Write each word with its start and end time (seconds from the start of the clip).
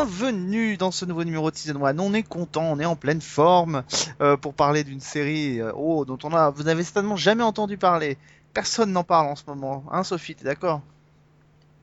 bienvenue 0.00 0.78
dans 0.78 0.90
ce 0.90 1.04
nouveau 1.04 1.24
numéro 1.24 1.50
de 1.50 1.56
Season 1.56 1.84
1. 1.84 1.98
On 1.98 2.14
est 2.14 2.22
content, 2.22 2.62
on 2.62 2.78
est 2.78 2.86
en 2.86 2.96
pleine 2.96 3.20
forme 3.20 3.82
euh, 4.22 4.34
pour 4.38 4.54
parler 4.54 4.82
d'une 4.82 5.00
série 5.00 5.60
euh, 5.60 5.72
oh, 5.76 6.06
dont 6.06 6.16
on 6.24 6.32
a, 6.32 6.48
vous 6.48 6.62
n'avez 6.62 6.84
certainement 6.84 7.16
jamais 7.16 7.42
entendu 7.42 7.76
parler. 7.76 8.16
Personne 8.54 8.92
n'en 8.92 9.04
parle 9.04 9.26
en 9.26 9.36
ce 9.36 9.42
moment, 9.46 9.84
hein 9.92 10.02
Sophie, 10.02 10.34
t'es 10.34 10.44
d'accord? 10.46 10.80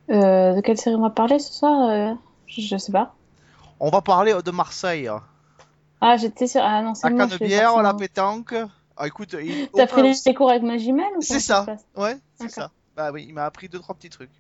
Euh, 0.10 0.56
de 0.56 0.62
quelle 0.62 0.80
série 0.80 0.96
on 0.96 1.02
va 1.02 1.12
parler 1.12 1.38
ce 1.38 1.54
soir 1.54 2.16
je, 2.48 2.62
je 2.62 2.78
sais 2.78 2.92
pas. 2.92 3.14
On 3.80 3.92
va 3.92 4.02
parler 4.02 4.34
de 4.44 4.52
Marseille. 4.52 5.12
Ah, 6.02 6.18
j'étais 6.18 6.48
sur. 6.48 6.62
Ah 6.64 6.82
non, 6.82 6.96
c'est 6.96 7.08
La 7.08 7.16
moi. 7.16 7.28
pas 7.28 7.38
ça, 7.38 7.82
la 7.84 7.94
pétanque. 7.94 8.56
Ah 8.98 9.06
écoute, 9.06 9.36
il... 9.40 9.70
T'as 9.76 9.86
pris 9.86 10.20
des 10.26 10.34
cours 10.34 10.50
avec 10.50 10.64
Magimel 10.64 11.06
ou 11.18 11.22
C'est 11.22 11.40
ça. 11.40 11.68
Ouais, 11.96 12.18
c'est 12.40 12.50
ça. 12.50 12.72
Bah 12.96 13.12
oui, 13.14 13.26
il 13.28 13.36
m'a 13.36 13.46
appris 13.46 13.70
deux 13.70 13.80
trois 13.80 13.94
petits 13.94 14.10
trucs. 14.10 14.32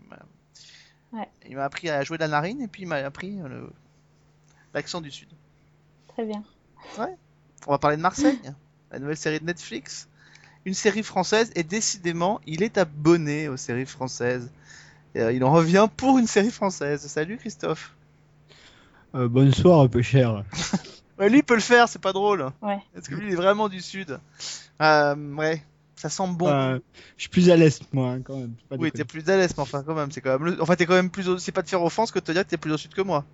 Il 1.13 1.16
m'a 1.17 1.21
Ouais. 1.21 1.29
il 1.49 1.55
m'a 1.55 1.63
appris 1.66 1.89
à 1.89 2.03
jouer 2.03 2.17
de 2.17 2.23
la 2.23 2.27
narine 2.27 2.61
et 2.61 2.67
puis 2.67 2.84
il 2.84 2.88
m'a 2.88 2.95
appris 2.97 3.39
euh, 3.41 3.47
le- 3.47 3.70
l'accent 4.73 5.02
du 5.02 5.11
sud. 5.11 5.30
Très 6.09 6.25
bien. 6.25 6.43
On 7.67 7.72
va 7.72 7.77
parler 7.77 7.97
de 7.97 8.02
Marseille, 8.02 8.39
la 8.91 9.00
nouvelle 9.00 9.17
série 9.17 9.39
de 9.39 9.45
Netflix. 9.45 10.08
Une 10.66 10.73
série 10.73 11.03
française 11.03 11.52
et 11.55 11.63
décidément, 11.63 12.41
il 12.45 12.61
est 12.63 12.78
abonné 12.78 13.47
aux 13.47 13.58
séries 13.58 13.85
françaises. 13.85 14.52
Et, 15.16 15.22
euh, 15.22 15.31
il 15.31 15.44
en 15.44 15.52
revient 15.52 15.88
pour 15.95 16.17
une 16.17 16.28
série 16.28 16.52
française. 16.52 17.05
Salut 17.08 17.38
Christophe. 17.38 17.94
Euh, 19.16 19.28
bonsoir, 19.30 19.81
un 19.81 19.88
peu 19.88 20.02
cher. 20.02 20.44
Ouais, 21.19 21.30
lui 21.30 21.39
il 21.39 21.44
peut 21.44 21.55
le 21.55 21.61
faire, 21.61 21.89
c'est 21.89 21.97
pas 22.02 22.13
drôle. 22.13 22.52
Ouais. 22.61 22.78
Parce 22.94 23.08
que 23.08 23.16
lui 23.16 23.25
il 23.30 23.33
est 23.33 23.35
vraiment 23.35 23.69
du 23.69 23.81
sud. 23.81 24.19
Euh, 24.83 25.16
ouais, 25.35 25.63
ça 25.98 26.09
sent 26.09 26.28
bon. 26.30 26.58
Je 27.17 27.23
suis 27.23 27.30
plus 27.30 27.50
à 27.50 27.56
l'est, 27.58 27.81
moi, 27.94 28.12
hein, 28.12 28.22
quand 28.22 28.38
même. 28.38 28.56
Pas 28.70 28.78
oui, 28.78 28.92
t'es 28.92 29.06
plus 29.06 29.28
à 29.30 29.38
l'aise, 29.38 29.53
mais 29.58 29.64
enfin 29.64 29.84
quand 29.84 29.95
même, 29.95 30.12
c'est 30.12 30.22
quand 30.22 30.40
même. 30.40 30.45
le- 30.56 30.62
Enfin, 30.62 30.76
t'es 30.76 30.86
quand 30.86 30.94
même 30.94 31.09
plus. 31.12 31.28
Au... 31.30 31.38
C'est 31.38 31.52
pas 31.52 31.62
de 31.64 31.70
faire 31.70 31.84
offense 31.84 32.12
que 32.12 32.20
de 32.20 32.23
te 32.23 32.31
dire 32.31 32.44
que 32.44 32.50
t'es 32.50 32.58
plus 32.58 32.72
au 32.72 32.78
sud 32.78 32.94
que 32.94 33.02
moi. 33.02 33.26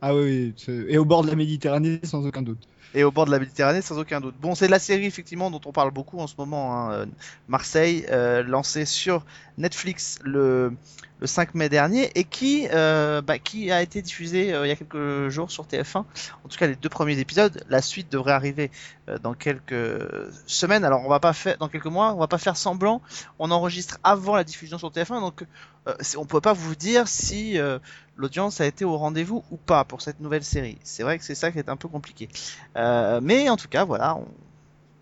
Ah 0.00 0.14
oui, 0.14 0.54
et 0.88 0.98
au 0.98 1.04
bord 1.04 1.22
de 1.22 1.28
la 1.28 1.34
Méditerranée, 1.36 2.00
sans 2.04 2.24
aucun 2.26 2.42
doute. 2.42 2.68
Et 2.94 3.04
au 3.04 3.12
bord 3.12 3.26
de 3.26 3.30
la 3.30 3.38
Méditerranée, 3.38 3.82
sans 3.82 3.98
aucun 3.98 4.20
doute. 4.20 4.36
Bon, 4.38 4.54
c'est 4.54 4.68
la 4.68 4.78
série 4.78 5.04
effectivement 5.04 5.50
dont 5.50 5.60
on 5.66 5.72
parle 5.72 5.90
beaucoup 5.90 6.18
en 6.20 6.26
ce 6.26 6.34
moment. 6.38 6.74
hein, 6.88 6.92
euh, 6.92 7.06
Marseille, 7.46 8.06
euh, 8.10 8.42
lancée 8.42 8.86
sur 8.86 9.26
Netflix 9.58 10.18
le, 10.24 10.72
le 11.20 11.26
5 11.26 11.54
mai 11.54 11.68
dernier 11.68 12.10
et 12.14 12.24
qui, 12.24 12.68
euh, 12.72 13.20
bah, 13.20 13.38
qui 13.38 13.70
a 13.70 13.82
été 13.82 14.02
diffusée 14.02 14.52
euh, 14.52 14.66
il 14.66 14.68
y 14.68 14.72
a 14.72 14.76
quelques 14.76 15.28
jours 15.28 15.50
sur 15.50 15.64
TF1. 15.66 15.98
En 15.98 16.04
tout 16.48 16.58
cas, 16.58 16.66
les 16.66 16.76
deux 16.76 16.88
premiers 16.88 17.18
épisodes. 17.18 17.64
La 17.68 17.82
suite 17.82 18.10
devrait 18.10 18.32
arriver 18.32 18.70
euh, 19.08 19.18
dans 19.18 19.34
quelques 19.34 20.06
semaines. 20.46 20.84
Alors, 20.84 21.04
on 21.04 21.08
va 21.08 21.20
pas 21.20 21.32
faire 21.32 21.56
dans 21.58 21.68
quelques 21.68 21.86
mois. 21.86 22.14
On 22.14 22.18
va 22.18 22.28
pas 22.28 22.38
faire 22.38 22.56
semblant. 22.56 23.00
On 23.38 23.50
enregistre 23.50 23.98
avant 24.04 24.36
la 24.36 24.44
diffusion 24.44 24.78
sur 24.78 24.90
TF1, 24.90 25.20
donc 25.20 25.44
euh, 25.86 25.94
on 26.16 26.24
peut 26.24 26.40
pas 26.40 26.52
vous 26.52 26.74
dire 26.74 27.08
si 27.08 27.58
euh, 27.58 27.78
l'audience 28.16 28.60
a 28.60 28.66
été 28.66 28.84
au 28.84 28.96
rendez-vous 28.96 29.44
ou 29.50 29.56
pas 29.56 29.84
pour 29.84 30.02
cette 30.02 30.20
nouvelle 30.20 30.44
série. 30.44 30.78
C'est 30.82 31.02
vrai 31.02 31.18
que 31.18 31.24
c'est 31.24 31.34
ça 31.34 31.50
qui 31.50 31.58
est 31.58 31.68
un 31.68 31.76
peu 31.76 31.88
compliqué. 31.88 32.28
Mais 32.76 33.48
en 33.48 33.56
tout 33.56 33.68
cas, 33.68 33.84
voilà, 33.84 34.18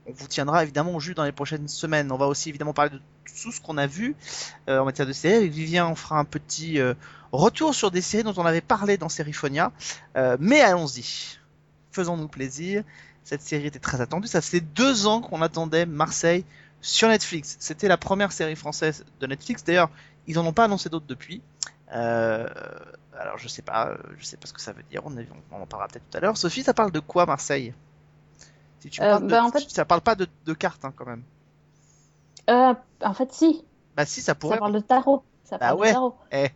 on 0.06 0.12
vous 0.12 0.28
tiendra 0.28 0.62
évidemment 0.62 0.94
au 0.94 1.00
jus 1.00 1.14
dans 1.14 1.24
les 1.24 1.32
prochaines 1.32 1.68
semaines. 1.68 2.12
On 2.12 2.16
va 2.16 2.26
aussi 2.26 2.48
évidemment 2.48 2.72
parler 2.72 2.90
de 2.92 3.00
tout 3.42 3.52
ce 3.52 3.60
qu'on 3.60 3.76
a 3.76 3.86
vu 3.86 4.14
euh, 4.68 4.78
en 4.78 4.84
matière 4.84 5.06
de 5.06 5.12
séries. 5.12 5.36
Avec 5.36 5.52
Vivien, 5.52 5.86
on 5.86 5.94
fera 5.94 6.18
un 6.18 6.24
petit 6.24 6.80
euh, 6.80 6.94
retour 7.32 7.74
sur 7.74 7.90
des 7.90 8.00
séries 8.00 8.24
dont 8.24 8.34
on 8.36 8.46
avait 8.46 8.60
parlé 8.60 8.96
dans 8.96 9.08
Seriphonia. 9.08 9.72
Euh, 10.16 10.36
mais 10.40 10.60
allons-y, 10.60 11.38
faisons-nous 11.90 12.28
plaisir. 12.28 12.82
Cette 13.24 13.42
série 13.42 13.66
était 13.66 13.80
très 13.80 14.00
attendue. 14.00 14.28
Ça 14.28 14.40
faisait 14.40 14.60
deux 14.60 15.06
ans 15.06 15.20
qu'on 15.20 15.42
attendait 15.42 15.86
Marseille 15.86 16.44
sur 16.80 17.08
Netflix. 17.08 17.56
C'était 17.58 17.88
la 17.88 17.96
première 17.96 18.30
série 18.30 18.56
française 18.56 19.04
de 19.20 19.26
Netflix. 19.26 19.64
D'ailleurs, 19.64 19.90
ils 20.28 20.38
en 20.38 20.46
ont 20.46 20.52
pas 20.52 20.64
annoncé 20.64 20.88
d'autres 20.88 21.06
depuis. 21.06 21.42
Euh, 21.92 22.48
alors 23.18 23.38
je 23.38 23.48
sais 23.48 23.62
pas, 23.62 23.96
je 24.18 24.24
sais 24.24 24.36
pas 24.36 24.46
ce 24.46 24.52
que 24.52 24.60
ça 24.60 24.72
veut 24.72 24.82
dire. 24.90 25.02
On 25.04 25.60
en 25.60 25.66
parlera 25.66 25.88
peut-être 25.88 26.08
tout 26.10 26.16
à 26.16 26.20
l'heure. 26.20 26.36
Sophie, 26.36 26.62
ça 26.62 26.74
parle 26.74 26.92
de 26.92 27.00
quoi 27.00 27.26
Marseille? 27.26 27.74
Si 28.80 28.90
tu 28.90 29.00
Euh, 29.02 29.10
parles 29.10 29.22
de- 29.24 29.28
bah, 29.28 29.44
en 29.44 29.50
fait- 29.50 29.68
ça 29.70 29.84
parle 29.84 30.00
pas 30.02 30.14
de, 30.14 30.26
de 30.44 30.52
cartes 30.54 30.84
hein, 30.84 30.92
quand 30.94 31.06
même. 31.06 31.22
Euh, 32.50 32.74
en 33.04 33.14
fait, 33.14 33.32
si. 33.32 33.64
Bah 33.96 34.04
si, 34.06 34.20
ça 34.20 34.34
pourrait. 34.34 34.56
Ça 34.56 34.60
parle 34.60 34.72
de 34.74 34.80
tarot. 34.80 35.22
Ça 35.44 35.58
Bah 35.58 35.68
parle 35.68 35.80
ouais. 35.80 35.88
de 35.88 35.92
tarot. 35.92 36.14
Eh. 36.32 36.48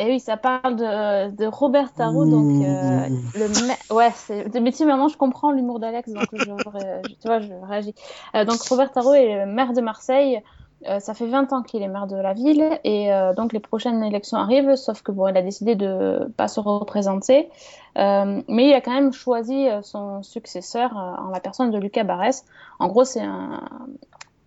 Et 0.00 0.06
oui, 0.06 0.18
ça 0.18 0.36
parle 0.36 0.74
de, 0.74 1.30
de 1.36 1.46
Robert 1.46 1.92
Tarot, 1.92 2.24
donc 2.26 2.64
euh, 2.64 3.08
le 3.36 3.94
ouais, 3.94 4.10
c'est 4.16 4.52
mais 4.60 4.72
tu 4.72 4.78
sais, 4.78 4.84
maintenant 4.84 5.06
je 5.06 5.16
comprends 5.16 5.52
l'humour 5.52 5.78
d'Alex, 5.78 6.10
donc 6.10 6.26
je- 6.32 7.12
tu 7.14 7.26
vois, 7.28 7.38
je 7.38 7.52
réagis. 7.64 7.94
Euh, 8.34 8.44
donc 8.44 8.60
Robert 8.62 8.90
Tarot 8.90 9.14
est 9.14 9.44
le 9.44 9.52
maire 9.52 9.72
de 9.74 9.80
Marseille. 9.80 10.42
Euh, 10.86 11.00
ça 11.00 11.12
fait 11.12 11.26
20 11.26 11.52
ans 11.52 11.62
qu'il 11.62 11.82
est 11.82 11.88
maire 11.88 12.06
de 12.06 12.14
la 12.16 12.34
ville 12.34 12.78
et 12.84 13.12
euh, 13.12 13.34
donc 13.34 13.52
les 13.52 13.58
prochaines 13.58 14.02
élections 14.04 14.38
arrivent, 14.38 14.76
sauf 14.76 15.02
que 15.02 15.10
bon, 15.10 15.26
il 15.26 15.36
a 15.36 15.42
décidé 15.42 15.74
de 15.74 16.32
pas 16.36 16.48
se 16.48 16.60
représenter, 16.60 17.50
Euh, 17.96 18.42
mais 18.48 18.68
il 18.68 18.74
a 18.74 18.80
quand 18.80 18.92
même 18.92 19.12
choisi 19.12 19.68
euh, 19.68 19.82
son 19.82 20.22
successeur 20.22 20.96
euh, 20.96 21.16
en 21.26 21.30
la 21.30 21.40
personne 21.40 21.72
de 21.72 21.78
Lucas 21.78 22.04
Barès. 22.04 22.44
En 22.78 22.86
gros, 22.88 23.02
c'est 23.04 23.22
un, 23.22 23.60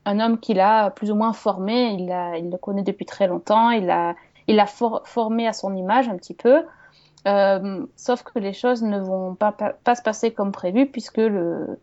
un 0.05 0.19
homme 0.19 0.39
qu'il 0.39 0.59
a 0.59 0.89
plus 0.91 1.11
ou 1.11 1.15
moins 1.15 1.33
formé. 1.33 1.95
Il, 1.99 2.11
a, 2.11 2.37
il 2.37 2.49
le 2.49 2.57
connaît 2.57 2.83
depuis 2.83 3.05
très 3.05 3.27
longtemps. 3.27 3.71
Il 3.71 3.85
l'a 3.87 4.15
il 4.47 4.63
for- 4.67 5.01
formé 5.05 5.47
à 5.47 5.53
son 5.53 5.75
image 5.75 6.07
un 6.09 6.17
petit 6.17 6.33
peu. 6.33 6.63
Euh, 7.27 7.85
sauf 7.95 8.23
que 8.23 8.39
les 8.39 8.53
choses 8.53 8.81
ne 8.81 8.99
vont 8.99 9.35
pas, 9.35 9.53
se 9.95 10.01
passer 10.01 10.31
comme 10.31 10.51
prévu 10.51 10.87
puisque 10.87 11.17
le, 11.17 11.79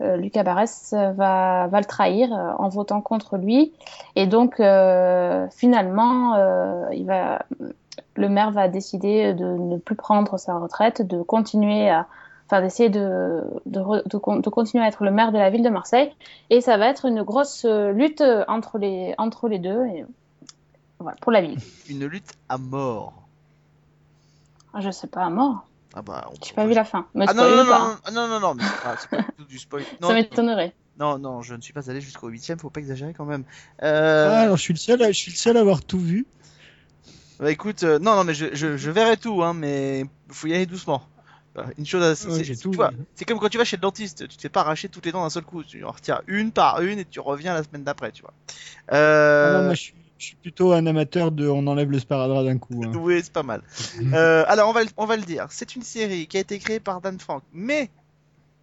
euh, 0.00 0.16
Lucas 0.16 0.42
Barès 0.44 0.94
va, 1.14 1.68
le 1.70 1.84
trahir 1.84 2.32
euh, 2.32 2.52
en 2.58 2.68
votant 2.68 3.02
contre 3.02 3.36
lui. 3.36 3.74
Et 4.16 4.26
donc, 4.26 4.56
finalement, 5.50 6.36
le 8.14 8.28
maire 8.28 8.50
va 8.50 8.68
décider 8.68 9.34
de 9.34 9.44
ne 9.44 9.76
plus 9.76 9.96
prendre 9.96 10.38
sa 10.38 10.54
retraite, 10.54 11.02
de 11.02 11.22
continuer 11.22 11.90
à, 11.90 12.06
enfin, 12.46 12.62
d'essayer 12.62 12.88
de, 12.88 13.42
continuer 14.50 14.84
à 14.84 14.88
être 14.88 15.04
le 15.04 15.10
maire 15.10 15.32
de 15.32 15.38
la 15.38 15.50
ville 15.50 15.62
de 15.62 15.68
Marseille. 15.68 16.10
Et 16.50 16.60
ça 16.60 16.78
va 16.78 16.88
être 16.88 17.04
une 17.04 17.22
grosse 17.22 17.66
lutte 17.66 18.24
entre 18.48 18.78
les, 18.78 19.14
deux. 19.58 19.84
Pour 21.20 21.30
la 21.30 21.42
ville. 21.42 21.58
Une 21.88 22.06
lutte 22.06 22.32
à 22.48 22.58
mort. 22.58 23.27
Je 24.78 24.90
sais 24.90 25.08
pas, 25.08 25.24
à 25.26 25.30
mort. 25.30 25.70
Ah 25.94 26.02
bah. 26.02 26.28
on 26.32 26.38
J'ai 26.44 26.54
pas 26.54 26.66
vu 26.66 26.74
la 26.74 26.84
fin. 26.84 27.10
Me 27.14 27.26
Ah 27.26 27.34
non 27.34 27.44
non 27.46 27.64
non, 27.64 27.64
pas. 27.66 27.92
non 27.94 27.98
ah, 28.04 28.10
non 28.12 28.28
non 28.28 28.40
non 28.40 28.54
mais 28.54 28.66
ah, 28.82 28.96
c'est 28.98 29.10
pas 29.10 29.18
du 29.18 29.30
tout 29.36 29.44
du 29.46 29.58
spoil. 29.58 29.86
Non, 30.00 30.12
ça 30.12 30.14
m'étonnerait. 30.14 30.76
non 30.98 31.18
non 31.18 31.42
je 31.42 31.54
ne 31.54 31.62
suis 31.62 31.72
pas 31.74 31.90
allé 31.90 32.00
jusqu'au 32.02 32.28
huitième 32.28 32.58
faut 32.60 32.70
pas 32.70 32.80
exagérer 32.80 33.14
quand 33.14 33.26
même. 33.26 33.44
Ah, 34.22 34.40
Euh, 34.40 34.42
alors, 34.42 34.56
je 34.56 34.62
suis 34.62 34.72
le 34.74 34.78
seul, 34.78 35.02
à- 35.02 35.08
je 35.12 35.18
suis 35.18 35.32
le 35.32 35.36
seul 35.36 35.56
à 35.56 35.60
avoir 35.60 35.84
tout 35.84 35.98
vu. 36.00 36.26
Bah 37.38 37.52
écoute 37.52 37.84
euh, 37.84 37.98
non 38.00 38.16
non 38.16 38.24
mais 38.24 38.34
je, 38.34 38.46
je, 38.54 38.76
je 38.76 38.90
verrai 38.90 39.16
tout 39.16 39.42
hein 39.44 39.54
mais 39.54 40.04
faut 40.32 40.48
y 40.48 40.54
aller 40.54 40.66
doucement. 40.66 41.02
Euh, 41.56 41.64
Une 41.78 41.86
chose 41.86 42.02
à- 42.02 42.14
c'est 42.16 42.44
Ouais, 42.76 42.90
comme 43.26 43.38
quand 43.38 43.48
tu 43.48 43.58
vas 43.58 43.64
chez 43.64 43.76
le 43.76 43.80
dentiste 43.82 44.26
tu 44.28 44.36
te 44.36 44.42
fais 44.42 44.48
pas 44.48 44.60
arracher 44.62 44.88
toutes 44.88 45.06
les 45.06 45.12
dents 45.12 45.22
d'un 45.22 45.30
seul 45.30 45.44
coup 45.44 45.62
tu 45.62 45.84
en 45.84 45.92
retires 45.92 46.20
une 46.26 46.50
par 46.52 46.80
une 46.82 46.98
et 46.98 47.04
tu 47.04 47.20
reviens 47.20 47.54
la 47.54 47.62
semaine 47.62 47.84
d'après 47.84 48.10
tu 48.12 48.22
vois. 48.22 48.34
Ah 49.40 49.46
Euh... 49.46 49.62
non, 49.62 49.62
moi, 49.64 49.74
je 49.74 49.80
suis, 49.82 49.97
je 50.18 50.26
suis 50.26 50.36
plutôt 50.36 50.72
un 50.72 50.84
amateur 50.86 51.30
de 51.30 51.48
on 51.48 51.66
enlève 51.66 51.90
le 51.90 51.98
sparadrap 51.98 52.44
d'un 52.44 52.58
coup. 52.58 52.82
hein. 52.84 52.92
Oui, 52.96 53.20
c'est 53.22 53.32
pas 53.32 53.42
mal. 53.44 53.62
Euh, 54.12 54.44
alors, 54.48 54.68
on 54.68 54.72
va, 54.72 54.82
le- 54.82 54.90
on 54.96 55.06
va 55.06 55.16
le 55.16 55.22
dire. 55.22 55.46
C'est 55.50 55.76
une 55.76 55.82
série 55.82 56.26
qui 56.26 56.36
a 56.36 56.40
été 56.40 56.58
créée 56.58 56.80
par 56.80 57.00
Dan 57.00 57.18
Frank, 57.20 57.42
mais 57.52 57.88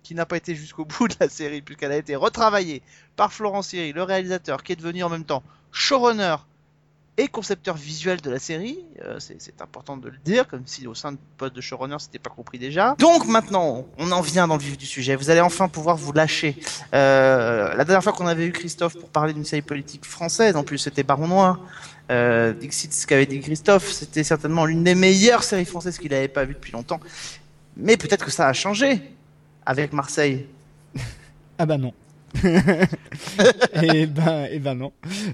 qui 0.03 0.13
n'a 0.15 0.25
pas 0.25 0.38
été 0.38 0.53
jusqu'au 0.53 0.85
bout 1.00 1.07
de 1.07 1.15
la 1.19 1.30
série, 1.30 1.62
puisqu'elle 1.62 1.91
a 1.94 1.97
été 1.97 2.15
retravaillée 2.15 2.81
par 3.15 3.31
Florent 3.33 3.62
Siri, 3.62 3.94
le 3.94 4.03
réalisateur, 4.03 4.63
qui 4.63 4.74
est 4.74 4.75
devenu 4.75 5.03
en 5.03 5.09
même 5.09 5.24
temps 5.24 5.44
showrunner 5.71 6.35
et 7.17 7.27
concepteur 7.27 7.75
visuel 7.75 8.19
de 8.21 8.29
la 8.29 8.39
série. 8.39 8.79
Euh, 9.03 9.19
c'est 9.19 9.62
important 9.62 9.95
de 9.97 10.09
le 10.09 10.17
dire, 10.23 10.47
comme 10.47 10.63
si 10.65 10.85
au 10.85 10.94
sein 10.94 11.13
du 11.13 11.17
poste 11.38 11.56
de 11.56 11.62
showrunner, 11.62 11.95
c'était 12.00 12.19
pas 12.19 12.29
compris 12.29 12.59
déjà. 12.59 12.95
Donc 13.00 13.25
maintenant, 13.25 13.85
on 13.97 14.12
en 14.12 14.21
vient 14.21 14.47
dans 14.47 14.57
le 14.57 14.62
vif 14.62 14.77
du 14.77 14.85
sujet. 14.85 15.15
Vous 15.15 15.29
allez 15.29 15.41
enfin 15.41 15.69
pouvoir 15.69 15.95
vous 15.95 16.12
lâcher. 16.12 16.57
Euh, 16.94 17.73
la 17.75 17.85
dernière 17.85 18.03
fois 18.03 18.13
qu'on 18.13 18.27
avait 18.27 18.45
eu 18.45 18.51
Christophe 18.51 18.97
pour 18.97 19.09
parler 19.09 19.33
d'une 19.33 19.45
série 19.45 19.62
politique 19.62 20.06
française, 20.06 20.56
en 20.56 20.63
plus 20.63 20.77
c'était 20.77 21.03
Baron 21.03 21.27
Noir. 21.27 21.59
Euh, 22.12 22.53
ce 22.69 23.07
qu'avait 23.07 23.25
dit 23.25 23.39
Christophe, 23.39 23.91
c'était 23.91 24.23
certainement 24.23 24.65
l'une 24.65 24.83
des 24.83 24.95
meilleures 24.95 25.44
séries 25.44 25.65
françaises 25.65 25.97
qu'il 25.97 26.11
n'avait 26.11 26.27
pas 26.27 26.44
vues 26.44 26.53
depuis 26.53 26.71
longtemps. 26.71 27.00
Mais 27.77 27.97
peut-être 27.97 28.25
que 28.25 28.31
ça 28.31 28.47
a 28.47 28.53
changé 28.53 29.01
avec 29.65 29.94
Marseille. 29.94 30.47
Ah 31.57 31.65
bah 31.65 31.77
non. 31.77 31.94
et 33.81 34.05
ben, 34.07 34.47
et 34.51 34.59
ben 34.59 34.75
non. 34.75 34.91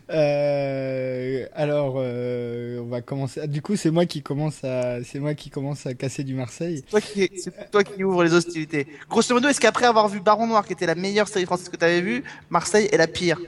Euh, 0.10 1.46
alors, 1.54 1.96
euh, 1.98 2.80
on 2.82 2.88
va 2.88 3.02
commencer. 3.02 3.42
ah, 3.44 3.48
Du 3.48 3.62
coup, 3.62 3.76
c'est 3.76 3.92
moi 3.92 4.06
qui 4.06 4.22
commence 4.22 4.64
à, 4.64 5.04
c'est 5.04 5.20
moi 5.20 5.34
qui 5.34 5.50
commence 5.50 5.86
à 5.86 5.94
casser 5.94 6.24
du 6.24 6.34
Marseille. 6.34 6.84
Toi 6.90 7.02
qui, 7.02 7.30
c'est 7.36 7.72
toi 7.72 7.84
qui 7.84 8.04
ouvre 8.04 8.24
les 8.24 8.34
hostilités. 8.34 8.88
Grosso 9.10 9.34
modo, 9.34 9.48
est-ce 9.50 9.60
qu'après 9.60 9.86
avoir 9.86 10.08
vu 10.08 10.20
Baron 10.20 10.48
Noir, 10.48 10.66
qui 10.66 10.74
était 10.74 10.86
la 10.86 10.96
meilleure 10.96 11.28
série 11.28 11.46
française 11.46 11.70
que 11.70 11.78
tu 11.78 11.86
avais 11.86 12.02
vue, 12.02 12.24
Marseille 12.50 12.88
est 12.92 12.98
la 12.98 13.08
pire? 13.08 13.40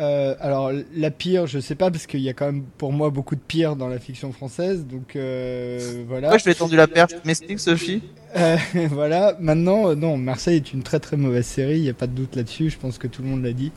Euh, 0.00 0.34
alors 0.40 0.70
la 0.94 1.10
pire, 1.10 1.46
je 1.46 1.58
sais 1.58 1.74
pas 1.74 1.90
parce 1.90 2.06
qu'il 2.06 2.20
y 2.20 2.28
a 2.28 2.32
quand 2.32 2.46
même 2.46 2.62
pour 2.78 2.92
moi 2.92 3.10
beaucoup 3.10 3.34
de 3.34 3.40
pire 3.40 3.74
dans 3.74 3.88
la 3.88 3.98
fiction 3.98 4.32
française, 4.32 4.86
donc 4.86 5.16
euh, 5.16 6.04
voilà. 6.06 6.28
Moi, 6.28 6.38
je 6.38 6.44
vais 6.44 6.54
tendu 6.54 6.76
la 6.76 6.86
perche. 6.86 7.12
M'explique, 7.24 7.58
Sophie? 7.58 8.02
Euh, 8.36 8.56
voilà. 8.90 9.36
Maintenant, 9.40 9.90
euh, 9.90 9.94
non, 9.94 10.16
Marseille 10.16 10.56
est 10.56 10.72
une 10.72 10.82
très 10.82 11.00
très 11.00 11.16
mauvaise 11.16 11.46
série. 11.46 11.78
Il 11.78 11.82
n'y 11.82 11.88
a 11.88 11.94
pas 11.94 12.06
de 12.06 12.12
doute 12.12 12.36
là-dessus. 12.36 12.70
Je 12.70 12.78
pense 12.78 12.98
que 12.98 13.08
tout 13.08 13.22
le 13.22 13.28
monde 13.28 13.42
l'a 13.42 13.52
dit. 13.52 13.72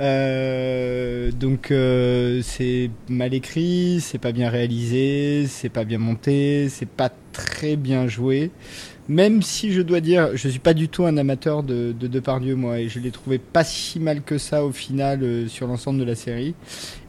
Euh, 0.00 1.30
donc 1.30 1.70
euh, 1.70 2.40
c'est 2.42 2.90
mal 3.10 3.34
écrit, 3.34 3.98
c'est 4.00 4.18
pas 4.18 4.32
bien 4.32 4.48
réalisé, 4.48 5.46
c'est 5.46 5.68
pas 5.68 5.84
bien 5.84 5.98
monté, 5.98 6.70
c'est 6.70 6.88
pas 6.88 7.10
très 7.32 7.76
bien 7.76 8.08
joué. 8.08 8.50
Même 9.10 9.42
si 9.42 9.72
je 9.72 9.82
dois 9.82 10.00
dire, 10.00 10.30
je 10.36 10.48
suis 10.48 10.60
pas 10.60 10.72
du 10.72 10.88
tout 10.88 11.04
un 11.04 11.16
amateur 11.16 11.64
de, 11.64 11.90
de 11.98 12.06
Depardieu 12.06 12.54
moi, 12.54 12.78
et 12.78 12.88
je 12.88 13.00
l'ai 13.00 13.10
trouvé 13.10 13.38
pas 13.38 13.64
si 13.64 13.98
mal 13.98 14.22
que 14.22 14.38
ça 14.38 14.64
au 14.64 14.70
final 14.70 15.24
euh, 15.24 15.48
sur 15.48 15.66
l'ensemble 15.66 15.98
de 15.98 16.04
la 16.04 16.14
série. 16.14 16.54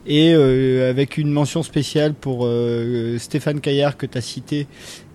Et 0.07 0.33
euh, 0.33 0.89
avec 0.89 1.19
une 1.19 1.29
mention 1.31 1.61
spéciale 1.61 2.15
pour 2.15 2.47
euh, 2.47 3.19
Stéphane 3.19 3.61
Caillard 3.61 3.97
que 3.97 4.07
tu 4.07 4.17
as 4.17 4.21
cité 4.21 4.65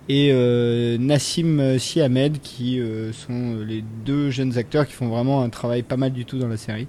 et 0.07 0.29
euh, 0.31 0.97
Nassim 0.97 1.77
Sihamed 1.77 2.39
qui 2.41 2.79
euh, 2.79 3.11
sont 3.11 3.57
les 3.67 3.83
deux 4.05 4.29
jeunes 4.29 4.57
acteurs 4.57 4.87
qui 4.87 4.93
font 4.93 5.09
vraiment 5.09 5.41
un 5.43 5.49
travail 5.49 5.83
pas 5.83 5.97
mal 5.97 6.13
du 6.13 6.23
tout 6.23 6.39
dans 6.39 6.47
la 6.47 6.55
série. 6.55 6.87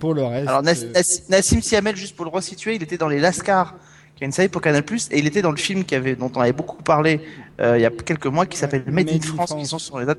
Pour 0.00 0.14
le 0.14 0.24
reste, 0.24 0.48
Alors, 0.48 0.64
Nas- 0.64 0.82
euh, 0.82 0.92
Nas- 0.96 1.22
Nassim 1.28 1.60
Siamel, 1.62 1.94
juste 1.94 2.16
pour 2.16 2.24
le 2.24 2.32
resituer, 2.32 2.74
il 2.74 2.82
était 2.82 2.98
dans 2.98 3.06
les 3.08 3.20
Lascars, 3.20 3.76
qui 4.16 4.24
est 4.24 4.26
une 4.26 4.32
série 4.32 4.48
pour 4.48 4.60
Canal+, 4.60 4.82
et 5.12 5.18
il 5.20 5.26
était 5.28 5.42
dans 5.42 5.52
le 5.52 5.56
film 5.56 5.84
qui 5.84 5.94
avait, 5.94 6.16
dont 6.16 6.32
on 6.34 6.40
avait 6.40 6.52
beaucoup 6.52 6.82
parlé 6.82 7.20
il 7.58 7.80
y 7.80 7.86
a 7.86 7.90
quelques 7.90 8.26
mois, 8.26 8.46
qui 8.46 8.56
s'appelle 8.56 8.84
Made, 8.86 9.10
in 9.10 9.20
France, 9.20 9.54
qui 9.54 9.66
sont 9.66 9.78
sur 9.78 9.98
les 9.98 10.06
dates. 10.06 10.18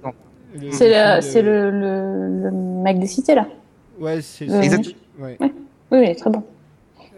le 0.60 0.72
C'est 0.72 1.42
le, 1.42 1.72
le, 1.72 1.72
le, 1.72 2.44
le 2.46 2.52
mec 2.52 3.00
des 3.00 3.08
cités 3.08 3.36
là. 3.36 3.48
Ouais, 4.00 4.22
c'est 4.22 4.50
Euh, 4.50 4.62
Exact. 4.62 4.96
ouais. 5.20 5.38
Oui, 5.40 5.52
il 5.92 6.10
est 6.10 6.16
très 6.16 6.30
bon. 6.30 6.44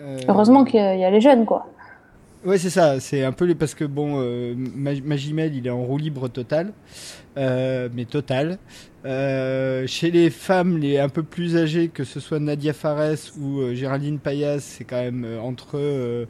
Euh, 0.01 0.19
Heureusement 0.27 0.65
qu'il 0.65 0.79
y 0.79 0.83
a 0.83 0.93
il 0.93 0.99
y 0.99 1.05
a 1.05 1.09
les 1.09 1.21
jeunes 1.21 1.45
quoi. 1.45 1.67
Ouais, 2.45 2.59
c'est 2.59 2.69
ça. 2.69 2.99
C'est 2.99 3.23
un 3.23 3.31
peu 3.31 3.45
les 3.45 3.55
parce 3.55 3.73
que 3.73 3.85
bon, 3.85 4.17
euh, 4.21 4.53
Mag- 4.55 5.03
Magimel, 5.03 5.55
il 5.55 5.65
est 5.65 5.71
en 5.71 5.83
roue 5.83 5.97
libre 5.97 6.27
total, 6.27 6.73
euh, 7.37 7.89
mais 7.95 8.05
total. 8.05 8.59
Euh, 9.05 9.87
chez 9.87 10.11
les 10.11 10.29
femmes, 10.29 10.77
les 10.77 10.99
un 10.99 11.09
peu 11.09 11.23
plus 11.23 11.57
âgées, 11.57 11.87
que 11.87 12.03
ce 12.03 12.19
soit 12.19 12.39
Nadia 12.39 12.73
Fares 12.73 13.15
ou 13.39 13.61
euh, 13.61 13.73
Géraldine 13.73 14.19
Payas, 14.19 14.59
c'est 14.59 14.83
quand 14.83 15.01
même 15.01 15.23
euh, 15.25 15.39
entre 15.39 15.71
euh, 15.75 16.25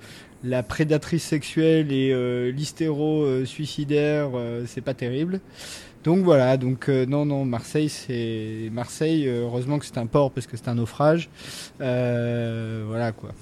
la 0.46 0.64
prédatrice 0.64 1.24
sexuelle 1.24 1.92
et 1.92 2.12
euh, 2.14 2.52
l'hystéro 2.52 3.24
euh, 3.24 3.46
suicidaire, 3.46 4.30
euh, 4.36 4.64
c'est 4.68 4.82
pas 4.82 4.94
terrible. 4.94 5.40
Donc 6.04 6.20
voilà, 6.24 6.56
donc 6.58 6.88
euh, 6.88 7.06
non 7.08 7.26
non 7.26 7.46
Marseille 7.46 7.90
c'est 7.90 8.70
Marseille 8.72 9.28
euh, 9.28 9.42
heureusement 9.46 9.80
que 9.80 9.86
c'est 9.86 9.98
un 9.98 10.06
port 10.06 10.30
parce 10.32 10.46
que 10.46 10.56
c'est 10.56 10.68
un 10.68 10.76
naufrage. 10.76 11.30
Euh, 11.82 12.84
voilà 12.88 13.12
quoi. 13.12 13.30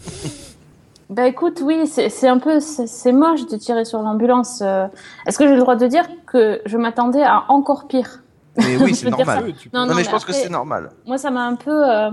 Bah 1.10 1.28
écoute, 1.28 1.60
oui, 1.62 1.86
c'est 1.86 2.28
un 2.28 2.40
peu, 2.40 2.60
c'est 2.60 3.12
moche 3.12 3.46
de 3.48 3.58
tirer 3.58 3.86
sur 3.86 4.00
l'ambulance. 4.02 4.62
euh. 4.64 4.88
Est-ce 5.28 5.38
que 5.38 5.46
j'ai 5.48 5.54
le 5.54 5.60
droit 5.60 5.76
de 5.76 5.86
dire 5.86 6.06
que 6.26 6.60
je 6.66 6.76
m'attendais 6.78 7.22
à 7.22 7.44
encore 7.50 7.88
pire? 7.88 8.24
Mais 8.58 8.78
oui, 8.78 8.96
c'est 8.96 9.10
normal. 9.12 9.54
Non, 9.74 9.86
Non, 9.86 9.94
mais 9.94 10.04
je 10.06 10.10
pense 10.10 10.26
que 10.26 10.34
c'est 10.34 10.50
normal. 10.50 10.90
Moi, 11.06 11.20
ça 11.20 11.30
m'a 11.30 11.46
un 11.46 11.56
peu, 11.56 11.88
euh, 11.88 12.10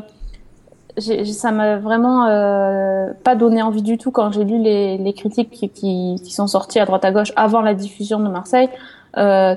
ça 1.01 1.53
m'a 1.53 1.79
vraiment 1.79 2.27
euh, 2.27 3.13
pas 3.25 3.35
donné 3.35 3.63
envie 3.63 3.83
du 3.83 3.99
tout 3.99 4.11
quand 4.11 4.31
j'ai 4.33 4.45
lu 4.45 4.59
les, 4.59 5.13
critiques 5.13 5.51
qui, 5.51 6.19
sont 6.31 6.47
sorties 6.47 6.79
à 6.79 6.87
droite 6.87 7.05
à 7.05 7.13
gauche 7.13 7.33
avant 7.37 7.61
la 7.61 7.75
diffusion 7.75 8.21
de 8.21 8.29
Marseille. 8.29 8.69
Euh, 9.17 9.55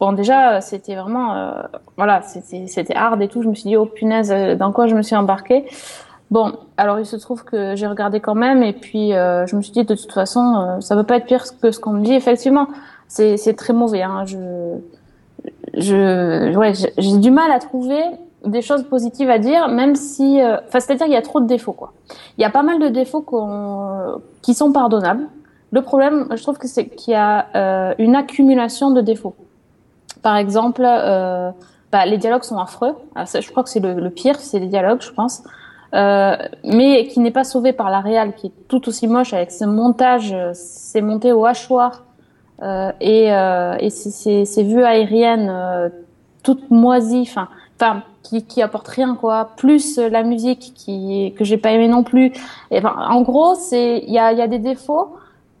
bon, 0.00 0.12
déjà, 0.12 0.60
c'était 0.60 0.94
vraiment, 0.94 1.34
euh, 1.34 1.52
voilà, 1.96 2.22
c'était 2.22 2.96
hard 2.96 3.20
et 3.22 3.28
tout. 3.28 3.42
Je 3.42 3.48
me 3.48 3.54
suis 3.54 3.68
dit, 3.68 3.76
oh 3.76 3.86
punaise, 3.86 4.30
dans 4.58 4.72
quoi 4.72 4.86
je 4.86 4.94
me 4.94 5.02
suis 5.02 5.16
embarquée? 5.16 5.64
Bon, 6.30 6.52
alors 6.76 6.98
il 6.98 7.06
se 7.06 7.16
trouve 7.16 7.44
que 7.44 7.76
j'ai 7.76 7.86
regardé 7.86 8.20
quand 8.20 8.34
même 8.34 8.62
et 8.62 8.72
puis 8.72 9.10
je 9.10 9.56
me 9.56 9.62
suis 9.62 9.72
dit 9.72 9.84
de 9.84 9.94
toute 9.94 10.12
façon, 10.12 10.78
ça 10.80 10.96
peut 10.96 11.04
pas 11.04 11.16
être 11.16 11.26
pire 11.26 11.44
que 11.60 11.70
ce 11.70 11.78
qu'on 11.78 11.92
me 11.92 12.02
dit. 12.02 12.14
Effectivement, 12.14 12.68
c'est 13.08 13.56
très 13.56 13.72
mauvais. 13.72 14.02
Hein. 14.02 14.24
Je 14.24 14.38
je 15.76 16.56
ouais, 16.56 16.72
j'ai 16.98 17.18
du 17.18 17.30
mal 17.30 17.50
à 17.50 17.58
trouver 17.58 18.02
des 18.46 18.62
choses 18.62 18.84
positives 18.84 19.30
à 19.30 19.38
dire, 19.38 19.68
même 19.68 19.94
si, 19.94 20.40
euh, 20.40 20.56
enfin, 20.66 20.80
c'est-à-dire 20.80 21.06
qu'il 21.06 21.14
y 21.14 21.18
a 21.18 21.22
trop 21.22 21.40
de 21.40 21.46
défauts, 21.46 21.72
quoi. 21.72 21.92
Il 22.38 22.42
y 22.42 22.44
a 22.44 22.50
pas 22.50 22.62
mal 22.62 22.78
de 22.78 22.88
défauts 22.88 23.22
qu'on, 23.22 24.20
qui 24.42 24.54
sont 24.54 24.72
pardonnables. 24.72 25.26
Le 25.72 25.82
problème, 25.82 26.28
je 26.34 26.42
trouve 26.42 26.58
que 26.58 26.68
c'est 26.68 26.88
qu'il 26.88 27.12
y 27.12 27.16
a 27.16 27.46
euh, 27.54 27.94
une 27.98 28.14
accumulation 28.14 28.90
de 28.90 29.00
défauts. 29.00 29.34
Par 30.22 30.36
exemple, 30.36 30.82
euh, 30.84 31.50
bah, 31.92 32.06
les 32.06 32.18
dialogues 32.18 32.44
sont 32.44 32.58
affreux. 32.58 32.94
Ah, 33.14 33.24
je 33.24 33.50
crois 33.50 33.62
que 33.62 33.68
c'est 33.68 33.80
le, 33.80 34.10
pire, 34.10 34.40
c'est 34.40 34.58
les 34.58 34.66
dialogues, 34.66 35.00
je 35.00 35.12
pense. 35.12 35.42
Euh, 35.94 36.36
mais 36.64 37.06
qui 37.06 37.20
n'est 37.20 37.30
pas 37.30 37.44
sauvé 37.44 37.72
par 37.72 37.88
la 37.88 38.00
réal, 38.00 38.34
qui 38.34 38.48
est 38.48 38.68
tout 38.68 38.88
aussi 38.88 39.06
moche 39.06 39.32
avec 39.32 39.52
ce 39.52 39.64
montage, 39.64 40.32
euh, 40.32 40.50
c'est 40.54 41.00
monté 41.00 41.30
au 41.30 41.46
hachoir 41.46 42.02
euh, 42.62 42.90
et, 43.00 43.32
euh, 43.32 43.76
et 43.78 43.90
ces, 43.90 44.10
ces, 44.10 44.44
ces 44.44 44.64
vues 44.64 44.82
aériennes 44.82 45.92
toutes 46.42 46.70
moisies, 46.70 47.28
enfin, 47.28 47.48
qui, 48.24 48.44
qui 48.44 48.62
apportent 48.62 48.88
rien 48.88 49.14
quoi. 49.14 49.50
Plus 49.56 49.98
euh, 49.98 50.08
la 50.08 50.24
musique 50.24 50.72
qui 50.74 51.32
que 51.38 51.44
j'ai 51.44 51.58
pas 51.58 51.70
aimé 51.70 51.86
non 51.86 52.02
plus. 52.02 52.32
En 52.72 53.22
gros, 53.22 53.54
c'est 53.54 53.98
il 53.98 54.12
y 54.12 54.18
a, 54.18 54.32
y 54.32 54.42
a 54.42 54.48
des 54.48 54.58
défauts. 54.58 55.16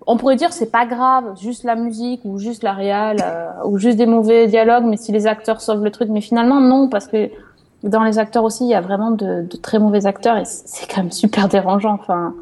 On 0.06 0.16
pourrait 0.16 0.36
dire 0.36 0.52
c'est 0.52 0.70
pas 0.70 0.86
grave, 0.86 1.36
juste 1.40 1.64
la 1.64 1.76
musique 1.76 2.20
ou 2.24 2.38
juste 2.38 2.62
la 2.62 2.72
réal 2.72 3.18
euh, 3.22 3.50
ou 3.66 3.78
juste 3.78 3.96
des 3.96 4.06
mauvais 4.06 4.48
dialogues, 4.48 4.84
mais 4.84 4.96
si 4.96 5.12
les 5.12 5.26
acteurs 5.26 5.60
sauvent 5.60 5.84
le 5.84 5.90
truc. 5.90 6.08
Mais 6.08 6.20
finalement 6.20 6.60
non, 6.60 6.88
parce 6.88 7.06
que 7.06 7.30
dans 7.84 8.02
les 8.02 8.18
acteurs 8.18 8.44
aussi, 8.44 8.64
il 8.64 8.70
y 8.70 8.74
a 8.74 8.80
vraiment 8.80 9.10
de, 9.10 9.46
très 9.62 9.78
mauvais 9.78 10.06
acteurs 10.06 10.38
et 10.38 10.44
c'est 10.44 10.66
c'est 10.66 10.86
quand 10.92 11.02
même 11.02 11.12
super 11.12 11.48
dérangeant. 11.48 11.94
Enfin, 11.94 12.34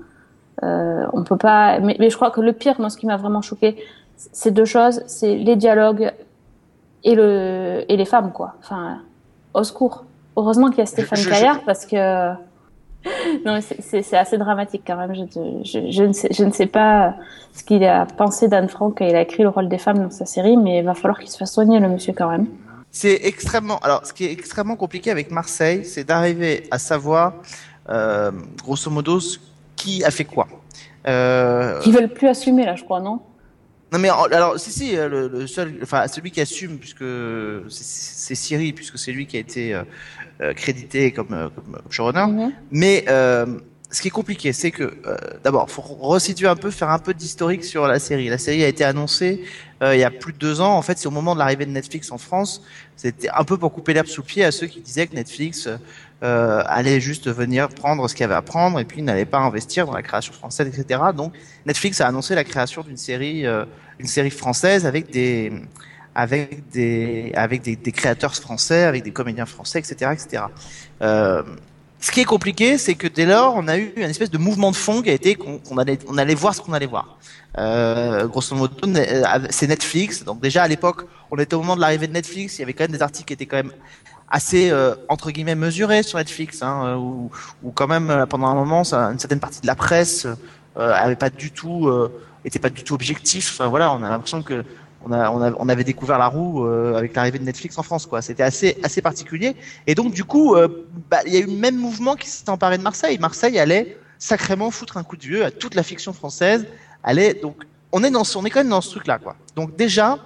euh, 0.62 1.04
on 1.12 1.24
peut 1.24 1.36
pas. 1.36 1.80
Mais, 1.80 1.96
mais 1.98 2.10
je 2.10 2.16
crois 2.16 2.30
que 2.30 2.40
le 2.40 2.52
pire, 2.52 2.76
moi, 2.78 2.90
ce 2.90 2.96
qui 2.96 3.06
m'a 3.06 3.16
vraiment 3.16 3.42
choqué, 3.42 3.76
c'est 4.16 4.52
deux 4.52 4.64
choses, 4.64 5.02
c'est 5.06 5.36
les 5.36 5.56
dialogues 5.56 6.12
et 7.04 7.14
le 7.14 7.84
et 7.88 7.96
les 7.96 8.04
femmes, 8.04 8.32
quoi. 8.32 8.54
Enfin, 8.60 8.98
au 9.54 9.64
secours. 9.64 10.04
Heureusement 10.36 10.68
qu'il 10.70 10.78
y 10.78 10.82
a 10.82 10.86
Stéphane 10.86 11.18
je- 11.18 11.24
je- 11.24 11.28
Caillard 11.30 11.60
parce 11.64 11.84
que 11.86 12.32
non, 13.44 13.60
c'est- 13.60 14.14
assez 14.14 14.38
dramatique 14.38 14.82
quand 14.86 14.96
même. 14.96 15.14
Je, 15.14 15.22
je, 15.64 15.90
je, 15.90 16.02
ne 16.04 16.12
sais, 16.12 16.28
je 16.32 16.44
ne 16.44 16.52
sais 16.52 16.66
pas 16.66 17.14
ce 17.52 17.64
qu'il 17.64 17.84
a 17.84 18.06
pensé 18.06 18.48
d'Anne 18.48 18.68
Frank 18.68 18.96
quand 18.98 19.06
il 19.06 19.14
a 19.14 19.20
écrit 19.22 19.42
le 19.42 19.48
rôle 19.48 19.68
des 19.68 19.78
femmes 19.78 19.98
dans 19.98 20.10
sa 20.10 20.24
série, 20.26 20.56
mais 20.56 20.78
il 20.78 20.84
va 20.84 20.94
falloir 20.94 21.18
qu'il 21.18 21.28
se 21.30 21.36
fasse 21.36 21.52
soigner 21.52 21.80
le 21.80 21.88
monsieur 21.88 22.12
quand 22.12 22.30
même. 22.30 22.46
C'est 22.90 23.20
extrêmement. 23.24 23.78
Alors, 23.78 24.06
ce 24.06 24.12
qui 24.12 24.24
est 24.26 24.32
extrêmement 24.32 24.76
compliqué 24.76 25.10
avec 25.10 25.30
Marseille, 25.30 25.84
c'est 25.84 26.04
d'arriver 26.04 26.64
à 26.70 26.78
savoir, 26.78 27.34
euh, 27.88 28.30
grosso 28.62 28.90
modo, 28.90 29.18
qui 29.76 30.04
a 30.04 30.10
fait 30.10 30.24
quoi. 30.24 30.46
Euh, 31.08 31.80
Ils 31.86 31.92
veulent 31.92 32.08
plus 32.12 32.28
assumer 32.28 32.64
là, 32.64 32.76
je 32.76 32.84
crois, 32.84 33.00
non? 33.00 33.20
Non 33.92 33.98
mais 33.98 34.08
alors 34.08 34.58
si 34.58 34.70
si 34.72 34.96
le, 34.96 35.28
le 35.28 35.46
seul 35.46 35.74
enfin 35.82 36.08
celui 36.08 36.30
qui 36.30 36.40
assume 36.40 36.78
puisque 36.78 37.04
c'est- 37.68 38.34
Siri 38.34 38.72
puisque 38.72 38.96
c'est 38.98 39.12
lui 39.12 39.26
qui 39.26 39.36
a 39.36 39.40
été 39.40 39.74
euh, 39.74 39.82
crédité 40.54 41.12
comme 41.12 41.32
euh, 41.32 41.48
comme 41.48 41.78
showrunner. 41.90 42.26
Mhm. 42.26 42.52
mais 42.70 43.04
euh, 43.08 43.46
ce 43.92 44.00
qui 44.00 44.08
est 44.08 44.12
compliqué 44.12 44.52
c'est 44.52 44.70
que 44.70 44.84
euh, 44.84 45.16
d'abord 45.44 45.70
faut 45.70 45.82
resituer 45.82 46.48
un 46.48 46.56
peu 46.56 46.70
faire 46.70 46.88
un 46.88 46.98
peu 46.98 47.12
d'historique 47.14 47.62
sur 47.62 47.86
la 47.86 47.98
série. 47.98 48.28
La 48.28 48.38
série 48.38 48.64
a 48.64 48.68
été 48.68 48.84
annoncée 48.84 49.44
euh, 49.82 49.94
il 49.94 50.00
y 50.00 50.04
a 50.04 50.10
plus 50.10 50.32
de 50.32 50.38
deux 50.38 50.60
ans. 50.60 50.74
En 50.76 50.82
fait 50.82 50.98
c'est 50.98 51.06
au 51.06 51.10
moment 51.10 51.34
de 51.34 51.38
l'arrivée 51.38 51.66
de 51.66 51.70
Netflix 51.70 52.10
en 52.10 52.18
France. 52.18 52.62
C'était 52.96 53.28
un 53.28 53.44
peu 53.44 53.58
pour 53.58 53.72
couper 53.72 53.92
l'herbe 53.92 54.06
sous 54.06 54.22
le 54.22 54.26
pied 54.26 54.44
à 54.44 54.50
ceux 54.50 54.66
qui 54.66 54.80
disaient 54.80 55.06
que 55.06 55.14
Netflix 55.14 55.68
euh, 56.22 56.62
allait 56.66 57.00
juste 57.00 57.28
venir 57.30 57.68
prendre 57.68 58.08
ce 58.08 58.14
qu'il 58.14 58.22
y 58.22 58.24
avait 58.24 58.34
à 58.34 58.42
prendre 58.42 58.80
et 58.80 58.84
puis 58.84 59.02
n'allait 59.02 59.26
pas 59.26 59.40
investir 59.40 59.86
dans 59.86 59.94
la 59.94 60.02
création 60.02 60.32
française 60.32 60.68
etc 60.68 61.00
donc 61.14 61.34
Netflix 61.66 62.00
a 62.00 62.06
annoncé 62.06 62.34
la 62.34 62.44
création 62.44 62.82
d'une 62.82 62.96
série 62.96 63.44
euh, 63.44 63.64
une 63.98 64.06
série 64.06 64.30
française 64.30 64.86
avec 64.86 65.10
des 65.10 65.52
avec 66.14 66.68
des 66.70 67.32
avec 67.34 67.62
des, 67.62 67.92
créateurs 67.92 68.34
français, 68.34 68.84
avec 68.84 69.02
des 69.02 69.12
comédiens 69.12 69.46
français, 69.46 69.78
etc., 69.78 70.12
etc. 70.12 70.44
Euh, 71.02 71.42
ce 72.00 72.10
qui 72.10 72.20
est 72.20 72.24
compliqué, 72.24 72.78
c'est 72.78 72.94
que 72.94 73.06
dès 73.06 73.26
lors, 73.26 73.54
on 73.54 73.68
a 73.68 73.78
eu 73.78 73.92
une 73.96 74.10
espèce 74.10 74.30
de 74.30 74.38
mouvement 74.38 74.72
de 74.72 74.76
fond 74.76 75.02
qui 75.02 75.10
a 75.10 75.12
été 75.12 75.36
qu'on 75.36 75.78
allait 75.78 75.98
on 76.08 76.18
allait 76.18 76.34
voir 76.34 76.54
ce 76.54 76.60
qu'on 76.60 76.72
allait 76.72 76.86
voir. 76.86 77.18
Euh, 77.58 78.26
grosso 78.26 78.56
modo, 78.56 78.74
euh, 78.84 79.38
c'est 79.50 79.66
Netflix. 79.66 80.24
Donc 80.24 80.40
déjà 80.40 80.62
à 80.62 80.68
l'époque, 80.68 81.06
on 81.30 81.38
était 81.38 81.54
au 81.54 81.60
moment 81.60 81.76
de 81.76 81.80
l'arrivée 81.80 82.08
de 82.08 82.12
Netflix. 82.12 82.58
Il 82.58 82.60
y 82.60 82.64
avait 82.64 82.72
quand 82.72 82.84
même 82.84 82.92
des 82.92 83.02
articles 83.02 83.26
qui 83.26 83.34
étaient 83.34 83.46
quand 83.46 83.58
même 83.58 83.72
assez 84.28 84.72
entre 85.08 85.30
guillemets 85.30 85.54
mesurés 85.54 86.02
sur 86.02 86.18
Netflix, 86.18 86.62
hein, 86.62 86.96
où, 86.96 87.30
quand 87.74 87.86
même 87.86 88.24
pendant 88.30 88.46
un 88.46 88.54
moment, 88.54 88.82
une 88.82 89.18
certaine 89.18 89.40
partie 89.40 89.60
de 89.60 89.66
la 89.66 89.74
presse 89.74 90.26
euh, 90.78 91.14
pas 91.16 91.30
du 91.30 91.50
tout 91.50 91.88
euh, 91.88 92.10
pas 92.60 92.70
du 92.70 92.82
tout 92.82 92.94
objectif. 92.94 93.52
Enfin 93.52 93.68
voilà, 93.68 93.92
on 93.92 94.02
a 94.02 94.08
l'impression 94.08 94.42
que 94.42 94.64
on, 95.04 95.12
a, 95.12 95.30
on, 95.30 95.42
a, 95.42 95.52
on 95.58 95.68
avait 95.68 95.84
découvert 95.84 96.18
la 96.18 96.28
roue 96.28 96.66
euh, 96.66 96.96
avec 96.96 97.14
l'arrivée 97.14 97.38
de 97.38 97.44
Netflix 97.44 97.78
en 97.78 97.82
France, 97.82 98.06
quoi. 98.06 98.22
C'était 98.22 98.42
assez, 98.42 98.78
assez 98.82 99.02
particulier. 99.02 99.56
Et 99.86 99.94
donc, 99.94 100.12
du 100.12 100.24
coup, 100.24 100.54
euh, 100.54 100.68
bah, 101.10 101.20
il 101.26 101.34
y 101.34 101.36
a 101.36 101.40
eu 101.40 101.46
le 101.46 101.52
même 101.52 101.76
mouvement 101.76 102.16
qui 102.16 102.28
s'est 102.28 102.48
emparé 102.48 102.78
de 102.78 102.82
Marseille. 102.82 103.18
Marseille 103.18 103.58
allait 103.58 103.98
sacrément 104.18 104.70
foutre 104.70 104.96
un 104.96 105.02
coup 105.02 105.16
de 105.16 105.22
vieux 105.22 105.44
à 105.44 105.50
toute 105.50 105.74
la 105.74 105.82
fiction 105.82 106.12
française. 106.12 106.66
Allait, 107.02 107.34
donc, 107.34 107.56
on 107.90 108.04
est, 108.04 108.10
dans, 108.10 108.22
on 108.36 108.44
est 108.44 108.50
quand 108.50 108.60
même 108.60 108.68
dans 108.68 108.80
ce 108.80 108.90
truc-là, 108.90 109.18
quoi. 109.18 109.36
Donc, 109.56 109.76
déjà, 109.76 110.18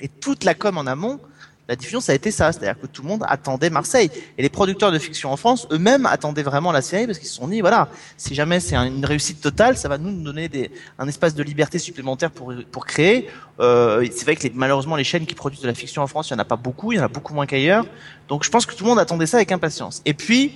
et 0.00 0.08
toute 0.08 0.44
la 0.44 0.54
com 0.54 0.78
en 0.78 0.86
amont, 0.86 1.20
la 1.68 1.76
diffusion, 1.76 2.00
ça 2.00 2.12
a 2.12 2.14
été 2.14 2.30
ça. 2.30 2.52
C'est-à-dire 2.52 2.78
que 2.80 2.86
tout 2.86 3.02
le 3.02 3.08
monde 3.08 3.24
attendait 3.26 3.70
Marseille. 3.70 4.10
Et 4.36 4.42
les 4.42 4.48
producteurs 4.50 4.92
de 4.92 4.98
fiction 4.98 5.32
en 5.32 5.36
France, 5.36 5.66
eux-mêmes, 5.72 6.04
attendaient 6.06 6.42
vraiment 6.42 6.72
la 6.72 6.82
série 6.82 7.06
parce 7.06 7.18
qu'ils 7.18 7.28
se 7.28 7.34
sont 7.36 7.48
dit, 7.48 7.60
voilà, 7.62 7.88
si 8.16 8.34
jamais 8.34 8.60
c'est 8.60 8.76
un- 8.76 8.84
une 8.86 9.04
réussite 9.04 9.40
totale, 9.40 9.76
ça 9.76 9.88
va 9.88 9.96
nous 9.96 10.12
donner 10.22 10.48
des, 10.48 10.70
un 10.98 11.08
espace 11.08 11.34
de 11.34 11.42
liberté 11.42 11.78
supplémentaire 11.78 12.30
pour, 12.30 12.52
pour 12.70 12.84
créer. 12.86 13.28
Euh, 13.60 14.06
c'est 14.14 14.24
vrai 14.24 14.36
que 14.36 14.42
les- 14.42 14.52
malheureusement, 14.54 14.96
les 14.96 15.04
chaînes 15.04 15.24
qui 15.26 15.34
produisent 15.34 15.62
de 15.62 15.68
la 15.68 15.74
fiction 15.74 16.02
en 16.02 16.06
France, 16.06 16.28
il 16.28 16.34
y 16.34 16.36
en 16.36 16.38
a 16.40 16.44
pas 16.44 16.56
beaucoup, 16.56 16.92
il 16.92 16.96
y 16.96 17.00
en 17.00 17.04
a 17.04 17.08
beaucoup 17.08 17.32
moins 17.34 17.46
qu'ailleurs. 17.46 17.86
Donc 18.28 18.44
je 18.44 18.50
pense 18.50 18.66
que 18.66 18.74
tout 18.74 18.84
le 18.84 18.90
monde 18.90 18.98
attendait 18.98 19.26
ça 19.26 19.38
avec 19.38 19.50
impatience. 19.52 20.02
Et 20.04 20.12
puis, 20.14 20.52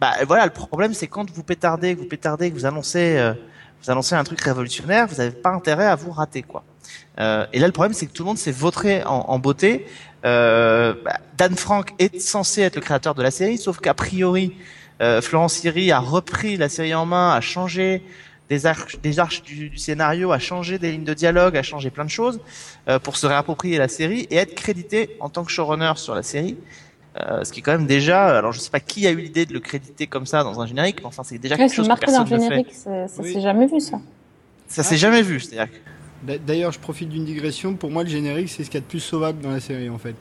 bah 0.00 0.12
voilà, 0.26 0.44
le 0.46 0.52
problème, 0.52 0.94
c'est 0.94 1.06
quand 1.06 1.30
vous 1.30 1.42
pétardez, 1.42 1.94
vous 1.94 2.04
pétardez, 2.04 2.50
que 2.50 2.54
vous 2.54 2.66
annoncez, 2.66 3.18
euh, 3.18 3.34
vous 3.82 3.90
annoncez 3.90 4.14
un 4.14 4.24
truc 4.24 4.40
révolutionnaire, 4.40 5.06
vous 5.06 5.16
n'avez 5.16 5.30
pas 5.32 5.50
intérêt 5.50 5.86
à 5.86 5.94
vous 5.96 6.10
rater, 6.12 6.42
quoi. 6.42 6.64
Euh, 7.18 7.46
et 7.52 7.58
là, 7.58 7.66
le 7.66 7.72
problème, 7.72 7.92
c'est 7.94 8.06
que 8.06 8.12
tout 8.12 8.22
le 8.22 8.28
monde 8.28 8.38
s'est 8.38 8.52
vautré 8.52 9.02
en, 9.04 9.24
en 9.28 9.38
beauté. 9.38 9.86
Euh, 10.24 10.94
bah, 11.04 11.18
Dan 11.36 11.56
Frank 11.56 11.90
est 11.98 12.18
censé 12.20 12.62
être 12.62 12.76
le 12.76 12.80
créateur 12.82 13.14
de 13.14 13.22
la 13.22 13.30
série, 13.30 13.58
sauf 13.58 13.78
qu'a 13.78 13.94
priori, 13.94 14.52
euh, 15.00 15.20
Florence 15.20 15.54
Siri 15.54 15.92
a 15.92 15.98
repris 15.98 16.56
la 16.56 16.68
série 16.68 16.94
en 16.94 17.06
main, 17.06 17.32
a 17.34 17.40
changé 17.40 18.02
des 18.48 18.64
arches, 18.66 18.98
des 19.02 19.18
arches 19.18 19.42
du, 19.42 19.68
du 19.70 19.76
scénario, 19.78 20.32
a 20.32 20.38
changé 20.38 20.78
des 20.78 20.92
lignes 20.92 21.04
de 21.04 21.14
dialogue, 21.14 21.56
a 21.56 21.62
changé 21.62 21.90
plein 21.90 22.04
de 22.04 22.10
choses 22.10 22.40
euh, 22.88 22.98
pour 22.98 23.16
se 23.16 23.26
réapproprier 23.26 23.76
la 23.78 23.88
série 23.88 24.26
et 24.30 24.36
être 24.36 24.54
crédité 24.54 25.16
en 25.20 25.28
tant 25.28 25.44
que 25.44 25.50
showrunner 25.50 25.92
sur 25.96 26.14
la 26.14 26.22
série. 26.22 26.56
Euh, 27.18 27.44
ce 27.44 27.52
qui 27.52 27.60
est 27.60 27.62
quand 27.62 27.72
même 27.72 27.86
déjà, 27.86 28.36
alors 28.38 28.52
je 28.52 28.60
sais 28.60 28.70
pas 28.70 28.78
qui 28.80 29.06
a 29.06 29.10
eu 29.10 29.16
l'idée 29.16 29.46
de 29.46 29.52
le 29.54 29.60
créditer 29.60 30.06
comme 30.06 30.26
ça 30.26 30.44
dans 30.44 30.60
un 30.60 30.66
générique, 30.66 30.98
mais 31.00 31.06
enfin 31.06 31.24
c'est 31.24 31.38
déjà 31.38 31.54
Ouais, 31.54 31.60
quelque 31.60 31.70
c'est 31.70 31.76
chose 31.76 31.86
que 31.86 31.88
marqué 31.88 32.06
dans 32.06 32.24
personne 32.24 32.30
le 32.30 32.36
ne 32.36 32.40
fait. 32.42 32.48
générique, 32.56 32.74
c'est- 32.74 33.08
ça 33.08 33.22
Oui. 33.22 33.32
s'est 33.32 33.40
jamais 33.40 33.66
vu 33.66 33.80
ça. 33.80 33.98
Ça 34.68 34.82
s'est 34.82 34.96
jamais 34.96 35.22
vu, 35.22 35.40
c'est-à-dire 35.40 35.72
D'ailleurs, 36.46 36.72
je 36.72 36.78
profite 36.78 37.08
d'une 37.08 37.24
digression. 37.24 37.74
Pour 37.74 37.90
moi, 37.90 38.02
le 38.02 38.08
générique, 38.08 38.48
c'est 38.48 38.64
ce 38.64 38.70
qu'il 38.70 38.78
y 38.78 38.82
a 38.82 38.86
de 38.86 38.86
plus 38.90 39.00
sauvable 39.00 39.40
dans 39.42 39.50
la 39.50 39.60
série, 39.60 39.88
en 39.88 39.98
fait. 39.98 40.14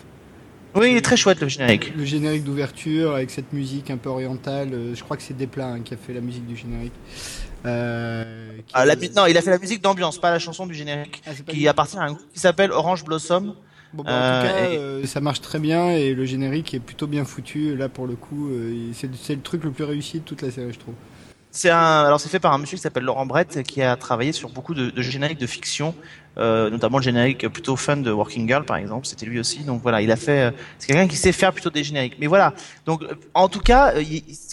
oui, 0.76 0.92
il 0.92 0.98
est 0.98 1.02
très 1.02 1.18
chouette 1.18 1.40
le 1.42 1.48
générique. 1.48 1.96
Le 1.96 2.06
générique 2.06 2.44
d'ouverture 2.44 3.14
avec 3.16 3.32
cette 3.32 3.54
musique 3.54 3.90
un 3.90 3.98
peu 3.98 4.10
orientale. 4.10 4.70
euh, 4.74 4.94
je 4.96 5.04
crois 5.04 5.16
que 5.18 5.24
c'est 5.24 5.36
Desplat 5.36 5.68
hein, 5.68 5.80
qui 5.82 5.94
a 5.94 5.98
fait 5.98 6.14
la 6.14 6.22
musique 6.22 6.46
du 6.46 6.56
générique. 6.58 6.94
Euh, 7.66 8.58
Ah, 8.74 8.86
la, 8.86 8.96
non, 8.96 9.26
il 9.28 9.38
a 9.38 9.42
fait 9.42 9.50
la 9.52 9.58
musique 9.58 9.82
d'ambiance, 9.82 10.20
pas 10.20 10.30
la 10.32 10.40
chanson 10.40 10.66
du 10.68 10.74
générique, 10.74 11.22
Ah, 11.26 11.32
qui 11.48 11.68
appartient 11.68 11.98
à 11.98 12.02
un 12.04 12.14
groupe 12.14 12.32
qui 12.34 12.40
s'appelle 12.40 12.72
Orange 12.72 13.04
Blossom. 13.04 13.56
Bon, 13.94 14.04
bah, 14.04 14.12
en 14.12 14.14
Euh, 14.14 14.42
tout 14.42 14.48
cas, 15.00 15.04
et- 15.04 15.08
ça 15.08 15.22
marche 15.22 15.40
très 15.42 15.60
bien 15.60 15.92
et 15.92 16.14
le 16.14 16.26
générique 16.26 16.74
est 16.74 16.80
plutôt 16.80 17.08
bien 17.08 17.24
foutu. 17.26 17.76
Là, 17.78 17.88
pour 17.90 18.08
le 18.08 18.16
coup, 18.16 18.50
c'est 18.94 19.08
le 19.36 19.42
truc 19.42 19.64
le 19.64 19.72
plus 19.72 19.86
réussi 19.86 20.20
de 20.20 20.24
toute 20.26 20.42
la 20.42 20.52
série, 20.52 20.74
je 20.74 20.80
trouve. 20.80 20.96
C'est 21.58 21.70
un, 21.70 22.04
alors 22.04 22.20
c'est 22.20 22.28
fait 22.28 22.42
par 22.42 22.52
un 22.52 22.58
monsieur 22.58 22.76
qui 22.76 22.82
s'appelle 22.84 23.04
Laurent 23.04 23.26
Brett, 23.26 23.64
qui 23.64 23.82
a 23.82 23.96
travaillé 23.96 24.34
sur 24.34 24.50
beaucoup 24.50 24.74
de, 24.74 24.90
de 24.90 25.02
génériques 25.02 25.40
de 25.40 25.48
fiction, 25.48 25.96
euh, 26.38 26.70
notamment 26.70 26.98
le 26.98 27.04
générique 27.04 27.48
plutôt 27.48 27.78
fun 27.78 27.96
de 27.96 28.12
Working 28.12 28.46
Girl 28.46 28.66
par 28.66 28.76
exemple, 28.76 29.06
c'était 29.08 29.26
lui 29.26 29.40
aussi. 29.40 29.60
Donc 29.64 29.82
voilà, 29.82 30.02
il 30.02 30.12
a 30.12 30.18
fait, 30.18 30.42
euh, 30.42 30.52
c'est 30.80 30.88
quelqu'un 30.88 31.08
qui 31.08 31.16
sait 31.16 31.32
faire 31.32 31.54
plutôt 31.54 31.70
des 31.70 31.82
génériques. 31.86 32.18
Mais 32.20 32.28
voilà, 32.28 32.54
donc 32.86 33.04
euh, 33.04 33.16
en 33.34 33.48
tout 33.48 33.62
cas, 33.62 33.94
euh, 33.96 34.04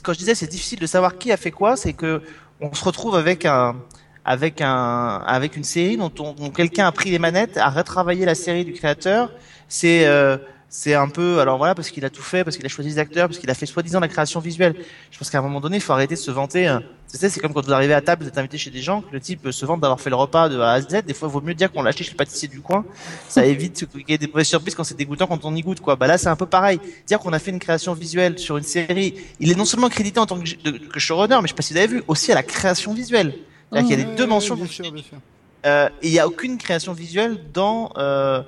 quand 0.04 0.12
je 0.12 0.18
disais 0.18 0.36
c'est 0.36 0.46
difficile 0.46 0.78
de 0.78 0.86
savoir 0.86 1.18
qui 1.18 1.32
a 1.32 1.36
fait 1.36 1.50
quoi, 1.50 1.74
c'est 1.76 1.92
que 1.92 2.22
on 2.60 2.72
se 2.72 2.84
retrouve 2.84 3.16
avec 3.16 3.46
un, 3.46 3.74
avec 4.24 4.60
un, 4.60 5.24
avec 5.26 5.56
une 5.56 5.64
série 5.64 5.96
dont, 5.96 6.12
on- 6.20 6.34
dont 6.34 6.50
quelqu'un 6.50 6.86
a 6.86 6.92
pris 6.92 7.10
les 7.10 7.18
manettes, 7.18 7.56
a 7.56 7.68
retravaillé 7.70 8.24
la 8.26 8.36
série 8.36 8.64
du 8.64 8.74
créateur. 8.74 9.32
C'est 9.66 10.06
euh, 10.06 10.36
c'est 10.74 10.94
un 10.94 11.08
peu, 11.10 11.38
alors 11.40 11.58
voilà, 11.58 11.74
parce 11.74 11.90
qu'il 11.90 12.02
a 12.06 12.08
tout 12.08 12.22
fait, 12.22 12.44
parce 12.44 12.56
qu'il 12.56 12.64
a 12.64 12.68
choisi 12.70 12.88
des 12.88 12.98
acteurs, 12.98 13.28
parce 13.28 13.38
qu'il 13.38 13.50
a 13.50 13.54
fait 13.54 13.66
soi-disant 13.66 14.00
la 14.00 14.08
création 14.08 14.40
visuelle. 14.40 14.74
Je 15.10 15.18
pense 15.18 15.28
qu'à 15.28 15.38
un 15.38 15.42
moment 15.42 15.60
donné, 15.60 15.76
il 15.76 15.80
faut 15.82 15.92
arrêter 15.92 16.14
de 16.14 16.18
se 16.20 16.30
vanter. 16.30 16.66
hein. 16.66 16.82
Tu 17.12 17.18
sais, 17.18 17.28
c'est 17.28 17.40
comme 17.40 17.52
quand 17.52 17.62
vous 17.62 17.74
arrivez 17.74 17.92
à 17.92 18.00
table, 18.00 18.22
vous 18.22 18.28
êtes 18.28 18.38
invité 18.38 18.56
chez 18.56 18.70
des 18.70 18.80
gens, 18.80 19.02
que 19.02 19.12
le 19.12 19.20
type 19.20 19.50
se 19.50 19.66
vante 19.66 19.80
d'avoir 19.82 20.00
fait 20.00 20.08
le 20.08 20.16
repas 20.16 20.48
de 20.48 20.58
A 20.58 20.72
à 20.72 20.80
Z. 20.80 21.02
Des 21.06 21.12
fois, 21.12 21.28
il 21.28 21.32
vaut 21.32 21.42
mieux 21.42 21.52
dire 21.52 21.70
qu'on 21.70 21.82
l'a 21.82 21.90
acheté 21.90 22.04
chez 22.04 22.12
le 22.12 22.16
pâtissier 22.16 22.48
du 22.48 22.62
coin. 22.62 22.86
Ça 23.28 23.44
évite 23.54 23.86
qu'il 23.86 24.00
y 24.08 24.14
ait 24.14 24.18
des 24.18 24.28
mauvaises 24.28 24.46
surprises 24.46 24.74
quand 24.74 24.82
c'est 24.84 24.96
dégoûtant 24.96 25.26
quand 25.26 25.44
on 25.44 25.54
y 25.54 25.60
goûte, 25.60 25.80
quoi. 25.80 25.94
Bah 25.96 26.06
là, 26.06 26.16
c'est 26.16 26.28
un 26.28 26.36
peu 26.36 26.46
pareil. 26.46 26.80
Dire 27.06 27.18
qu'on 27.18 27.34
a 27.34 27.38
fait 27.38 27.50
une 27.50 27.58
création 27.58 27.92
visuelle 27.92 28.38
sur 28.38 28.56
une 28.56 28.64
série, 28.64 29.14
il 29.40 29.52
est 29.52 29.56
non 29.56 29.66
seulement 29.66 29.90
crédité 29.90 30.20
en 30.20 30.26
tant 30.26 30.40
que, 30.40 30.44
de- 30.70 30.78
que 30.88 30.98
showrunner, 30.98 31.36
mais 31.42 31.48
je 31.48 31.48
sais 31.48 31.54
pas 31.54 31.62
si 31.62 31.74
vous 31.74 31.78
avez 31.80 31.88
vu, 31.88 32.02
aussi 32.08 32.32
à 32.32 32.34
la 32.34 32.42
création 32.42 32.94
visuelle. 32.94 33.34
C'est-à-dire 33.70 33.88
qu'il 33.90 33.98
y 33.98 34.00
a 34.00 34.04
les 34.06 34.10
Ouais, 34.10 34.16
deux 34.16 34.26
mentions 34.26 34.54
bien 34.54 34.64
dans 34.64 34.68
le 34.70 34.72
sûr, 34.74 34.90
bien 34.90 35.02
sûr. 35.02 35.18
euh, 35.66 35.88
et 36.00 36.08
il 36.08 36.12
n'y 36.12 36.18
a 36.18 36.26
aucune 36.26 36.56
création 36.56 36.94
visuelle 36.94 37.38
dans 37.52 37.92
euh, 37.98 38.42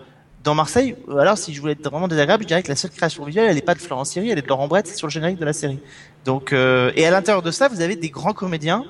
dans 0.45 0.55
Marseille. 0.55 0.95
Alors, 1.11 1.39
si 1.39 1.53
je 1.55 1.61
voulais 1.61 1.73
être 1.73 1.91
vraiment 1.91 2.07
désagréable, 2.07 2.45
je 2.45 2.49
dirais 2.49 2.63
que 2.63 2.69
la 2.69 2.77
seule 2.77 2.91
création 2.91 3.25
visuelle, 3.25 3.47
elle 3.49 3.55
n'est 3.57 3.63
pas 3.63 3.75
de 3.75 3.81
Florence 3.81 4.11
Siri, 4.11 4.31
elle 4.31 4.39
est 4.39 4.43
de 4.43 4.47
Laurent 4.49 4.69
Brett, 4.69 4.87
c'est 4.87 4.95
sur 4.97 5.07
le 5.07 5.11
générique 5.11 5.39
de 5.39 5.45
la 5.45 5.53
série. 5.55 5.81
Donc, 6.25 6.53
euh, 6.53 6.93
et 6.95 7.07
à 7.07 7.11
l'intérieur 7.11 7.43
de 7.43 7.51
ça, 7.51 7.69
vous 7.69 7.81
avez 7.81 7.97
des 7.97 8.11
grands 8.11 8.35
comédiens, 8.35 8.85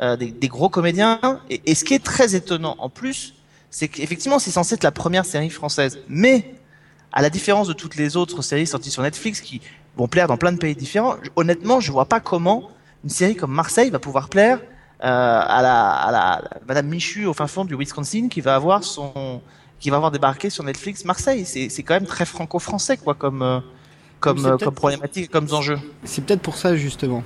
euh, 0.00 0.16
des, 0.16 0.30
des 0.30 0.48
gros 0.48 0.68
comédiens. 0.68 1.18
Et, 1.48 1.62
et 1.64 1.74
ce 1.74 1.84
qui 1.84 1.94
est 1.94 2.04
très 2.04 2.34
étonnant 2.34 2.76
en 2.78 2.88
plus, 2.88 3.34
c'est 3.70 3.88
qu'effectivement, 3.88 4.38
c'est 4.38 4.50
censé 4.50 4.74
être 4.74 4.84
la 4.84 4.92
première 4.92 5.24
série 5.24 5.50
française, 5.50 5.98
mais 6.08 6.54
à 7.12 7.22
la 7.22 7.30
différence 7.30 7.66
de 7.66 7.72
toutes 7.72 7.96
les 7.96 8.16
autres 8.16 8.42
séries 8.42 8.66
sorties 8.66 8.90
sur 8.90 9.02
Netflix 9.02 9.40
qui 9.40 9.60
vont 9.96 10.06
plaire 10.06 10.28
dans 10.28 10.36
plein 10.36 10.52
de 10.52 10.58
pays 10.58 10.76
différents, 10.76 11.16
honnêtement, 11.36 11.80
je 11.80 11.90
vois 11.90 12.04
pas 12.06 12.20
comment 12.20 12.70
une 13.04 13.10
série 13.10 13.36
comme 13.36 13.52
Marseille 13.52 13.90
va 13.90 13.98
pouvoir 13.98 14.28
plaire 14.28 14.58
euh, 15.02 15.02
à 15.02 15.62
la, 15.62 15.90
à 15.90 16.12
la- 16.12 16.42
Madame 16.68 16.86
Michu 16.86 17.24
au 17.26 17.32
fin 17.32 17.46
fond 17.46 17.64
du 17.64 17.74
Wisconsin 17.74 18.28
qui 18.28 18.42
va 18.42 18.54
avoir 18.54 18.84
son 18.84 19.40
qui 19.80 19.90
va 19.90 19.96
avoir 19.96 20.12
débarqué 20.12 20.50
sur 20.50 20.62
Netflix 20.62 21.04
Marseille. 21.04 21.44
C'est 21.44 21.68
c'est 21.68 21.82
quand 21.82 21.94
même 21.94 22.06
très 22.06 22.26
franco-français 22.26 22.98
quoi 22.98 23.14
comme 23.14 23.42
euh, 23.42 23.60
comme 24.20 24.44
euh, 24.46 24.56
comme 24.58 24.74
problématique, 24.74 25.30
comme 25.30 25.48
enjeu. 25.52 25.78
C'est 26.04 26.24
peut-être 26.24 26.42
pour 26.42 26.56
ça 26.56 26.76
justement. 26.76 27.24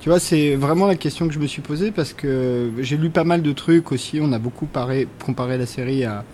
Tu 0.00 0.10
vois, 0.10 0.20
c'est 0.20 0.54
vraiment 0.54 0.86
la 0.86 0.94
question 0.94 1.26
que 1.26 1.34
je 1.34 1.38
me 1.40 1.46
suis 1.46 1.62
posée 1.62 1.90
parce 1.90 2.12
que 2.12 2.70
j'ai 2.78 2.96
lu 2.96 3.10
pas 3.10 3.24
mal 3.24 3.42
de 3.42 3.52
trucs 3.52 3.90
aussi. 3.90 4.20
On 4.20 4.32
a 4.32 4.38
beaucoup 4.38 4.66
paré- 4.66 5.08
comparé 5.24 5.58
la 5.58 5.66
série 5.66 6.04
à, 6.04 6.24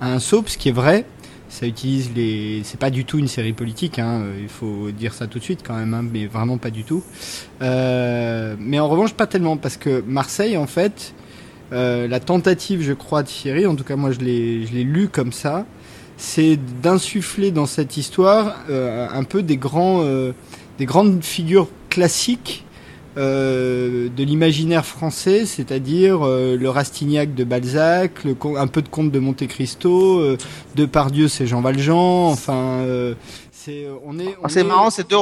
à 0.00 0.12
un 0.12 0.18
soap, 0.18 0.48
ce 0.48 0.56
qui 0.56 0.68
est 0.70 0.72
vrai. 0.72 1.04
Ça 1.50 1.66
utilise 1.66 2.10
les. 2.14 2.62
C'est 2.64 2.80
pas 2.80 2.88
du 2.88 3.04
tout 3.04 3.18
une 3.18 3.28
série 3.28 3.52
politique, 3.52 3.98
hein, 3.98 4.22
il 4.40 4.48
faut 4.48 4.90
dire 4.90 5.12
ça 5.12 5.26
tout 5.26 5.38
de 5.38 5.44
suite 5.44 5.60
quand 5.62 5.74
même, 5.76 5.92
hein, 5.92 6.02
mais 6.10 6.26
vraiment 6.26 6.56
pas 6.56 6.70
du 6.70 6.84
tout. 6.84 7.02
Euh, 7.60 8.56
mais 8.58 8.78
en 8.78 8.88
revanche, 8.88 9.12
pas 9.12 9.26
tellement 9.26 9.58
parce 9.58 9.76
que 9.76 10.02
Marseille, 10.06 10.56
en 10.56 10.66
fait, 10.66 11.12
euh, 11.72 12.06
la 12.08 12.20
tentative, 12.20 12.82
je 12.82 12.92
crois, 12.92 13.22
de 13.22 13.28
Thierry, 13.28 13.66
en 13.66 13.74
tout 13.74 13.84
cas 13.84 13.96
moi 13.96 14.10
je 14.12 14.18
l'ai 14.20 14.66
je 14.66 14.72
l'ai 14.72 14.84
lu 14.84 15.08
comme 15.08 15.32
ça, 15.32 15.66
c'est 16.16 16.58
d'insuffler 16.82 17.50
dans 17.50 17.66
cette 17.66 17.96
histoire 17.96 18.56
euh, 18.70 19.08
un 19.12 19.24
peu 19.24 19.42
des 19.42 19.56
grands. 19.56 20.00
euh, 20.02 20.32
des 20.78 20.86
grandes 20.86 21.22
figures 21.22 21.68
classiques 21.90 22.64
euh, 23.18 24.08
de 24.16 24.24
l'imaginaire 24.24 24.86
français, 24.86 25.44
c'est-à-dire 25.44 26.20
euh, 26.26 26.56
le 26.56 26.68
Rastignac 26.70 27.34
de 27.34 27.44
Balzac, 27.44 28.24
le, 28.24 28.34
un 28.56 28.66
peu 28.66 28.80
de 28.80 28.88
Comte 28.88 29.10
de 29.12 29.18
Monte 29.18 29.46
Cristo, 29.48 30.18
euh, 30.20 30.38
Depardieu 30.74 31.28
c'est 31.28 31.46
Jean 31.46 31.60
Valjean, 31.60 32.30
enfin 32.30 32.80
euh, 32.86 33.14
c'est 33.52 33.86
on 34.06 34.18
est 34.18 34.28
on 34.40 34.44
Ah, 34.44 34.48
C'est 34.48 34.60
est- 34.60 34.64
marrant, 34.64 34.88
c'est 34.90 35.08
deux 35.08 35.16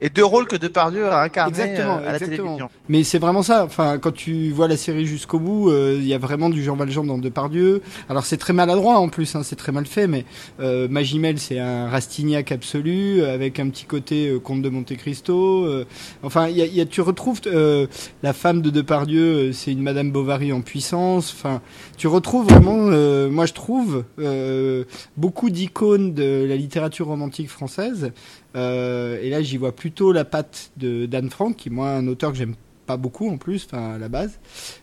et 0.00 0.08
deux 0.10 0.24
rôles 0.24 0.46
que 0.46 0.56
Depardieu 0.56 1.06
a 1.08 1.22
incarné 1.22 1.50
Exactement, 1.50 1.96
euh, 1.96 1.98
à 1.98 2.12
la 2.12 2.12
exactement. 2.14 2.36
télévision. 2.36 2.70
Mais 2.88 3.04
c'est 3.04 3.18
vraiment 3.18 3.42
ça. 3.42 3.64
Enfin, 3.64 3.98
quand 3.98 4.12
tu 4.12 4.50
vois 4.50 4.66
la 4.68 4.76
série 4.76 5.06
jusqu'au 5.06 5.38
bout, 5.38 5.70
euh, 5.70 5.96
il 5.98 6.06
y 6.06 6.14
a 6.14 6.18
vraiment 6.18 6.48
du 6.50 6.62
Jean 6.62 6.76
Valjean 6.76 7.04
dans 7.04 7.18
Depardieu. 7.18 7.82
Alors 8.08 8.24
c'est 8.24 8.36
très 8.38 8.52
maladroit 8.52 8.98
en 8.98 9.08
plus, 9.08 9.34
hein, 9.36 9.42
c'est 9.42 9.56
très 9.56 9.72
mal 9.72 9.86
fait, 9.86 10.06
mais 10.06 10.24
euh, 10.60 10.88
Magimel 10.88 11.38
c'est 11.38 11.58
un 11.58 11.88
Rastignac 11.88 12.50
absolu 12.52 13.22
avec 13.22 13.60
un 13.60 13.68
petit 13.68 13.84
côté 13.84 14.28
euh, 14.28 14.38
Comte 14.38 14.62
de 14.62 14.68
Monte 14.68 14.96
Cristo. 14.96 15.64
euh, 15.66 15.84
enfin, 16.22 16.48
il 16.48 16.56
y 16.56 16.62
a, 16.62 16.66
il 16.66 16.74
y 16.74 16.80
a- 16.80 16.86
tu 16.86 17.00
retrouves 17.02 17.40
euh, 17.46 17.86
la 18.22 18.32
femme 18.32 18.62
de 18.62 18.70
Depardieu, 18.70 19.52
c'est 19.52 19.72
une 19.72 19.82
Madame 19.82 20.10
Bovary 20.10 20.52
en 20.52 20.60
puissance. 20.62 21.32
Enfin, 21.36 21.60
tu 21.96 22.06
retrouves 22.06 22.46
vraiment, 22.48 22.88
euh, 22.90 23.28
moi 23.28 23.46
je 23.46 23.52
trouve, 23.52 24.04
euh, 24.18 24.84
beaucoup 25.16 25.50
d'icônes 25.50 26.14
de 26.14 26.46
la 26.48 26.56
littérature 26.56 27.06
romantique 27.06 27.48
française. 27.50 28.12
Euh, 28.56 29.20
et 29.22 29.30
là, 29.30 29.42
j'y 29.42 29.56
vois 29.56 29.72
plutôt 29.72 30.12
la 30.12 30.24
patte 30.24 30.70
de 30.76 31.06
Dan 31.06 31.30
Frank, 31.30 31.56
qui 31.56 31.70
moi 31.70 31.90
un 31.90 32.06
auteur 32.06 32.32
que 32.32 32.38
j'aime 32.38 32.54
pas 32.86 32.96
beaucoup 32.96 33.30
en 33.30 33.36
plus, 33.36 33.66
enfin 33.66 33.92
à 33.94 33.98
la 33.98 34.08
base. 34.08 34.40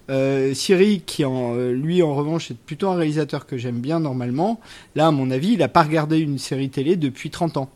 Euh, 0.10 0.54
Siri, 0.54 1.02
qui 1.06 1.26
en, 1.26 1.56
euh, 1.56 1.74
lui 1.74 2.02
en 2.02 2.16
revanche 2.16 2.52
est 2.52 2.58
plutôt 2.58 2.88
un 2.88 2.96
réalisateur 2.96 3.46
que 3.46 3.58
j'aime 3.58 3.80
bien 3.80 4.00
normalement. 4.00 4.62
Là, 4.96 5.08
à 5.08 5.12
mon 5.12 5.30
avis, 5.30 5.54
il 5.54 5.64
a 5.64 5.68
pas 5.68 5.84
regardé 5.84 6.20
une 6.20 6.38
série 6.38 6.70
télé 6.70 6.96
depuis 6.96 7.30
30 7.30 7.58
ans. 7.58 7.70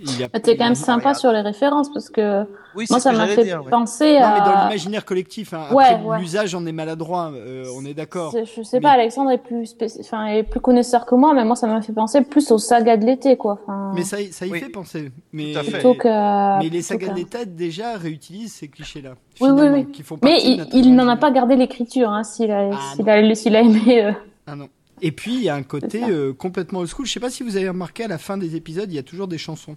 Il 0.00 0.22
a- 0.22 0.28
Bah, 0.28 0.40
T'es 0.40 0.56
quand 0.56 0.64
même 0.64 0.72
Ah, 0.72 0.84
sympa 0.84 1.14
sur 1.14 1.32
les 1.32 1.40
références 1.40 1.92
parce 1.92 2.08
que 2.10 2.44
Oui, 2.76 2.86
moi 2.90 3.00
ça 3.00 3.10
que 3.12 3.16
m'a 3.16 3.26
fait 3.26 3.44
dire. 3.44 3.64
ouais. 3.64 3.70
penser 3.70 4.14
Non, 4.20 4.28
mais 4.34 4.38
dans 4.40 4.54
à. 4.56 4.64
l'imaginaire 4.64 5.04
collectif. 5.04 5.52
Hein. 5.54 5.66
Ouais, 5.72 5.84
Après, 5.86 6.04
ouais. 6.04 6.18
l'usage 6.20 6.54
en 6.54 6.64
est 6.66 6.72
maladroit. 6.72 7.32
euh, 7.34 7.64
on 7.76 7.84
est 7.84 7.94
d'accord. 7.94 8.32
C'est- 8.32 8.44
Je 8.44 8.62
sais 8.62 8.76
Mais- 8.78 8.82
pas, 8.82 8.90
Alexandre 8.92 9.30
est 9.32 9.38
plus, 9.38 9.64
spéci- 9.74 10.00
enfin, 10.00 10.26
est 10.26 10.42
plus 10.44 10.60
connaisseur 10.60 11.04
que 11.06 11.14
moi, 11.14 11.34
mais 11.34 11.44
moi 11.44 11.56
ça 11.56 11.66
m'a 11.66 11.82
fait 11.82 11.92
penser 11.92 12.20
plus 12.22 12.50
aux 12.52 12.58
sagas 12.58 12.96
de 12.96 13.04
l'été, 13.06 13.36
quoi. 13.36 13.58
Enfin, 13.62 13.92
Mais 13.94 14.02
ça, 14.02 14.20
y- 14.20 14.32
ça 14.32 14.46
y 14.46 14.50
Oui. 14.50 14.60
fait 14.60 14.68
penser. 14.68 15.10
Mais, 15.32 15.52
Tout 15.52 15.58
à 15.58 15.62
fait. 15.64 15.70
plutôt 15.72 15.94
que. 15.94 16.58
mais 16.62 16.68
les 16.68 16.82
sagas 16.82 17.08
que- 17.08 17.14
d'état 17.14 17.44
déjà 17.44 17.96
réutilisent 17.96 18.52
ces 18.54 18.68
clichés-là. 18.68 19.14
Oui, 19.40 19.50
oui, 19.52 19.66
oui. 19.72 19.86
Qui 19.90 20.02
font 20.02 20.18
Mais 20.22 20.38
il, 20.72 20.94
n'en 20.94 21.08
a 21.08 21.16
pas 21.16 21.30
gardé 21.30 21.56
l'écriture, 21.56 22.10
hein, 22.10 22.22
s'il 22.24 22.50
a, 22.50 22.70
Ah, 22.72 22.76
a, 22.76 23.34
s'il 23.34 23.56
a 23.56 23.60
aimé. 23.62 24.04
euh. 24.04 24.12
Ah 24.46 24.54
non. 24.56 24.68
Et 25.00 25.12
puis 25.12 25.34
il 25.34 25.42
y 25.44 25.48
a 25.48 25.54
un 25.54 25.62
côté 25.62 26.02
euh, 26.10 26.32
complètement 26.32 26.80
old 26.80 26.88
school. 26.88 27.06
Je 27.06 27.12
sais 27.12 27.20
pas 27.20 27.30
si 27.30 27.44
vous 27.44 27.56
avez 27.56 27.68
remarqué 27.68 28.02
à 28.04 28.08
la 28.08 28.18
fin 28.18 28.36
des 28.36 28.56
épisodes, 28.56 28.90
il 28.90 28.96
y 28.96 28.98
a 28.98 29.04
toujours 29.04 29.28
des 29.28 29.38
chansons. 29.38 29.76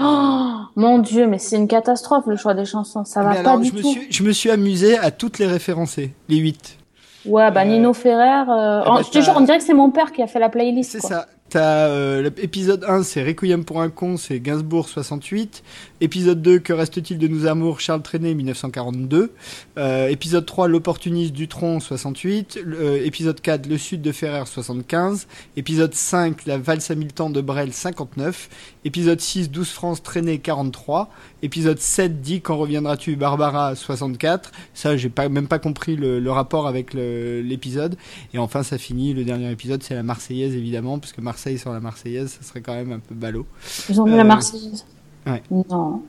Oh, 0.00 0.56
mon 0.76 0.98
dieu, 0.98 1.26
mais 1.26 1.38
c'est 1.38 1.56
une 1.56 1.68
catastrophe 1.68 2.24
le 2.26 2.36
choix 2.36 2.54
des 2.54 2.64
chansons, 2.64 3.04
ça 3.04 3.22
va 3.22 3.30
Mais 3.30 3.34
pas 3.42 3.50
alors, 3.50 3.60
du 3.60 3.68
je 3.68 3.74
me 3.74 3.80
tout. 3.82 3.90
suis, 3.90 4.06
je 4.10 4.22
me 4.22 4.32
suis 4.32 4.50
amusé 4.50 4.98
à 4.98 5.10
toutes 5.10 5.38
les 5.38 5.46
référencer, 5.46 6.12
les 6.28 6.36
huit. 6.36 6.78
Ouais, 7.26 7.50
bah 7.50 7.62
Euh, 7.62 7.64
Nino 7.64 7.92
Ferrer. 7.94 8.42
euh, 8.50 8.82
ah 8.84 8.92
bah, 8.96 9.00
je 9.04 9.10
te 9.10 9.20
jure, 9.22 9.32
on 9.36 9.40
dirait 9.40 9.58
que 9.58 9.64
c'est 9.64 9.72
mon 9.74 9.90
père 9.90 10.12
qui 10.12 10.22
a 10.22 10.26
fait 10.26 10.38
la 10.40 10.48
playlist. 10.50 10.90
C'est 10.92 11.00
ça. 11.00 11.26
T'as 11.54 11.86
euh, 11.86 12.30
l'épisode 12.36 12.82
1, 12.82 13.04
c'est 13.04 13.22
Requiem 13.22 13.64
pour 13.64 13.80
un 13.80 13.88
con, 13.88 14.16
c'est 14.16 14.40
Gainsbourg 14.40 14.88
68. 14.88 15.62
Épisode 16.00 16.42
2, 16.42 16.58
Que 16.58 16.72
reste-t-il 16.72 17.16
de 17.16 17.28
nous 17.28 17.46
amours, 17.46 17.78
Charles 17.78 18.02
Trenet 18.02 18.34
1942. 18.34 19.32
Euh, 19.78 20.08
épisode 20.08 20.46
3, 20.46 20.66
L'opportuniste 20.66 21.32
Dutronc 21.32 21.78
68. 21.78 22.58
Euh, 22.58 23.00
épisode 23.04 23.40
4, 23.40 23.66
Le 23.66 23.78
Sud 23.78 24.02
de 24.02 24.10
Ferrer 24.10 24.44
75. 24.44 25.28
Épisode 25.56 25.94
5, 25.94 26.44
La 26.46 26.58
valse 26.58 26.90
à 26.90 26.96
mille 26.96 27.12
de 27.14 27.40
Brel 27.40 27.72
59. 27.72 28.48
Épisode 28.84 29.20
6, 29.20 29.48
12 29.52 29.68
France 29.68 30.02
Trenet 30.02 30.38
43. 30.38 31.08
Épisode 31.44 31.78
7, 31.78 32.20
dit 32.22 32.40
Quand 32.40 32.56
reviendras-tu 32.56 33.16
Barbara 33.16 33.74
64. 33.74 34.50
Ça, 34.72 34.96
j'ai 34.96 35.10
pas, 35.10 35.28
même 35.28 35.46
pas 35.46 35.58
compris 35.58 35.94
le, 35.94 36.18
le 36.18 36.30
rapport 36.32 36.66
avec 36.66 36.94
le- 36.94 37.42
l'épisode. 37.42 37.96
Et 38.32 38.38
enfin, 38.38 38.62
ça 38.62 38.78
finit, 38.78 39.12
le 39.12 39.24
dernier 39.24 39.50
épisode, 39.50 39.82
c'est 39.82 39.94
la 39.94 40.02
Marseillaise 40.02 40.54
évidemment, 40.54 40.98
parce 40.98 41.12
que 41.12 41.20
Marseille 41.20 41.58
sans 41.58 41.72
la 41.72 41.80
Marseillaise, 41.80 42.30
ça 42.40 42.42
serait 42.48 42.62
quand 42.62 42.74
même 42.74 42.92
un 42.92 42.98
peu 42.98 43.14
ballot. 43.14 43.46
Ils 43.90 44.00
ont 44.00 44.04
mis 44.06 44.12
Euh, 44.14 44.16
la 44.16 44.24
Marseillaise. 44.24 44.86
ouais. 45.26 45.42
Non. 45.50 46.02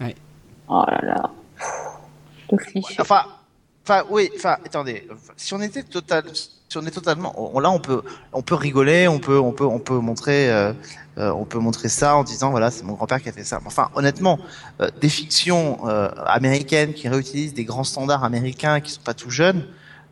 Ouais. 0.00 0.14
Oh 0.68 0.84
là 0.88 1.00
là. 1.02 1.30
Le 2.50 2.58
cliché. 2.58 2.96
Enfin, 2.98 3.22
enfin, 3.84 4.02
oui, 4.10 4.28
enfin, 4.36 4.56
attendez. 4.64 5.06
Si 5.36 5.54
on 5.54 5.60
était 5.60 5.82
total, 5.84 6.24
si 6.34 6.76
on 6.78 6.82
est 6.86 6.90
totalement, 6.90 7.32
on- 7.56 7.60
là, 7.60 7.70
on 7.70 7.78
peut, 7.80 8.02
on 8.32 8.42
peut 8.42 8.54
rigoler, 8.56 9.06
on 9.08 9.18
peut, 9.20 9.38
on 9.38 9.52
peut, 9.52 9.64
on 9.64 9.78
peut 9.78 9.98
montrer, 9.98 10.50
euh, 10.50 10.72
euh, 11.18 11.32
on 11.32 11.44
peut 11.44 11.58
montrer 11.58 11.88
ça 11.88 12.16
en 12.16 12.24
disant 12.24 12.50
voilà, 12.50 12.70
c'est 12.70 12.84
mon 12.84 12.94
grand-père 12.94 13.20
qui 13.20 13.28
a 13.28 13.32
fait 13.32 13.44
ça. 13.44 13.60
Enfin, 13.66 13.90
honnêtement, 13.94 14.38
euh, 14.80 14.88
des 15.00 15.08
fictions 15.08 15.78
euh, 15.88 16.08
américaines 16.26 16.94
qui 16.94 17.08
réutilisent 17.08 17.54
des 17.54 17.64
grands 17.64 17.84
standards 17.84 18.24
américains 18.24 18.80
qui 18.80 18.92
sont 18.92 19.02
pas 19.02 19.14
tout 19.14 19.30
jeunes, 19.30 19.66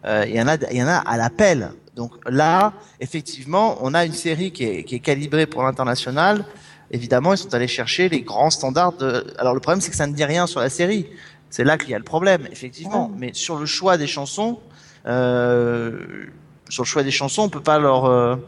euh, 0.04 0.24
il 0.28 0.34
y 0.34 0.42
en 0.42 0.48
a, 0.48 0.56
il 0.70 0.76
y 0.76 0.82
en 0.82 0.88
a 0.88 0.96
à 0.96 1.16
l'appel. 1.16 1.70
Donc 1.94 2.12
là, 2.28 2.72
effectivement, 3.00 3.78
on 3.80 3.94
a 3.94 4.04
une 4.04 4.12
série 4.12 4.52
qui 4.52 4.64
est, 4.64 4.84
qui 4.84 4.96
est 4.96 5.00
calibrée 5.00 5.46
pour 5.46 5.62
l'international. 5.62 6.44
Évidemment, 6.90 7.34
ils 7.34 7.38
sont 7.38 7.54
allés 7.54 7.68
chercher 7.68 8.08
les 8.08 8.22
grands 8.22 8.50
standards 8.50 8.92
de. 8.94 9.26
Alors 9.38 9.54
le 9.54 9.60
problème, 9.60 9.80
c'est 9.80 9.90
que 9.90 9.96
ça 9.96 10.06
ne 10.06 10.14
dit 10.14 10.24
rien 10.24 10.46
sur 10.46 10.60
la 10.60 10.70
série. 10.70 11.06
C'est 11.50 11.64
là 11.64 11.78
qu'il 11.78 11.90
y 11.90 11.94
a 11.94 11.98
le 11.98 12.04
problème, 12.04 12.46
effectivement. 12.50 13.10
Mais 13.16 13.32
sur 13.34 13.56
le 13.56 13.66
choix 13.66 13.96
des 13.96 14.06
chansons, 14.06 14.58
euh, 15.06 16.26
sur 16.68 16.82
le 16.82 16.86
choix 16.88 17.02
des 17.02 17.10
chansons, 17.10 17.42
on 17.42 17.48
peut 17.48 17.62
pas 17.62 17.78
leur. 17.78 18.38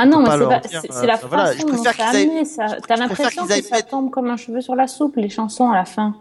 Ah 0.00 0.06
non, 0.06 0.20
mais 0.22 0.30
c'est 0.30 0.90
euh, 0.94 1.06
la 1.06 1.16
voilà, 1.16 1.46
façon 1.46 1.58
je 1.58 1.62
dont 1.66 1.82
préfère 1.82 1.92
c'est 1.92 1.96
qu'ils 1.96 2.16
aillent- 2.16 2.26
amené. 2.30 2.44
ça- 2.44 2.76
T'as 2.86 2.96
l'impression 2.96 3.44
qu'ils 3.46 3.62
que 3.62 3.68
ça 3.68 3.76
mettre- 3.76 3.88
tombe 3.88 4.10
comme 4.10 4.30
un 4.30 4.36
cheveu 4.36 4.60
sur 4.60 4.76
la 4.76 4.86
soupe, 4.86 5.16
les 5.16 5.28
chansons 5.28 5.70
à 5.70 5.74
la 5.74 5.84
fin. 5.84 6.14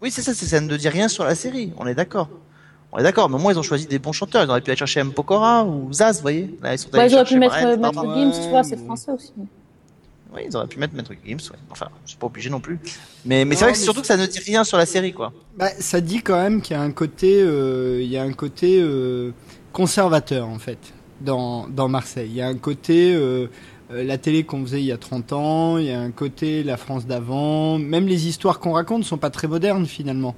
Oui, 0.00 0.10
c'est 0.12 0.22
ça, 0.22 0.32
c'est- 0.34 0.46
ça 0.46 0.60
ne 0.60 0.76
dit 0.76 0.88
rien 0.88 1.08
sur 1.08 1.24
la 1.24 1.34
série. 1.34 1.72
On 1.78 1.86
est 1.86 1.94
d'accord. 1.96 2.28
On 2.92 2.98
est 2.98 3.02
d'accord, 3.02 3.28
mais 3.28 3.34
au 3.34 3.38
moins 3.38 3.52
ils 3.52 3.58
ont 3.58 3.62
choisi 3.62 3.86
des 3.86 3.98
bons 3.98 4.12
chanteurs. 4.12 4.44
Ils 4.44 4.48
auraient 4.50 4.60
pu 4.60 4.70
aller 4.70 4.78
chercher 4.78 5.00
M. 5.00 5.12
Pokora 5.12 5.64
ou 5.64 5.92
Zaz, 5.92 6.16
vous 6.16 6.22
voyez. 6.22 6.56
Là, 6.62 6.74
ils 6.74 6.78
sont 6.78 6.88
Ouais, 6.92 7.00
allés 7.00 7.12
ils 7.12 7.14
auraient 7.16 7.24
pu 7.24 7.38
mettre 7.38 7.52
Brel, 7.54 7.66
euh, 7.66 7.76
Barbara. 7.76 8.06
Maître 8.06 8.18
Gims, 8.36 8.42
tu 8.44 8.48
vois, 8.50 8.62
c'est 8.62 8.76
français 8.78 9.10
aussi. 9.10 9.32
Oui, 10.34 10.42
ils 10.46 10.56
auraient 10.56 10.66
pu 10.68 10.78
mettre 10.78 10.94
Maître 10.94 11.12
Gims, 11.26 11.36
ouais. 11.50 11.58
Enfin, 11.70 11.88
c'est 12.06 12.18
pas 12.18 12.26
obligé 12.26 12.48
non 12.50 12.60
plus. 12.60 12.78
Mais, 13.24 13.44
mais 13.44 13.56
c'est 13.56 13.64
vrai 13.64 13.72
que 13.72 13.78
c'est 13.78 13.82
mais 13.82 13.84
surtout 13.84 14.00
que 14.02 14.06
ça 14.06 14.16
ne 14.16 14.26
dit 14.26 14.38
rien 14.38 14.62
sur 14.62 14.78
la 14.78 14.86
série, 14.86 15.12
quoi. 15.12 15.32
Bah, 15.56 15.68
ça 15.80 16.00
dit 16.00 16.22
quand 16.22 16.36
même 16.40 16.62
qu'il 16.62 16.76
y 16.76 16.78
a 16.78 16.82
un 16.82 16.92
côté, 16.92 17.42
euh, 17.42 17.98
il 18.00 18.08
y 18.08 18.16
a 18.16 18.22
un 18.22 18.32
côté 18.32 18.78
euh, 18.80 19.32
conservateur 19.72 20.46
en 20.48 20.58
fait 20.58 20.78
dans, 21.20 21.66
dans 21.68 21.88
Marseille. 21.88 22.28
Il 22.30 22.36
y 22.36 22.42
a 22.42 22.48
un 22.48 22.56
côté 22.56 23.14
euh, 23.14 23.48
euh, 23.90 24.04
la 24.04 24.18
télé 24.18 24.44
qu'on 24.44 24.62
faisait 24.62 24.80
il 24.80 24.86
y 24.86 24.92
a 24.92 24.98
30 24.98 25.32
ans, 25.32 25.78
il 25.78 25.86
y 25.86 25.90
a 25.90 26.00
un 26.00 26.10
côté 26.10 26.62
la 26.62 26.76
France 26.76 27.06
d'avant. 27.06 27.78
Même 27.78 28.06
les 28.06 28.26
histoires 28.28 28.60
qu'on 28.60 28.72
raconte 28.72 29.04
sont 29.04 29.18
pas 29.18 29.30
très 29.30 29.48
modernes 29.48 29.86
finalement. 29.86 30.34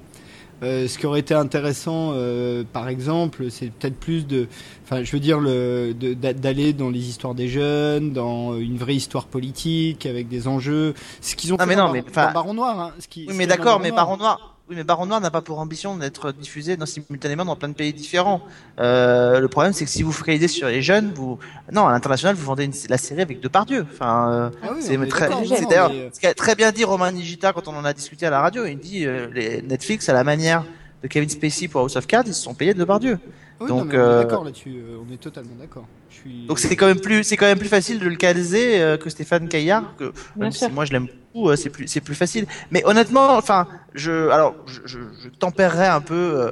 Euh, 0.63 0.87
ce 0.87 0.99
qui 0.99 1.07
aurait 1.07 1.21
été 1.21 1.33
intéressant, 1.33 2.11
euh, 2.13 2.63
par 2.71 2.87
exemple, 2.87 3.49
c'est 3.49 3.71
peut-être 3.71 3.99
plus 3.99 4.27
de, 4.27 4.47
enfin, 4.83 5.03
je 5.03 5.11
veux 5.11 5.19
dire, 5.19 5.39
d'aller 5.41 6.71
dans 6.73 6.91
les 6.91 7.09
histoires 7.09 7.33
des 7.33 7.47
jeunes, 7.47 8.11
dans 8.11 8.55
une 8.55 8.77
vraie 8.77 8.93
histoire 8.93 9.25
politique 9.25 10.05
avec 10.05 10.27
des 10.27 10.47
enjeux. 10.47 10.93
Ce 11.19 11.35
qu'ils 11.35 11.51
ont 11.51 11.57
Non, 11.57 11.63
fait 11.63 11.69
mais 11.69 11.75
dans, 11.75 11.87
non, 11.87 11.93
mais, 11.93 12.01
dans 12.03 12.31
Baron 12.31 12.53
Noir. 12.53 12.79
Hein, 12.79 12.91
ce 12.99 13.07
qui, 13.07 13.25
Oui, 13.27 13.33
mais 13.35 13.47
d'accord, 13.47 13.79
mais. 13.79 13.91
Baron 13.91 14.17
Noir. 14.17 14.55
Oui, 14.69 14.75
mais 14.77 14.83
Baron 14.85 15.05
Noir 15.05 15.19
n'a 15.19 15.31
pas 15.31 15.41
pour 15.41 15.59
ambition 15.59 15.97
d'être 15.97 16.31
diffusé 16.31 16.77
dans, 16.77 16.85
simultanément 16.85 17.43
dans 17.43 17.57
plein 17.57 17.67
de 17.67 17.73
pays 17.73 17.91
différents. 17.93 18.41
Euh, 18.79 19.39
le 19.41 19.47
problème, 19.49 19.73
c'est 19.73 19.83
que 19.83 19.91
si 19.91 20.01
vous 20.01 20.13
focalisez 20.13 20.47
sur 20.47 20.67
les 20.69 20.81
jeunes, 20.81 21.11
vous, 21.13 21.39
non, 21.73 21.87
à 21.87 21.91
l'international, 21.91 22.35
vous 22.35 22.45
vendez 22.45 22.63
une- 22.65 22.73
la 22.87 22.97
série 22.97 23.21
avec 23.21 23.41
Depardieu. 23.41 23.85
Enfin, 23.91 24.31
euh, 24.31 24.49
Ah 24.63 24.67
oui, 24.73 24.77
c'est 24.81 24.97
très, 25.07 25.27
d'ailleurs, 25.67 25.89
mais, 25.89 25.99
euh, 26.03 26.09
ce 26.13 26.19
qu'a 26.21 26.33
très 26.33 26.55
bien 26.55 26.71
dit 26.71 26.85
Romain 26.85 27.11
Nigita 27.11 27.51
quand 27.51 27.67
on 27.67 27.75
en 27.75 27.83
a 27.83 27.91
discuté 27.91 28.25
à 28.25 28.29
la 28.29 28.39
radio. 28.39 28.65
Il 28.65 28.77
dit, 28.77 29.05
euh, 29.05 29.27
les 29.33 29.61
Netflix, 29.61 30.07
à 30.07 30.13
la 30.13 30.23
manière 30.23 30.63
de 31.01 31.07
Kevin 31.07 31.29
Spacey 31.29 31.67
pour 31.67 31.81
House 31.81 31.95
of 31.95 32.07
Cards, 32.07 32.23
ils 32.27 32.33
se 32.33 32.41
sont 32.43 32.53
payés 32.53 32.73
de 32.73 32.79
Depardieu. 32.79 33.19
Oui, 33.59 33.67
Donc, 33.67 33.79
non, 33.79 33.85
mais 33.85 33.97
on 33.97 33.99
euh, 33.99 34.19
est 34.19 34.23
d'accord 34.23 34.43
là-dessus, 34.43 34.75
euh, 34.77 34.97
on 35.07 35.13
est 35.13 35.17
totalement 35.17 35.55
d'accord. 35.59 35.85
Suis... 36.09 36.45
Donc 36.47 36.59
c'est 36.59 36.75
quand 36.75 36.87
même 36.87 36.99
plus, 36.99 37.23
c'est 37.23 37.37
quand 37.37 37.45
même 37.45 37.59
plus 37.59 37.69
facile 37.69 37.99
de 37.99 38.07
le 38.07 38.15
caser 38.15 38.81
euh, 38.81 38.97
que 38.97 39.09
Stéphane 39.09 39.47
Caillard. 39.47 39.95
Que, 39.97 40.11
même 40.35 40.51
si 40.51 40.67
moi 40.69 40.85
je 40.85 40.91
l'aime 40.93 41.07
beaucoup, 41.33 41.49
euh, 41.49 41.55
c'est 41.55 41.69
plus, 41.69 41.87
c'est 41.87 42.01
plus 42.01 42.15
facile. 42.15 42.45
Mais 42.71 42.83
honnêtement, 42.85 43.37
enfin, 43.37 43.67
je, 43.93 44.29
alors, 44.29 44.55
je, 44.65 44.81
je, 44.85 44.99
je 45.23 45.29
tempérerais 45.29 45.87
un 45.87 46.01
peu. 46.01 46.15
euh, 46.15 46.51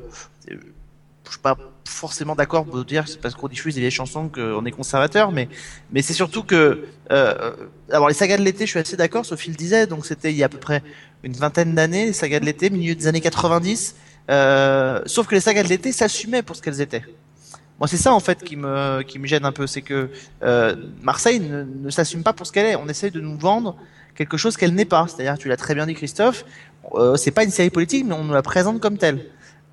euh, 0.52 0.56
je 1.26 1.32
suis 1.34 1.42
pas 1.42 1.56
forcément 1.88 2.36
d'accord 2.36 2.66
pour 2.66 2.84
dire 2.86 3.06
que 3.06 3.10
c'est 3.12 3.22
parce 3.22 3.36
qu'on 3.36 3.48
diffuse 3.48 3.76
des 3.76 3.82
vieilles 3.82 3.92
chansons 3.92 4.30
qu'on 4.30 4.66
est 4.66 4.72
conservateur, 4.72 5.32
mais, 5.32 5.48
mais 5.92 6.02
c'est 6.02 6.14
surtout 6.14 6.44
que, 6.44 6.86
euh, 7.12 7.52
alors 7.92 8.08
les 8.08 8.14
sagas 8.14 8.38
de 8.38 8.44
l'été, 8.44 8.66
je 8.66 8.72
suis 8.72 8.80
assez 8.80 8.98
d'accord. 8.98 9.26
Sophie 9.26 9.50
le 9.50 9.56
disait, 9.56 9.86
donc 9.88 10.06
c'était 10.06 10.32
il 10.32 10.38
y 10.38 10.44
a 10.44 10.48
à 10.48 10.50
peu 10.50 10.58
près 10.58 10.82
une 11.24 11.34
vingtaine 11.34 11.76
d'années, 11.76 12.06
les 12.08 12.14
sagas 12.14 12.40
de 12.40 12.46
l'été, 12.46 12.70
milieu 12.70 12.96
des 12.96 13.08
années 13.08 13.22
90. 13.22 13.96
Euh, 14.30 15.02
sauf 15.06 15.28
que 15.28 15.36
les 15.36 15.42
sagas 15.42 15.64
de 15.64 15.70
l'été 15.70 15.92
s'assumaient 15.92 16.44
pour 16.44 16.56
ce 16.56 16.62
qu'elles 16.62 16.82
étaient. 16.82 17.04
Moi, 17.80 17.88
c'est 17.88 17.98
ça 17.98 18.14
en 18.14 18.20
fait 18.20 18.44
qui 18.44 18.56
me 18.58 19.02
qui 19.04 19.20
me 19.20 19.26
gêne 19.26 19.46
un 19.46 19.54
peu, 19.54 19.66
c'est 19.66 19.82
que 19.82 20.10
euh, 20.44 20.76
Marseille 21.02 21.40
ne, 21.40 21.90
s'assume 21.90 22.24
pas 22.24 22.34
pour 22.34 22.46
ce 22.46 22.52
qu'elle 22.52 22.66
est. 22.66 22.76
On 22.76 22.88
essaye 22.88 23.10
de 23.10 23.22
nous 23.22 23.38
vendre 23.38 23.78
quelque 24.16 24.38
chose 24.38 24.58
qu'elle 24.58 24.76
n'est 24.76 24.86
pas. 24.86 25.08
C'est-à-dire, 25.08 25.38
tu 25.38 25.48
l'as 25.48 25.58
très 25.58 25.76
bien 25.76 25.86
dit, 25.86 25.96
Christophe, 25.96 26.46
euh, 26.94 27.16
c'est 27.16 27.32
pas 27.32 27.44
une 27.44 27.52
série 27.52 27.70
politique, 27.70 28.06
mais 28.06 28.14
on 28.14 28.26
nous 28.26 28.34
la 28.34 28.42
présente 28.42 28.82
comme 28.82 28.98
telle. 28.98 29.26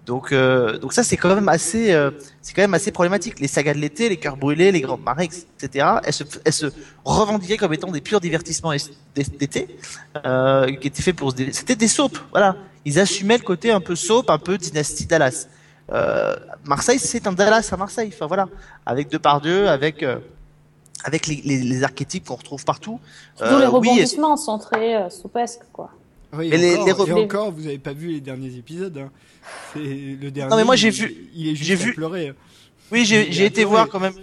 Donc, 0.07 0.31
euh, 0.31 0.79
donc 0.79 0.93
ça, 0.93 1.03
c'est 1.03 1.17
quand 1.17 1.35
même 1.35 1.49
assez, 1.49 1.93
euh, 1.93 2.13
c'est 2.41 2.55
quand 2.55 2.63
même 2.63 2.75
assez 2.75 2.93
problématique. 2.93 3.41
Les 3.41 3.49
sagas 3.49 3.75
de 3.75 3.79
l'été, 3.79 4.09
les 4.09 4.17
cœurs 4.17 4.37
brûlés, 4.37 4.71
les 4.71 4.81
grandes 4.81 5.03
marées, 5.03 5.29
etc. 5.59 5.87
Elles 6.05 6.13
se, 6.13 6.23
elles 6.45 6.53
se 6.53 6.67
revendiquaient 7.05 7.57
comme 7.57 7.75
étant 7.75 7.91
des 7.91 8.01
purs 8.01 8.21
divertissements 8.21 8.73
d'été, 9.15 9.77
euh, 10.25 10.67
qui 10.77 10.87
étaient 10.87 11.03
faits 11.03 11.17
pour 11.17 11.33
se, 11.33 11.51
c'était 11.51 11.75
des 11.75 11.89
soaps, 11.89 12.21
voilà. 12.31 12.57
Ils 12.85 13.01
assumaient 13.01 13.37
le 13.37 13.43
côté 13.43 13.73
un 13.73 13.81
peu 13.81 13.97
soap, 13.97 14.31
un 14.31 14.39
peu 14.39 14.57
dynastie 14.57 15.07
Dallas. 15.07 15.49
Euh, 15.93 16.37
Marseille, 16.65 17.01
c'est 17.01 17.27
un 17.27 17.33
Dallas 17.33 17.69
à 17.73 17.77
Marseille. 17.77 18.11
Enfin 18.15 18.27
voilà, 18.27 18.49
avec 18.87 19.11
Depardieu, 19.11 19.69
avec 19.69 20.05
euh, 20.05 20.19
avec 21.05 21.27
les, 21.27 21.41
les, 21.45 21.59
les 21.59 21.85
archétypes 21.85 22.27
qu'on 22.27 22.37
retrouve 22.37 22.65
partout. 22.65 23.01
Euh, 23.41 23.59
les 23.59 23.67
oui, 23.67 23.73
rebondissements 23.73 24.37
sont 24.37 24.59
très 24.59 24.97
euh, 24.97 25.11
soupesques, 25.11 25.67
quoi. 25.73 25.91
Oui, 26.39 26.49
Mais 26.51 26.57
les- 26.57 26.75
encore, 26.75 26.85
les 26.85 26.91
et 26.91 26.95
revenus- 26.95 27.25
encore, 27.25 27.51
vous 27.53 27.67
avez 27.67 27.79
pas 27.79 27.93
vu 27.93 28.09
les 28.13 28.21
derniers 28.21 28.55
épisodes. 28.57 28.99
Hein. 28.99 29.11
C'est 29.73 29.81
le 30.21 30.31
dernier. 30.31 30.51
Non, 30.51 30.57
mais 30.57 30.65
moi, 30.65 30.77
j'ai 30.77 30.91
vu- 30.91 31.29
Il 31.35 31.49
est 31.49 31.55
juste 31.55 31.83
vu- 31.83 31.95
pleurer. 31.95 32.33
Oui, 32.93 33.05
j'ai 33.05 33.45
été 33.45 33.65
voir 33.65 33.89
quand 33.89 34.01
même. 34.01 34.15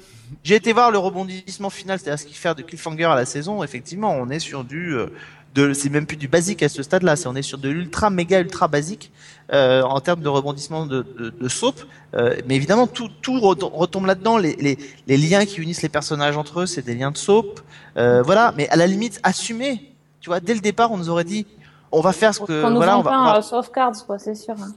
J'ai 0.44 0.56
été 0.56 0.74
voir 0.74 0.90
le 0.92 0.98
rebondissement 0.98 1.70
final, 1.70 2.00
c'est-à-dire 2.00 2.20
ce 2.20 2.26
qui 2.26 2.34
fait 2.34 2.56
de 2.56 2.62
cliffhanger 2.64 3.04
à 3.06 3.16
la 3.16 3.26
saison. 3.26 3.64
Effectivement, 3.64 4.12
on 4.18 4.30
est 4.30 4.40
sur 4.40 4.64
du, 4.64 4.96
euh, 4.96 5.74
c'est 5.74 5.90
même 5.90 6.06
plus 6.08 6.18
du 6.18 6.28
basique 6.28 6.64
à 6.64 6.70
ce 6.70 6.82
stade-là. 6.82 7.16
On 7.26 7.36
est 7.36 7.42
sur 7.44 7.58
de 7.60 7.70
l'ultra 7.70 8.10
méga 8.10 8.40
ultra 8.40 8.68
basique 8.68 9.12
euh, 9.54 9.84
en 9.84 10.00
termes 10.00 10.22
de 10.22 10.30
rebondissement 10.30 10.86
de, 10.88 11.06
de, 11.20 11.30
de 11.30 11.48
soap. 11.50 11.82
Euh, 12.16 12.36
mais 12.48 12.56
évidemment, 12.56 12.88
tout, 12.88 13.10
tout 13.22 13.36
retom- 13.40 13.72
retombe 13.74 14.06
là-dedans. 14.08 14.38
Les, 14.38 14.56
les, 14.56 14.78
les 15.08 15.18
liens 15.18 15.46
qui 15.46 15.62
unissent 15.62 15.84
les 15.84 15.90
personnages 15.90 16.36
entre 16.38 16.62
eux, 16.62 16.66
c'est 16.66 16.84
des 16.84 16.96
liens 16.96 17.12
de 17.12 17.18
soap. 17.18 17.60
Euh, 17.98 18.24
voilà. 18.24 18.54
Mais 18.58 18.68
à 18.70 18.76
la 18.76 18.88
limite, 18.88 19.20
assumer. 19.24 19.92
Tu 20.22 20.30
vois, 20.30 20.40
dès 20.40 20.54
le 20.56 20.62
départ, 20.62 20.92
on 20.92 20.98
nous 20.98 21.10
aurait 21.10 21.26
dit, 21.26 21.46
on 21.94 22.02
va 22.02 22.12
faire 22.14 22.34
ce 22.34 22.42
que, 22.42 22.62
Qu'on 22.62 22.70
nous 22.72 22.76
voilà, 22.78 22.94
vend 22.94 23.00
on 23.00 23.04
va, 23.04 23.10
pas 23.12 23.20
on 23.20 23.24
un 23.26 23.32
House 23.34 23.54
of 23.54 23.72
Cards, 23.72 24.06
quoi, 24.06 24.20
c'est 24.20 24.36
sûr. 24.36 24.56
hein. 24.62 24.74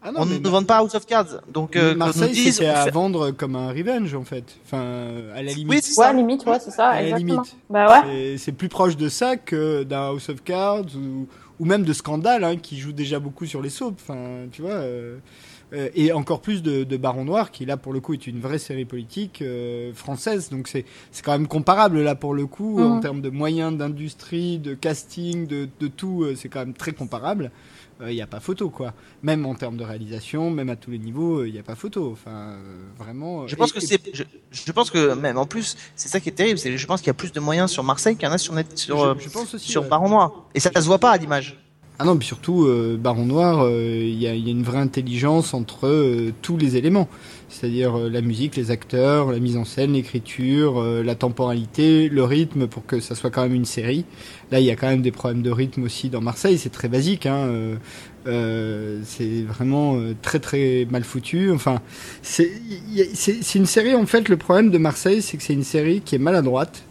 Ah 0.00 0.12
non, 0.12 0.20
on 0.20 0.26
mais 0.26 0.38
ne 0.38 0.48
vend 0.48 0.62
pas 0.62 0.76
House 0.76 0.94
of 0.94 1.04
Cards. 1.06 1.40
Donc, 1.52 1.74
euh, 1.74 1.96
Marseille, 1.96 2.30
dise, 2.30 2.54
c'était 2.58 2.70
on 2.70 2.74
à 2.74 2.84
fait- 2.84 2.90
vendre 2.92 3.30
comme 3.32 3.56
un 3.56 3.70
revenge 3.72 4.14
en 4.14 4.22
fait. 4.22 4.44
Enfin, 4.64 5.10
à 5.34 5.42
la 5.42 5.52
limite. 5.52 5.68
Oui, 5.70 5.80
c'est 5.82 5.98
Ouais, 6.00 6.06
ça. 6.06 6.12
limite, 6.12 6.46
ouais, 6.46 6.60
c'est 6.60 6.70
ça, 6.70 6.88
À 6.90 6.94
la 7.02 7.08
exactement. 7.08 7.32
limite. 7.42 7.56
Bah 7.68 7.88
ouais. 7.88 8.06
C'est- 8.06 8.38
C'est 8.44 8.52
plus 8.52 8.68
proche 8.68 8.96
de 8.96 9.08
ça 9.08 9.36
que 9.36 9.82
d'un 9.82 10.10
House 10.10 10.28
of 10.28 10.44
Cards 10.44 10.84
ou, 10.96 11.26
ou 11.58 11.64
même 11.64 11.82
de 11.82 11.92
Scandale, 11.92 12.44
hein, 12.44 12.56
qui 12.56 12.78
joue 12.78 12.92
déjà 12.92 13.18
beaucoup 13.18 13.44
sur 13.44 13.60
les 13.60 13.70
soaps. 13.70 14.00
Enfin, 14.08 14.46
tu 14.52 14.62
vois. 14.62 14.70
euh, 14.70 15.16
euh, 15.72 15.88
et 15.94 16.12
encore 16.12 16.40
plus 16.40 16.62
de, 16.62 16.84
de 16.84 16.96
Baron 16.96 17.24
Noir, 17.24 17.50
qui 17.50 17.64
là 17.66 17.76
pour 17.76 17.92
le 17.92 18.00
coup 18.00 18.14
est 18.14 18.26
une 18.26 18.40
vraie 18.40 18.58
série 18.58 18.84
politique 18.84 19.42
euh, 19.42 19.92
française. 19.94 20.48
Donc 20.50 20.68
c'est 20.68 20.84
c'est 21.10 21.24
quand 21.24 21.32
même 21.32 21.48
comparable 21.48 22.00
là 22.02 22.14
pour 22.14 22.34
le 22.34 22.46
coup 22.46 22.78
Mhm. 22.80 22.92
en 22.92 23.00
termes 23.00 23.20
de 23.20 23.30
moyens 23.30 23.76
d'industrie, 23.76 24.58
de 24.58 24.74
casting, 24.74 25.46
de, 25.46 25.68
de 25.80 25.86
tout. 25.88 26.22
euh, 26.24 26.34
c'est 26.36 26.48
quand 26.48 26.60
même 26.60 26.74
très 26.74 26.92
comparable. 26.92 27.50
Il 28.00 28.14
n'y 28.14 28.22
a 28.22 28.28
pas 28.28 28.38
photo 28.38 28.70
quoi. 28.70 28.94
Même 29.24 29.44
en 29.44 29.56
termes 29.56 29.76
de 29.76 29.82
réalisation, 29.82 30.52
même 30.52 30.68
à 30.70 30.76
tous 30.76 30.92
les 30.92 31.00
niveaux, 31.00 31.42
il 31.44 31.52
n'y 31.52 31.58
a 31.58 31.64
pas 31.64 31.74
photo. 31.74 32.10
Enfin, 32.12 32.30
euh, 32.30 32.62
vraiment. 32.96 33.48
Je 33.48 33.56
pense 33.56 33.70
et- 33.70 33.74
que 33.74 33.80
c'est, 33.80 34.00
je, 34.14 34.22
je 34.52 34.72
pense 34.72 34.88
que 34.90 35.14
même 35.14 35.36
en 35.36 35.46
plus, 35.46 35.76
c'est 35.96 36.08
ça 36.08 36.20
qui 36.20 36.28
est 36.28 36.32
terrible, 36.32 36.58
c'est 36.60 36.70
que 36.70 36.76
je 36.76 36.86
pense 36.86 37.00
qu'il 37.00 37.08
y 37.08 37.10
a 37.10 37.14
plus 37.14 37.32
de 37.32 37.40
moyens 37.40 37.72
sur 37.72 37.82
Marseille 37.82 38.14
qu'il 38.14 38.28
y 38.28 38.30
en 38.30 38.34
a 38.34 38.38
sur 38.38 38.54
net, 38.54 38.78
sur, 38.78 39.18
je, 39.18 39.24
je 39.24 39.28
pense 39.30 39.52
aussi. 39.54 39.68
sur 39.68 39.82
ouais. 39.82 39.88
Baron 39.88 40.08
Noir. 40.10 40.44
Et 40.54 40.60
ça, 40.60 40.70
ça 40.72 40.80
se 40.80 40.86
voit 40.86 40.98
pas 41.00 41.10
à 41.10 41.16
l'image. 41.16 41.58
Ah 42.00 42.04
non, 42.04 42.16
puis 42.16 42.28
surtout, 42.28 42.64
euh, 42.64 42.96
Baron 42.96 43.26
Noir, 43.26 43.64
euh, 43.64 44.04
il 44.04 44.22
y, 44.22 44.28
a, 44.28 44.34
y, 44.36 44.46
a, 44.46 44.50
une 44.52 44.62
vraie 44.62 44.78
intelligence 44.78 45.52
entre 45.52 45.88
euh, 45.88 46.32
tous 46.42 46.56
les 46.56 46.76
éléments. 46.76 47.08
C'est-à-dire 47.48 47.98
euh, 47.98 48.08
la 48.08 48.20
musique, 48.20 48.54
les 48.54 48.70
acteurs, 48.70 49.32
la 49.32 49.40
mise 49.40 49.56
en 49.56 49.64
scène, 49.64 49.94
l'écriture, 49.94 50.80
euh, 50.80 51.02
la 51.02 51.16
temporalité, 51.16 52.08
le 52.08 52.22
rythme 52.22 52.68
pour 52.68 52.86
que 52.86 53.00
ça 53.00 53.16
soit 53.16 53.30
quand 53.30 53.42
même 53.42 53.54
une 53.54 53.64
série. 53.64 54.04
Là, 54.52 54.60
il 54.60 54.66
y 54.66 54.70
a 54.70 54.76
quand 54.76 54.86
même 54.86 55.02
des 55.02 55.10
problèmes 55.10 55.42
de 55.42 55.50
rythme 55.50 55.82
aussi 55.82 56.08
dans 56.08 56.20
Marseille, 56.20 56.56
c'est 56.56 56.70
très 56.70 56.86
basique. 56.86 57.26
Hein, 57.26 57.50
c'est 58.24 59.42
vraiment 59.42 59.98
très 60.22 60.38
très 60.38 60.86
mal 60.90 61.02
foutu. 61.02 61.50
Enfin, 61.50 61.80
c'est 62.22 62.48
une 63.54 63.66
série, 63.66 63.94
en 63.94 64.06
fait, 64.06 64.28
le 64.28 64.36
problème 64.36 64.70
de 64.70 64.78
Marseille, 64.78 65.20
c'est 65.20 65.36
que 65.36 65.42
c'est 65.42 65.54
une 65.54 65.64
série 65.64 66.00
qui 66.00 66.14
est 66.14 66.18
maladroite 66.18 66.84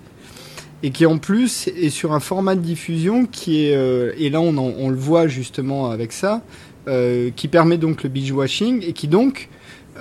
et 0.83 0.91
qui 0.91 1.05
en 1.05 1.17
plus 1.17 1.67
est 1.67 1.89
sur 1.89 2.13
un 2.13 2.19
format 2.19 2.55
de 2.55 2.61
diffusion 2.61 3.25
qui 3.25 3.65
est 3.65 3.75
euh, 3.75 4.13
et 4.17 4.29
là 4.29 4.41
on, 4.41 4.89
le 4.89 4.95
voit 4.95 5.27
justement 5.27 5.89
avec 5.89 6.11
ça 6.11 6.41
euh, 6.87 7.31
qui 7.35 7.47
permet 7.47 7.77
donc 7.77 8.03
le 8.03 8.09
binge 8.09 8.31
watching 8.31 8.83
et 8.87 8.93
qui 8.93 9.07
donc 9.07 9.49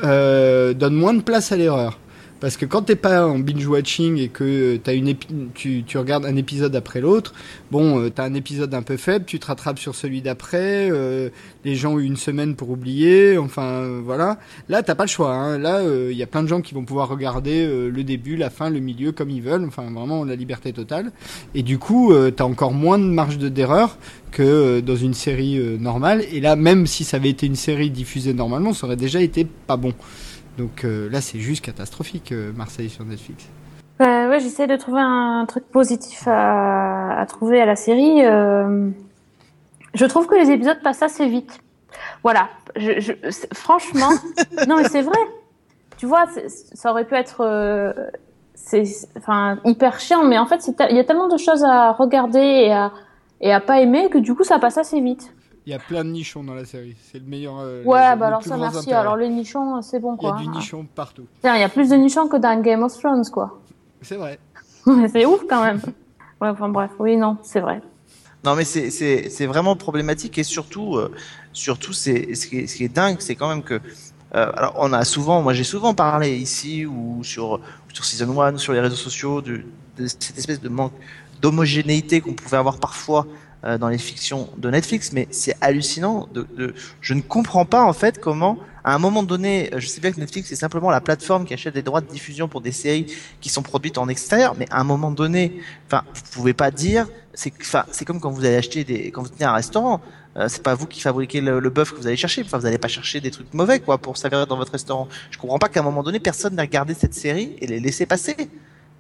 euh, 0.04 0.74
donne 0.74 0.94
moins 0.94 1.14
de 1.14 1.22
place 1.22 1.52
à 1.52 1.56
l'erreur 1.56 1.98
parce 2.40 2.56
que 2.56 2.66
quand 2.66 2.82
t'es 2.82 2.96
pas 2.96 3.26
en 3.26 3.38
binge 3.38 3.66
watching 3.66 4.18
et 4.18 4.28
que 4.28 4.78
as 4.86 4.92
une 4.92 5.14
tu, 5.54 5.84
tu 5.84 5.98
regardes 5.98 6.26
un 6.26 6.36
épisode 6.36 6.74
après 6.76 7.00
l'autre, 7.00 7.34
bon, 7.70 8.00
euh, 8.00 8.10
t'as 8.10 8.24
un 8.24 8.34
épisode 8.34 8.74
un 8.74 8.82
peu 8.82 8.96
faible, 8.96 9.24
tu 9.24 9.38
te 9.38 9.46
rattrapes 9.46 9.78
sur 9.78 9.94
celui 9.94 10.22
d'après. 10.22 10.90
Euh, 10.90 11.30
les 11.66 11.74
gens 11.74 11.94
ont 11.94 11.98
une 11.98 12.16
semaine 12.16 12.54
pour 12.54 12.70
oublier. 12.70 13.36
Enfin, 13.36 13.64
euh, 13.64 14.00
voilà. 14.02 14.38
Là, 14.68 14.82
t'as 14.82 14.94
pas 14.94 15.02
le 15.02 15.08
choix. 15.08 15.34
Hein. 15.34 15.58
Là, 15.58 15.82
il 15.82 15.88
euh, 15.88 16.12
y 16.12 16.22
a 16.22 16.26
plein 16.26 16.42
de 16.42 16.48
gens 16.48 16.60
qui 16.60 16.74
vont 16.74 16.84
pouvoir 16.84 17.08
regarder 17.08 17.66
euh, 17.66 17.90
le 17.90 18.04
début, 18.04 18.36
la 18.36 18.50
fin, 18.50 18.70
le 18.70 18.78
milieu 18.78 19.10
comme 19.10 19.30
ils 19.30 19.42
veulent. 19.42 19.64
Enfin, 19.66 19.82
vraiment 19.90 20.24
la 20.24 20.36
liberté 20.36 20.72
totale. 20.72 21.10
Et 21.54 21.62
du 21.62 21.78
coup, 21.78 22.12
t'as 22.36 22.44
encore 22.44 22.72
moins 22.72 22.98
de 22.98 23.04
marge 23.04 23.38
d'erreur 23.38 23.98
que 24.30 24.80
dans 24.80 24.96
une 24.96 25.14
série 25.14 25.58
normale. 25.78 26.24
Et 26.32 26.40
là, 26.40 26.54
même 26.54 26.86
si 26.86 27.02
ça 27.02 27.16
avait 27.16 27.30
été 27.30 27.46
une 27.46 27.56
série 27.56 27.90
diffusée 27.90 28.32
normalement, 28.32 28.72
ça 28.72 28.86
aurait 28.86 28.96
déjà 28.96 29.20
été 29.20 29.44
pas 29.66 29.76
bon. 29.76 29.92
Donc 30.58 30.84
euh, 30.84 31.08
là, 31.10 31.20
c'est 31.20 31.38
juste 31.38 31.64
catastrophique, 31.64 32.32
euh, 32.32 32.52
Marseille 32.52 32.88
sur 32.88 33.04
Netflix. 33.04 33.48
Euh, 34.00 34.28
ouais, 34.28 34.40
j'essaie 34.40 34.66
de 34.66 34.76
trouver 34.76 35.00
un 35.00 35.44
truc 35.46 35.64
positif 35.70 36.26
à, 36.26 37.18
à 37.20 37.26
trouver 37.26 37.60
à 37.60 37.66
la 37.66 37.76
série. 37.76 38.24
Euh, 38.24 38.90
je 39.94 40.04
trouve 40.04 40.26
que 40.26 40.34
les 40.34 40.50
épisodes 40.50 40.80
passent 40.82 41.02
assez 41.02 41.26
vite. 41.26 41.60
Voilà. 42.22 42.48
Je, 42.76 43.00
je, 43.00 43.12
franchement, 43.54 44.10
non 44.68 44.76
mais 44.76 44.88
c'est 44.88 45.02
vrai. 45.02 45.18
Tu 45.96 46.04
vois, 46.04 46.26
ça 46.74 46.90
aurait 46.90 47.06
pu 47.06 47.14
être, 47.14 47.40
euh, 47.40 47.92
c'est, 48.54 48.82
enfin, 49.16 49.58
hyper 49.64 49.98
chiant, 49.98 50.24
mais 50.24 50.36
en 50.36 50.44
fait, 50.44 50.70
il 50.90 50.96
y 50.96 51.00
a 51.00 51.04
tellement 51.04 51.28
de 51.28 51.38
choses 51.38 51.64
à 51.64 51.92
regarder 51.92 52.38
et 52.38 52.72
à, 52.72 52.92
et 53.40 53.50
à 53.50 53.60
pas 53.60 53.80
aimer 53.80 54.10
que 54.10 54.18
du 54.18 54.34
coup, 54.34 54.44
ça 54.44 54.58
passe 54.58 54.76
assez 54.76 55.00
vite. 55.00 55.32
Il 55.66 55.72
y 55.72 55.74
a 55.74 55.80
plein 55.80 56.04
de 56.04 56.10
nichons 56.10 56.44
dans 56.44 56.54
la 56.54 56.64
série. 56.64 56.94
C'est 57.10 57.18
le 57.18 57.24
meilleur. 57.24 57.58
Euh, 57.58 57.82
ouais, 57.82 58.12
le, 58.12 58.16
bah 58.16 58.28
alors 58.28 58.42
ça, 58.44 58.56
merci. 58.56 58.78
Intérêt. 58.78 59.00
Alors 59.00 59.16
les 59.16 59.28
nichons, 59.28 59.82
c'est 59.82 59.98
bon 59.98 60.16
quoi. 60.16 60.36
Il 60.38 60.44
y 60.44 60.48
a 60.48 60.50
du 60.50 60.56
nichon 60.56 60.86
partout. 60.94 61.26
Tiens, 61.40 61.56
il 61.56 61.60
y 61.60 61.64
a 61.64 61.68
plus 61.68 61.90
de 61.90 61.96
nichons 61.96 62.28
que 62.28 62.36
dans 62.36 62.60
Game 62.62 62.84
of 62.84 62.96
Thrones 62.96 63.28
quoi. 63.32 63.60
C'est 64.00 64.14
vrai. 64.14 64.38
c'est 65.12 65.26
ouf 65.26 65.40
quand 65.48 65.64
même. 65.64 65.80
Ouais, 66.40 66.48
enfin 66.48 66.68
bref, 66.68 66.92
oui, 67.00 67.16
non, 67.16 67.38
c'est 67.42 67.60
vrai. 67.60 67.80
Non, 68.44 68.54
mais 68.54 68.64
c'est 68.64 69.46
vraiment 69.46 69.74
problématique 69.74 70.38
et 70.38 70.44
surtout, 70.44 70.96
euh, 70.96 71.10
surtout 71.52 71.92
c'est 71.92 72.34
ce, 72.34 72.46
qui 72.46 72.58
est, 72.58 72.66
ce 72.68 72.76
qui 72.76 72.84
est 72.84 72.94
dingue, 72.94 73.16
c'est 73.18 73.34
quand 73.34 73.48
même 73.48 73.64
que. 73.64 73.74
Euh, 74.34 74.52
alors, 74.54 74.74
on 74.76 74.92
a 74.92 75.04
souvent, 75.04 75.42
moi 75.42 75.52
j'ai 75.52 75.64
souvent 75.64 75.94
parlé 75.94 76.36
ici 76.36 76.86
ou 76.86 77.24
sur, 77.24 77.60
sur 77.92 78.04
Season 78.04 78.40
1 78.40 78.54
ou 78.54 78.58
sur 78.58 78.72
les 78.72 78.80
réseaux 78.80 78.94
sociaux 78.94 79.40
de, 79.40 79.62
de 79.96 80.06
cette 80.06 80.38
espèce 80.38 80.60
de 80.60 80.68
manque 80.68 80.92
d'homogénéité 81.40 82.20
qu'on 82.20 82.34
pouvait 82.34 82.56
avoir 82.56 82.78
parfois 82.78 83.26
euh, 83.66 83.78
dans 83.78 83.88
les 83.88 83.98
fictions 83.98 84.48
de 84.56 84.70
Netflix, 84.70 85.12
mais 85.12 85.26
c'est 85.30 85.56
hallucinant. 85.60 86.28
Je 87.00 87.14
ne 87.14 87.20
comprends 87.20 87.64
pas 87.64 87.82
en 87.82 87.92
fait 87.92 88.20
comment, 88.20 88.58
à 88.84 88.94
un 88.94 88.98
moment 88.98 89.22
donné, 89.22 89.70
je 89.76 89.86
sais 89.86 90.00
bien 90.00 90.12
que 90.12 90.20
Netflix 90.20 90.48
c'est 90.48 90.56
simplement 90.56 90.90
la 90.90 91.00
plateforme 91.00 91.44
qui 91.44 91.54
achète 91.54 91.74
des 91.74 91.82
droits 91.82 92.00
de 92.00 92.06
diffusion 92.06 92.48
pour 92.48 92.60
des 92.60 92.72
séries 92.72 93.06
qui 93.40 93.48
sont 93.48 93.62
produites 93.62 93.98
en 93.98 94.08
extérieur, 94.08 94.54
mais 94.58 94.66
à 94.70 94.80
un 94.80 94.84
moment 94.84 95.10
donné, 95.10 95.60
enfin, 95.86 96.04
vous 96.14 96.22
pouvez 96.32 96.54
pas 96.54 96.70
dire, 96.70 97.08
c'est, 97.34 97.50
comme 98.04 98.20
quand 98.20 98.30
vous 98.30 98.44
allez 98.44 98.56
acheter 98.56 99.10
quand 99.10 99.22
vous 99.22 99.28
tenez 99.28 99.44
un 99.44 99.54
restaurant. 99.54 100.00
Euh, 100.36 100.48
c'est 100.48 100.62
pas 100.62 100.74
vous 100.74 100.86
qui 100.86 101.00
fabriquez 101.00 101.40
le, 101.40 101.60
le 101.60 101.70
bœuf 101.70 101.92
que 101.92 101.96
vous 101.96 102.06
allez 102.06 102.16
chercher. 102.16 102.42
Enfin, 102.44 102.58
vous 102.58 102.64
n'allez 102.64 102.76
pas 102.76 102.88
chercher 102.88 103.22
des 103.22 103.30
trucs 103.30 103.54
mauvais, 103.54 103.80
quoi, 103.80 103.96
pour 103.96 104.18
servir 104.18 104.46
dans 104.46 104.58
votre 104.58 104.72
restaurant. 104.72 105.08
Je 105.30 105.38
comprends 105.38 105.58
pas 105.58 105.70
qu'à 105.70 105.80
un 105.80 105.82
moment 105.82 106.02
donné, 106.02 106.20
personne 106.20 106.54
n'a 106.54 106.62
regardé 106.62 106.92
cette 106.92 107.14
série 107.14 107.56
et 107.60 107.66
les 107.66 107.80
laissé 107.80 108.04
passer. 108.04 108.36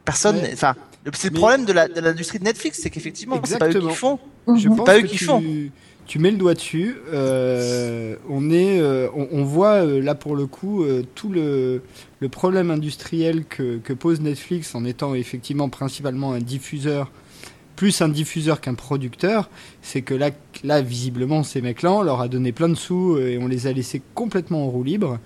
Personne, 0.06 0.36
enfin, 0.52 0.74
ouais. 1.04 1.10
c'est 1.14 1.28
le 1.28 1.34
mais... 1.34 1.38
problème 1.40 1.64
de, 1.66 1.72
la, 1.72 1.88
de 1.88 2.00
l'industrie 2.00 2.38
de 2.38 2.44
Netflix, 2.44 2.78
c'est 2.80 2.90
qu'effectivement, 2.90 3.38
c'est 3.44 3.58
pas 3.58 3.68
eux 3.68 3.80
qui 3.80 3.90
font. 3.90 4.18
Je 4.56 4.68
pense 4.68 4.86
pas 4.86 4.96
eux 4.96 5.02
que 5.02 5.08
qui 5.08 5.16
tu, 5.18 5.24
font. 5.24 5.42
Tu 6.06 6.20
mets 6.20 6.30
le 6.30 6.36
doigt 6.36 6.54
dessus. 6.54 6.96
Euh, 7.12 8.14
on 8.30 8.50
est, 8.50 8.80
euh, 8.80 9.08
on, 9.14 9.26
on, 9.32 9.42
voit 9.42 9.84
euh, 9.84 10.00
là 10.00 10.14
pour 10.14 10.36
le 10.36 10.46
coup 10.46 10.84
euh, 10.84 11.02
tout 11.16 11.28
le, 11.28 11.82
le 12.20 12.28
problème 12.28 12.70
industriel 12.70 13.44
que, 13.44 13.78
que, 13.78 13.92
pose 13.92 14.20
Netflix 14.20 14.76
en 14.76 14.84
étant 14.84 15.16
effectivement 15.16 15.68
principalement 15.68 16.32
un 16.32 16.38
diffuseur, 16.38 17.10
plus 17.74 18.00
un 18.00 18.08
diffuseur 18.08 18.60
qu'un 18.60 18.74
producteur. 18.74 19.50
C'est 19.82 20.02
que 20.02 20.14
là, 20.14 20.30
là 20.62 20.80
visiblement, 20.82 21.42
ces 21.42 21.60
mecs-là, 21.60 21.92
on 21.92 22.02
leur 22.02 22.20
a 22.20 22.28
donné 22.28 22.52
plein 22.52 22.68
de 22.68 22.76
sous 22.76 23.18
et 23.18 23.38
on 23.38 23.48
les 23.48 23.66
a 23.66 23.72
laissés 23.72 24.00
complètement 24.14 24.66
en 24.66 24.68
roue 24.68 24.84
libre. 24.84 25.18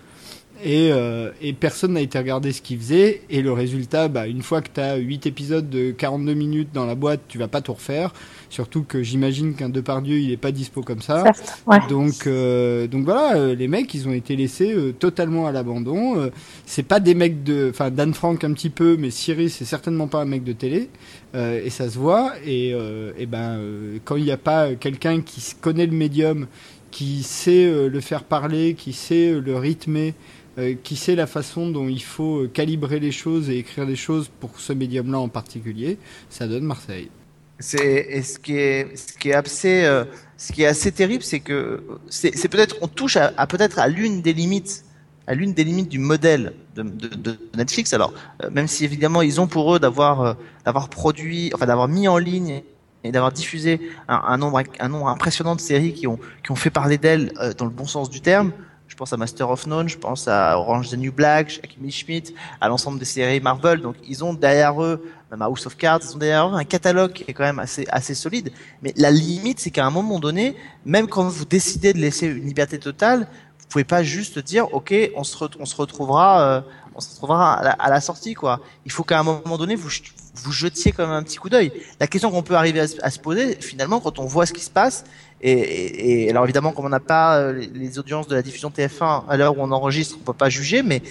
Et, 0.62 0.90
euh, 0.92 1.31
et, 1.40 1.53
personne 1.53 1.94
n'a 1.94 2.01
été 2.01 2.18
regarder 2.18 2.53
ce 2.53 2.61
qu'ils 2.61 2.79
faisaient. 2.79 3.23
Et 3.31 3.42
le 3.42 3.53
résultat, 3.53 4.09
bah, 4.09 4.27
une 4.27 4.42
fois 4.42 4.61
que 4.61 4.68
tu 4.73 4.81
as 4.81 4.96
8 4.96 5.27
épisodes 5.27 5.68
de 5.68 5.90
42 5.90 6.35
minutes 6.35 6.68
dans 6.73 6.87
la 6.87 6.94
boîte, 6.94 7.20
tu 7.29 7.38
vas 7.38 7.49
pas 7.49 7.61
tout 7.61 7.73
refaire. 7.73 8.12
Surtout 8.51 8.83
que 8.83 9.01
j'imagine 9.05 9.55
qu'un 9.55 9.68
Depardieu, 9.68 10.18
il 10.18 10.33
est 10.33 10.37
pas 10.37 10.51
dispo 10.51 10.83
comme 10.83 11.01
ça. 11.01 11.23
Certes, 11.23 11.62
ouais. 11.68 11.79
Donc, 11.88 12.27
euh, 12.27 12.88
donc 12.88 13.05
voilà, 13.05 13.37
euh, 13.37 13.55
les 13.55 13.68
mecs, 13.68 13.94
ils 13.94 14.09
ont 14.09 14.12
été 14.12 14.35
laissés 14.35 14.73
euh, 14.75 14.92
totalement 14.92 15.46
à 15.46 15.53
l'abandon. 15.53 16.31
c'est 16.66 16.83
pas 16.83 16.99
des 16.99 17.14
mecs 17.14 17.44
de, 17.44 17.68
enfin 17.70 17.90
Dan 17.90 18.12
Frank 18.12 18.42
un 18.42 18.53
petit 18.53 18.70
peu, 18.70 18.96
mais 18.99 19.11
Cyril, 19.11 19.51
c'est 19.51 19.64
certainement 19.64 20.09
pas 20.09 20.20
un 20.20 20.25
mec 20.25 20.42
de 20.42 20.53
télé. 20.53 20.90
et 21.35 21.70
ça 21.70 21.88
se 21.88 21.96
voit. 21.96 22.33
Et, 22.44 22.75
et 23.18 23.27
ben, 23.27 23.61
quand 24.05 24.16
il 24.16 24.25
n'y 24.25 24.33
a 24.33 24.37
pas 24.37 24.75
quelqu'un 24.75 25.20
qui 25.20 25.40
connaît 25.61 25.87
le 25.87 25.92
médium, 25.92 26.49
qui 26.90 27.23
sait 27.23 27.88
le 27.88 28.01
faire 28.01 28.25
parler, 28.25 28.75
qui 28.75 28.92
sait 28.92 29.33
le 29.33 29.57
rythmer, 29.57 30.14
euh, 30.58 30.74
qui 30.82 30.96
sait 30.96 31.14
la 31.14 31.26
façon 31.26 31.70
dont 31.70 31.88
il 31.88 32.02
faut 32.02 32.46
calibrer 32.52 33.00
les 33.00 33.12
choses 33.12 33.50
et 33.50 33.58
écrire 33.58 33.84
les 33.84 33.96
choses 33.96 34.30
pour 34.40 34.58
ce 34.58 34.72
médium-là 34.72 35.18
en 35.18 35.28
particulier, 35.28 35.98
ça 36.28 36.46
donne 36.46 36.64
Marseille. 36.64 37.10
C'est 37.58 38.22
ce 38.22 38.38
qui 38.38 38.56
est 38.56 39.34
assez 39.34 39.84
euh, 39.84 40.04
ce 40.40 40.52
qui 40.52 40.62
est 40.62 40.66
assez 40.66 40.90
terrible, 40.90 41.22
c'est 41.22 41.40
que 41.40 41.82
c'est 42.08 42.48
peut-être 42.48 42.76
on 42.80 42.88
touche 42.88 43.18
à, 43.18 43.46
peut-être 43.46 43.78
à 43.78 43.88
l'une 43.88 44.22
des 44.22 44.32
limites 44.32 44.84
à 45.26 45.34
l'une 45.34 45.52
des 45.52 45.64
limites 45.64 45.90
du 45.90 45.98
modèle 45.98 46.54
de, 46.74 47.38
Netflix. 47.54 47.92
Alors 47.92 48.14
euh, 48.42 48.48
même 48.50 48.66
si 48.66 48.86
évidemment 48.86 49.20
ils 49.20 49.38
ont 49.38 49.46
pour 49.46 49.74
eux 49.74 49.78
d'avoir 49.78 50.22
euh, 50.22 50.34
d'avoir 50.64 50.88
produit 50.88 51.50
enfin 51.54 51.66
d'avoir 51.66 51.88
mis 51.88 52.08
en 52.08 52.16
ligne 52.16 52.62
et 53.04 53.12
d'avoir 53.12 53.32
diffusé 53.32 53.80
un, 54.08 54.22
un, 54.28 54.38
nombre 54.38 54.62
un 54.78 54.88
nombre 54.88 55.08
impressionnant 55.08 55.56
de 55.56 55.60
séries 55.60 55.92
qui 55.92 56.06
ont 56.06 56.18
qui 56.42 56.52
ont 56.52 56.56
fait 56.56 56.70
parler 56.70 56.96
d'elles 56.96 57.32
euh, 57.38 57.52
dans 57.52 57.66
le 57.66 57.70
bon 57.70 57.86
sens 57.86 58.08
du 58.08 58.22
terme. 58.22 58.52
Je 59.00 59.02
pense 59.02 59.14
à 59.14 59.16
Master 59.16 59.48
of 59.48 59.66
None, 59.66 59.88
je 59.88 59.96
pense 59.96 60.28
à 60.28 60.58
Orange 60.58 60.90
the 60.90 60.98
New 60.98 61.10
Black, 61.10 61.58
à 61.64 61.66
Kimmy 61.66 61.90
Schmidt, 61.90 62.34
à 62.60 62.68
l'ensemble 62.68 62.98
des 62.98 63.06
séries 63.06 63.40
Marvel. 63.40 63.80
Donc 63.80 63.96
ils 64.06 64.22
ont 64.22 64.34
derrière 64.34 64.82
eux, 64.82 65.02
même 65.30 65.40
à 65.40 65.46
House 65.46 65.64
of 65.64 65.74
Cards, 65.78 66.00
ils 66.02 66.16
ont 66.16 66.18
derrière 66.18 66.46
eux 66.50 66.52
un 66.52 66.64
catalogue 66.64 67.14
qui 67.14 67.24
est 67.26 67.32
quand 67.32 67.44
même 67.44 67.60
assez 67.60 67.86
assez 67.88 68.14
solide. 68.14 68.52
Mais 68.82 68.92
la 68.98 69.10
limite, 69.10 69.58
c'est 69.58 69.70
qu'à 69.70 69.86
un 69.86 69.90
moment 69.90 70.18
donné, 70.18 70.54
même 70.84 71.06
quand 71.06 71.26
vous 71.26 71.46
décidez 71.46 71.94
de 71.94 71.98
laisser 71.98 72.26
une 72.26 72.44
liberté 72.44 72.78
totale, 72.78 73.20
vous 73.58 73.66
pouvez 73.70 73.84
pas 73.84 74.02
juste 74.02 74.38
dire, 74.38 74.66
ok, 74.74 74.92
on 75.16 75.24
se, 75.24 75.34
retrouvera, 75.38 76.42
euh, 76.42 76.60
on 76.94 77.00
se 77.00 77.08
retrouvera 77.12 77.54
à 77.54 77.62
la, 77.62 77.70
à 77.70 77.88
la, 77.88 78.02
sortie, 78.02 78.34
quoi. 78.34 78.60
Il 78.84 78.92
faut 78.92 79.04
qu'à 79.04 79.18
un 79.18 79.22
moment 79.22 79.56
donné, 79.56 79.76
vous 79.76 80.52
jetiez 80.52 80.92
quand 80.92 81.06
même 81.06 81.16
un 81.16 81.22
petit 81.22 81.38
coup 81.38 81.48
d'œil. 81.48 81.72
La 82.00 82.06
question 82.06 82.30
qu'on 82.30 82.42
peut 82.42 82.56
arriver 82.56 82.80
à, 82.80 83.10
se 83.10 83.18
poser, 83.18 83.56
finalement, 83.62 84.00
quand 84.00 84.18
on 84.18 84.26
voit 84.26 84.44
ce 84.44 84.52
qui 84.52 84.60
se 84.60 84.70
passe, 84.70 85.04
et, 85.40 85.53
et, 85.53 86.24
et 86.26 86.31
alors 86.31 86.44
évidemment, 86.44 86.72
comme 86.72 86.85
on 86.85 86.90
n'a 86.90 87.00
pas 87.00 87.53
les, 87.53 87.66
les, 87.66 87.98
audiences 87.98 88.29
de 88.29 88.35
la 88.35 88.42
diffusion 88.42 88.70
TF1 88.70 89.24
à 89.29 89.37
l'heure 89.37 89.59
où 89.59 89.62
on 89.62 89.72
enregistre, 89.72 90.16
on 90.20 90.24
peut 90.24 90.33
pas 90.33 90.50
juger, 90.50 90.83
mais 90.83 91.03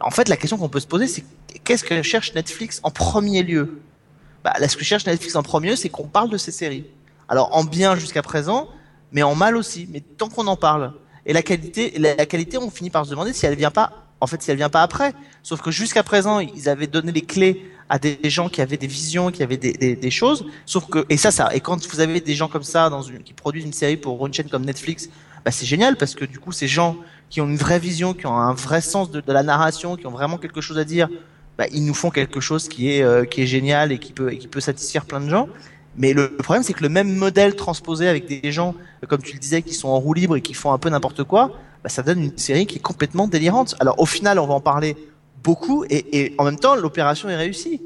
en 0.00 0.10
fait, 0.10 0.28
la 0.28 0.36
question 0.36 0.58
qu'on 0.58 0.68
peut 0.68 0.80
se 0.80 0.86
poser, 0.86 1.06
c'est 1.06 1.24
qu'est-ce 1.64 1.84
que 1.84 2.02
cherche 2.02 2.34
Netflix 2.34 2.80
en 2.82 2.90
premier 2.90 3.42
lieu? 3.42 3.80
Bah, 4.44 4.52
là, 4.58 4.68
ce 4.68 4.76
que 4.76 4.84
cherche 4.84 5.06
Netflix 5.06 5.34
en 5.36 5.42
premier, 5.42 5.76
c'est 5.76 5.88
qu'on 5.88 6.06
parle 6.06 6.30
de 6.30 6.36
ces 6.36 6.52
séries. 6.52 6.84
Alors 7.28 7.54
en 7.54 7.64
bien 7.64 7.96
jusqu'à 7.96 8.22
présent, 8.22 8.68
mais 9.12 9.22
en 9.22 9.34
mal 9.34 9.56
aussi. 9.56 9.88
Mais 9.90 10.00
tant 10.00 10.28
qu'on 10.28 10.46
en 10.46 10.56
parle, 10.56 10.92
et 11.26 11.32
la 11.32 11.42
qualité, 11.42 11.92
la, 11.98 12.14
la 12.14 12.26
qualité, 12.26 12.58
on 12.58 12.70
finit 12.70 12.90
par 12.90 13.04
se 13.04 13.10
demander 13.10 13.32
si 13.32 13.46
elle 13.46 13.56
vient 13.56 13.70
pas, 13.70 14.07
en 14.20 14.26
fait, 14.26 14.42
si 14.42 14.50
elle 14.50 14.56
vient 14.56 14.68
pas 14.68 14.82
après. 14.82 15.14
Sauf 15.42 15.60
que 15.60 15.70
jusqu'à 15.70 16.02
présent, 16.02 16.40
ils 16.40 16.68
avaient 16.68 16.86
donné 16.86 17.12
les 17.12 17.22
clés 17.22 17.70
à 17.88 17.98
des 17.98 18.18
gens 18.24 18.48
qui 18.48 18.60
avaient 18.60 18.76
des 18.76 18.86
visions, 18.86 19.30
qui 19.30 19.42
avaient 19.42 19.56
des, 19.56 19.72
des, 19.72 19.96
des, 19.96 20.10
choses. 20.10 20.44
Sauf 20.66 20.88
que, 20.88 21.06
et 21.08 21.16
ça, 21.16 21.30
ça, 21.30 21.54
et 21.54 21.60
quand 21.60 21.86
vous 21.86 22.00
avez 22.00 22.20
des 22.20 22.34
gens 22.34 22.48
comme 22.48 22.62
ça 22.62 22.90
dans 22.90 23.02
une, 23.02 23.22
qui 23.22 23.32
produisent 23.32 23.64
une 23.64 23.72
série 23.72 23.96
pour 23.96 24.26
une 24.26 24.34
chaîne 24.34 24.48
comme 24.48 24.64
Netflix, 24.64 25.08
bah, 25.44 25.50
c'est 25.50 25.66
génial 25.66 25.96
parce 25.96 26.14
que 26.14 26.24
du 26.24 26.38
coup, 26.38 26.52
ces 26.52 26.68
gens 26.68 26.96
qui 27.30 27.40
ont 27.40 27.46
une 27.46 27.56
vraie 27.56 27.78
vision, 27.78 28.12
qui 28.12 28.26
ont 28.26 28.36
un 28.36 28.52
vrai 28.52 28.80
sens 28.80 29.10
de, 29.10 29.20
de 29.20 29.32
la 29.32 29.42
narration, 29.42 29.96
qui 29.96 30.06
ont 30.06 30.10
vraiment 30.10 30.36
quelque 30.36 30.60
chose 30.60 30.78
à 30.78 30.84
dire, 30.84 31.08
bah, 31.56 31.66
ils 31.72 31.84
nous 31.84 31.94
font 31.94 32.10
quelque 32.10 32.40
chose 32.40 32.68
qui 32.68 32.92
est, 32.92 33.02
euh, 33.02 33.24
qui 33.24 33.42
est 33.42 33.46
génial 33.46 33.90
et 33.90 33.98
qui 33.98 34.12
peut, 34.12 34.32
et 34.32 34.38
qui 34.38 34.48
peut 34.48 34.60
satisfaire 34.60 35.04
plein 35.04 35.20
de 35.20 35.28
gens. 35.28 35.48
Mais 35.96 36.12
le, 36.12 36.30
problème, 36.36 36.62
c'est 36.62 36.72
que 36.72 36.82
le 36.82 36.88
même 36.88 37.12
modèle 37.16 37.56
transposé 37.56 38.08
avec 38.08 38.26
des 38.26 38.52
gens, 38.52 38.76
comme 39.08 39.20
tu 39.20 39.32
le 39.32 39.40
disais, 39.40 39.62
qui 39.62 39.74
sont 39.74 39.88
en 39.88 39.98
roue 39.98 40.14
libre 40.14 40.36
et 40.36 40.40
qui 40.40 40.54
font 40.54 40.72
un 40.72 40.78
peu 40.78 40.88
n'importe 40.88 41.24
quoi, 41.24 41.58
bah, 41.88 41.94
ça 41.94 42.02
donne 42.02 42.22
une 42.22 42.36
série 42.38 42.66
qui 42.66 42.76
est 42.76 42.82
complètement 42.82 43.26
délirante. 43.26 43.74
Alors 43.80 43.98
au 43.98 44.06
final, 44.06 44.38
on 44.38 44.46
va 44.46 44.54
en 44.54 44.60
parler 44.60 44.96
beaucoup 45.42 45.84
et, 45.88 46.20
et 46.20 46.34
en 46.38 46.44
même 46.44 46.58
temps, 46.58 46.74
l'opération 46.76 47.28
est 47.30 47.36
réussie. 47.36 47.80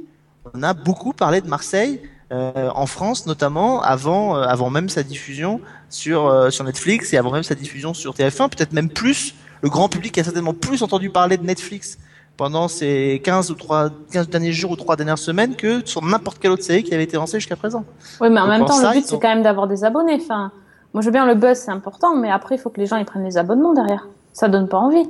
On 0.55 0.63
a 0.65 0.75
beaucoup 0.75 1.13
parlé 1.13 1.41
de 1.41 1.47
Marseille 1.49 2.01
euh, 2.33 2.71
en 2.75 2.87
France, 2.87 3.27
notamment 3.27 3.81
avant, 3.83 4.37
euh, 4.37 4.43
avant 4.43 4.71
même 4.71 4.89
sa 4.89 5.03
diffusion 5.05 5.61
sur 5.89 6.27
euh, 6.27 6.51
sur 6.51 6.65
Netflix 6.65 7.13
et 7.13 7.17
avant 7.19 7.31
même 7.31 7.43
sa 7.45 7.55
diffusion 7.55 7.95
sur 7.95 8.15
TF1, 8.15 8.49
peut-être 8.49 8.73
même 8.73 8.89
plus. 8.89 9.35
Le 9.63 9.69
grand 9.71 9.89
public 9.89 10.19
a 10.19 10.25
certainement 10.25 10.55
plus 10.55 10.83
entendu 10.83 11.09
parler 11.11 11.37
de 11.37 11.45
Netflix 11.45 11.99
pendant 12.37 12.67
ces 12.67 13.21
15 13.23 13.51
ou 13.53 13.55
3, 13.55 13.91
15 14.11 14.29
derniers 14.31 14.53
jours 14.53 14.73
ou 14.73 14.77
3 14.77 14.97
dernières 14.97 15.19
semaines 15.19 15.55
que 15.55 15.87
sur 15.87 16.03
n'importe 16.03 16.39
quelle 16.41 16.51
autre 16.51 16.65
série 16.65 16.83
qui 16.83 16.93
avait 16.95 17.05
été 17.05 17.17
lancée 17.17 17.39
jusqu'à 17.39 17.55
présent. 17.57 17.85
Oui, 18.21 18.31
mais 18.31 18.41
en 18.41 18.47
Donc, 18.49 18.53
même 18.59 18.65
temps, 18.65 18.73
ça, 18.73 18.89
le 18.95 18.99
but, 18.99 19.07
c'est 19.07 19.15
ont- 19.15 19.21
quand 19.21 19.29
même 19.29 19.43
d'avoir 19.45 19.69
des 19.69 19.85
abonnés. 19.85 20.19
Enfin, 20.21 20.51
moi, 20.95 21.01
je 21.01 21.07
veux 21.07 21.13
bien 21.13 21.27
le 21.27 21.35
buzz, 21.35 21.57
c'est 21.57 21.71
important, 21.71 22.15
mais 22.17 22.31
après, 22.31 22.57
il 22.57 22.59
faut 22.59 22.69
que 22.71 22.81
les 22.81 22.87
gens 22.87 22.97
ils 22.97 23.05
prennent 23.05 23.25
les 23.25 23.39
abonnements 23.39 23.73
derrière. 23.73 24.09
Ça 24.33 24.49
donne 24.49 24.69
pas 24.69 24.79
envie. 24.79 25.07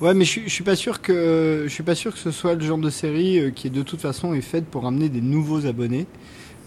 Ouais, 0.00 0.14
mais 0.14 0.24
je, 0.24 0.48
suis- 0.48 0.64
pas 0.64 0.74
sûr 0.74 1.00
que 1.00 1.62
je 1.64 1.72
suis 1.72 1.84
pas 1.84 1.94
sûr 1.94 2.12
que 2.12 2.18
ce 2.18 2.32
soit 2.32 2.54
le 2.54 2.60
genre 2.60 2.78
de 2.78 2.90
série 2.90 3.38
euh, 3.38 3.50
qui 3.50 3.70
de 3.70 3.82
toute 3.82 4.00
façon 4.00 4.34
est 4.34 4.40
faite 4.40 4.64
pour 4.66 4.84
amener 4.84 5.08
des 5.08 5.20
nouveaux 5.20 5.64
abonnés. 5.66 6.06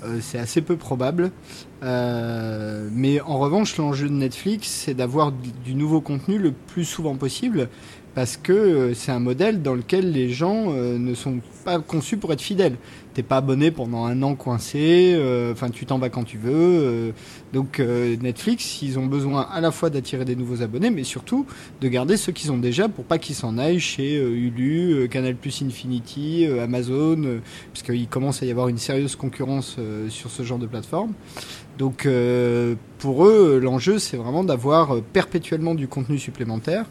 Euh, 0.05 0.19
c'est 0.21 0.37
assez 0.37 0.61
peu 0.61 0.77
probable. 0.77 1.31
Euh, 1.83 2.87
mais 2.93 3.19
en 3.19 3.37
revanche, 3.39 3.75
l'enjeu 3.75 4.07
de 4.07 4.13
Netflix, 4.13 4.69
c'est 4.69 4.93
d'avoir 4.93 5.33
du, 5.33 5.75
nouveau 5.75 5.99
contenu 5.99 6.37
le 6.37 6.53
plus 6.53 6.85
souvent 6.85 7.15
possible, 7.15 7.67
parce 8.13 8.37
que 8.37 8.93
c'est 8.93 9.11
un 9.11 9.19
modèle 9.19 9.61
dans 9.61 9.75
lequel 9.75 10.13
les 10.13 10.29
gens 10.29 10.71
ne 10.71 11.13
sont 11.13 11.39
pas 11.65 11.79
conçus 11.79 12.15
pour 12.15 12.31
être 12.31 12.41
fidèles. 12.41 12.77
T'es 13.15 13.23
pas 13.23 13.37
abonné 13.37 13.71
pendant 13.71 14.03
un 14.03 14.21
an 14.23 14.35
coincé, 14.35 15.13
euh, 15.15 15.53
enfin 15.53 15.69
tu 15.69 15.85
t'en 15.85 15.97
vas 15.99 16.09
quand 16.09 16.25
tu 16.25 16.37
veux. 16.37 16.51
euh, 16.53 17.11
donc 17.53 17.79
euh, 17.79 18.17
Netflix, 18.21 18.81
ils 18.81 18.99
ont 18.99 19.05
besoin 19.05 19.47
à 19.49 19.61
la 19.61 19.71
fois 19.71 19.89
d'attirer 19.89 20.25
des 20.25 20.35
nouveaux 20.35 20.61
abonnés, 20.61 20.89
mais 20.89 21.05
surtout 21.05 21.45
de 21.79 21.87
garder 21.87 22.17
ceux 22.17 22.33
qu'ils 22.33 22.51
ont 22.51 22.57
déjà 22.57 22.89
pour 22.89 23.05
pas 23.05 23.17
qu'ils 23.17 23.35
s'en 23.35 23.57
aillent 23.57 23.79
chez 23.79 24.17
euh, 24.17 24.35
Hulu, 24.35 24.91
euh, 24.91 25.07
Canal 25.07 25.35
Plus 25.35 25.61
Infinity, 25.61 26.45
Amazon, 26.61 27.39
parce 27.73 27.83
qu'il 27.83 28.05
commence 28.09 28.43
à 28.43 28.45
y 28.47 28.51
avoir 28.51 28.67
une 28.67 28.77
sérieuse 28.77 29.15
concurrence 29.15 29.77
sur 30.09 30.29
ce 30.29 30.43
genre 30.43 30.59
de 30.59 30.67
plateforme. 30.67 31.13
Donc 31.77 32.07
pour 32.99 33.25
eux, 33.25 33.59
l'enjeu 33.61 33.97
c'est 33.99 34.17
vraiment 34.17 34.43
d'avoir 34.43 35.01
perpétuellement 35.01 35.73
du 35.73 35.87
contenu 35.87 36.19
supplémentaire. 36.19 36.85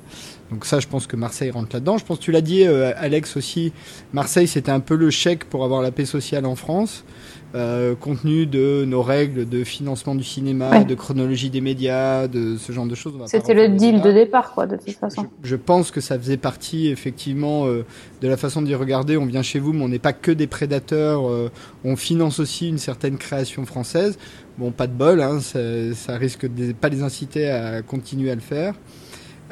Donc 0.54 0.66
ça, 0.66 0.78
je 0.78 0.86
pense 0.86 1.08
que 1.08 1.16
Marseille 1.16 1.50
rentre 1.50 1.70
là-dedans. 1.74 1.98
Je 1.98 2.04
pense 2.04 2.18
que 2.18 2.22
tu 2.22 2.30
l'as 2.30 2.40
dit, 2.40 2.62
euh, 2.64 2.92
Alex 2.96 3.36
aussi. 3.36 3.72
Marseille, 4.12 4.46
c'était 4.46 4.70
un 4.70 4.78
peu 4.78 4.94
le 4.94 5.10
chèque 5.10 5.44
pour 5.46 5.64
avoir 5.64 5.82
la 5.82 5.90
paix 5.90 6.04
sociale 6.04 6.46
en 6.46 6.54
France. 6.54 7.04
Euh, 7.56 7.94
compte 7.96 8.22
tenu 8.22 8.46
de 8.46 8.84
nos 8.86 9.02
règles 9.02 9.48
de 9.48 9.62
financement 9.64 10.14
du 10.14 10.22
cinéma, 10.24 10.70
Ouais. 10.70 10.84
de 10.84 10.94
chronologie 10.94 11.50
des 11.50 11.60
médias, 11.60 12.26
de 12.28 12.56
ce 12.56 12.70
genre 12.72 12.86
de 12.86 12.94
choses. 12.94 13.14
C'était 13.26 13.54
le 13.54 13.68
deal 13.68 14.00
de 14.00 14.12
départ, 14.12 14.52
quoi, 14.52 14.66
de 14.66 14.76
toute 14.76 14.88
Je, 14.90 14.94
façon. 14.94 15.26
je 15.42 15.56
pense 15.56 15.90
que 15.92 16.00
ça 16.00 16.18
faisait 16.18 16.36
partie 16.36 16.88
effectivement 16.88 17.66
euh, 17.66 17.84
de 18.22 18.28
la 18.28 18.36
façon 18.36 18.62
d'y 18.62 18.74
regarder. 18.76 19.16
On 19.16 19.26
vient 19.26 19.42
chez 19.42 19.58
vous, 19.58 19.72
mais 19.72 19.82
on 19.84 19.88
n'est 19.88 19.98
pas 20.00 20.12
que 20.12 20.30
des 20.32 20.46
prédateurs. 20.46 21.28
euh, 21.28 21.50
on 21.84 21.94
finance 21.96 22.38
aussi 22.40 22.68
une 22.68 22.78
certaine 22.78 23.18
création 23.18 23.64
française. 23.66 24.18
Bon, 24.58 24.70
pas 24.70 24.86
de 24.86 24.92
bol, 24.92 25.20
hein, 25.20 25.40
ça, 25.40 25.58
ça 25.94 26.16
risque 26.16 26.46
de 26.52 26.72
pas 26.72 26.88
les 26.88 27.02
inciter 27.02 27.48
à 27.50 27.82
continuer 27.82 28.30
à 28.30 28.36
le 28.36 28.40
faire. 28.40 28.74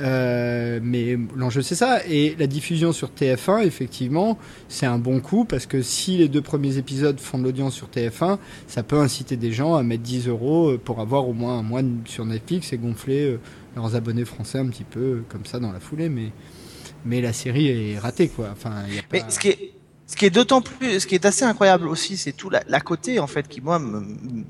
Euh, 0.03 0.81
mais 0.83 1.17
l'enjeu 1.37 1.62
c'est 1.62 1.75
ça. 1.77 2.01
Et 2.09 2.35
la 2.38 2.47
diffusion 2.47 2.93
sur 2.93 3.11
TF1 3.11 3.65
effectivement 3.65 4.37
c'est 4.69 4.87
un 4.87 4.99
bon 4.99 5.21
coup 5.21 5.45
parce 5.45 5.67
que 5.67 5.81
si 5.81 6.17
les 6.19 6.29
deux 6.29 6.41
premiers 6.43 6.77
épisodes 6.77 7.21
font 7.21 7.38
de 7.38 7.45
l'audience 7.45 7.75
sur 7.75 7.88
TF1 7.88 8.38
ça 8.67 8.83
peut 8.83 8.99
inciter 8.99 9.37
des 9.37 9.53
gens 9.53 9.75
à 9.77 9.83
mettre 9.83 10.03
10 10.03 10.27
euros 10.29 10.77
pour 10.85 10.99
avoir 11.01 11.29
au 11.29 11.33
moins 11.35 11.59
un 11.59 11.62
mois 11.62 11.83
sur 12.07 12.25
Netflix 12.25 12.73
et 12.73 12.79
gonfler 12.79 13.23
euh, 13.27 13.41
leurs 13.77 13.95
abonnés 13.95 14.25
français 14.25 14.59
un 14.59 14.67
petit 14.67 14.85
peu 14.85 15.01
euh, 15.01 15.25
comme 15.29 15.47
ça 15.47 15.61
dans 15.61 15.71
la 15.73 15.81
foulée. 15.81 16.09
Mais 16.09 16.31
mais 17.05 17.21
la 17.21 17.33
série 17.33 17.69
est 17.93 17.99
ratée 17.99 18.29
quoi. 18.29 18.49
Enfin 18.53 18.83
y 18.93 18.99
a 18.99 19.03
Mais 19.12 19.21
pas- 19.21 19.31
ce 19.31 19.38
qui 19.38 19.49
est, 19.49 19.73
ce 20.07 20.17
qui 20.17 20.27
est 20.27 20.31
d'autant 20.31 20.61
plus, 20.62 21.01
ce 21.01 21.07
qui 21.07 21.15
est 21.15 21.25
assez 21.25 21.45
incroyable 21.45 21.87
aussi, 21.88 22.17
c'est 22.17 22.33
tout 22.33 22.51
la, 22.51 22.62
la 22.69 22.81
côté 22.81 23.19
en 23.21 23.27
fait 23.27 23.47
qui 23.49 23.61
moi, 23.61 23.81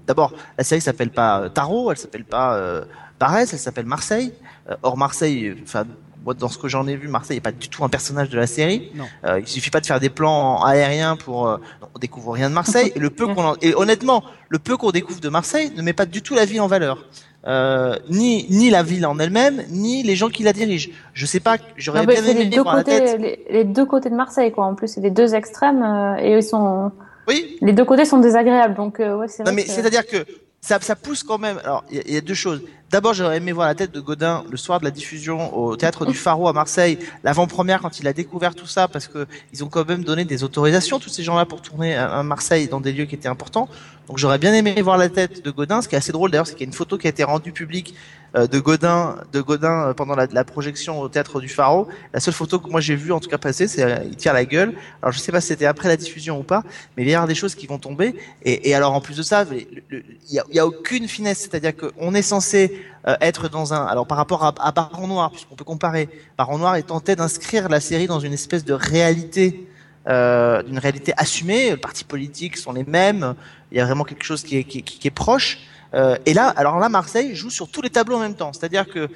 d'abord 0.06 0.32
la 0.58 0.64
série 0.64 0.80
s'appelle 0.80 1.10
pas 1.10 1.50
Tarot, 1.50 1.90
elle 1.92 1.98
s'appelle 1.98 2.24
pas 2.24 2.56
euh, 2.56 2.84
Barès, 3.22 3.52
elle 3.52 3.58
s'appelle 3.60 3.86
Marseille. 3.86 4.32
Euh, 4.68 4.74
or 4.82 4.96
Marseille, 4.96 5.54
enfin 5.62 5.84
moi 6.24 6.34
dans 6.34 6.48
ce 6.48 6.58
que 6.58 6.66
j'en 6.68 6.86
ai 6.88 6.96
vu, 6.96 7.06
Marseille 7.08 7.36
n'est 7.36 7.40
pas 7.40 7.52
du 7.52 7.68
tout 7.68 7.84
un 7.84 7.88
personnage 7.88 8.28
de 8.30 8.36
la 8.36 8.48
série. 8.48 8.90
Non. 8.96 9.04
Euh, 9.24 9.38
il 9.40 9.46
suffit 9.46 9.70
pas 9.70 9.80
de 9.80 9.86
faire 9.86 10.00
des 10.00 10.08
plans 10.10 10.62
aériens 10.64 11.14
pour, 11.16 11.46
euh, 11.48 11.56
on 11.94 11.98
découvre 12.00 12.32
rien 12.32 12.48
de 12.50 12.54
Marseille. 12.54 12.90
Et 12.96 12.98
le 12.98 13.10
peu 13.10 13.26
qu'on, 13.32 13.44
en- 13.50 13.56
et 13.62 13.74
honnêtement, 13.76 14.24
le 14.48 14.58
peu 14.58 14.76
qu'on 14.76 14.90
découvre 14.90 15.20
de 15.20 15.28
Marseille 15.28 15.70
ne 15.76 15.82
met 15.82 15.92
pas 15.92 16.04
du 16.06 16.20
tout 16.22 16.34
la 16.34 16.44
ville 16.44 16.60
en 16.60 16.66
valeur. 16.66 17.06
Euh, 17.46 17.96
ni 18.08 18.46
ni 18.50 18.70
la 18.70 18.82
ville 18.84 19.04
en 19.06 19.18
elle-même, 19.20 19.62
ni 19.68 20.02
les 20.04 20.14
gens 20.16 20.28
qui 20.28 20.42
la 20.44 20.52
dirigent. 20.52 20.90
Je 21.12 21.26
sais 21.26 21.40
pas, 21.40 21.56
j'aurais 21.76 22.06
bien 22.06 22.16
c'est 22.16 22.22
les 22.34 22.40
aimé 22.42 22.50
deux 22.56 22.62
voir 22.62 22.76
la 22.76 22.84
côtés, 22.84 22.98
tête. 23.04 23.20
les, 23.20 23.44
les 23.50 23.64
deux 23.64 23.84
côtés 23.86 24.10
de 24.10 24.14
Marseille, 24.16 24.50
quoi. 24.52 24.64
En 24.66 24.74
plus, 24.76 24.86
c'est 24.88 25.00
les 25.00 25.10
deux 25.10 25.34
extrêmes 25.34 25.82
euh, 25.82 26.16
et 26.22 26.36
ils 26.36 26.42
sont, 26.42 26.92
Oui, 27.28 27.56
les 27.60 27.72
deux 27.72 27.84
côtés 27.84 28.04
sont 28.04 28.18
désagréables. 28.18 28.74
Donc, 28.74 28.98
euh, 29.00 29.16
ouais, 29.16 29.26
c'est 29.28 29.42
Non 29.44 29.46
vrai. 29.52 29.54
mais 29.56 29.64
que- 29.64 29.70
c'est-à-dire 29.70 30.06
que 30.06 30.18
ça, 30.60 30.78
ça 30.80 30.94
pousse 30.94 31.24
quand 31.24 31.38
même. 31.38 31.58
Alors 31.64 31.82
il 31.90 31.96
y, 31.96 31.98
a- 31.98 32.02
il 32.06 32.14
y 32.14 32.16
a 32.16 32.20
deux 32.20 32.34
choses. 32.34 32.62
D'abord 32.92 33.14
j'aurais 33.14 33.38
aimé 33.38 33.52
voir 33.52 33.68
la 33.68 33.74
tête 33.74 33.90
de 33.90 34.00
Godin 34.00 34.44
le 34.50 34.58
soir 34.58 34.78
de 34.78 34.84
la 34.84 34.90
diffusion 34.90 35.56
au 35.56 35.76
théâtre 35.76 36.04
du 36.04 36.12
Pharaon 36.12 36.46
à 36.46 36.52
Marseille, 36.52 36.98
l'avant-première 37.24 37.80
quand 37.80 38.00
il 38.00 38.06
a 38.06 38.12
découvert 38.12 38.54
tout 38.54 38.66
ça 38.66 38.86
parce 38.86 39.08
que 39.08 39.26
ils 39.54 39.64
ont 39.64 39.68
quand 39.68 39.88
même 39.88 40.04
donné 40.04 40.26
des 40.26 40.44
autorisations 40.44 40.98
tous 40.98 41.08
ces 41.08 41.22
gens-là 41.22 41.46
pour 41.46 41.62
tourner 41.62 41.96
à, 41.96 42.22
Marseille 42.22 42.68
dans 42.68 42.82
des 42.82 42.92
lieux 42.92 43.06
qui 43.06 43.14
étaient 43.14 43.30
importants. 43.30 43.66
Donc 44.08 44.18
j'aurais 44.18 44.36
bien 44.36 44.52
aimé 44.52 44.74
voir 44.82 44.98
la 44.98 45.08
tête 45.08 45.42
de 45.42 45.50
Godin. 45.50 45.80
Ce 45.80 45.88
qui 45.88 45.94
est 45.94 45.98
assez 45.98 46.12
drôle 46.12 46.30
d'ailleurs 46.30 46.46
c'est 46.46 46.52
qu'il 46.52 46.66
y 46.66 46.68
a 46.68 46.70
une 46.70 46.74
photo 46.74 46.98
qui 46.98 47.06
a 47.06 47.10
été 47.10 47.24
rendue 47.24 47.52
publique 47.52 47.94
euh, 48.36 48.46
de 48.46 48.58
Godin 48.58 49.16
de 49.32 49.40
Godin 49.40 49.88
euh, 49.88 49.94
pendant 49.94 50.14
la, 50.14 50.44
projection 50.44 51.00
au 51.00 51.08
théâtre 51.08 51.40
du 51.40 51.48
Pharaon. 51.48 51.86
La 52.12 52.20
seule 52.20 52.34
photo 52.34 52.58
que 52.58 52.68
moi 52.68 52.82
j'ai 52.82 52.94
vue 52.94 53.12
en 53.12 53.20
tout 53.20 53.30
cas 53.30 53.38
passer 53.38 53.68
c'est 53.68 53.84
euh, 53.84 54.04
il 54.04 54.16
tire 54.16 54.34
la 54.34 54.44
gueule. 54.44 54.74
Alors 55.00 55.12
je 55.12 55.18
sais 55.18 55.32
pas 55.32 55.40
si 55.40 55.46
c'était 55.46 55.64
après 55.64 55.88
la 55.88 55.96
diffusion 55.96 56.38
ou 56.38 56.42
pas, 56.42 56.62
mais 56.94 57.04
il 57.04 57.08
y 57.08 57.14
avoir 57.14 57.26
des 57.26 57.34
choses 57.34 57.54
qui 57.54 57.66
vont 57.66 57.78
tomber. 57.78 58.14
Et, 58.44 58.74
alors 58.74 58.92
en 58.92 59.00
plus 59.00 59.16
de 59.16 59.22
ça, 59.22 59.46
il 59.50 59.82
y 60.28 60.38
a, 60.38 60.44
y 60.52 60.58
a 60.58 60.66
aucune 60.66 61.08
finesse, 61.08 61.38
c'est-à-dire 61.38 61.72
qu'on 61.74 62.12
est 62.14 62.22
censé 62.22 62.81
euh, 63.08 63.16
être 63.20 63.48
dans 63.48 63.74
un, 63.74 63.84
alors 63.86 64.06
par 64.06 64.16
rapport 64.18 64.44
à, 64.44 64.54
à 64.60 64.72
Baron 64.72 65.06
Noir, 65.08 65.30
puisqu'on 65.30 65.54
peut 65.56 65.64
comparer, 65.64 66.08
Baron 66.38 66.58
Noir 66.58 66.76
est 66.76 66.82
tenté 66.84 67.16
d'inscrire 67.16 67.68
la 67.68 67.80
série 67.80 68.06
dans 68.06 68.20
une 68.20 68.32
espèce 68.32 68.64
de 68.64 68.72
réalité, 68.74 69.66
euh, 70.08 70.62
d'une 70.62 70.78
réalité 70.78 71.12
assumée. 71.16 71.70
Les 71.70 71.76
partis 71.76 72.04
politiques 72.04 72.56
sont 72.56 72.72
les 72.72 72.84
mêmes. 72.84 73.34
Il 73.70 73.78
y 73.78 73.80
a 73.80 73.84
vraiment 73.84 74.04
quelque 74.04 74.24
chose 74.24 74.42
qui 74.42 74.56
est, 74.58 74.64
qui, 74.64 74.78
est- 74.78 74.82
qui 74.82 75.06
est 75.08 75.10
proche. 75.12 75.58
Euh, 75.94 76.16
et 76.26 76.32
là, 76.34 76.48
alors 76.48 76.78
là, 76.78 76.88
Marseille 76.88 77.34
joue 77.36 77.50
sur 77.50 77.68
tous 77.68 77.82
les 77.82 77.90
tableaux 77.90 78.16
en 78.16 78.20
même 78.20 78.34
temps. 78.34 78.52
C'est-à-dire 78.52 78.86
que 78.88 79.08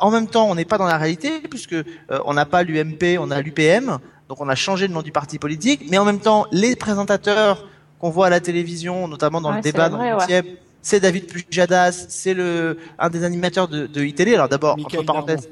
en 0.00 0.10
même 0.10 0.26
temps, 0.26 0.48
on 0.48 0.54
n'est 0.54 0.64
pas 0.64 0.78
dans 0.78 0.86
la 0.86 0.96
réalité 0.96 1.40
puisque 1.50 1.76
on 2.24 2.32
n'a 2.34 2.46
pas 2.46 2.62
l'UMP, 2.62 3.18
on 3.20 3.30
a 3.30 3.40
l'UPM. 3.42 3.98
Donc 4.28 4.40
on 4.40 4.48
a 4.48 4.54
changé 4.54 4.88
le 4.88 4.94
nom 4.94 5.02
du 5.02 5.12
parti 5.12 5.38
politique, 5.38 5.82
mais 5.90 5.98
en 5.98 6.04
même 6.06 6.18
temps, 6.20 6.46
les 6.50 6.76
présentateurs 6.76 7.68
qu'on 8.00 8.08
voit 8.08 8.28
à 8.28 8.30
la 8.30 8.40
télévision, 8.40 9.06
notamment 9.06 9.42
dans 9.42 9.50
Ouais, 9.50 9.56
le 9.56 9.62
débat 9.62 9.90
vrai, 9.90 10.10
dans 10.12 10.16
le 10.16 10.32
ouais. 10.32 10.58
8e, 10.84 10.86
c'est 10.86 11.00
David 11.00 11.26
Pujadas, 11.26 12.06
c'est 12.08 12.34
le 12.34 12.78
un 12.98 13.10
des 13.10 13.24
animateurs 13.24 13.68
de, 13.68 13.86
de 13.86 14.04
iTélé. 14.04 14.34
Alors 14.34 14.48
d'abord, 14.48 14.76
entre 14.84 15.02
parenthèses, 15.06 15.48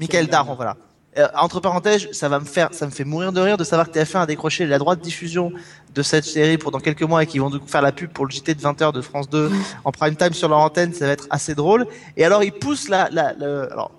Michael 0.00 0.26
Daron, 0.26 0.54
voilà. 0.54 0.76
Euh, 1.18 1.26
entre 1.36 1.58
parenthèses, 1.60 2.08
ça 2.12 2.28
va 2.28 2.38
me 2.38 2.44
faire, 2.44 2.68
ça 2.72 2.86
me 2.86 2.90
fait 2.92 3.02
mourir 3.04 3.32
de 3.32 3.40
rire 3.40 3.56
de 3.56 3.64
savoir 3.64 3.90
que 3.90 3.98
TF1 3.98 4.20
a 4.22 4.26
décroché 4.26 4.64
la 4.64 4.78
droite 4.78 5.00
diffusion 5.00 5.52
de 5.92 6.02
cette 6.02 6.24
série 6.24 6.56
pour 6.56 6.70
dans 6.70 6.78
quelques 6.78 7.02
mois 7.02 7.24
et 7.24 7.26
qu'ils 7.26 7.40
vont 7.40 7.50
donc 7.50 7.66
faire 7.68 7.82
la 7.82 7.90
pub 7.90 8.10
pour 8.12 8.26
le 8.26 8.30
JT 8.30 8.54
de 8.54 8.60
20h 8.60 8.92
de 8.92 9.00
France 9.00 9.28
2 9.28 9.50
en 9.84 9.90
prime 9.90 10.14
time 10.14 10.32
sur 10.32 10.48
leur 10.48 10.58
antenne, 10.60 10.92
ça 10.94 11.06
va 11.06 11.12
être 11.12 11.26
assez 11.30 11.56
drôle. 11.56 11.86
Et 12.16 12.24
alors 12.24 12.44
ils 12.44 12.52
poussent 12.52 12.88
la, 12.88 13.08
la, 13.10 13.32
le- 13.32 13.72
alors 13.72 13.90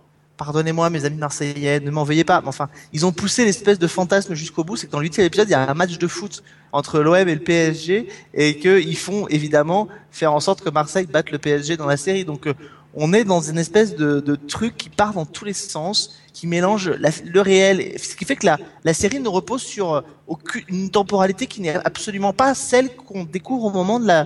pardonnez-moi 0.41 0.89
mes 0.89 1.05
amis 1.05 1.19
marseillais, 1.19 1.79
ne 1.79 1.91
m'en 1.91 2.03
veuillez 2.03 2.23
pas, 2.23 2.41
mais 2.41 2.47
enfin 2.47 2.67
ils 2.93 3.05
ont 3.05 3.11
poussé 3.11 3.45
l'espèce 3.45 3.77
de 3.77 3.85
fantasme 3.85 4.33
jusqu'au 4.33 4.63
bout, 4.63 4.75
c'est 4.75 4.87
que 4.87 4.91
dans 4.91 4.97
le 4.97 5.03
huitième 5.03 5.27
épisode 5.27 5.47
il 5.47 5.51
y 5.51 5.53
a 5.53 5.69
un 5.69 5.75
match 5.75 5.99
de 5.99 6.07
foot 6.07 6.41
entre 6.71 6.99
l'OM 6.99 7.27
et 7.29 7.35
le 7.35 7.41
PSG 7.41 8.07
et 8.33 8.57
qu'ils 8.57 8.97
font 8.97 9.27
évidemment 9.27 9.87
faire 10.09 10.33
en 10.33 10.39
sorte 10.39 10.61
que 10.61 10.71
Marseille 10.71 11.05
batte 11.05 11.29
le 11.29 11.37
PSG 11.37 11.77
dans 11.77 11.85
la 11.85 11.95
série. 11.95 12.25
Donc 12.25 12.47
euh, 12.47 12.55
on 12.95 13.13
est 13.13 13.23
dans 13.23 13.39
une 13.39 13.59
espèce 13.59 13.95
de, 13.95 14.35
truc 14.47 14.77
qui 14.77 14.89
part 14.89 15.13
dans 15.13 15.27
tous 15.27 15.45
les 15.45 15.53
sens, 15.53 16.15
qui 16.33 16.47
mélange 16.47 16.89
la- 16.89 17.11
le 17.23 17.41
réel, 17.41 17.93
ce 17.99 18.15
qui 18.15 18.25
fait 18.25 18.35
que 18.35 18.47
la, 18.47 18.93
série 18.95 19.19
ne 19.19 19.29
repose 19.29 19.61
sur 19.61 19.93
euh, 19.93 20.01
aucune 20.25 20.63
une 20.69 20.89
temporalité 20.89 21.45
qui 21.45 21.61
n'est 21.61 21.75
absolument 21.75 22.33
pas 22.33 22.55
celle 22.55 22.95
qu'on 22.95 23.25
découvre 23.25 23.65
au 23.65 23.71
moment 23.71 23.99
de 23.99 24.07
la, 24.07 24.25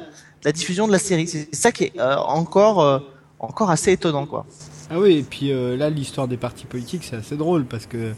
diffusion 0.54 0.88
de 0.88 0.94
la 0.94 1.00
série. 1.00 1.28
C'est 1.28 1.54
ça 1.54 1.74
qui 1.74 1.86
est 1.86 2.00
euh, 2.00 2.16
encore, 2.16 3.04
encore 3.40 3.70
assez 3.70 3.92
étonnant, 3.94 4.26
quoi. 4.26 4.46
Ah 4.90 5.00
oui, 5.00 5.18
et 5.18 5.24
puis 5.24 5.52
euh, 5.52 5.76
là, 5.78 5.90
l'histoire 5.90 6.28
des 6.28 6.38
partis 6.38 6.66
politiques, 6.66 7.04
c'est 7.04 7.16
assez 7.16 7.36
drôle 7.38 7.66
parce 7.66 7.86
que 7.86 8.14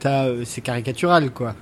t'as, 0.00 0.26
euh, 0.26 0.42
c'est 0.44 0.60
caricatural, 0.62 1.30
quoi. 1.30 1.54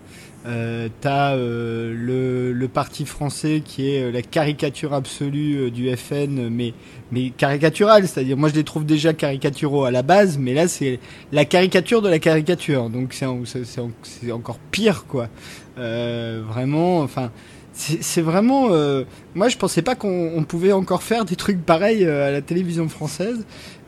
Euh, 0.47 0.89
t'as 1.01 1.35
euh, 1.37 1.95
le, 1.97 2.53
le 2.53 2.69
parti 2.69 3.07
français 3.07 3.63
qui 3.65 3.89
est 3.91 4.03
euh, 4.03 4.13
la 4.13 4.21
caricature 4.21 4.93
absolue 4.93 5.57
euh, 5.57 5.71
du 5.71 5.91
FN, 5.97 6.51
mais, 6.51 6.75
mais 7.13 7.31
caricatural, 7.31 8.07
c'est-à-dire 8.07 8.37
moi 8.37 8.51
je 8.51 8.55
les 8.55 8.63
trouve 8.65 8.85
déjà 8.85 9.15
caricaturaux 9.15 9.85
à 9.85 9.91
la 9.91 10.03
base, 10.03 10.37
mais 10.37 10.53
là 10.53 10.69
c'est 10.69 11.01
la 11.33 11.47
caricature 11.47 12.03
de 12.03 12.11
la 12.11 12.19
caricature, 12.19 12.91
donc 12.91 13.15
c'est, 13.15 13.25
c'est, 13.47 13.65
c'est 13.65 13.81
en- 13.81 13.91
c'est 14.03 14.33
encore 14.33 14.59
pire, 14.71 15.07
quoi. 15.07 15.29
Vraiment, 15.77 17.01
enfin, 17.01 17.31
c'est 17.75 18.03
c'est 18.03 18.23
vraiment. 18.23 18.69
euh, 18.71 19.05
moi, 19.35 19.49
je 19.49 19.57
pensais 19.59 19.83
pas 19.83 19.95
qu'on 19.95 20.33
on 20.35 20.45
pouvait 20.45 20.73
encore 20.73 21.03
faire 21.03 21.25
des 21.25 21.37
trucs 21.37 21.65
pareils 21.65 22.05
euh, 22.05 22.29
à 22.29 22.31
la 22.31 22.41
télévision 22.41 22.89
française. 22.89 23.45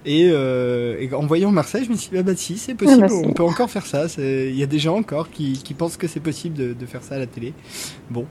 Et, 0.08 0.28
euh, 0.30 0.96
et 1.00 1.12
en 1.14 1.26
voyant 1.26 1.50
Marseille, 1.50 1.84
je 1.84 1.90
me 1.90 1.96
suis 1.96 2.10
dit, 2.10 2.18
ah 2.18 2.22
bah 2.22 2.36
si, 2.36 2.58
c'est 2.58 2.76
possible, 2.76 3.06
Ah 3.06 3.08
bah 3.08 3.14
si. 3.22 3.26
on 3.26 3.32
peut 3.32 3.42
encore 3.42 3.68
faire 3.68 3.86
ça. 3.86 4.08
C'est- 4.08 4.50
Il 4.50 4.56
y 4.56 4.62
a 4.62 4.66
des 4.66 4.78
gens 4.78 4.96
encore 4.96 5.30
qui, 5.30 5.54
qui 5.54 5.74
pensent 5.74 5.96
que 5.96 6.06
c'est 6.06 6.20
possible 6.20 6.54
de, 6.56 6.74
de 6.74 6.86
faire 6.86 7.02
ça 7.02 7.16
à 7.16 7.18
la 7.18 7.26
télé. 7.26 7.54
Bon. 8.08 8.24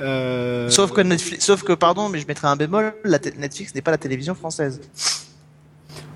Euh, 0.00 0.68
Sauf 0.70 0.92
que 0.92 1.00
Netflix, 1.00 1.44
sauf 1.44 1.64
que 1.64 1.72
pardon, 1.72 2.08
mais 2.08 2.20
je 2.20 2.28
mettrai 2.28 2.46
un 2.46 2.54
bémol. 2.54 2.94
La 3.02 3.18
Netflix 3.38 3.74
n'est 3.74 3.80
pas 3.82 3.90
la 3.90 3.98
télévision 3.98 4.36
française. 4.36 4.80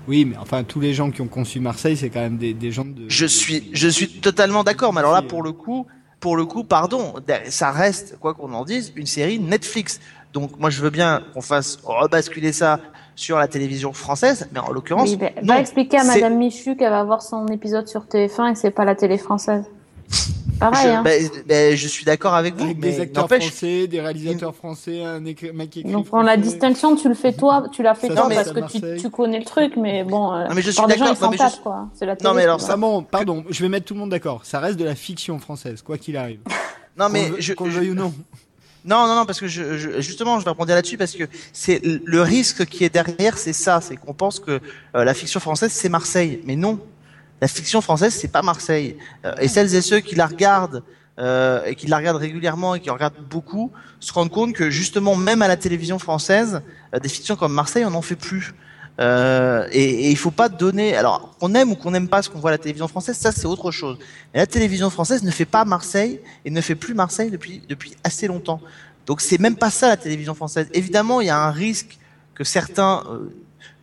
Oui, 0.07 0.23
mais 0.25 0.37
enfin, 0.37 0.63
tous 0.63 0.79
les 0.79 0.93
gens 0.93 1.11
qui 1.11 1.21
ont 1.21 1.27
conçu 1.27 1.59
Marseille, 1.59 1.97
c'est 1.97 2.09
quand 2.09 2.21
même 2.21 2.37
des, 2.37 2.53
des 2.53 2.71
gens 2.71 2.85
de. 2.85 3.03
Je 3.07 3.25
suis, 3.25 3.69
je 3.73 3.87
suis 3.89 4.07
totalement 4.07 4.63
d'accord. 4.63 4.93
Mais 4.93 4.99
alors 4.99 5.11
là, 5.13 5.21
pour 5.21 5.43
le 5.43 5.51
coup, 5.51 5.85
pour 6.21 6.37
le 6.37 6.45
coup, 6.45 6.63
pardon, 6.63 7.13
ça 7.49 7.71
reste, 7.71 8.17
quoi 8.19 8.33
qu'on 8.33 8.53
en 8.53 8.63
dise, 8.63 8.93
une 8.95 9.07
série 9.07 9.39
Netflix. 9.39 9.99
Donc 10.33 10.57
moi, 10.59 10.69
je 10.69 10.81
veux 10.81 10.89
bien 10.91 11.23
qu'on 11.33 11.41
fasse 11.41 11.77
rebasculer 11.83 12.53
ça 12.53 12.79
sur 13.15 13.37
la 13.37 13.47
télévision 13.47 13.91
française, 13.91 14.47
mais 14.53 14.59
en 14.59 14.71
l'occurrence, 14.71 15.09
Oui, 15.09 15.17
bah, 15.17 15.31
non. 15.41 15.55
va 15.55 15.59
expliquer 15.59 15.97
à 15.97 16.03
Madame 16.05 16.37
Michu 16.37 16.77
qu'elle 16.77 16.91
va 16.91 17.03
voir 17.03 17.21
son 17.21 17.47
épisode 17.47 17.87
sur 17.87 18.05
TF1 18.05 18.51
et 18.51 18.53
que 18.53 18.59
c'est 18.59 18.71
pas 18.71 18.85
la 18.85 18.95
télé 18.95 19.17
française. 19.17 19.65
Pareil, 20.61 20.87
Je, 20.87 20.95
hein. 20.95 21.01
ben, 21.03 21.29
ben, 21.47 21.75
je 21.75 21.87
suis 21.87 22.05
d'accord 22.05 22.33
avec 22.33 22.55
vous, 22.55 22.63
Avec 22.65 22.77
mais 22.77 22.91
des 22.91 22.99
acteurs 23.01 23.27
français, 23.27 23.87
des 23.87 23.99
réalisateurs 23.99 24.55
français, 24.55 25.03
un 25.03 25.19
mec 25.19 25.37
qui 25.69 25.79
écrit 25.81 25.91
Donc 25.91 26.07
on 26.13 26.21
la 26.21 26.37
distinction, 26.37 26.95
tu 26.95 27.09
le 27.09 27.15
fais 27.15 27.33
toi, 27.33 27.65
tu 27.71 27.83
l'as 27.83 27.95
fait 27.95 28.07
Ça 28.07 28.13
toi 28.15 28.29
parce 28.29 28.51
que 28.51 28.97
tu, 28.99 29.09
connais 29.09 29.39
le 29.39 29.45
truc, 29.45 29.73
mais 29.75 30.03
bon, 30.03 30.33
euh, 30.33 30.47
Non, 30.47 30.53
mais 30.55 30.61
je 30.61 30.71
suis 30.71 30.81
d'accord, 30.87 31.07
non, 31.07 31.15
s'en 31.15 31.29
mais 31.31 31.37
je 31.37 31.41
tapent 31.41 31.51
suis- 31.53 31.61
quoi. 31.61 31.89
C'est 31.93 32.05
la 32.05 32.15
Non, 32.23 32.33
mais 32.33 32.43
alors, 32.43 32.61
ça. 32.61 32.67
Vraiment, 32.67 33.03
pardon, 33.03 33.43
je 33.49 33.61
vais 33.61 33.69
mettre 33.69 33.85
tout 33.87 33.93
le 33.95 33.99
monde 33.99 34.11
d'accord. 34.11 34.41
Ça 34.45 34.59
reste 34.59 34.77
de 34.79 34.85
la 34.85 34.95
fiction 34.95 35.37
française, 35.39 35.81
quoi 35.81 35.97
qu'il 35.97 36.15
arrive. 36.15 36.39
non 36.97 37.09
mais 37.09 37.25
Qu'on 37.29 37.35
le- 37.35 37.41
je, 37.41 37.53
qu'on 37.53 37.65
le 37.65 37.71
je- 37.71 37.79
veuille 37.79 37.91
ou 37.91 37.95
non. 37.95 38.13
Non, 38.83 39.05
non, 39.05 39.15
non, 39.15 39.25
parce 39.27 39.39
que 39.39 39.47
je, 39.47 39.77
je- 39.77 40.01
justement, 40.01 40.39
je 40.39 40.43
vais 40.45 40.49
rebondir 40.49 40.73
là-dessus 40.73 40.97
parce 40.97 41.13
que 41.13 41.25
c'est 41.53 41.79
le 41.83 42.21
risque 42.23 42.65
qui 42.65 42.83
est 42.83 42.89
derrière, 42.91 43.37
c'est 43.37 43.53
ça, 43.53 43.79
c'est 43.79 43.95
qu'on 43.95 44.15
pense 44.15 44.39
que 44.39 44.59
euh, 44.95 45.03
la 45.03 45.13
fiction 45.13 45.39
française 45.39 45.71
c'est 45.71 45.87
Marseille, 45.87 46.41
mais 46.45 46.55
non, 46.55 46.79
la 47.41 47.47
fiction 47.47 47.81
française 47.81 48.13
c'est 48.13 48.27
pas 48.27 48.43
Marseille. 48.43 48.95
Euh, 49.25 49.33
et 49.41 49.47
celles 49.47 49.73
et 49.75 49.81
ceux 49.81 49.99
qui 49.99 50.15
la 50.15 50.27
regardent 50.27 50.83
euh, 51.19 51.65
et 51.65 51.75
qui 51.75 51.87
la 51.87 51.97
regardent 51.97 52.17
régulièrement 52.17 52.75
et 52.75 52.79
qui 52.79 52.89
en 52.89 52.93
regardent 52.93 53.27
beaucoup 53.29 53.71
se 53.99 54.13
rendent 54.13 54.31
compte 54.31 54.53
que 54.53 54.69
justement, 54.69 55.15
même 55.15 55.41
à 55.41 55.47
la 55.47 55.57
télévision 55.57 55.99
française, 55.99 56.61
euh, 56.95 56.99
des 56.99 57.09
fictions 57.09 57.35
comme 57.35 57.53
Marseille, 57.53 57.83
on 57.83 57.89
n'en 57.89 58.01
fait 58.01 58.15
plus. 58.15 58.53
Et, 58.99 59.03
et 59.73 60.09
il 60.11 60.17
faut 60.17 60.29
pas 60.29 60.47
donner. 60.47 60.95
Alors, 60.95 61.35
qu'on 61.39 61.55
aime 61.55 61.71
ou 61.71 61.75
qu'on 61.75 61.89
n'aime 61.89 62.07
pas 62.07 62.21
ce 62.21 62.29
qu'on 62.29 62.37
voit 62.37 62.51
à 62.51 62.53
la 62.53 62.59
télévision 62.59 62.87
française, 62.87 63.17
ça 63.17 63.31
c'est 63.31 63.47
autre 63.47 63.71
chose. 63.71 63.97
Mais 64.31 64.39
la 64.39 64.45
télévision 64.45 64.91
française 64.91 65.23
ne 65.23 65.31
fait 65.31 65.45
pas 65.45 65.65
Marseille 65.65 66.21
et 66.45 66.51
ne 66.51 66.61
fait 66.61 66.75
plus 66.75 66.93
Marseille 66.93 67.31
depuis 67.31 67.63
depuis 67.67 67.97
assez 68.03 68.27
longtemps. 68.27 68.61
Donc 69.07 69.21
c'est 69.21 69.39
même 69.39 69.55
pas 69.55 69.71
ça 69.71 69.87
la 69.87 69.97
télévision 69.97 70.35
française. 70.35 70.67
Évidemment, 70.71 71.19
il 71.19 71.27
y 71.27 71.31
a 71.31 71.39
un 71.39 71.49
risque 71.49 71.97
que 72.35 72.43
certains 72.43 73.03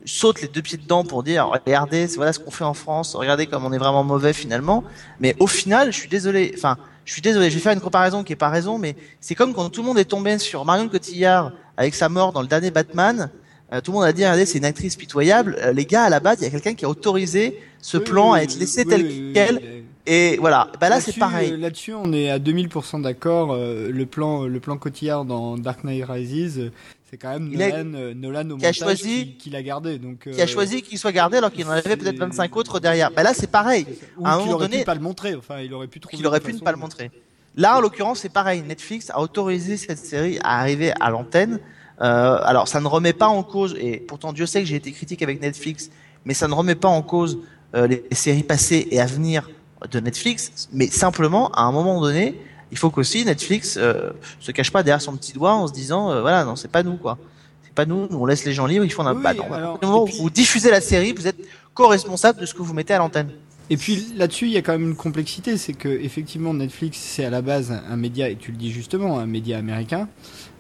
sautent 0.08 0.40
les 0.42 0.48
deux 0.48 0.62
pieds 0.62 0.78
dedans 0.78 1.04
pour 1.04 1.22
dire 1.22 1.48
regardez, 1.66 2.06
voilà 2.16 2.32
ce 2.32 2.38
qu'on 2.38 2.50
fait 2.50 2.64
en 2.64 2.74
France, 2.74 3.14
regardez 3.14 3.46
comme 3.46 3.64
on 3.64 3.72
est 3.72 3.78
vraiment 3.78 4.04
mauvais 4.04 4.32
finalement. 4.32 4.84
Mais 5.20 5.36
au 5.38 5.46
final, 5.46 5.92
je 5.92 5.98
suis 5.98 6.08
désolé. 6.08 6.52
Enfin, 6.56 6.76
je 7.04 7.12
suis 7.12 7.22
désolé. 7.22 7.48
Je 7.50 7.54
vais 7.54 7.60
faire 7.60 7.72
une 7.72 7.80
comparaison 7.80 8.22
qui 8.24 8.32
est 8.32 8.36
pas 8.36 8.48
raison, 8.50 8.78
mais 8.78 8.96
c'est 9.20 9.34
comme 9.34 9.54
quand 9.54 9.68
tout 9.70 9.80
le 9.82 9.86
monde 9.88 9.98
est 9.98 10.04
tombé 10.04 10.38
sur 10.38 10.64
Marion 10.64 10.88
Cotillard 10.88 11.52
avec 11.76 11.94
sa 11.94 12.08
mort 12.08 12.32
dans 12.32 12.42
le 12.42 12.48
dernier 12.48 12.70
Batman. 12.70 13.30
Euh, 13.72 13.80
tout 13.82 13.90
le 13.92 13.96
monde 13.96 14.04
a 14.06 14.12
dit 14.12 14.22
regardez, 14.24 14.46
c'est 14.46 14.58
une 14.58 14.64
actrice 14.64 14.96
pitoyable. 14.96 15.56
Euh, 15.60 15.72
les 15.72 15.84
gars, 15.84 16.04
à 16.04 16.08
la 16.10 16.20
base, 16.20 16.38
il 16.40 16.44
y 16.44 16.46
a 16.46 16.50
quelqu'un 16.50 16.74
qui 16.74 16.84
a 16.86 16.88
autorisé 16.88 17.60
ce 17.82 17.98
Oui, 17.98 18.04
plan 18.04 18.32
oui, 18.32 18.38
à 18.38 18.42
être 18.42 18.58
laissé 18.58 18.82
oui, 18.86 18.88
tel 18.88 19.32
quel. 19.34 19.84
Et 20.06 20.38
voilà. 20.38 20.68
Bah 20.80 20.88
là, 20.88 21.00
c'est 21.00 21.08
Là-dessus, 21.08 21.20
pareil. 21.20 21.52
euh, 21.52 21.56
Là-dessus, 21.58 21.92
on 21.92 22.10
est 22.14 22.30
à 22.30 22.38
2000% 22.38 23.02
d'accord. 23.02 23.52
euh, 23.52 23.90
le 23.90 24.06
plan, 24.06 24.44
le 24.46 24.58
plan 24.58 24.78
Cotillard 24.78 25.26
dans 25.26 25.58
Dark 25.58 25.84
Knight 25.84 26.02
Rises, 26.08 26.70
c'est 27.10 27.16
quand 27.16 27.30
même 27.30 27.50
Il 27.52 27.62
a- 27.62 27.82
Nolan, 27.82 27.94
euh, 27.98 28.14
Nolan 28.14 28.50
au 28.50 28.56
qui 28.58 28.66
a 28.66 28.72
choisi- 28.72 29.24
qui, 29.26 29.36
qui 29.36 29.50
l'a 29.50 29.62
gardé. 29.62 29.98
Donc, 29.98 30.28
qui 30.30 30.40
a 30.40 30.44
euh, 30.44 30.46
choisi 30.46 30.82
qu'il 30.82 30.98
soit 30.98 31.12
gardé 31.12 31.38
alors 31.38 31.50
qu'il 31.52 31.66
en 31.66 31.70
avait 31.70 31.96
peut-être 31.96 32.18
25 32.18 32.56
autres 32.56 32.80
derrière. 32.80 33.10
Bah 33.10 33.22
là, 33.22 33.32
c'est 33.34 33.50
pareil. 33.50 33.86
Ou 34.18 34.26
à 34.26 34.32
un 34.32 34.38
moment 34.38 34.52
aurait 34.52 34.66
donné- 34.68 34.78
pu 34.80 34.84
pas 34.84 34.94
le 34.94 35.00
montrer. 35.00 35.34
Enfin, 35.34 35.60
il 35.60 35.72
aurait 35.74 35.86
pu 35.88 36.00
trouver. 36.00 36.16
qu'il 36.16 36.26
aurait 36.26 36.40
pu 36.40 36.52
ne 36.52 36.58
pas 36.58 36.72
le 36.72 36.78
montrer. 36.78 37.10
Là, 37.56 37.78
en 37.78 37.80
l'occurrence, 37.80 38.20
c'est 38.20 38.28
pareil. 38.32 38.62
Netflix 38.62 39.10
a 39.10 39.20
autorisé 39.20 39.76
cette 39.76 39.98
série 39.98 40.38
à 40.44 40.60
arriver 40.60 40.92
à 41.00 41.10
l'antenne. 41.10 41.58
Euh, 42.00 42.38
alors, 42.44 42.68
ça 42.68 42.80
ne 42.80 42.86
remet 42.86 43.12
pas 43.12 43.26
en 43.26 43.42
cause, 43.42 43.74
et 43.80 43.96
pourtant 43.96 44.32
Dieu 44.32 44.46
sait 44.46 44.60
que 44.60 44.66
j'ai 44.66 44.76
été 44.76 44.92
critique 44.92 45.22
avec 45.22 45.40
Netflix, 45.42 45.90
mais 46.24 46.34
ça 46.34 46.46
ne 46.46 46.54
remet 46.54 46.76
pas 46.76 46.88
en 46.88 47.02
cause 47.02 47.38
euh, 47.74 47.86
les 47.88 48.04
séries 48.12 48.44
passées 48.44 48.86
et 48.92 49.00
à 49.00 49.06
venir 49.06 49.50
de 49.90 49.98
Netflix. 49.98 50.68
Mais 50.72 50.86
simplement, 50.86 51.50
à 51.50 51.62
un 51.62 51.72
moment 51.72 52.00
donné, 52.00 52.38
il 52.70 52.78
faut 52.78 52.90
qu'aussi 52.90 53.24
Netflix 53.24 53.76
euh, 53.80 54.10
se 54.40 54.52
cache 54.52 54.70
pas 54.70 54.82
derrière 54.82 55.00
son 55.02 55.16
petit 55.16 55.32
doigt 55.32 55.54
en 55.54 55.66
se 55.66 55.72
disant, 55.72 56.10
euh, 56.10 56.20
voilà, 56.20 56.44
non, 56.44 56.56
c'est 56.56 56.70
pas 56.70 56.82
nous, 56.82 56.96
quoi. 56.96 57.18
C'est 57.64 57.72
pas 57.74 57.86
nous, 57.86 58.06
nous, 58.10 58.18
on 58.18 58.26
laisse 58.26 58.44
les 58.44 58.52
gens 58.52 58.66
libres, 58.66 58.84
ils 58.84 58.92
font 58.92 59.06
un 59.06 59.14
Oui, 59.14 59.22
bah, 59.22 59.34
non, 59.34 59.52
alors, 59.52 59.78
moment 59.82 60.04
puis- 60.04 60.16
où 60.18 60.22
vous 60.24 60.30
diffusez 60.30 60.70
la 60.70 60.80
série, 60.80 61.12
vous 61.12 61.26
êtes 61.26 61.38
co-responsable 61.74 62.40
de 62.40 62.46
ce 62.46 62.54
que 62.54 62.62
vous 62.62 62.74
mettez 62.74 62.94
à 62.94 62.98
l'antenne. 62.98 63.30
Et 63.70 63.76
puis 63.76 64.06
là-dessus, 64.16 64.46
il 64.46 64.52
y 64.52 64.56
a 64.56 64.62
quand 64.62 64.72
même 64.72 64.88
une 64.88 64.96
complexité, 64.96 65.58
c'est 65.58 65.74
que 65.74 65.88
effectivement 65.88 66.54
Netflix, 66.54 66.98
c'est 66.98 67.24
à 67.24 67.30
la 67.30 67.42
base 67.42 67.70
un, 67.70 67.82
un 67.90 67.96
média, 67.96 68.28
et 68.30 68.36
tu 68.36 68.50
le 68.50 68.56
dis 68.56 68.72
justement, 68.72 69.18
un 69.18 69.26
média 69.26 69.58
américain, 69.58 70.08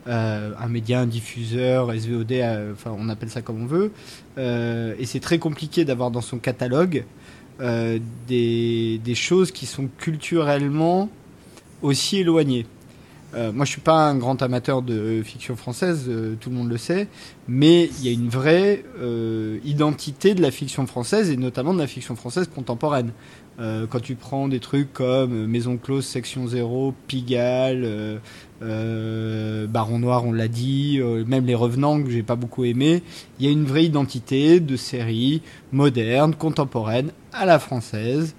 euh, 0.06 0.52
un 0.60 0.68
média, 0.68 1.00
un 1.00 1.06
diffuseur, 1.06 1.90
SVOD, 1.94 2.32
euh, 2.32 2.72
enfin 2.74 2.94
on 2.98 3.08
appelle 3.08 3.30
ça 3.30 3.40
comme 3.40 3.62
on 3.62 3.66
veut, 3.66 3.92
euh, 4.36 4.94
et 4.98 5.06
c'est 5.06 5.20
très 5.20 5.38
compliqué 5.38 5.86
d'avoir 5.86 6.10
dans 6.10 6.20
son 6.20 6.38
catalogue 6.38 7.04
euh, 7.62 7.98
des, 8.28 9.00
des 9.02 9.14
choses 9.14 9.52
qui 9.52 9.64
sont 9.64 9.88
culturellement 9.98 11.08
aussi 11.82 12.18
éloignées. 12.18 12.66
Euh, 13.34 13.52
moi, 13.52 13.66
je 13.66 13.72
suis 13.72 13.80
pas 13.80 14.08
un 14.08 14.16
grand 14.16 14.40
amateur 14.40 14.80
de 14.80 15.22
fiction 15.22 15.54
française, 15.54 16.06
euh, 16.08 16.34
tout 16.40 16.48
le 16.48 16.56
monde 16.56 16.70
le 16.70 16.78
sait, 16.78 17.08
mais 17.46 17.90
il 17.98 18.06
y 18.06 18.08
a 18.08 18.12
une 18.12 18.30
vraie 18.30 18.84
euh, 19.00 19.58
identité 19.64 20.34
de 20.34 20.40
la 20.40 20.50
fiction 20.50 20.86
française 20.86 21.30
et 21.30 21.36
notamment 21.36 21.74
de 21.74 21.78
la 21.78 21.86
fiction 21.86 22.16
française 22.16 22.48
contemporaine. 22.52 23.12
Quand 23.90 23.98
tu 24.00 24.14
prends 24.14 24.46
des 24.46 24.60
trucs 24.60 24.92
comme 24.92 25.46
Maison 25.48 25.78
Close, 25.78 26.06
Section 26.06 26.46
Zéro, 26.46 26.94
Pigalle, 27.08 28.20
Baron 28.60 29.98
Noir, 29.98 30.24
on 30.24 30.30
l'a 30.30 30.46
dit, 30.46 31.00
même 31.26 31.44
Les 31.44 31.56
Revenants 31.56 32.00
que 32.00 32.08
j'ai 32.08 32.22
pas 32.22 32.36
beaucoup 32.36 32.62
aimé, 32.62 33.02
il 33.40 33.46
y 33.46 33.48
a 33.48 33.50
une 33.50 33.64
vraie 33.64 33.84
identité 33.84 34.60
de 34.60 34.76
série 34.76 35.42
moderne, 35.72 36.36
contemporaine, 36.36 37.10
à 37.32 37.46
la 37.46 37.58
française, 37.58 38.36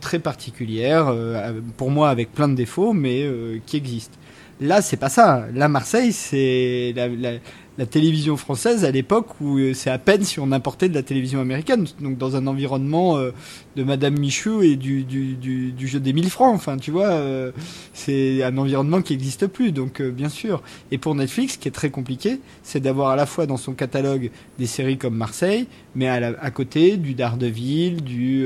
très 0.00 0.18
particulière, 0.18 1.08
euh, 1.08 1.60
pour 1.76 1.90
moi 1.90 2.10
avec 2.10 2.32
plein 2.32 2.48
de 2.48 2.54
défauts, 2.54 2.92
mais 2.92 3.22
euh, 3.22 3.58
qui 3.66 3.76
existe. 3.76 4.12
Là, 4.60 4.82
c'est 4.82 4.96
pas 4.96 5.08
ça. 5.08 5.46
Là, 5.54 5.68
Marseille, 5.68 6.12
c'est 6.12 6.92
la, 6.96 7.08
la, 7.08 7.38
la 7.78 7.86
télévision 7.86 8.36
française 8.36 8.84
à 8.84 8.90
l'époque 8.90 9.40
où 9.40 9.58
euh, 9.58 9.72
c'est 9.72 9.90
à 9.90 9.98
peine 9.98 10.24
si 10.24 10.40
on 10.40 10.52
importait 10.52 10.88
de 10.88 10.94
la 10.94 11.02
télévision 11.02 11.40
américaine. 11.40 11.86
Donc, 12.00 12.18
dans 12.18 12.36
un 12.36 12.46
environnement 12.46 13.16
euh, 13.16 13.30
de 13.76 13.84
Madame 13.84 14.18
Michou 14.18 14.62
et 14.62 14.76
du, 14.76 15.04
du, 15.04 15.34
du, 15.34 15.72
du 15.72 15.88
jeu 15.88 16.00
des 16.00 16.12
1000 16.12 16.28
francs. 16.28 16.54
Enfin, 16.54 16.76
tu 16.76 16.90
vois, 16.90 17.08
euh, 17.08 17.52
c'est 17.92 18.42
un 18.42 18.56
environnement 18.58 19.00
qui 19.00 19.14
n'existe 19.14 19.46
plus. 19.46 19.72
Donc, 19.72 20.02
bien 20.02 20.28
sûr. 20.28 20.62
Et 20.90 20.98
pour 20.98 21.14
Netflix, 21.14 21.56
qui 21.56 21.68
est 21.68 21.72
très 21.72 21.90
compliqué, 21.90 22.40
c'est 22.62 22.80
d'avoir 22.80 23.10
à 23.10 23.16
la 23.16 23.26
fois 23.26 23.46
dans 23.46 23.56
son 23.56 23.72
catalogue 23.74 24.30
des 24.58 24.66
séries 24.66 24.98
comme 24.98 25.14
Marseille, 25.14 25.66
mais 25.94 26.08
à, 26.08 26.20
la, 26.20 26.28
à 26.40 26.50
côté 26.50 26.96
du 26.96 27.14
Daredevil, 27.14 28.02
du, 28.02 28.44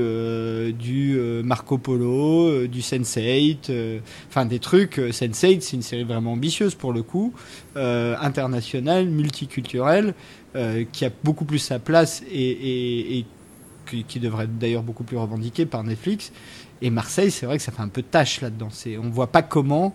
du 0.78 1.18
Marco 1.42 1.78
Polo, 1.78 2.66
du 2.66 2.80
Sense8, 2.80 3.70
euh, 3.70 3.98
enfin 4.28 4.46
des 4.46 4.58
trucs. 4.58 4.98
euh, 4.98 5.10
Sense8, 5.10 5.60
c'est 5.60 5.76
une 5.76 5.82
série 5.82 6.04
vraiment 6.04 6.32
ambitieuse 6.32 6.74
pour 6.74 6.92
le 6.92 7.02
coup, 7.02 7.32
euh, 7.76 8.16
internationale, 8.20 9.06
multiculturelle, 9.06 10.14
euh, 10.56 10.84
qui 10.92 11.04
a 11.04 11.10
beaucoup 11.24 11.44
plus 11.44 11.58
sa 11.58 11.78
place 11.78 12.22
et, 12.30 12.50
et, 12.50 13.18
et 13.18 13.26
qui, 13.88 14.04
qui 14.04 14.20
devrait 14.20 14.44
être 14.44 14.58
d'ailleurs 14.58 14.82
beaucoup 14.82 15.04
plus 15.04 15.16
revendiquée 15.16 15.66
par 15.66 15.82
Netflix. 15.84 16.32
Et 16.80 16.90
Marseille, 16.90 17.30
c'est 17.30 17.46
vrai 17.46 17.56
que 17.58 17.62
ça 17.62 17.72
fait 17.72 17.82
un 17.82 17.88
peu 17.88 18.02
tâche 18.02 18.40
là-dedans. 18.40 18.68
On 19.02 19.08
voit 19.08 19.28
pas 19.28 19.42
comment 19.42 19.94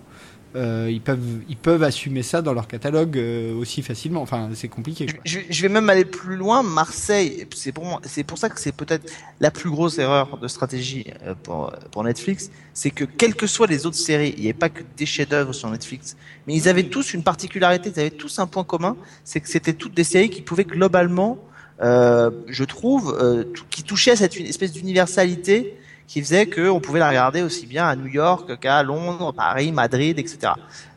euh, 0.57 0.89
ils 0.91 1.01
peuvent 1.01 1.19
ils 1.47 1.55
peuvent 1.55 1.83
assumer 1.83 2.23
ça 2.23 2.41
dans 2.41 2.53
leur 2.53 2.67
catalogue 2.67 3.17
euh, 3.17 3.53
aussi 3.53 3.81
facilement. 3.81 4.21
Enfin, 4.21 4.49
c'est 4.55 4.67
compliqué. 4.67 5.05
Quoi. 5.05 5.19
Je, 5.23 5.39
je 5.49 5.61
vais 5.61 5.69
même 5.69 5.89
aller 5.89 6.05
plus 6.05 6.35
loin. 6.35 6.63
Marseille, 6.63 7.47
c'est 7.55 7.71
pour 7.71 7.85
moi, 7.85 8.01
c'est 8.03 8.23
pour 8.23 8.37
ça 8.37 8.49
que 8.49 8.59
c'est 8.59 8.71
peut-être 8.71 9.11
la 9.39 9.51
plus 9.51 9.69
grosse 9.69 9.97
erreur 9.99 10.37
de 10.37 10.47
stratégie 10.47 11.05
euh, 11.23 11.35
pour, 11.43 11.71
pour 11.91 12.03
Netflix, 12.03 12.49
c'est 12.73 12.91
que 12.91 13.03
quelles 13.03 13.35
que 13.35 13.47
soient 13.47 13.67
les 13.67 13.85
autres 13.85 13.97
séries, 13.97 14.33
il 14.37 14.43
n'y 14.43 14.49
avait 14.49 14.57
pas 14.57 14.69
que 14.69 14.83
des 14.97 15.05
chefs-d'œuvre 15.05 15.53
sur 15.53 15.69
Netflix, 15.69 16.17
mais 16.45 16.55
ils 16.55 16.67
avaient 16.67 16.89
tous 16.89 17.13
une 17.13 17.23
particularité, 17.23 17.91
ils 17.95 17.99
avaient 17.99 18.09
tous 18.09 18.39
un 18.39 18.47
point 18.47 18.63
commun, 18.63 18.95
c'est 19.23 19.39
que 19.39 19.49
c'était 19.49 19.73
toutes 19.73 19.93
des 19.93 20.03
séries 20.03 20.29
qui 20.29 20.41
pouvaient 20.41 20.63
globalement, 20.63 21.37
euh, 21.81 22.31
je 22.47 22.63
trouve, 22.63 23.15
euh, 23.21 23.43
qui 23.69 23.83
touchaient 23.83 24.11
à 24.11 24.15
cette 24.15 24.35
espèce 24.37 24.71
d'universalité 24.71 25.75
qui 26.07 26.21
faisait 26.21 26.47
qu'on 26.47 26.79
pouvait 26.79 26.99
la 26.99 27.09
regarder 27.09 27.41
aussi 27.41 27.65
bien 27.65 27.87
à 27.87 27.95
New 27.95 28.07
York 28.07 28.59
qu'à 28.59 28.81
Londres, 28.81 29.33
Paris, 29.33 29.71
Madrid, 29.71 30.17
etc. 30.17 30.53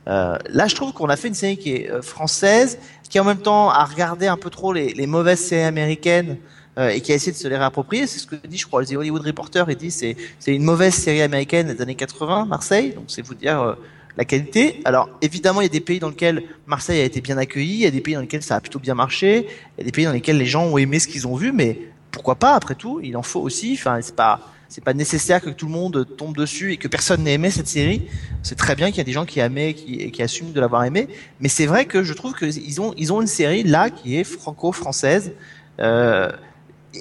Euh, 0.08 0.38
là, 0.48 0.66
je 0.66 0.74
trouve 0.74 0.92
qu'on 0.92 1.08
a 1.08 1.16
fait 1.16 1.28
une 1.28 1.34
série 1.34 1.58
qui 1.58 1.74
est 1.74 1.90
euh, 1.90 2.00
française, 2.00 2.78
qui 3.08 3.18
en 3.18 3.24
même 3.24 3.42
temps 3.42 3.70
a 3.70 3.84
regardé 3.84 4.28
un 4.28 4.36
peu 4.36 4.50
trop 4.50 4.72
les, 4.72 4.94
les 4.94 5.06
mauvaises 5.06 5.40
séries 5.40 5.64
américaines 5.64 6.38
euh, 6.78 6.90
et 6.90 7.00
qui 7.00 7.10
a 7.10 7.16
essayé 7.16 7.32
de 7.32 7.36
se 7.36 7.48
les 7.48 7.56
réapproprier. 7.56 8.06
C'est 8.06 8.20
ce 8.20 8.26
que 8.26 8.36
dit, 8.46 8.56
je 8.56 8.66
crois, 8.66 8.84
The 8.84 8.92
Hollywood 8.92 9.26
Reporter. 9.26 9.68
Il 9.68 9.76
dit 9.76 9.90
c'est 9.90 10.16
c'est 10.38 10.54
une 10.54 10.62
mauvaise 10.62 10.94
série 10.94 11.20
américaine 11.20 11.74
des 11.74 11.82
années 11.82 11.96
80, 11.96 12.46
Marseille. 12.46 12.92
Donc 12.94 13.04
c'est 13.08 13.22
vous 13.22 13.34
dire 13.34 13.60
euh, 13.60 13.74
la 14.16 14.24
qualité. 14.24 14.80
Alors 14.84 15.10
évidemment, 15.20 15.60
il 15.60 15.64
y 15.64 15.66
a 15.66 15.72
des 15.72 15.80
pays 15.80 15.98
dans 15.98 16.10
lesquels 16.10 16.44
Marseille 16.66 17.00
a 17.00 17.04
été 17.04 17.20
bien 17.20 17.36
accueilli, 17.38 17.74
il 17.74 17.80
y 17.80 17.86
a 17.86 17.90
des 17.90 18.00
pays 18.00 18.14
dans 18.14 18.20
lesquels 18.20 18.42
ça 18.42 18.56
a 18.56 18.60
plutôt 18.60 18.78
bien 18.78 18.94
marché, 18.94 19.48
il 19.76 19.80
y 19.80 19.82
a 19.82 19.84
des 19.84 19.92
pays 19.92 20.04
dans 20.04 20.12
lesquels 20.12 20.38
les 20.38 20.46
gens 20.46 20.64
ont 20.64 20.78
aimé 20.78 21.00
ce 21.00 21.08
qu'ils 21.08 21.26
ont 21.26 21.34
vu, 21.34 21.50
mais 21.52 21.76
pourquoi 22.12 22.36
pas 22.36 22.54
après 22.54 22.76
tout 22.76 23.00
Il 23.02 23.16
en 23.16 23.22
faut 23.22 23.40
aussi. 23.40 23.74
Enfin, 23.74 23.98
c'est 24.00 24.14
pas 24.14 24.40
c'est 24.70 24.84
pas 24.84 24.94
nécessaire 24.94 25.42
que 25.42 25.50
tout 25.50 25.66
le 25.66 25.72
monde 25.72 26.06
tombe 26.16 26.36
dessus 26.36 26.72
et 26.72 26.76
que 26.76 26.88
personne 26.88 27.24
n'ait 27.24 27.34
aimé 27.34 27.50
cette 27.50 27.66
série. 27.66 28.06
C'est 28.44 28.54
très 28.54 28.76
bien 28.76 28.88
qu'il 28.88 28.98
y 28.98 29.00
a 29.00 29.04
des 29.04 29.12
gens 29.12 29.26
qui 29.26 29.40
aiment 29.40 29.74
qui, 29.74 29.96
et 29.96 30.10
qui 30.12 30.22
assument 30.22 30.52
de 30.52 30.60
l'avoir 30.60 30.84
aimé, 30.84 31.08
mais 31.40 31.48
c'est 31.48 31.66
vrai 31.66 31.84
que 31.84 32.04
je 32.04 32.14
trouve 32.14 32.34
qu'ils 32.34 32.80
ont 32.80 32.94
ils 32.96 33.12
ont 33.12 33.20
une 33.20 33.26
série 33.26 33.64
là 33.64 33.90
qui 33.90 34.16
est 34.16 34.24
franco-française. 34.24 35.32
Euh, 35.80 36.30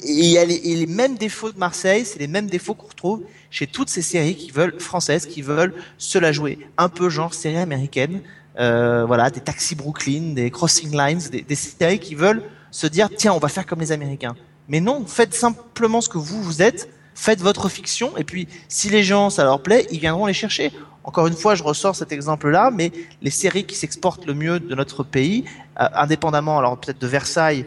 et 0.03 0.37
a 0.37 0.45
les, 0.45 0.55
et 0.55 0.75
les 0.75 0.85
mêmes 0.85 1.15
défauts 1.15 1.51
de 1.51 1.57
Marseille, 1.57 2.05
c'est 2.05 2.19
les 2.19 2.27
mêmes 2.27 2.47
défauts 2.47 2.73
qu'on 2.73 2.87
retrouve 2.87 3.23
chez 3.49 3.65
toutes 3.65 3.89
ces 3.89 4.03
séries 4.03 4.35
qui 4.35 4.51
veulent 4.51 4.79
françaises, 4.79 5.25
qui 5.25 5.41
veulent 5.41 5.73
se 5.97 6.19
la 6.19 6.31
jouer, 6.31 6.59
un 6.77 6.89
peu 6.89 7.09
genre 7.09 7.33
série 7.33 7.57
américaine, 7.57 8.21
euh, 8.59 9.05
voilà, 9.05 9.29
des 9.31 9.39
Taxi 9.39 9.75
Brooklyn, 9.75 10.33
des 10.33 10.51
Crossing 10.51 10.91
Lines, 10.95 11.21
des, 11.31 11.41
des 11.41 11.55
séries 11.55 11.99
qui 11.99 12.13
veulent 12.13 12.43
se 12.71 12.87
dire 12.87 13.09
tiens, 13.15 13.33
on 13.33 13.39
va 13.39 13.47
faire 13.47 13.65
comme 13.65 13.79
les 13.79 13.91
Américains. 13.91 14.35
Mais 14.67 14.79
non, 14.79 15.05
faites 15.07 15.33
simplement 15.33 16.01
ce 16.01 16.09
que 16.09 16.19
vous 16.19 16.43
vous 16.43 16.61
êtes, 16.61 16.89
faites 17.19 17.41
votre 17.41 17.67
fiction, 17.67 18.15
et 18.17 18.23
puis 18.23 18.47
si 18.69 18.89
les 18.89 19.03
gens 19.03 19.29
ça 19.29 19.43
leur 19.43 19.61
plaît, 19.61 19.85
ils 19.91 19.99
viendront 19.99 20.25
les 20.25 20.33
chercher. 20.33 20.71
Encore 21.03 21.27
une 21.27 21.35
fois, 21.35 21.53
je 21.55 21.63
ressors 21.63 21.95
cet 21.95 22.11
exemple-là, 22.11 22.71
mais 22.71 22.91
les 23.21 23.29
séries 23.29 23.65
qui 23.65 23.75
s'exportent 23.75 24.25
le 24.25 24.33
mieux 24.33 24.59
de 24.59 24.73
notre 24.73 25.03
pays, 25.03 25.43
euh, 25.79 25.87
indépendamment, 25.95 26.57
alors 26.57 26.79
peut-être 26.79 26.99
de 26.99 27.07
Versailles 27.07 27.65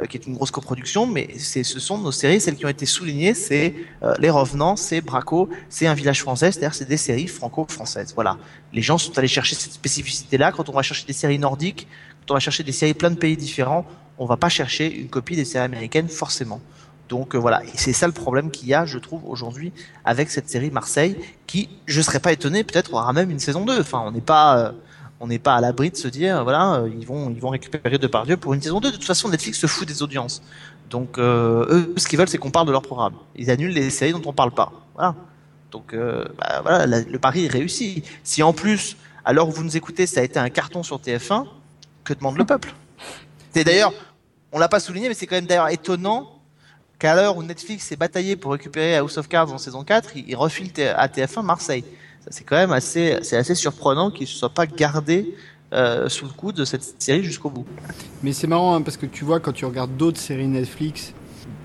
euh, 0.00 0.06
qui 0.06 0.16
est 0.16 0.26
une 0.26 0.34
grosse 0.34 0.50
coproduction, 0.50 1.06
mais 1.06 1.38
ce 1.38 1.62
sont 1.62 1.98
nos 1.98 2.10
séries, 2.10 2.40
celles 2.40 2.56
qui 2.56 2.66
ont 2.66 2.70
été 2.70 2.86
soulignées, 2.86 3.34
c'est 3.34 3.74
euh, 4.02 4.14
Les 4.18 4.30
Revenants, 4.30 4.74
c'est 4.74 5.00
Braco, 5.00 5.48
c'est 5.68 5.86
Un 5.86 5.94
village 5.94 6.20
français, 6.22 6.50
c'est-à-dire 6.50 6.74
c'est 6.74 6.88
des 6.88 6.96
séries 6.96 7.28
franco-françaises. 7.28 8.12
Voilà. 8.14 8.36
Les 8.72 8.82
gens 8.82 8.98
sont 8.98 9.16
allés 9.16 9.28
chercher 9.28 9.54
cette 9.54 9.72
spécificité-là. 9.72 10.50
Quand 10.50 10.68
on 10.68 10.72
va 10.72 10.82
chercher 10.82 11.06
des 11.06 11.12
séries 11.12 11.38
nordiques, 11.38 11.86
quand 12.20 12.32
on 12.32 12.34
va 12.34 12.40
chercher 12.40 12.64
des 12.64 12.72
séries 12.72 12.94
plein 12.94 13.10
de 13.10 13.18
pays 13.18 13.36
différents, 13.36 13.86
on 14.18 14.26
va 14.26 14.36
pas 14.36 14.48
chercher 14.48 14.92
une 14.92 15.08
copie 15.08 15.36
des 15.36 15.44
séries 15.44 15.64
américaines 15.64 16.08
forcément. 16.08 16.60
Donc 17.08 17.34
euh, 17.34 17.38
voilà, 17.38 17.64
et 17.64 17.70
c'est 17.74 17.92
ça 17.92 18.06
le 18.06 18.12
problème 18.12 18.50
qu'il 18.50 18.68
y 18.68 18.74
a, 18.74 18.84
je 18.84 18.98
trouve, 18.98 19.22
aujourd'hui 19.26 19.72
avec 20.04 20.30
cette 20.30 20.48
série 20.48 20.70
Marseille, 20.70 21.16
qui, 21.46 21.68
je 21.86 22.00
serais 22.02 22.20
pas 22.20 22.32
étonné, 22.32 22.64
peut-être 22.64 22.92
aura 22.92 23.12
même 23.12 23.30
une 23.30 23.38
saison 23.38 23.64
2. 23.64 23.80
Enfin, 23.80 24.02
on 24.04 24.10
n'est 24.10 24.20
pas, 24.20 24.58
euh, 24.58 24.72
on 25.20 25.26
n'est 25.26 25.38
pas 25.38 25.54
à 25.56 25.60
l'abri 25.60 25.90
de 25.90 25.96
se 25.96 26.08
dire, 26.08 26.42
voilà, 26.42 26.74
euh, 26.74 26.90
ils 26.98 27.06
vont, 27.06 27.30
ils 27.30 27.40
vont 27.40 27.48
récupérer 27.48 27.98
Depardieu 27.98 28.36
pour 28.36 28.54
une 28.54 28.62
saison 28.62 28.80
2. 28.80 28.90
De 28.90 28.96
toute 28.96 29.04
façon, 29.04 29.28
Netflix 29.28 29.58
se 29.58 29.66
fout 29.66 29.86
des 29.88 30.02
audiences. 30.02 30.42
Donc 30.90 31.18
euh, 31.18 31.66
eux, 31.70 31.94
ce 31.96 32.06
qu'ils 32.06 32.18
veulent, 32.18 32.28
c'est 32.28 32.38
qu'on 32.38 32.50
parle 32.50 32.66
de 32.66 32.72
leur 32.72 32.82
programme. 32.82 33.14
Ils 33.36 33.50
annulent 33.50 33.72
les 33.72 33.90
séries 33.90 34.12
dont 34.12 34.22
on 34.24 34.32
parle 34.32 34.52
pas. 34.52 34.72
Voilà. 34.94 35.14
Donc 35.70 35.92
euh, 35.92 36.24
bah, 36.38 36.60
voilà, 36.62 36.86
le 36.86 37.18
pari 37.18 37.46
est 37.46 37.52
réussi. 37.52 38.02
Si 38.22 38.42
en 38.42 38.52
plus, 38.52 38.96
à 39.24 39.32
l'heure 39.32 39.48
où 39.48 39.52
vous 39.52 39.64
nous 39.64 39.76
écoutez, 39.76 40.06
ça 40.06 40.20
a 40.20 40.22
été 40.22 40.38
un 40.38 40.48
carton 40.48 40.82
sur 40.82 40.98
TF1, 40.98 41.46
que 42.04 42.14
demande 42.14 42.38
le 42.38 42.44
peuple? 42.44 42.72
C'est 43.52 43.64
d'ailleurs, 43.64 43.92
on 44.52 44.58
l'a 44.58 44.68
pas 44.68 44.80
souligné, 44.80 45.08
mais 45.08 45.14
c'est 45.14 45.26
quand 45.26 45.36
même 45.36 45.46
d'ailleurs 45.46 45.68
étonnant 45.68 46.37
qu'à 46.98 47.14
l'heure 47.14 47.36
où 47.36 47.42
Netflix 47.42 47.86
s'est 47.86 47.96
bataillé 47.96 48.36
pour 48.36 48.52
récupérer 48.52 48.96
House 48.96 49.18
of 49.18 49.28
Cards 49.28 49.52
en 49.52 49.58
saison 49.58 49.84
4, 49.84 50.16
il, 50.16 50.24
il 50.28 50.36
refile 50.36 50.70
à 50.96 51.08
TF1 51.08 51.42
Marseille. 51.42 51.84
Ça, 52.20 52.30
c'est 52.30 52.44
quand 52.44 52.56
même 52.56 52.72
assez, 52.72 53.18
c'est 53.22 53.36
assez 53.36 53.54
surprenant 53.54 54.10
qu'il 54.10 54.26
ne 54.26 54.32
soit 54.32 54.50
pas 54.50 54.66
gardé 54.66 55.34
euh, 55.72 56.08
sous 56.08 56.24
le 56.24 56.32
coup 56.32 56.52
de 56.52 56.64
cette 56.64 57.00
série 57.00 57.22
jusqu'au 57.22 57.50
bout. 57.50 57.66
Mais 58.22 58.32
c'est 58.32 58.46
marrant 58.46 58.74
hein, 58.74 58.82
parce 58.82 58.96
que 58.96 59.06
tu 59.06 59.24
vois, 59.24 59.40
quand 59.40 59.52
tu 59.52 59.64
regardes 59.64 59.96
d'autres 59.96 60.18
séries 60.18 60.48
Netflix, 60.48 61.12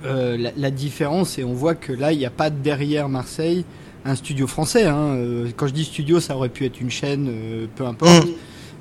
euh, 0.06 0.38
la, 0.38 0.52
la 0.56 0.72
différence, 0.72 1.38
et 1.40 1.44
on 1.44 1.54
voit 1.54 1.76
que 1.76 1.94
là, 1.94 2.12
il 2.12 2.20
n'y 2.20 2.26
a 2.26 2.32
pas 2.32 2.50
derrière 2.50 3.10
Marseille 3.10 3.66
un 4.06 4.16
studio 4.16 4.48
français. 4.48 4.86
Hein. 4.86 5.16
Euh, 5.16 5.50
quand 5.56 5.68
je 5.68 5.74
dis 5.74 5.86
studio, 5.86 6.20
ça 6.20 6.36
aurait 6.36 6.50
pu 6.50 6.66
être 6.66 6.80
une 6.82 6.92
chaîne, 6.92 7.28
euh, 7.30 7.66
peu 7.76 7.86
importe. 7.86 8.28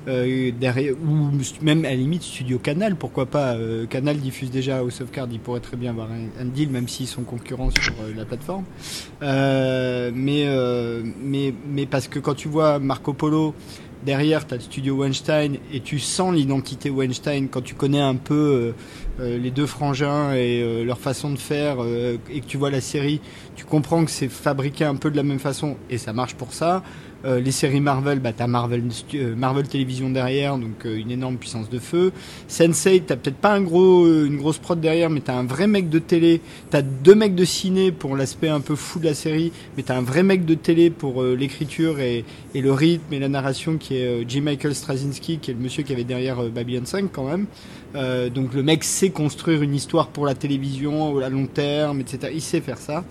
Euh, 0.07 0.51
derrière, 0.59 0.95
ou 0.95 1.29
même 1.61 1.85
à 1.85 1.89
la 1.89 1.95
limite 1.95 2.23
Studio 2.23 2.59
Canal, 2.59 2.95
pourquoi 2.95 3.25
pas. 3.25 3.53
Euh, 3.53 3.85
Canal 3.85 4.17
diffuse 4.17 4.51
déjà 4.51 4.79
House 4.79 4.99
of 5.01 5.11
Cards, 5.11 5.29
il 5.31 5.39
pourrait 5.39 5.61
très 5.61 5.77
bien 5.77 5.91
avoir 5.91 6.09
un, 6.11 6.45
deal, 6.45 6.69
même 6.69 6.87
s'ils 6.87 7.07
sont 7.07 7.23
concurrents 7.23 7.69
sur 7.79 7.93
euh, 7.93 8.13
la 8.15 8.25
plateforme. 8.25 8.65
Euh, 9.21 10.11
mais, 10.13 10.43
euh, 10.47 11.03
mais, 11.21 11.53
mais 11.67 11.85
parce 11.85 12.07
que 12.07 12.19
quand 12.19 12.33
tu 12.33 12.49
vois 12.49 12.79
Marco 12.79 13.13
Polo, 13.13 13.55
derrière, 14.05 14.45
tu 14.45 14.53
as 14.55 14.57
le 14.57 14.63
studio 14.63 14.95
Weinstein 14.95 15.57
et 15.71 15.79
tu 15.79 15.99
sens 15.99 16.35
l'identité 16.35 16.89
Weinstein 16.89 17.47
quand 17.47 17.61
tu 17.61 17.73
connais 17.73 18.01
un 18.01 18.15
peu 18.15 18.73
les 19.19 19.51
deux 19.51 19.65
frangins 19.65 20.33
et 20.33 20.83
leur 20.83 20.99
façon 20.99 21.29
de 21.29 21.37
faire 21.37 21.77
et 22.29 22.41
que 22.41 22.45
tu 22.45 22.57
vois 22.57 22.69
la 22.69 22.81
série, 22.81 23.21
tu 23.55 23.63
comprends 23.63 24.03
que 24.03 24.11
c'est 24.11 24.27
fabriqué 24.27 24.83
un 24.83 24.95
peu 24.95 25.09
de 25.09 25.15
la 25.15 25.23
même 25.23 25.39
façon 25.39 25.77
et 25.89 25.97
ça 25.97 26.11
marche 26.11 26.35
pour 26.35 26.51
ça. 26.51 26.83
Euh, 27.25 27.39
les 27.39 27.51
séries 27.51 27.79
Marvel, 27.79 28.19
bah 28.19 28.33
t'as 28.35 28.47
Marvel, 28.47 28.83
euh, 29.15 29.35
Marvel 29.35 29.67
Télévision 29.67 30.09
derrière, 30.09 30.57
donc 30.57 30.85
euh, 30.85 30.97
une 30.97 31.09
énorme 31.09 31.37
puissance 31.37 31.69
de 31.69 31.79
feu. 31.79 32.11
Sensei, 32.49 33.01
t'as 33.01 33.15
peut-être 33.15 33.37
pas 33.37 33.53
un 33.53 33.61
gros, 33.61 34.05
euh, 34.05 34.25
une 34.25 34.37
grosse 34.37 34.57
prod 34.57 34.79
derrière, 34.79 35.09
mais 35.09 35.21
t'as 35.21 35.35
un 35.35 35.45
vrai 35.45 35.65
mec 35.67 35.89
de 35.89 35.99
télé. 35.99 36.41
T'as 36.69 36.81
deux 36.81 37.15
mecs 37.15 37.35
de 37.35 37.45
ciné 37.45 37.93
pour 37.93 38.17
l'aspect 38.17 38.49
un 38.49 38.59
peu 38.59 38.75
fou 38.75 38.99
de 38.99 39.05
la 39.05 39.13
série, 39.13 39.53
mais 39.77 39.83
t'as 39.83 39.97
un 39.97 40.01
vrai 40.01 40.23
mec 40.23 40.45
de 40.45 40.53
télé 40.53 40.89
pour 40.89 41.21
euh, 41.21 41.35
l'écriture 41.35 42.01
et, 42.01 42.25
et 42.53 42.61
le 42.61 42.73
rythme 42.73 43.13
et 43.13 43.19
la 43.19 43.29
narration 43.29 43.77
qui 43.77 43.95
est 43.95 44.05
euh, 44.05 44.25
J. 44.27 44.41
Michael 44.41 44.75
Straczynski, 44.75 45.37
qui 45.37 45.51
est 45.51 45.53
le 45.53 45.61
monsieur 45.61 45.83
qui 45.83 45.93
avait 45.93 46.03
derrière 46.03 46.43
Babylon 46.43 46.85
5 46.85 47.09
quand 47.11 47.25
même. 47.25 47.45
Donc 48.33 48.55
le 48.55 48.63
mec 48.63 48.83
sait 48.83 49.11
construire 49.11 49.61
une 49.61 49.75
histoire 49.75 50.07
pour 50.07 50.25
la 50.25 50.33
télévision 50.33 51.19
à 51.19 51.29
long 51.29 51.45
terme, 51.45 52.01
etc. 52.01 52.33
Il 52.33 52.41
sait 52.41 52.59
faire 52.59 52.79
ça. 52.79 53.03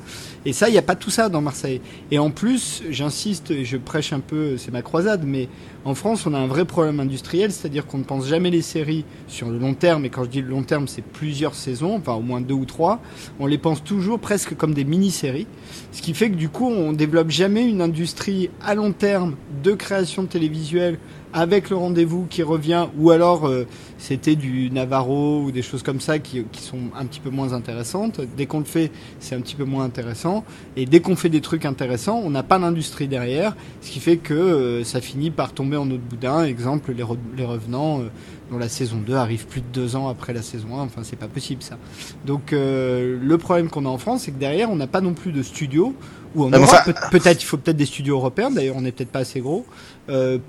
Et 0.45 0.53
ça, 0.53 0.69
il 0.69 0.73
n'y 0.73 0.79
a 0.79 0.83
pas 0.83 0.97
tout 0.97 1.11
ça 1.11 1.29
dans 1.29 1.41
Marseille. 1.41 1.81
Et 2.11 2.19
en 2.19 2.31
plus, 2.31 2.83
j'insiste, 2.91 3.63
je 3.63 3.77
prêche 3.77 4.13
un 4.13 4.21
peu, 4.21 4.57
c'est 4.57 4.73
ma 4.73 4.83
croisade, 4.83 5.23
mais 5.25 5.49
en 5.85 5.95
France, 5.95 6.27
on 6.27 6.35
a 6.35 6.39
un 6.39 6.47
vrai 6.47 6.65
problème 6.65 7.01
industriel, 7.01 7.53
c'est-à-dire 7.53 7.87
qu'on 7.87 7.99
ne 7.99 8.05
pense 8.05 8.27
jamais 8.27 8.51
les 8.51 8.63
séries 8.63 9.05
sur 9.29 9.49
le 9.49 9.59
long 9.59 9.75
terme, 9.75 10.05
et 10.05 10.11
quand 10.11 10.25
je 10.25 10.31
dis 10.31 10.43
le 10.43 10.49
long 10.49 10.63
terme, 10.63 10.89
c'est 10.89 11.03
plusieurs 11.03 11.55
saisons, 11.55 11.97
enfin 11.97 12.15
au 12.15 12.21
moins 12.23 12.41
deux 12.41 12.55
ou 12.55 12.65
trois, 12.65 13.01
on 13.41 13.47
les 13.47 13.59
pense 13.59 13.83
toujours 13.83 14.19
presque 14.19 14.57
comme 14.57 14.75
des 14.75 14.85
mini-séries, 14.85 15.47
ce 15.93 16.03
qui 16.03 16.15
fait 16.15 16.31
que 16.31 16.37
du 16.37 16.49
coup, 16.49 16.69
on 16.69 16.93
développe 16.93 17.31
jamais 17.31 17.69
une 17.69 17.81
industrie 17.81 18.51
à 18.65 18.75
long 18.75 18.93
terme 18.93 19.37
de 19.63 19.73
création 19.73 20.27
télévisuelle 20.27 20.99
avec 21.33 21.71
le 21.71 21.77
rendez-vous 21.77 22.27
qui 22.29 22.43
revient, 22.43 22.87
ou 22.99 23.11
alors 23.11 23.47
euh, 23.47 23.67
c'était 23.99 24.37
du 24.37 24.71
Navarro 24.71 25.43
ou 25.43 25.51
des 25.51 25.63
choses 25.63 25.83
comme 25.83 26.01
ça 26.01 26.19
qui, 26.19 26.45
qui 26.53 26.63
sont 26.63 26.79
un 26.99 27.07
petit 27.07 27.21
peu 27.21 27.31
moins 27.31 27.53
intéressantes. 27.53 28.21
Dès 28.37 28.47
qu'on 28.47 28.59
le 28.59 28.65
fait, 28.65 28.91
c'est 29.21 29.35
un 29.35 29.41
petit 29.41 29.55
peu 29.55 29.65
moins 29.65 29.85
intéressant. 29.85 30.45
Et 30.77 30.87
dès 30.87 31.01
qu'on 31.01 31.17
fait 31.17 31.29
des 31.29 31.41
trucs 31.41 31.65
intéressants, 31.65 32.21
on 32.25 32.31
n'a 32.31 32.43
pas 32.43 32.59
d'industrie 32.59 33.09
derrière, 33.09 33.57
ce 33.81 33.91
qui 33.91 34.01
fait 34.01 34.17
que 34.19 34.35
euh, 34.35 34.85
ça 34.85 35.01
finit 35.01 35.31
par 35.31 35.53
tomber 35.53 35.77
en 35.77 35.91
autre 35.91 36.03
boudin. 36.09 36.45
Exemple, 36.45 36.93
les, 36.93 37.03
Re- 37.03 37.17
les 37.37 37.45
Revenants, 37.45 38.01
euh, 38.01 38.05
dont 38.51 38.59
la 38.59 38.69
saison 38.69 38.99
2 39.07 39.15
arrive 39.15 39.47
plus 39.47 39.61
de 39.63 39.67
deux 39.73 39.97
ans 39.97 40.09
après 40.09 40.33
la 40.35 40.43
saison 40.43 40.77
1. 40.79 40.83
Enfin, 40.83 41.01
c'est 41.05 41.17
pas 41.19 41.29
possible 41.29 41.63
ça. 41.63 41.79
Donc, 42.27 42.53
euh, 42.53 43.19
le 43.23 43.39
problème 43.39 43.69
qu'on 43.71 43.87
a 43.87 43.89
en 43.89 43.99
France, 43.99 44.23
c'est 44.25 44.33
que 44.33 44.39
derrière, 44.39 44.71
on 44.71 44.77
n'a 44.77 44.87
pas 44.87 45.01
non 45.01 45.15
plus 45.15 45.33
de 45.33 45.43
studio. 45.43 45.95
Ou 46.35 46.45
en 46.45 46.49
Europe, 46.51 46.65
enfin- 46.73 46.83
peut- 47.11 47.19
peut-être, 47.19 47.43
il 47.43 47.45
faut 47.45 47.59
peut-être 47.59 47.77
des 47.77 47.85
studios 47.85 48.17
européens. 48.17 48.51
D'ailleurs, 48.51 48.77
on 48.77 48.81
n'est 48.81 48.93
peut-être 48.93 49.11
pas 49.11 49.19
assez 49.19 49.41
gros 49.41 49.67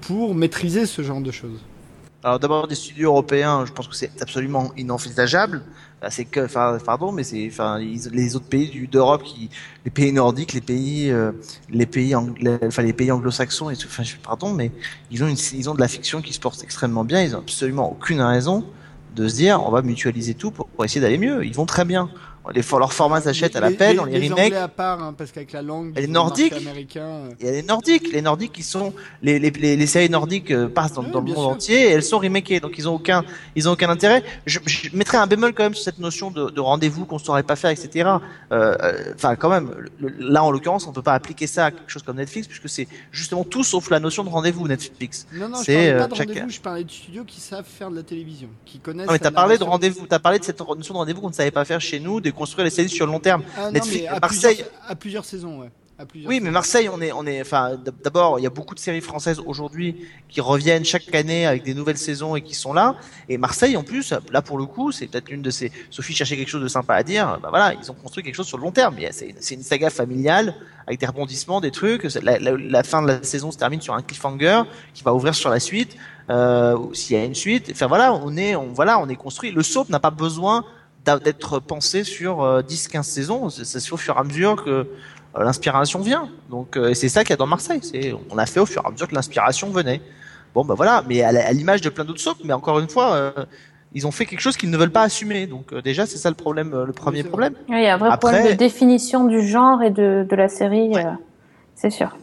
pour 0.01 0.35
maîtriser 0.35 0.85
ce 0.85 1.01
genre 1.01 1.21
de 1.21 1.31
choses. 1.31 1.59
Alors 2.23 2.39
d'abord 2.39 2.67
des 2.69 2.75
studios 2.75 3.09
européens, 3.09 3.65
je 3.65 3.73
pense 3.73 3.87
que 3.87 3.95
c'est 3.95 4.21
absolument 4.21 4.71
inenvisageable. 4.77 5.61
C'est 6.09 6.25
que, 6.25 6.47
pardon, 6.83 7.11
mais 7.11 7.23
c'est, 7.23 7.49
les 8.11 8.35
autres 8.35 8.45
pays 8.45 8.87
d'Europe, 8.91 9.23
les 9.85 9.91
pays 9.91 10.11
nordiques, 10.11 10.53
les 10.53 10.61
pays, 10.61 11.11
euh, 11.11 11.31
les 11.69 11.85
pays, 11.85 12.13
enfin 12.15 12.81
les 12.81 12.93
pays 12.93 13.11
anglo-saxons, 13.11 13.69
et 13.69 13.75
pardon, 14.21 14.53
mais 14.53 14.71
ils 15.11 15.23
ont 15.23 15.27
une, 15.27 15.37
ils 15.53 15.69
ont 15.69 15.73
de 15.73 15.79
la 15.79 15.87
fiction 15.87 16.21
qui 16.21 16.33
se 16.33 16.39
porte 16.39 16.61
extrêmement 16.63 17.05
bien. 17.05 17.21
Ils 17.21 17.35
ont 17.35 17.39
absolument 17.39 17.91
aucune 17.91 18.21
raison 18.21 18.65
de 19.15 19.27
se 19.27 19.35
dire, 19.35 19.61
on 19.65 19.71
va 19.71 19.81
mutualiser 19.81 20.33
tout 20.33 20.51
pour 20.51 20.67
essayer 20.83 20.99
d'aller 20.99 21.17
mieux. 21.17 21.45
Ils 21.45 21.55
vont 21.55 21.65
très 21.65 21.85
bien. 21.85 22.09
Les, 22.53 22.61
leurs 22.61 22.91
formats 22.93 23.21
s'achètent 23.21 23.55
à 23.55 23.61
la 23.61 23.71
peine, 23.71 23.99
on 23.99 24.05
les, 24.05 24.19
les 24.19 24.27
remake. 24.27 24.53
À 24.53 24.67
part, 24.67 25.01
hein, 25.01 25.13
parce 25.17 25.31
qu'avec 25.31 25.53
la 25.53 25.61
langue, 25.61 25.93
Et 25.97 26.01
les 26.01 26.07
Nordiques 26.07 26.51
américain, 26.53 27.01
euh, 27.01 27.29
Il 27.39 27.45
y 27.45 27.49
a 27.49 27.51
les 27.53 27.63
Nordiques, 27.63 28.11
les 28.11 28.21
Nordiques 28.21 28.51
qui 28.51 28.63
sont 28.63 28.93
les 29.21 29.39
les, 29.39 29.49
les, 29.51 29.75
les 29.77 29.87
séries 29.87 30.09
nordiques 30.09 30.51
euh, 30.51 30.67
passent 30.67 30.93
dans, 30.93 31.01
le 31.03 31.09
monde 31.09 31.27
sûr. 31.29 31.39
entier 31.47 31.75
et 31.83 31.89
elles 31.91 32.03
sont 32.03 32.19
remakées 32.19 32.59
donc 32.59 32.73
ils 32.77 32.87
ont 32.89 32.95
aucun 32.95 33.23
ils 33.55 33.69
ont 33.69 33.71
aucun 33.71 33.89
intérêt. 33.89 34.23
Je, 34.45 34.59
je 34.65 34.89
mettrais 34.93 35.17
un 35.17 35.27
bémol 35.27 35.53
quand 35.53 35.63
même 35.63 35.73
sur 35.73 35.85
cette 35.85 35.99
notion 35.99 36.31
de, 36.31 36.49
de 36.49 36.59
rendez-vous 36.59 37.05
qu'on 37.05 37.17
saurait 37.17 37.43
pas 37.43 37.55
faire 37.55 37.69
etc. 37.71 38.09
Euh, 38.51 38.75
euh, 38.81 39.13
Enfin 39.15 39.35
quand 39.35 39.49
même 39.49 39.71
le- 39.99 40.13
là 40.19 40.43
en 40.43 40.51
l'occurrence 40.51 40.85
on 40.87 40.91
peut 40.91 41.01
pas 41.01 41.13
appliquer 41.13 41.47
ça 41.47 41.67
à 41.67 41.71
quelque 41.71 41.89
chose 41.89 42.03
comme 42.03 42.17
Netflix 42.17 42.47
puisque 42.47 42.67
c'est 42.69 42.87
justement 43.11 43.43
tout 43.43 43.63
sauf 43.63 43.89
la 43.89 43.99
notion 43.99 44.23
de 44.23 44.29
rendez-vous 44.29 44.67
Netflix. 44.67 45.27
Non, 45.33 45.47
non, 45.49 45.59
je 45.61 45.71
parlais 45.71 45.93
pas 45.97 46.07
de 46.07 46.15
chaque- 46.15 46.27
rendez-vous, 46.27 46.49
je 46.49 46.59
parlais 46.61 46.83
de 46.83 46.91
studios 46.91 47.23
qui 47.23 47.39
savent 47.39 47.65
faire 47.65 47.89
de 47.89 47.95
la 47.95 48.03
télévision, 48.03 48.49
qui 48.65 48.79
connaissent. 48.79 49.07
Non 49.07 49.13
mais 49.13 49.19
t'as 49.19 49.31
parlé 49.31 49.57
de 49.57 49.63
rendez-vous, 49.63 50.05
t'as 50.07 50.19
parlé 50.19 50.39
de 50.39 50.43
cette 50.43 50.59
notion 50.59 50.93
de 50.93 50.99
rendez-vous 50.99 51.21
qu'on 51.21 51.29
ne 51.29 51.33
savait 51.33 51.51
pas 51.51 51.65
faire 51.65 51.79
chez 51.81 51.99
nous, 51.99 52.19
construire 52.34 52.65
les 52.65 52.71
séries 52.71 52.89
sur 52.89 53.05
le 53.05 53.11
long 53.11 53.19
terme. 53.19 53.43
Ah, 53.57 53.71
Netflix- 53.71 54.07
à 54.09 54.19
Marseille- 54.19 54.55
Plusieurs, 54.55 54.71
à 54.88 54.95
plusieurs 54.95 55.25
saisons, 55.25 55.59
ouais. 55.61 55.69
à 55.99 56.05
plusieurs 56.05 56.29
Oui, 56.29 56.39
mais. 56.41 56.49
Marseille, 56.51 56.89
on 56.89 56.99
est, 57.01 57.11
on 57.11 57.25
est, 57.25 57.39
enfin, 57.41 57.77
d'abord, 58.03 58.39
il 58.39 58.43
y 58.43 58.47
a 58.47 58.49
beaucoup 58.49 58.73
de 58.75 58.79
séries 58.79 59.01
françaises 59.01 59.39
aujourd'hui 59.45 59.95
qui 60.27 60.41
reviennent 60.41 60.84
chaque 60.84 61.13
année 61.13 61.45
avec 61.45 61.63
des 61.63 61.73
nouvelles 61.75 61.97
saisons 61.99 62.36
et 62.36 62.41
qui 62.41 62.55
sont 62.55 62.73
là. 62.73 62.95
Et 63.29 63.38
Marseille, 63.38 63.77
en 63.77 63.84
plus, 63.84 64.13
là 64.31 64.41
pour 64.41 64.57
le 64.57 64.65
coup, 64.65 64.91
c'est 64.91 65.05
peut-être 65.07 65.29
l'une 65.29 65.41
de 65.43 65.51
ces. 65.51 65.71
Sophie 65.91 66.13
cherchait 66.15 66.36
quelque 66.36 66.49
chose 66.49 66.63
de 66.63 66.67
sympa 66.67 66.95
à 66.95 67.03
dire. 67.03 67.39
Bah 67.41 67.49
voilà, 67.49 67.73
ils 67.79 67.91
ont 67.91 67.93
construit 67.93 68.23
quelque 68.23 68.36
chose 68.36 68.47
sur 68.47 68.57
le 68.57 68.63
long 68.63 68.71
terme. 68.71 68.95
C'est 69.11 69.53
une 69.55 69.63
saga 69.63 69.89
familiale 69.91 70.55
avec 70.88 70.99
des 70.99 71.05
rebondissements, 71.05 71.61
des 71.61 71.71
trucs. 71.71 72.03
La, 72.23 72.39
la- 72.39 72.57
la 72.57 72.84
fin 72.84 73.01
de 73.03 73.07
la 73.07 73.23
saison 73.23 73.51
se 73.51 73.57
termine 73.57 73.79
sur 73.81 73.93
un 73.93 74.01
cliffhanger 74.01 74.63
qui 74.95 75.03
va 75.03 75.13
ouvrir 75.13 75.36
sur 75.36 75.49
la 75.51 75.59
suite. 75.59 75.95
Euh, 76.29 76.77
s'il 76.93 77.17
y 77.17 77.19
a 77.19 77.25
une 77.25 77.36
suite. 77.36 77.69
Enfin 77.71 77.88
voilà, 77.88 78.13
on 78.13 78.36
est, 78.38 78.55
on, 78.55 78.71
voilà, 78.73 78.97
on 78.99 79.09
est 79.09 79.15
construit. 79.15 79.51
Le 79.51 79.61
soap 79.61 79.89
n'a 79.89 79.99
pas 79.99 80.09
besoin 80.09 80.63
d'être 81.05 81.59
pensé 81.59 82.03
sur 82.03 82.41
euh, 82.43 82.61
10-15 82.61 83.03
saisons. 83.03 83.49
C'est 83.49 83.91
au 83.91 83.97
fur 83.97 84.15
et 84.15 84.19
à 84.19 84.23
mesure 84.23 84.63
que 84.63 84.69
euh, 84.69 84.85
l'inspiration 85.35 85.99
vient. 86.01 86.29
Donc, 86.49 86.77
euh, 86.77 86.89
et 86.89 86.95
c'est 86.95 87.09
ça 87.09 87.23
qu'il 87.23 87.31
y 87.31 87.33
a 87.33 87.37
dans 87.37 87.47
Marseille. 87.47 87.79
C'est, 87.83 88.13
on 88.29 88.37
a 88.37 88.45
fait 88.45 88.59
au 88.59 88.65
fur 88.65 88.81
et 88.83 88.87
à 88.87 88.91
mesure 88.91 89.07
que 89.07 89.15
l'inspiration 89.15 89.69
venait. 89.69 90.01
Bon, 90.53 90.63
bah 90.63 90.75
voilà. 90.75 91.03
Mais 91.07 91.21
à 91.21 91.51
l'image 91.51 91.81
de 91.81 91.89
plein 91.89 92.05
d'autres 92.05 92.21
soaps, 92.21 92.41
mais 92.43 92.53
encore 92.53 92.79
une 92.79 92.87
fois, 92.89 93.13
euh, 93.15 93.31
ils 93.93 94.07
ont 94.07 94.11
fait 94.11 94.25
quelque 94.25 94.39
chose 94.39 94.55
qu'ils 94.57 94.69
ne 94.69 94.77
veulent 94.77 94.91
pas 94.91 95.01
assumer. 95.03 95.45
Donc, 95.47 95.73
euh, 95.73 95.81
déjà, 95.81 96.05
c'est 96.05 96.17
ça 96.17 96.29
le 96.29 96.35
problème, 96.35 96.73
euh, 96.73 96.85
le 96.85 96.93
premier 96.93 97.23
problème. 97.23 97.53
Oui, 97.69 97.77
il 97.77 97.83
y 97.83 97.87
a 97.87 97.95
un 97.95 97.97
vrai 97.97 98.09
Après- 98.09 98.31
problème 98.31 98.53
de 98.53 98.57
définition 98.57 99.25
du 99.25 99.45
genre 99.47 99.81
et 99.83 99.89
de, 99.91 100.25
de 100.29 100.35
la 100.35 100.47
série, 100.49 100.89
Ouais. 100.89 101.05
euh, 101.05 101.11
c'est 101.75 101.89
sûr. 101.89 102.15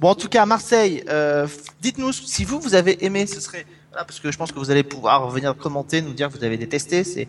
Bon, 0.00 0.08
en 0.08 0.14
tout 0.14 0.28
cas, 0.28 0.42
à 0.42 0.46
Marseille, 0.46 1.04
euh, 1.08 1.46
dites-nous 1.80 2.12
si 2.12 2.44
vous, 2.44 2.58
vous 2.58 2.74
avez 2.74 3.04
aimé, 3.04 3.26
ce 3.26 3.40
serait, 3.40 3.66
voilà, 3.90 4.04
parce 4.04 4.18
que 4.18 4.30
je 4.32 4.38
pense 4.38 4.50
que 4.50 4.58
vous 4.58 4.70
allez 4.70 4.82
pouvoir 4.82 5.28
venir 5.28 5.54
commenter, 5.56 6.00
nous 6.02 6.12
dire 6.14 6.28
que 6.30 6.38
vous 6.38 6.44
avez 6.44 6.56
détesté, 6.56 7.04
c'est, 7.04 7.28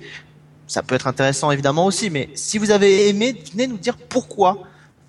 ça 0.72 0.82
peut 0.84 0.96
être 0.96 1.08
intéressant 1.08 1.52
évidemment 1.52 1.86
aussi, 1.86 2.10
mais 2.10 2.30
si 2.34 2.58
vous 2.58 2.72
avez 2.72 3.10
aimé, 3.10 3.36
venez 3.52 3.68
nous 3.68 3.76
dire 3.78 3.98
pourquoi 3.98 4.60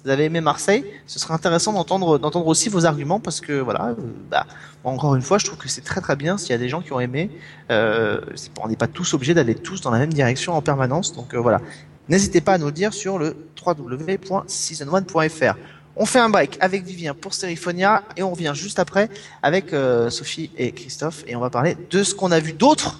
vous 0.05 0.11
avez 0.11 0.25
aimé 0.25 0.41
Marseille, 0.41 0.85
ce 1.07 1.21
serait 1.21 1.35
intéressant 1.35 1.73
d'entendre, 1.73 2.47
aussi 2.49 2.69
vos 2.69 2.85
arguments, 2.85 3.21
parce 3.21 3.41
que 3.41 3.53
voilà, 3.61 3.91
euh, 3.91 3.95
bah, 4.29 4.45
encore 4.83 5.15
une 5.15 5.23
fois, 5.23 5.39
je 5.39 5.45
trouve 5.45 5.59
que 5.59 5.69
c'est 5.69 5.83
très 5.83 6.01
très 6.01 6.17
bien 6.17 6.37
s'il 6.37 6.51
y 6.51 6.55
a 6.55 6.59
des 6.59 6.69
gens 6.69 6.83
qui 6.83 6.93
ont 6.93 6.99
aimé, 6.99 7.31
euh, 7.71 8.21
on 8.61 8.67
n'est 8.67 8.75
pas 8.75 8.89
tous 8.89 9.15
obligés 9.15 9.35
d'aller 9.35 9.55
tous 9.55 9.81
dans 9.81 9.93
la 9.93 10.01
même 10.01 10.13
direction 10.13 10.55
en 10.55 10.63
permanence, 10.63 11.13
donc 11.13 11.33
euh, 11.33 11.39
voilà. 11.39 11.61
N'hésitez 12.09 12.41
pas 12.41 12.55
à 12.55 12.59
nous 12.59 12.67
le 12.67 12.73
dire 12.73 12.93
sur 12.93 13.21
le 13.21 13.37
www.season1.fr. 13.65 15.55
On 15.95 16.07
fait 16.07 16.19
un 16.19 16.29
break 16.29 16.59
avec 16.59 16.83
Vivien 16.83 17.15
pour 17.15 17.35
Seriphonia 17.35 18.03
et 18.17 18.25
on 18.25 18.33
revient 18.33 18.53
juste 18.57 18.81
après 18.81 19.09
avec 19.45 19.73
Sophie 20.09 20.51
et 20.57 20.73
Christophe 20.73 21.23
et 21.29 21.37
on 21.37 21.41
va 21.41 21.51
parler 21.51 21.77
de 21.91 22.03
ce 22.03 22.17
qu'on 22.17 22.33
a 22.33 22.41
vu 22.41 22.55
d'autre 22.55 22.99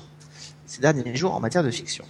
ces 0.73 0.81
derniers 0.81 1.17
jours 1.17 1.35
en 1.35 1.41
matière 1.41 1.65
de 1.65 1.71
fiction. 1.71 2.05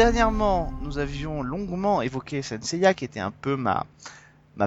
Dernièrement, 0.00 0.72
nous 0.80 0.96
avions 0.96 1.42
longuement 1.42 2.00
évoqué 2.00 2.40
Senseiya 2.40 2.94
qui 2.94 3.04
était 3.04 3.20
un 3.20 3.30
peu 3.30 3.54
ma 3.54 3.84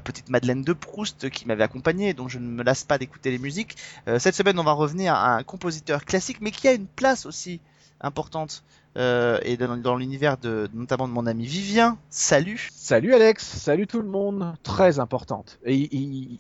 petite 0.04 0.30
Madeleine 0.30 0.62
de 0.62 0.74
Proust 0.74 1.28
qui 1.32 1.48
m'avait 1.48 1.64
accompagné, 1.64 2.14
donc 2.14 2.30
je 2.30 2.38
ne 2.38 2.46
me 2.46 2.62
lasse 2.62 2.84
pas 2.84 3.00
d'écouter 3.00 3.32
les 3.32 3.40
musiques. 3.40 3.76
Euh, 4.08 4.20
cette 4.20 4.36
semaine, 4.36 4.60
on 4.60 4.64
va 4.64 4.74
revenir 4.74 5.16
à 5.16 5.38
un 5.38 5.42
compositeur 5.42 6.06
classique, 6.06 6.38
mais 6.40 6.52
qui 6.52 6.68
a 6.68 6.74
une 6.74 6.86
place 6.86 7.26
aussi 7.26 7.62
importante 8.00 8.64
euh, 8.96 9.40
et 9.44 9.58
dans, 9.58 9.96
l'univers 9.96 10.38
de 10.38 10.70
notamment 10.74 11.08
de 11.08 11.14
mon 11.14 11.26
ami 11.26 11.46
Vivien. 11.46 11.98
Salut. 12.10 12.70
Salut 12.72 13.14
Alex, 13.14 13.44
salut 13.44 13.88
tout 13.88 14.02
le 14.02 14.08
monde, 14.08 14.54
très 14.62 15.00
importante. 15.00 15.60
Et 15.66 15.90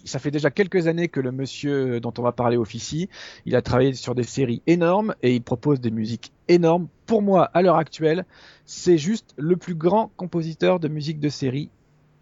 ça 0.05 0.19
fait 0.19 0.29
déjà 0.29 0.51
quelques 0.51 0.87
années 0.87 1.07
que 1.07 1.19
le 1.19 1.31
monsieur 1.31 1.99
dont 1.99 2.13
on 2.17 2.21
va 2.21 2.31
parler 2.31 2.57
officie. 2.57 3.09
Il 3.45 3.55
a 3.55 3.61
travaillé 3.61 3.93
sur 3.93 4.13
des 4.13 4.23
séries 4.23 4.61
énormes 4.67 5.15
et 5.23 5.33
il 5.35 5.41
propose 5.41 5.81
des 5.81 5.91
musiques 5.91 6.31
énormes. 6.47 6.87
Pour 7.07 7.23
moi, 7.23 7.49
à 7.53 7.63
l'heure 7.63 7.77
actuelle, 7.77 8.25
c'est 8.65 8.99
juste 8.99 9.33
le 9.37 9.57
plus 9.57 9.75
grand 9.75 10.11
compositeur 10.15 10.79
de 10.79 10.87
musique 10.87 11.19
de 11.19 11.29
série 11.29 11.71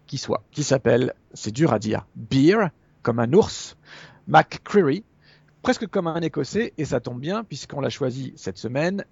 qui 0.06 0.16
soit. 0.16 0.42
Qui 0.50 0.62
s'appelle, 0.62 1.12
c'est 1.34 1.52
dur 1.52 1.72
à 1.74 1.78
dire, 1.78 2.06
Beer, 2.16 2.68
comme 3.02 3.18
un 3.18 3.32
ours, 3.34 3.76
McCreary, 4.28 5.04
presque 5.60 5.86
comme 5.86 6.06
un 6.06 6.20
écossais, 6.20 6.72
et 6.78 6.84
ça 6.84 7.00
tombe 7.00 7.20
bien 7.20 7.44
puisqu'on 7.44 7.80
l'a 7.80 7.90
choisi 7.90 8.32
cette 8.36 8.58
semaine 8.58 9.04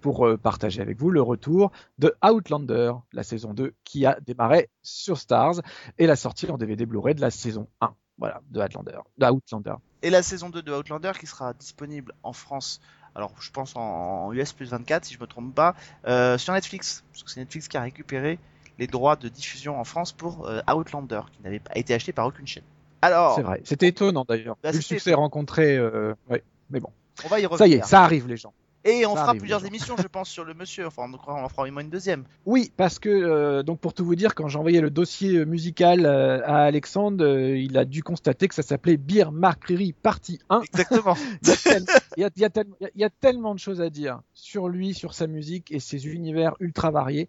pour 0.00 0.26
euh, 0.26 0.36
partager 0.36 0.80
avec 0.80 0.98
vous 0.98 1.10
le 1.10 1.22
retour 1.22 1.72
de 1.98 2.14
Outlander, 2.24 2.92
la 3.12 3.22
saison 3.22 3.54
2 3.54 3.74
qui 3.84 4.06
a 4.06 4.18
démarré 4.20 4.68
sur 4.82 5.18
Stars 5.18 5.60
et 5.98 6.06
la 6.06 6.16
sortie 6.16 6.50
en 6.50 6.58
DVD 6.58 6.86
Blu-ray 6.86 7.14
de 7.14 7.20
la 7.20 7.30
saison 7.30 7.68
1. 7.80 7.94
Voilà, 8.18 8.42
de 8.50 8.60
Outlander. 8.60 8.98
De 9.18 9.26
Outlander. 9.26 9.74
Et 10.02 10.10
la 10.10 10.22
saison 10.22 10.50
2 10.50 10.62
de 10.62 10.72
Outlander 10.72 11.12
qui 11.18 11.26
sera 11.26 11.54
disponible 11.54 12.12
en 12.22 12.32
France. 12.32 12.80
Alors, 13.14 13.32
je 13.40 13.50
pense 13.50 13.74
en, 13.76 14.32
US 14.32 14.52
plus 14.52 14.70
24, 14.70 15.04
si 15.04 15.14
je 15.14 15.20
me 15.20 15.26
trompe 15.26 15.54
pas, 15.54 15.74
euh, 16.06 16.38
sur 16.38 16.52
Netflix. 16.52 17.02
Parce 17.12 17.22
que 17.22 17.30
c'est 17.30 17.40
Netflix 17.40 17.68
qui 17.68 17.76
a 17.76 17.80
récupéré 17.80 18.38
les 18.78 18.86
droits 18.86 19.16
de 19.16 19.28
diffusion 19.28 19.80
en 19.80 19.84
France 19.84 20.12
pour 20.12 20.46
euh, 20.46 20.60
Outlander, 20.72 21.22
qui 21.32 21.42
n'avait 21.42 21.60
pas 21.60 21.76
été 21.76 21.94
acheté 21.94 22.12
par 22.12 22.26
aucune 22.26 22.46
chaîne. 22.46 22.64
Alors, 23.02 23.34
C'est 23.36 23.42
vrai. 23.42 23.62
C'était 23.64 23.88
étonnant 23.88 24.24
d'ailleurs. 24.28 24.56
Bah, 24.62 24.72
le 24.72 24.80
succès 24.80 25.14
rencontré. 25.14 25.76
euh, 25.76 26.14
ouais. 26.28 26.44
Mais 26.70 26.80
bon, 26.80 26.90
on 27.24 27.28
va 27.28 27.40
y 27.40 27.46
revenir. 27.46 27.58
ça 27.58 27.66
y 27.66 27.72
est, 27.72 27.84
ça 27.84 28.02
arrive 28.02 28.28
les 28.28 28.36
gens. 28.36 28.52
Et 28.84 29.04
on 29.04 29.14
ça 29.14 29.22
fera 29.22 29.34
plusieurs 29.34 29.66
émissions, 29.66 29.94
je 29.98 30.06
pense, 30.06 30.28
sur 30.30 30.44
le 30.44 30.54
monsieur. 30.54 30.86
Enfin, 30.86 31.02
on 31.26 31.32
en 31.32 31.48
fera 31.50 31.64
au 31.64 31.70
moins 31.70 31.82
une 31.82 31.90
deuxième. 31.90 32.24
Oui, 32.46 32.72
parce 32.76 32.98
que 32.98 33.10
euh, 33.10 33.62
donc 33.62 33.78
pour 33.78 33.92
tout 33.92 34.04
vous 34.04 34.14
dire, 34.16 34.34
quand 34.34 34.48
j'ai 34.48 34.58
envoyé 34.58 34.80
le 34.80 34.88
dossier 34.90 35.36
euh, 35.36 35.44
musical 35.44 36.06
euh, 36.06 36.40
à 36.46 36.62
Alexandre, 36.62 37.22
euh, 37.24 37.58
il 37.58 37.76
a 37.76 37.84
dû 37.84 38.02
constater 38.02 38.48
que 38.48 38.54
ça 38.54 38.62
s'appelait 38.62 38.96
Beer 38.96 39.32
Marquerie 39.32 39.92
partie 39.92 40.38
1. 40.48 40.62
Exactement. 40.62 41.14
Il 41.42 41.48
y, 41.48 41.52
a 41.52 41.56
tel- 41.56 41.84
il 42.16 42.20
y 42.22 42.24
a- 42.24 42.30
il 42.36 42.42
y 42.42 42.44
a 42.44 42.50
tel- 42.50 42.66
il 42.80 42.84
y 42.84 42.86
a- 42.86 42.90
il 42.94 43.00
y 43.00 43.04
a 43.04 43.10
tellement 43.10 43.54
de 43.54 43.60
choses 43.60 43.80
à 43.80 43.90
dire 43.90 44.20
sur 44.34 44.68
lui, 44.68 44.94
sur 44.94 45.12
sa 45.14 45.26
musique 45.26 45.70
et 45.72 45.78
ses 45.80 46.06
univers 46.08 46.54
ultra 46.60 46.90
variés. 46.90 47.28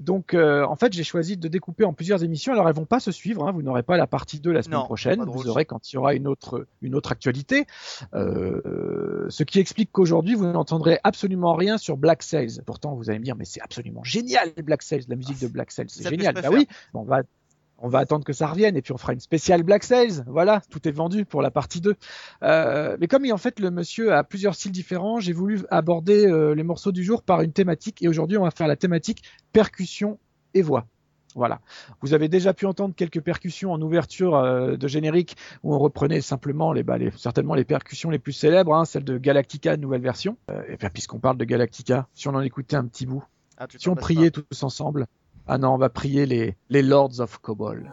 Donc, 0.00 0.34
en 0.34 0.76
fait, 0.76 0.92
j'ai 0.92 1.04
choisi 1.04 1.36
de 1.36 1.48
découper 1.48 1.84
en 1.84 1.92
plusieurs 1.92 2.22
émissions. 2.24 2.52
Alors, 2.52 2.68
elles 2.68 2.74
vont 2.74 2.86
pas 2.86 3.00
se 3.00 3.10
suivre. 3.12 3.46
hein. 3.46 3.52
Vous 3.52 3.62
n'aurez 3.62 3.82
pas 3.82 3.96
la 3.96 4.06
partie 4.06 4.38
2 4.40 4.52
la 4.52 4.62
semaine 4.62 4.78
Non, 4.78 4.84
prochaine. 4.84 5.22
Vous 5.24 5.48
aurez 5.48 5.64
quand 5.64 5.90
il 5.92 5.96
y 5.96 5.98
aura 5.98 6.14
une 6.14 6.26
autre, 6.28 6.66
une 6.80 6.94
autre 6.94 7.12
actualité. 7.12 7.66
Ce 8.14 9.42
qui 9.42 9.58
explique 9.60 9.90
qu'aujourd'hui, 9.92 10.34
vous 10.34 10.46
n'entendrez 10.46 10.91
absolument 11.04 11.54
rien 11.54 11.78
sur 11.78 11.96
Black 11.96 12.22
Sails. 12.22 12.60
Pourtant, 12.66 12.94
vous 12.94 13.10
allez 13.10 13.18
me 13.18 13.24
dire, 13.24 13.36
mais 13.36 13.44
c'est 13.44 13.60
absolument 13.60 14.02
génial, 14.04 14.50
Black 14.64 14.82
Sails, 14.82 15.04
la 15.08 15.16
musique 15.16 15.40
de 15.40 15.48
Black 15.48 15.70
Sails. 15.70 15.88
C'est 15.88 16.08
génial. 16.08 16.34
Bah 16.34 16.48
oui, 16.50 16.66
on 16.94 17.04
va, 17.04 17.22
on 17.78 17.88
va 17.88 17.98
attendre 17.98 18.24
que 18.24 18.32
ça 18.32 18.46
revienne 18.46 18.76
et 18.76 18.82
puis 18.82 18.92
on 18.92 18.96
fera 18.96 19.12
une 19.12 19.20
spéciale 19.20 19.64
Black 19.64 19.82
Sails. 19.82 20.22
Voilà, 20.26 20.62
tout 20.70 20.88
est 20.88 20.92
vendu 20.92 21.24
pour 21.24 21.42
la 21.42 21.50
partie 21.50 21.80
2. 21.80 21.94
Euh, 22.42 22.96
mais 23.00 23.08
comme 23.08 23.26
en 23.30 23.38
fait 23.38 23.58
le 23.58 23.70
monsieur 23.70 24.14
a 24.14 24.24
plusieurs 24.24 24.54
styles 24.54 24.72
différents, 24.72 25.20
j'ai 25.20 25.32
voulu 25.32 25.62
aborder 25.68 26.26
euh, 26.26 26.54
les 26.54 26.62
morceaux 26.62 26.92
du 26.92 27.02
jour 27.02 27.22
par 27.22 27.42
une 27.42 27.52
thématique 27.52 28.02
et 28.02 28.08
aujourd'hui 28.08 28.38
on 28.38 28.44
va 28.44 28.52
faire 28.52 28.68
la 28.68 28.76
thématique 28.76 29.22
percussion 29.52 30.18
et 30.54 30.62
voix. 30.62 30.86
Voilà. 31.34 31.60
Vous 32.00 32.14
avez 32.14 32.28
déjà 32.28 32.54
pu 32.54 32.66
entendre 32.66 32.94
quelques 32.94 33.20
percussions 33.20 33.72
en 33.72 33.80
ouverture 33.80 34.36
euh, 34.36 34.76
de 34.76 34.88
générique 34.88 35.36
où 35.62 35.74
on 35.74 35.78
reprenait 35.78 36.20
simplement 36.20 36.72
les, 36.72 36.82
bah, 36.82 36.98
les 36.98 37.10
certainement 37.12 37.54
les 37.54 37.64
percussions 37.64 38.10
les 38.10 38.18
plus 38.18 38.32
célèbres, 38.32 38.74
hein, 38.74 38.84
celle 38.84 39.04
de 39.04 39.18
Galactica 39.18 39.76
nouvelle 39.76 40.02
version. 40.02 40.36
Euh, 40.50 40.62
et 40.68 40.76
bien 40.76 40.90
puisqu'on 40.90 41.18
parle 41.18 41.36
de 41.36 41.44
Galactica, 41.44 42.08
si 42.14 42.28
on 42.28 42.34
en 42.34 42.40
écoutait 42.40 42.76
un 42.76 42.86
petit 42.86 43.06
bout, 43.06 43.24
Ah, 43.58 43.66
si 43.76 43.88
on 43.88 43.94
priait 43.94 44.30
tous 44.30 44.62
ensemble. 44.62 45.06
Ah 45.46 45.58
non, 45.58 45.74
on 45.74 45.78
va 45.78 45.88
prier 45.88 46.26
les, 46.26 46.56
les 46.68 46.82
Lords 46.82 47.20
of 47.20 47.38
Kobol. 47.38 47.90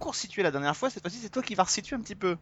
Resitué 0.00 0.42
la 0.42 0.50
dernière 0.50 0.76
fois, 0.76 0.90
cette 0.90 1.02
fois-ci 1.02 1.18
c'est 1.18 1.30
toi 1.30 1.42
qui 1.42 1.54
vas 1.54 1.64
resituer 1.64 1.96
un 1.96 2.00
petit 2.00 2.14
peu. 2.14 2.36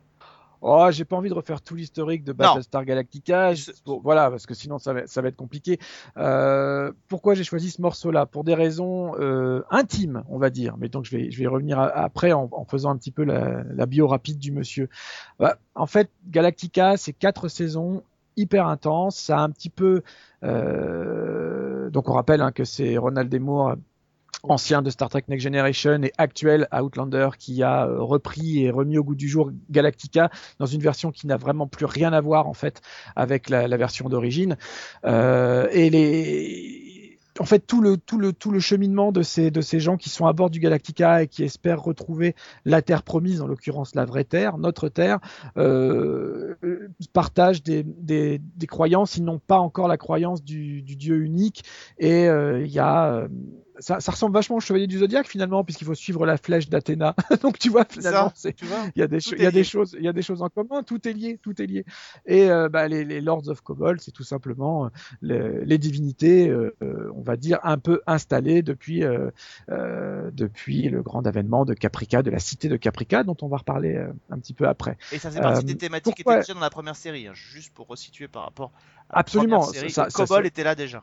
Oh, 0.66 0.88
j'ai 0.90 1.04
pas 1.04 1.16
envie 1.16 1.28
de 1.28 1.34
refaire 1.34 1.60
tout 1.60 1.74
l'historique 1.74 2.24
de 2.24 2.32
Battlestar 2.32 2.86
Galactica. 2.86 3.52
Bon, 3.84 4.00
voilà, 4.02 4.30
parce 4.30 4.46
que 4.46 4.54
sinon 4.54 4.78
ça 4.78 4.94
va, 4.94 5.06
ça 5.06 5.20
va 5.20 5.28
être 5.28 5.36
compliqué. 5.36 5.78
Euh, 6.16 6.90
pourquoi 7.08 7.34
j'ai 7.34 7.44
choisi 7.44 7.70
ce 7.70 7.82
morceau-là? 7.82 8.24
Pour 8.24 8.44
des 8.44 8.54
raisons 8.54 9.14
euh, 9.20 9.62
intimes, 9.68 10.24
on 10.30 10.38
va 10.38 10.48
dire. 10.48 10.76
Mais 10.78 10.88
donc 10.88 11.04
je 11.04 11.14
vais, 11.14 11.30
je 11.30 11.36
vais 11.36 11.44
y 11.44 11.46
revenir 11.46 11.78
après 11.78 12.32
en, 12.32 12.48
en 12.50 12.64
faisant 12.64 12.88
un 12.88 12.96
petit 12.96 13.10
peu 13.10 13.24
la, 13.24 13.62
la 13.62 13.84
bio 13.84 14.06
rapide 14.06 14.38
du 14.38 14.52
monsieur. 14.52 14.88
Bah, 15.38 15.58
en 15.74 15.86
fait, 15.86 16.08
Galactica, 16.28 16.96
c'est 16.96 17.12
quatre 17.12 17.48
saisons 17.48 18.02
hyper 18.36 18.66
intenses. 18.66 19.18
Ça 19.18 19.40
a 19.40 19.42
un 19.42 19.50
petit 19.50 19.70
peu. 19.70 20.02
euh, 20.44 21.90
donc 21.90 22.08
on 22.08 22.14
rappelle 22.14 22.40
hein, 22.40 22.52
que 22.52 22.64
c'est 22.64 22.96
Ronald. 22.96 23.38
Moore 23.38 23.74
ancien 24.48 24.82
de 24.82 24.90
Star 24.90 25.08
Trek 25.08 25.24
Next 25.28 25.42
Generation 25.42 26.02
et 26.02 26.12
actuel 26.18 26.68
à 26.70 26.84
Outlander 26.84 27.30
qui 27.38 27.62
a 27.62 27.86
euh, 27.86 28.00
repris 28.00 28.64
et 28.64 28.70
remis 28.70 28.98
au 28.98 29.04
goût 29.04 29.14
du 29.14 29.28
jour 29.28 29.50
Galactica 29.70 30.30
dans 30.58 30.66
une 30.66 30.80
version 30.80 31.10
qui 31.12 31.26
n'a 31.26 31.36
vraiment 31.36 31.66
plus 31.66 31.86
rien 31.86 32.12
à 32.12 32.20
voir 32.20 32.46
en 32.46 32.54
fait 32.54 32.80
avec 33.16 33.48
la, 33.48 33.76
version 33.76 34.08
d'origine. 34.08 34.56
Euh, 35.04 35.66
et 35.72 35.90
les 35.90 37.18
en 37.40 37.44
fait 37.44 37.66
tout 37.66 37.80
le 37.80 37.96
tout 37.96 38.18
le 38.18 38.32
tout 38.32 38.52
le 38.52 38.60
cheminement 38.60 39.10
de 39.10 39.22
ces 39.22 39.50
de 39.50 39.60
ces 39.60 39.80
gens 39.80 39.96
qui 39.96 40.08
sont 40.08 40.26
à 40.26 40.32
bord 40.32 40.50
du 40.50 40.60
Galactica 40.60 41.24
et 41.24 41.26
qui 41.26 41.42
espèrent 41.42 41.82
retrouver 41.82 42.36
la 42.64 42.80
terre 42.80 43.02
promise 43.02 43.40
en 43.40 43.48
l'occurrence 43.48 43.96
la 43.96 44.04
vraie 44.04 44.22
terre 44.22 44.56
notre 44.56 44.88
terre 44.88 45.18
euh, 45.56 46.54
partagent 47.12 47.62
des, 47.62 47.82
des 47.82 48.40
des 48.56 48.66
croyances. 48.66 49.16
Ils 49.16 49.24
n'ont 49.24 49.38
pas 49.38 49.58
encore 49.58 49.88
la 49.88 49.96
croyance 49.96 50.42
du, 50.42 50.82
du 50.82 50.96
dieu 50.96 51.22
unique. 51.22 51.64
Et 51.98 52.28
euh, 52.28 52.64
il 52.64 52.72
y 52.72 52.78
a 52.78 53.12
euh, 53.12 53.28
ça, 53.78 54.00
ça 54.00 54.12
ressemble 54.12 54.34
vachement 54.34 54.56
au 54.56 54.60
chevalier 54.60 54.86
du 54.86 54.98
zodiaque 54.98 55.26
finalement 55.28 55.64
puisqu'il 55.64 55.84
faut 55.84 55.94
suivre 55.94 56.26
la 56.26 56.36
flèche 56.36 56.68
d'Athéna 56.68 57.14
donc 57.42 57.58
tu 57.58 57.70
vois 57.70 57.84
finalement 57.88 58.32
il 58.94 59.00
y 59.00 59.02
a 59.02 59.06
des 59.08 59.18
il 59.18 59.42
y 59.42 59.46
a 59.46 59.50
des 59.50 59.58
lié. 59.58 59.64
choses 59.64 59.96
il 59.98 60.04
y 60.04 60.08
a 60.08 60.12
des 60.12 60.22
choses 60.22 60.42
en 60.42 60.48
commun 60.48 60.82
tout 60.82 61.06
est 61.08 61.12
lié 61.12 61.38
tout 61.42 61.60
est 61.60 61.66
lié 61.66 61.84
et 62.26 62.50
euh, 62.50 62.68
bah, 62.68 62.88
les, 62.88 63.04
les 63.04 63.20
lords 63.20 63.48
of 63.48 63.60
Kobol 63.62 64.00
c'est 64.00 64.12
tout 64.12 64.22
simplement 64.24 64.86
euh, 64.86 64.88
les, 65.22 65.64
les 65.64 65.78
divinités 65.78 66.48
euh, 66.48 66.74
euh, 66.82 67.10
on 67.14 67.22
va 67.22 67.36
dire 67.36 67.58
un 67.64 67.78
peu 67.78 68.00
installées 68.06 68.62
depuis 68.62 69.02
euh, 69.04 69.30
depuis 70.32 70.88
le 70.88 71.02
grand 71.02 71.26
avènement 71.26 71.64
de 71.64 71.74
Caprica 71.74 72.22
de 72.22 72.30
la 72.30 72.38
cité 72.38 72.68
de 72.68 72.76
Caprica 72.76 73.24
dont 73.24 73.36
on 73.42 73.48
va 73.48 73.58
reparler 73.58 73.96
un 74.30 74.38
petit 74.38 74.54
peu 74.54 74.66
après 74.68 74.96
Et 75.12 75.18
ça 75.18 75.30
faisait 75.30 75.40
partie 75.40 75.64
des 75.64 75.76
thématiques 75.76 76.14
qui 76.16 76.22
étaient 76.22 76.36
déjà 76.36 76.54
dans 76.54 76.60
la 76.60 76.70
première 76.70 76.96
série, 76.96 77.26
hein, 77.26 77.32
juste 77.34 77.72
pour 77.74 77.86
resituer 77.86 78.28
par 78.28 78.44
rapport 78.44 78.72
à 79.10 79.16
la 79.16 79.20
Absolument, 79.20 79.60
première 79.60 79.74
série. 79.80 79.90
ça- 79.90 80.08
était 80.46 80.64
là 80.64 80.74
déjà. 80.74 81.02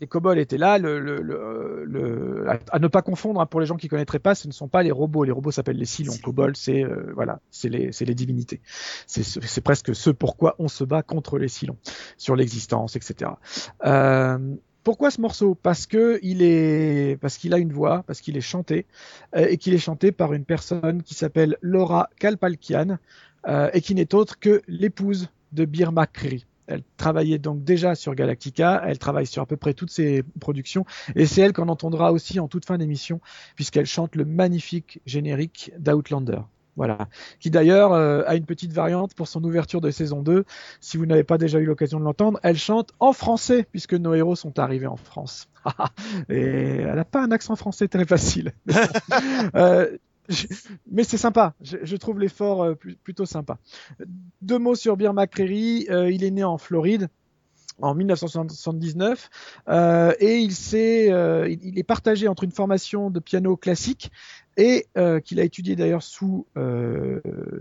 Les 0.00 0.06
kobolds 0.06 0.38
étaient 0.38 0.58
là. 0.58 0.78
Le, 0.78 1.00
le, 1.00 1.20
le, 1.22 1.84
le- 1.86 2.50
à- 2.50 2.58
à 2.72 2.78
ne 2.78 2.88
pas 2.88 3.02
confondre 3.02 3.40
hein, 3.40 3.46
pour 3.46 3.60
les 3.60 3.66
gens 3.66 3.76
qui 3.76 3.88
connaîtraient 3.88 4.18
pas, 4.18 4.34
ce 4.34 4.46
ne 4.46 4.52
sont 4.52 4.68
pas 4.68 4.82
les 4.82 4.90
robots. 4.90 5.24
Les 5.24 5.32
robots 5.32 5.50
s'appellent 5.50 5.78
les 5.78 5.84
Silons. 5.86 6.12
Kobolds, 6.22 6.56
c'est 6.56 6.84
euh, 6.84 7.12
voilà, 7.14 7.40
c'est 7.50 7.68
les, 7.68 7.92
c'est 7.92 8.04
les 8.04 8.14
divinités. 8.14 8.60
C'est 9.06 9.22
ce- 9.22 9.40
c'est 9.40 9.60
presque 9.60 9.94
ce 9.94 10.10
pourquoi 10.10 10.54
on 10.58 10.68
se 10.68 10.84
bat 10.84 11.02
contre 11.02 11.38
les 11.38 11.48
Silons, 11.48 11.78
sur 12.18 12.36
l'existence, 12.36 12.96
etc. 12.96 13.32
Euh, 13.84 14.38
pourquoi 14.84 15.10
ce 15.10 15.20
morceau? 15.20 15.54
Parce 15.56 15.86
que 15.86 16.18
il 16.22 16.42
est, 16.42 17.18
parce 17.20 17.38
qu'il 17.38 17.52
a 17.54 17.58
une 17.58 17.72
voix, 17.72 18.04
parce 18.06 18.20
qu'il 18.20 18.36
est 18.36 18.40
chanté 18.40 18.86
euh, 19.34 19.46
et 19.48 19.56
qu'il 19.56 19.74
est 19.74 19.78
chanté 19.78 20.12
par 20.12 20.32
une 20.32 20.44
personne 20.44 21.02
qui 21.02 21.14
s'appelle 21.14 21.56
Laura 21.60 22.08
Kalpalkian 22.20 22.98
euh, 23.48 23.70
et 23.72 23.80
qui 23.80 23.94
n'est 23.96 24.14
autre 24.14 24.38
que 24.38 24.62
l'épouse 24.68 25.28
de 25.52 25.64
Bir 25.64 25.90
Makri. 25.90 26.46
Elle 26.66 26.82
travaillait 26.96 27.38
donc 27.38 27.64
déjà 27.64 27.94
sur 27.94 28.14
Galactica, 28.14 28.82
elle 28.86 28.98
travaille 28.98 29.26
sur 29.26 29.42
à 29.42 29.46
peu 29.46 29.56
près 29.56 29.74
toutes 29.74 29.90
ses 29.90 30.22
productions, 30.40 30.84
et 31.14 31.26
c'est 31.26 31.42
elle 31.42 31.52
qu'on 31.52 31.68
entendra 31.68 32.12
aussi 32.12 32.40
en 32.40 32.48
toute 32.48 32.64
fin 32.64 32.78
d'émission, 32.78 33.20
puisqu'elle 33.54 33.86
chante 33.86 34.16
le 34.16 34.24
magnifique 34.24 35.00
générique 35.06 35.72
d'Outlander. 35.78 36.40
Voilà. 36.76 37.08
Qui 37.40 37.50
d'ailleurs 37.50 37.94
euh, 37.94 38.22
a 38.26 38.36
une 38.36 38.44
petite 38.44 38.72
variante 38.72 39.14
pour 39.14 39.28
son 39.28 39.42
ouverture 39.44 39.80
de 39.80 39.90
saison 39.90 40.22
2. 40.22 40.44
Si 40.80 40.98
vous 40.98 41.06
n'avez 41.06 41.24
pas 41.24 41.38
déjà 41.38 41.58
eu 41.58 41.64
l'occasion 41.64 41.98
de 41.98 42.04
l'entendre, 42.04 42.38
elle 42.42 42.58
chante 42.58 42.92
en 43.00 43.14
français, 43.14 43.66
puisque 43.70 43.94
nos 43.94 44.14
héros 44.14 44.36
sont 44.36 44.58
arrivés 44.58 44.86
en 44.86 44.96
France. 44.96 45.48
et 46.28 46.36
elle 46.36 46.94
n'a 46.94 47.04
pas 47.04 47.22
un 47.22 47.30
accent 47.30 47.56
français 47.56 47.88
très 47.88 48.04
facile. 48.04 48.52
Euh, 49.54 49.96
mais 50.90 51.04
c'est 51.04 51.16
sympa, 51.16 51.54
je, 51.60 51.78
je 51.82 51.96
trouve 51.96 52.18
l'effort 52.18 52.62
euh, 52.62 52.74
plutôt 52.74 53.26
sympa. 53.26 53.58
Deux 54.42 54.58
mots 54.58 54.74
sur 54.74 54.96
Bir 54.96 55.12
McCreary, 55.12 55.86
euh, 55.90 56.10
il 56.10 56.24
est 56.24 56.30
né 56.30 56.44
en 56.44 56.58
Floride 56.58 57.08
en 57.82 57.94
1979 57.94 59.28
euh, 59.68 60.12
et 60.18 60.38
il, 60.38 60.52
s'est, 60.52 61.12
euh, 61.12 61.48
il, 61.48 61.62
il 61.62 61.78
est 61.78 61.84
partagé 61.84 62.28
entre 62.28 62.44
une 62.44 62.52
formation 62.52 63.10
de 63.10 63.20
piano 63.20 63.56
classique 63.56 64.10
et 64.56 64.86
euh, 64.96 65.20
qu'il 65.20 65.40
a 65.40 65.44
étudié 65.44 65.76
d'ailleurs 65.76 66.02
sous, 66.02 66.46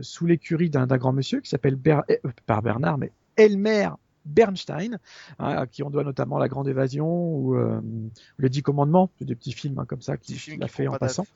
sous 0.01 0.25
l'écurie 0.25 0.69
d'un, 0.69 0.85
grand 0.85 1.11
monsieur 1.11 1.41
qui 1.41 1.49
s'appelle 1.49 1.75
Ber- 1.75 2.03
eh, 2.07 2.19
pas 2.45 2.61
Bernard 2.61 2.97
mais 2.97 3.11
Elmer 3.35 3.89
Bernstein, 4.23 4.97
hein, 5.37 5.49
à 5.49 5.67
qui 5.67 5.83
on 5.83 5.91
doit 5.91 6.03
notamment 6.03 6.39
La 6.39 6.47
Grande 6.47 6.67
Évasion 6.67 7.07
ou 7.07 7.55
Les 8.39 8.49
Dix 8.49 8.63
Commandements, 8.63 9.11
des 9.21 9.35
petits 9.35 9.51
films 9.51 9.77
hein, 9.77 9.85
comme 9.85 10.01
ça 10.01 10.17
qu'il, 10.17 10.63
a 10.63 10.67
fait 10.67 10.87
en 10.87 10.97
passant. 10.97 11.27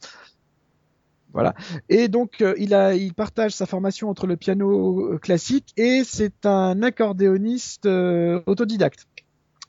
Voilà. 1.34 1.54
Et 1.90 2.08
donc, 2.08 2.42
euh, 2.42 2.56
il, 2.58 2.74
a, 2.74 2.96
il 2.96 3.14
partage 3.14 3.52
sa 3.52 3.66
formation 3.66 4.10
entre 4.10 4.28
le 4.28 4.36
piano 4.36 5.14
euh, 5.14 5.18
classique 5.20 5.74
et 5.78 6.04
c'est 6.04 6.46
un 6.46 6.82
accordéoniste 6.82 7.86
euh, 7.86 8.42
autodidacte. 8.46 9.08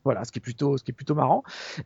Voilà, 0.05 0.25
ce 0.25 0.33
qui 0.33 0.39
est 0.39 0.43
plutôt, 0.43 0.79
ce 0.79 0.85
qui 0.85 0.91
est 0.91 0.95
plutôt 0.95 1.15
marrant. 1.15 1.43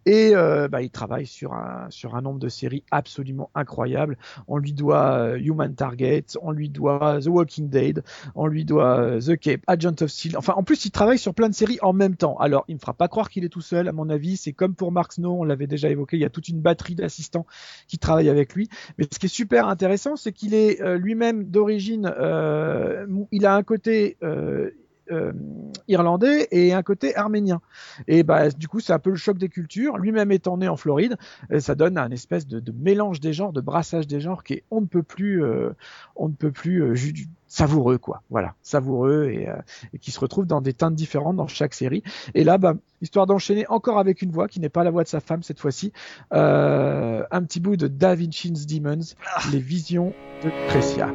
Et 0.06 0.34
euh, 0.34 0.68
bah, 0.68 0.82
il 0.82 0.90
travaille 0.90 1.26
sur 1.26 1.52
un, 1.52 1.86
sur 1.90 2.14
un 2.14 2.22
nombre 2.22 2.38
de 2.38 2.48
séries 2.48 2.84
absolument 2.90 3.50
incroyables. 3.54 4.16
On 4.46 4.58
lui 4.58 4.72
doit 4.72 5.18
euh, 5.18 5.38
Human 5.38 5.74
Target, 5.74 6.26
on 6.40 6.52
lui 6.52 6.68
doit 6.68 7.20
The 7.20 7.26
Walking 7.26 7.68
Dead, 7.68 8.04
on 8.34 8.46
lui 8.46 8.64
doit 8.64 9.00
euh, 9.00 9.20
The 9.20 9.36
Cape, 9.36 9.62
Agent 9.66 10.02
of 10.02 10.10
Shield. 10.10 10.36
Enfin, 10.36 10.54
en 10.56 10.62
plus, 10.62 10.84
il 10.84 10.90
travaille 10.90 11.18
sur 11.18 11.34
plein 11.34 11.48
de 11.48 11.54
séries 11.54 11.78
en 11.82 11.92
même 11.92 12.16
temps. 12.16 12.36
Alors, 12.38 12.64
il 12.68 12.74
me 12.74 12.80
fera 12.80 12.94
pas 12.94 13.08
croire 13.08 13.30
qu'il 13.30 13.44
est 13.44 13.48
tout 13.48 13.60
seul. 13.60 13.88
À 13.88 13.92
mon 13.92 14.08
avis, 14.10 14.36
c'est 14.36 14.52
comme 14.52 14.74
pour 14.74 14.92
Mark 14.92 15.12
Snow, 15.12 15.40
on 15.40 15.44
l'avait 15.44 15.66
déjà 15.66 15.90
évoqué. 15.90 16.16
Il 16.16 16.20
y 16.20 16.26
a 16.26 16.30
toute 16.30 16.48
une 16.48 16.60
batterie 16.60 16.94
d'assistants 16.94 17.46
qui 17.88 17.98
travaillent 17.98 18.30
avec 18.30 18.54
lui. 18.54 18.68
Mais 18.98 19.06
ce 19.10 19.18
qui 19.18 19.26
est 19.26 19.28
super 19.28 19.68
intéressant, 19.68 20.16
c'est 20.16 20.32
qu'il 20.32 20.54
est, 20.54 20.80
euh, 20.80 20.98
lui-même 20.98 21.44
d'origine, 21.44 22.12
euh, 22.18 23.06
il 23.32 23.46
a 23.46 23.54
un 23.54 23.62
côté 23.62 24.16
euh, 24.22 24.70
euh, 25.10 25.32
irlandais 25.88 26.48
et 26.50 26.72
un 26.72 26.82
côté 26.82 27.16
arménien. 27.16 27.60
Et 28.08 28.22
bah, 28.22 28.50
du 28.50 28.68
coup, 28.68 28.80
c'est 28.80 28.92
un 28.92 28.98
peu 28.98 29.10
le 29.10 29.16
choc 29.16 29.38
des 29.38 29.48
cultures. 29.48 29.98
Lui-même 29.98 30.32
étant 30.32 30.56
né 30.56 30.68
en 30.68 30.76
Floride, 30.76 31.16
euh, 31.50 31.60
ça 31.60 31.74
donne 31.74 31.98
un 31.98 32.10
espèce 32.10 32.46
de, 32.46 32.60
de 32.60 32.72
mélange 32.72 33.20
des 33.20 33.32
genres, 33.32 33.52
de 33.52 33.60
brassage 33.60 34.06
des 34.06 34.20
genres 34.20 34.44
qui 34.44 34.54
est 34.54 34.64
on 34.70 34.80
ne 34.80 34.86
peut 34.86 35.02
plus, 35.02 35.42
euh, 35.42 35.70
on 36.16 36.28
ne 36.28 36.34
peut 36.34 36.50
plus 36.50 36.82
euh, 36.82 36.94
savoureux 37.46 37.98
quoi. 37.98 38.22
Voilà, 38.30 38.54
savoureux 38.62 39.30
et, 39.30 39.48
et 39.92 39.98
qui 39.98 40.10
se 40.10 40.18
retrouve 40.18 40.46
dans 40.46 40.60
des 40.60 40.72
teintes 40.72 40.94
différentes 40.94 41.36
dans 41.36 41.46
chaque 41.46 41.74
série. 41.74 42.02
Et 42.34 42.44
là, 42.44 42.58
bah, 42.58 42.74
histoire 43.00 43.26
d'enchaîner 43.26 43.66
encore 43.68 43.98
avec 43.98 44.22
une 44.22 44.30
voix 44.30 44.48
qui 44.48 44.60
n'est 44.60 44.68
pas 44.68 44.84
la 44.84 44.90
voix 44.90 45.04
de 45.04 45.08
sa 45.08 45.20
femme 45.20 45.42
cette 45.42 45.60
fois-ci, 45.60 45.92
un 46.30 47.42
petit 47.44 47.60
bout 47.60 47.76
de 47.76 47.86
Da 47.86 48.14
Vinci's 48.14 48.66
Demons, 48.66 49.14
les 49.52 49.58
visions 49.58 50.12
de 50.42 50.50
Crecia. 50.68 51.12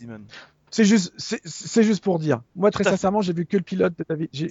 Demon. 0.00 0.20
C'est 0.72 0.84
juste, 0.84 1.12
c'est- 1.18 1.82
juste 1.82 2.04
pour 2.04 2.20
dire. 2.20 2.42
Moi, 2.54 2.70
très 2.70 2.84
sincèrement, 2.84 3.22
j'ai 3.22 3.32
vu 3.32 3.44
que 3.44 3.56
le 3.56 3.62
pilote 3.64 3.92
de 3.98 4.04
David. 4.08 4.28
J'ai 4.32 4.46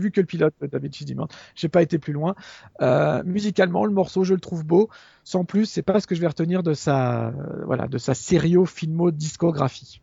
vu, 0.00 0.10
que 0.10 0.20
le 0.20 0.26
pilote 0.26 0.54
de 0.62 0.66
David 0.66 0.94
Chidimant. 0.94 1.28
J'ai 1.54 1.68
pas 1.68 1.82
été 1.82 1.98
plus 1.98 2.14
loin. 2.14 2.34
Euh, 2.80 3.22
musicalement, 3.26 3.84
le 3.84 3.92
morceau, 3.92 4.24
je 4.24 4.32
le 4.32 4.40
trouve 4.40 4.64
beau. 4.64 4.88
Sans 5.22 5.44
plus, 5.44 5.66
c'est 5.66 5.82
pas 5.82 6.00
ce 6.00 6.06
que 6.06 6.14
je 6.14 6.20
vais 6.22 6.28
retenir 6.28 6.62
de 6.62 6.72
sa, 6.72 7.26
euh, 7.26 7.32
voilà, 7.66 7.88
de 7.88 7.98
sa 7.98 8.14
sério 8.14 8.64
filmo 8.64 9.10
discographie. 9.10 10.00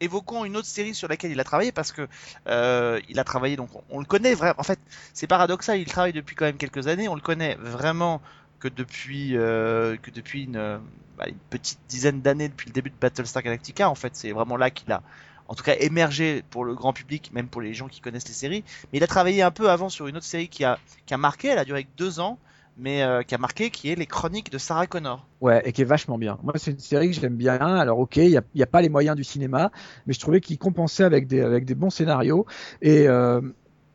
évoquons 0.00 0.44
une 0.44 0.56
autre 0.56 0.66
série 0.66 0.94
sur 0.94 1.06
laquelle 1.08 1.30
il 1.30 1.38
a 1.40 1.44
travaillé 1.44 1.70
parce 1.70 1.92
que 1.92 2.08
euh, 2.48 3.00
il 3.08 3.20
a 3.20 3.24
travaillé 3.24 3.54
donc 3.54 3.68
on, 3.74 3.82
on 3.90 3.98
le 4.00 4.04
connaît 4.04 4.34
vraiment. 4.34 4.58
En 4.58 4.64
fait, 4.64 4.80
c'est 5.14 5.28
paradoxal, 5.28 5.78
il 5.78 5.86
travaille 5.86 6.12
depuis 6.12 6.34
quand 6.34 6.44
même 6.44 6.56
quelques 6.56 6.88
années. 6.88 7.08
On 7.08 7.14
le 7.14 7.20
connaît 7.20 7.54
vraiment 7.60 8.20
que 8.62 8.68
depuis 8.68 9.36
euh, 9.36 9.96
que 9.96 10.12
depuis 10.12 10.44
une, 10.44 10.80
bah, 11.18 11.26
une 11.26 11.34
petite 11.50 11.80
dizaine 11.88 12.20
d'années 12.20 12.48
depuis 12.48 12.68
le 12.68 12.72
début 12.72 12.90
de 12.90 12.94
Battlestar 13.00 13.42
Galactica. 13.42 13.90
En 13.90 13.96
fait, 13.96 14.14
c'est 14.14 14.30
vraiment 14.30 14.56
là 14.56 14.70
qu'il 14.70 14.92
a 14.92 15.02
en 15.48 15.54
tout 15.54 15.64
cas 15.64 15.74
émergé 15.80 16.44
pour 16.50 16.64
le 16.64 16.74
grand 16.74 16.92
public, 16.92 17.32
même 17.34 17.48
pour 17.48 17.60
les 17.60 17.74
gens 17.74 17.88
qui 17.88 18.00
connaissent 18.00 18.28
les 18.28 18.34
séries. 18.34 18.62
Mais 18.92 18.98
il 18.98 19.02
a 19.02 19.08
travaillé 19.08 19.42
un 19.42 19.50
peu 19.50 19.68
avant 19.68 19.88
sur 19.88 20.06
une 20.06 20.16
autre 20.16 20.26
série 20.26 20.48
qui 20.48 20.64
a 20.64 20.78
qui 21.06 21.12
a 21.12 21.18
marqué. 21.18 21.48
Elle 21.48 21.58
a 21.58 21.64
duré 21.64 21.82
que 21.82 21.90
deux 21.96 22.20
ans, 22.20 22.38
mais 22.78 23.02
euh, 23.02 23.22
qui 23.22 23.34
a 23.34 23.38
marqué, 23.38 23.70
qui 23.70 23.90
est 23.90 23.96
les 23.96 24.06
Chroniques 24.06 24.52
de 24.52 24.58
Sarah 24.58 24.86
Connor. 24.86 25.26
Ouais, 25.40 25.60
et 25.64 25.72
qui 25.72 25.82
est 25.82 25.86
vachement 25.86 26.16
bien. 26.16 26.38
Moi, 26.44 26.54
c'est 26.56 26.70
une 26.70 26.78
série 26.78 27.10
que 27.10 27.20
j'aime 27.20 27.36
bien. 27.36 27.58
Alors, 27.58 27.98
ok, 27.98 28.16
il 28.16 28.40
n'y 28.54 28.62
a 28.62 28.66
pas 28.66 28.80
les 28.80 28.88
moyens 28.88 29.16
du 29.16 29.24
cinéma, 29.24 29.72
mais 30.06 30.14
je 30.14 30.20
trouvais 30.20 30.40
qu'il 30.40 30.56
compensait 30.56 31.04
avec 31.04 31.26
des, 31.26 31.40
avec 31.40 31.64
des 31.64 31.74
bons 31.74 31.90
scénarios. 31.90 32.46
Et 32.80 33.08
euh, 33.08 33.40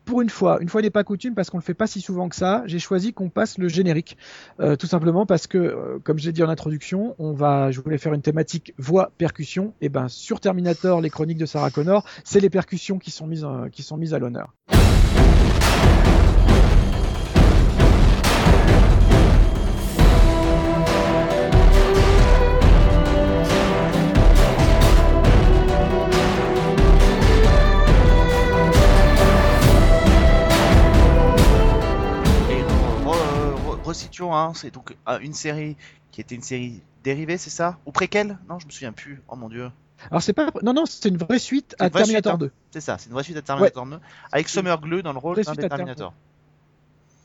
pour 0.07 0.21
une 0.21 0.29
fois, 0.29 0.57
une 0.61 0.69
fois 0.69 0.81
n'est 0.81 0.89
pas 0.89 1.03
coutume, 1.03 1.35
parce 1.35 1.51
qu'on 1.51 1.57
le 1.57 1.63
fait 1.63 1.75
pas 1.75 1.85
si 1.85 2.01
souvent 2.01 2.29
que 2.29 2.35
ça, 2.35 2.63
j'ai 2.65 2.79
choisi 2.79 3.13
qu'on 3.13 3.29
passe 3.29 3.59
le 3.59 3.67
générique. 3.67 4.17
Euh, 4.59 4.75
tout 4.75 4.87
simplement 4.87 5.27
parce 5.27 5.45
que, 5.45 5.57
euh, 5.57 5.99
comme 6.03 6.17
je 6.17 6.25
l'ai 6.25 6.31
dit 6.31 6.41
en 6.41 6.49
introduction, 6.49 7.13
on 7.19 7.33
va, 7.33 7.69
je 7.71 7.81
voulais 7.81 7.97
faire 7.97 8.13
une 8.13 8.21
thématique 8.21 8.73
voix 8.79 9.11
percussion. 9.17 9.73
Et 9.81 9.89
ben, 9.89 10.07
sur 10.07 10.39
Terminator, 10.39 11.01
les 11.01 11.09
chroniques 11.09 11.37
de 11.37 11.45
Sarah 11.45 11.69
Connor, 11.69 12.05
c'est 12.23 12.39
les 12.39 12.49
percussions 12.49 12.97
qui 12.97 13.11
sont 13.11 13.27
mises, 13.27 13.45
qui 13.71 13.83
sont 13.83 13.97
mises 13.97 14.13
à 14.13 14.19
l'honneur. 14.19 14.53
Hein, 34.33 34.53
c'est 34.55 34.73
donc 34.73 34.95
euh, 35.07 35.19
une 35.19 35.33
série 35.33 35.75
qui 36.11 36.21
était 36.21 36.35
une 36.35 36.41
série 36.41 36.81
dérivée, 37.03 37.37
c'est 37.37 37.49
ça? 37.49 37.77
Ou 37.85 37.91
préquelle? 37.91 38.37
Non, 38.49 38.59
je 38.59 38.65
me 38.65 38.71
souviens 38.71 38.91
plus. 38.91 39.21
Oh 39.27 39.35
mon 39.35 39.49
dieu. 39.49 39.69
Alors, 40.11 40.21
c'est 40.21 40.33
pas, 40.33 40.51
non, 40.61 40.73
non, 40.73 40.85
c'est 40.85 41.09
une 41.09 41.17
vraie 41.17 41.39
suite 41.39 41.75
à 41.79 41.89
vraie 41.89 42.01
Terminator 42.01 42.33
suite, 42.33 42.41
2. 42.41 42.51
C'est 42.71 42.81
ça, 42.81 42.97
c'est 42.97 43.07
une 43.07 43.13
vraie 43.13 43.23
suite 43.23 43.37
à 43.37 43.41
Terminator 43.41 43.85
2, 43.85 43.99
avec 44.31 44.47
Summer 44.47 44.79
Glue 44.79 45.01
dans 45.01 45.13
le 45.13 45.19
rôle 45.19 45.41
d'un 45.41 45.55
Terminator. 45.55 46.13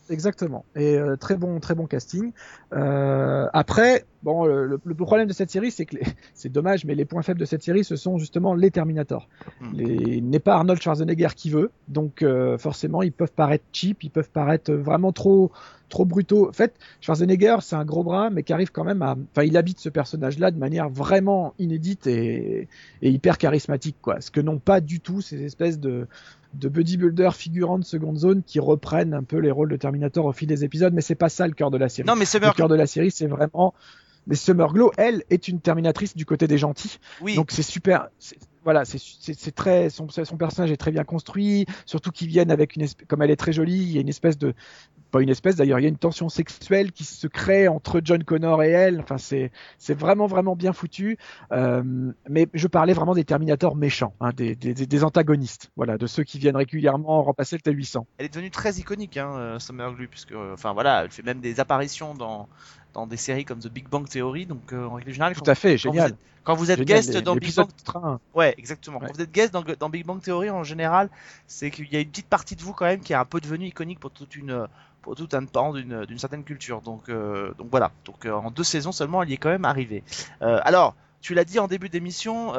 Exactement. 0.09 0.65
Et 0.75 0.97
euh, 0.97 1.15
très 1.15 1.37
bon, 1.37 1.59
très 1.59 1.75
bon 1.75 1.87
casting. 1.87 2.31
Euh, 2.73 3.47
après, 3.53 4.05
bon, 4.21 4.45
le, 4.45 4.77
problème 4.95 5.27
de 5.27 5.33
cette 5.33 5.49
série, 5.49 5.71
c'est 5.71 5.85
que 5.85 5.97
c'est 6.33 6.49
dommage, 6.49 6.85
mais 6.85 6.95
les 6.95 7.05
points 7.05 7.21
faibles 7.21 7.39
de 7.39 7.45
cette 7.45 7.63
série, 7.63 7.83
ce 7.83 7.95
sont 7.95 8.17
justement 8.17 8.53
les 8.53 8.69
Terminator. 8.69 9.29
Hmm. 9.61 9.71
Les, 9.73 10.17
il 10.17 10.29
n'est 10.29 10.39
pas 10.39 10.55
Arnold 10.55 10.81
Schwarzenegger 10.81 11.29
qui 11.35 11.49
veut, 11.49 11.71
donc 11.87 12.21
euh, 12.21 12.57
forcément, 12.57 13.01
ils 13.01 13.13
peuvent 13.13 13.31
paraître 13.31 13.63
cheap, 13.71 14.03
ils 14.03 14.09
peuvent 14.09 14.29
paraître 14.29 14.73
vraiment 14.73 15.13
trop, 15.13 15.51
trop 15.87 16.05
brutaux. 16.05 16.49
En 16.49 16.53
fait, 16.53 16.75
Schwarzenegger, 16.99 17.57
c'est 17.61 17.75
un 17.75 17.85
gros 17.85 18.03
bras, 18.03 18.29
mais 18.29 18.43
qui 18.43 18.51
arrive 18.51 18.71
quand 18.71 18.83
même 18.83 19.01
à, 19.01 19.15
enfin, 19.31 19.43
il 19.45 19.55
habite 19.55 19.79
ce 19.79 19.89
personnage-là 19.89 20.51
de 20.51 20.57
manière 20.59 20.89
vraiment 20.89 21.53
inédite 21.59 22.07
et, 22.07 22.67
et 23.01 23.09
hyper 23.09 23.37
charismatique, 23.37 23.97
quoi. 24.01 24.19
Ce 24.19 24.31
que 24.31 24.41
n'ont 24.41 24.59
pas 24.59 24.81
du 24.81 24.99
tout 24.99 25.21
ces 25.21 25.43
espèces 25.43 25.79
de 25.79 26.07
de 26.53 26.69
bodybuilder 26.69 27.31
figurants 27.33 27.79
de 27.79 27.83
seconde 27.83 28.17
zone 28.17 28.43
qui 28.43 28.59
reprennent 28.59 29.13
un 29.13 29.23
peu 29.23 29.37
les 29.37 29.51
rôles 29.51 29.69
de 29.69 29.75
Terminator 29.75 30.25
au 30.25 30.33
fil 30.33 30.47
des 30.47 30.63
épisodes, 30.63 30.93
mais 30.93 31.01
c'est 31.01 31.15
pas 31.15 31.29
ça 31.29 31.47
le 31.47 31.53
cœur 31.53 31.71
de 31.71 31.77
la 31.77 31.89
série. 31.89 32.07
Non, 32.07 32.15
mais 32.15 32.21
le 32.21 32.25
Summer 32.25 32.53
cœur 32.53 32.67
de 32.67 32.75
la 32.75 32.87
série, 32.87 33.11
c'est 33.11 33.27
vraiment. 33.27 33.73
Mais 34.25 34.35
Summer 34.35 34.71
Glow, 34.71 34.91
elle, 34.97 35.23
est 35.29 35.47
une 35.49 35.59
Terminatrice 35.59 36.15
du 36.15 36.25
côté 36.25 36.47
des 36.47 36.57
gentils. 36.57 36.99
oui, 37.21 37.35
Donc 37.35 37.51
c'est 37.51 37.63
super. 37.63 38.07
Voilà, 38.63 38.85
c'est 38.85 39.53
très. 39.53 39.89
Son, 39.89 40.07
son 40.07 40.37
personnage 40.37 40.71
est 40.71 40.77
très 40.77 40.91
bien 40.91 41.03
construit. 41.03 41.65
Surtout 41.85 42.11
qu'ils 42.11 42.29
viennent 42.29 42.51
avec 42.51 42.75
une 42.75 42.83
espèce, 42.83 43.05
comme 43.07 43.21
elle 43.21 43.31
est 43.31 43.35
très 43.35 43.51
jolie, 43.51 43.81
il 43.81 43.91
y 43.91 43.97
a 43.97 44.01
une 44.01 44.09
espèce 44.09 44.37
de. 44.37 44.53
Pas 45.13 45.21
une 45.21 45.29
espèce 45.29 45.55
d'ailleurs, 45.55 45.79
il 45.79 45.83
y 45.83 45.85
a 45.85 45.89
une 45.89 45.97
tension 45.99 46.27
sexuelle 46.27 46.91
qui 46.91 47.03
se 47.03 47.27
crée 47.27 47.67
entre 47.67 48.01
John 48.03 48.23
Connor 48.23 48.63
et 48.63 48.71
elle. 48.71 48.99
Enfin, 48.99 49.17
c'est 49.19 49.51
vraiment 49.93 50.25
vraiment 50.25 50.55
bien 50.55 50.73
foutu. 50.73 51.19
Euh, 51.51 51.83
mais 52.27 52.47
je 52.55 52.67
parlais 52.67 52.93
vraiment 52.93 53.13
des 53.13 53.23
Terminators 53.23 53.75
méchants, 53.75 54.15
hein, 54.19 54.31
des, 54.35 54.55
des, 54.55 55.03
antagonistes. 55.03 55.69
Voilà, 55.75 55.99
de 55.99 56.07
ceux 56.07 56.23
qui 56.23 56.39
viennent 56.39 56.55
régulièrement 56.57 57.21
remplacer 57.21 57.57
le 57.63 57.71
T800. 57.71 58.05
elle 58.17 58.25
est 58.25 58.29
devenue 58.29 58.49
très 58.49 58.73
iconique, 58.79 59.17
hein, 59.17 59.29
euh, 59.35 59.59
Summer 59.59 59.93
Glue, 59.93 60.07
puisque, 60.07 60.31
euh, 60.31 60.55
enfin 60.55 60.73
voilà, 60.73 61.03
elle 61.03 61.11
fait 61.11 61.21
même 61.21 61.41
des 61.41 61.59
apparitions 61.59 62.15
dans 62.15 62.49
dans 62.95 63.05
des 63.05 63.17
séries 63.17 63.45
comme 63.45 63.59
The 63.59 63.69
Big 63.69 63.87
Bang 63.87 64.07
Theory, 64.07 64.47
donc 64.47 64.73
euh, 64.73 64.85
en 64.85 64.93
règle 64.95 65.11
générale, 65.11 65.33
Tout 65.35 65.41
quand, 65.41 65.51
à 65.51 65.55
fait, 65.55 65.77
quand 65.77 65.89
vous 65.89 65.93
génial. 65.95 66.11
êtes, 66.11 66.17
quand 66.43 66.55
vous 66.55 66.71
êtes 66.71 66.77
Génial, 66.79 66.97
guest 66.97 67.13
les- 67.13 67.21
dans 67.21 67.35
Big 67.35 67.55
Bang 67.55 67.69
train. 67.83 68.19
Ouais, 68.35 68.53
exactement. 68.57 68.99
Ouais. 68.99 69.07
Quand 69.07 69.13
vous 69.13 69.21
êtes 69.21 69.31
guest 69.31 69.53
dans, 69.53 69.63
dans 69.79 69.89
Big 69.89 70.05
Bang 70.05 70.21
Theory, 70.21 70.49
en 70.49 70.63
général, 70.63 71.09
c'est 71.47 71.71
qu'il 71.71 71.91
y 71.91 71.95
a 71.95 71.99
une 71.99 72.09
petite 72.09 72.27
partie 72.27 72.55
de 72.55 72.61
vous 72.61 72.73
quand 72.73 72.85
même 72.85 72.99
qui 73.01 73.13
est 73.13 73.15
un 73.15 73.25
peu 73.25 73.39
devenue 73.39 73.67
iconique 73.67 73.99
pour 73.99 74.11
toute 74.11 74.35
une, 74.35 74.67
tout 75.15 75.29
un 75.33 75.45
pan 75.45 75.73
d'une, 75.73 76.17
certaine 76.17 76.43
culture. 76.43 76.81
Donc, 76.81 77.09
euh, 77.09 77.53
donc 77.55 77.67
voilà. 77.69 77.91
Donc 78.05 78.25
euh, 78.25 78.33
en 78.33 78.51
deux 78.51 78.63
saisons 78.63 78.91
seulement, 78.91 79.23
elle 79.23 79.29
y 79.29 79.33
est 79.33 79.37
quand 79.37 79.49
même 79.49 79.65
arrivée. 79.65 80.03
Euh, 80.41 80.59
alors, 80.63 80.95
tu 81.21 81.33
l'as 81.33 81.45
dit 81.45 81.59
en 81.59 81.67
début 81.67 81.89
d'émission, 81.89 82.53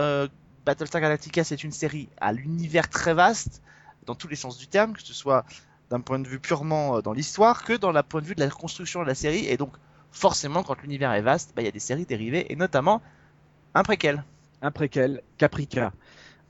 Battlestar 0.65 1.01
Galactica, 1.01 1.45
c'est 1.45 1.65
une 1.65 1.73
série 1.73 2.09
à 2.19 2.33
l'univers 2.33 2.89
très 2.89 3.13
vaste, 3.13 3.63
dans 4.07 4.15
tous 4.15 4.29
les 4.29 4.37
sens 4.37 4.57
du 4.57 4.67
terme, 4.67 4.95
que 4.95 5.03
ce 5.03 5.13
soit 5.13 5.45
d'un 5.91 6.01
point 6.01 6.19
de 6.19 6.27
vue 6.27 6.41
purement 6.41 7.01
dans 7.01 7.13
l'histoire, 7.13 7.65
que 7.65 7.75
dans 7.75 7.93
le 7.93 8.03
point 8.03 8.23
de 8.23 8.27
vue 8.27 8.35
de 8.35 8.41
la 8.41 8.49
construction 8.49 9.03
de 9.03 9.07
la 9.07 9.15
série. 9.15 9.47
Et 9.47 9.59
donc, 9.59 9.75
forcément, 10.13 10.63
quand 10.63 10.81
l'univers 10.81 11.13
est 11.13 11.21
vaste, 11.21 11.53
bah, 11.55 11.61
il 11.61 11.67
y 11.67 11.69
a 11.69 11.73
des 11.73 11.79
séries 11.79 12.07
dérivées, 12.07 12.51
et 12.51 12.57
notamment 12.57 13.03
un 13.75 13.83
préquel. 13.83 14.25
un 14.63 14.71
préquel, 14.71 15.21
Caprica. 15.37 15.93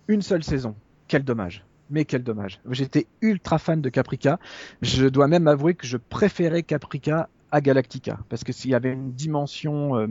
Une 0.07 0.23
seule 0.23 0.45
saison. 0.45 0.77
Quel 1.09 1.25
dommage. 1.25 1.65
Mais 1.91 2.05
quel 2.05 2.23
dommage. 2.23 2.61
J'étais 2.71 3.07
ultra 3.21 3.59
fan 3.59 3.81
de 3.81 3.89
Caprica. 3.89 4.39
Je 4.81 5.07
dois 5.07 5.29
même 5.29 5.49
avouer 5.49 5.75
que 5.75 5.87
je 5.87 5.97
préférais 5.97 6.63
Caprica 6.63 7.29
à 7.51 7.61
Galactica 7.61 8.19
parce 8.29 8.43
que 8.43 8.53
s'il 8.53 8.73
y 8.73 8.75
avait 8.75 8.93
une 8.93 9.13
dimension, 9.13 9.97
euh, 9.97 10.09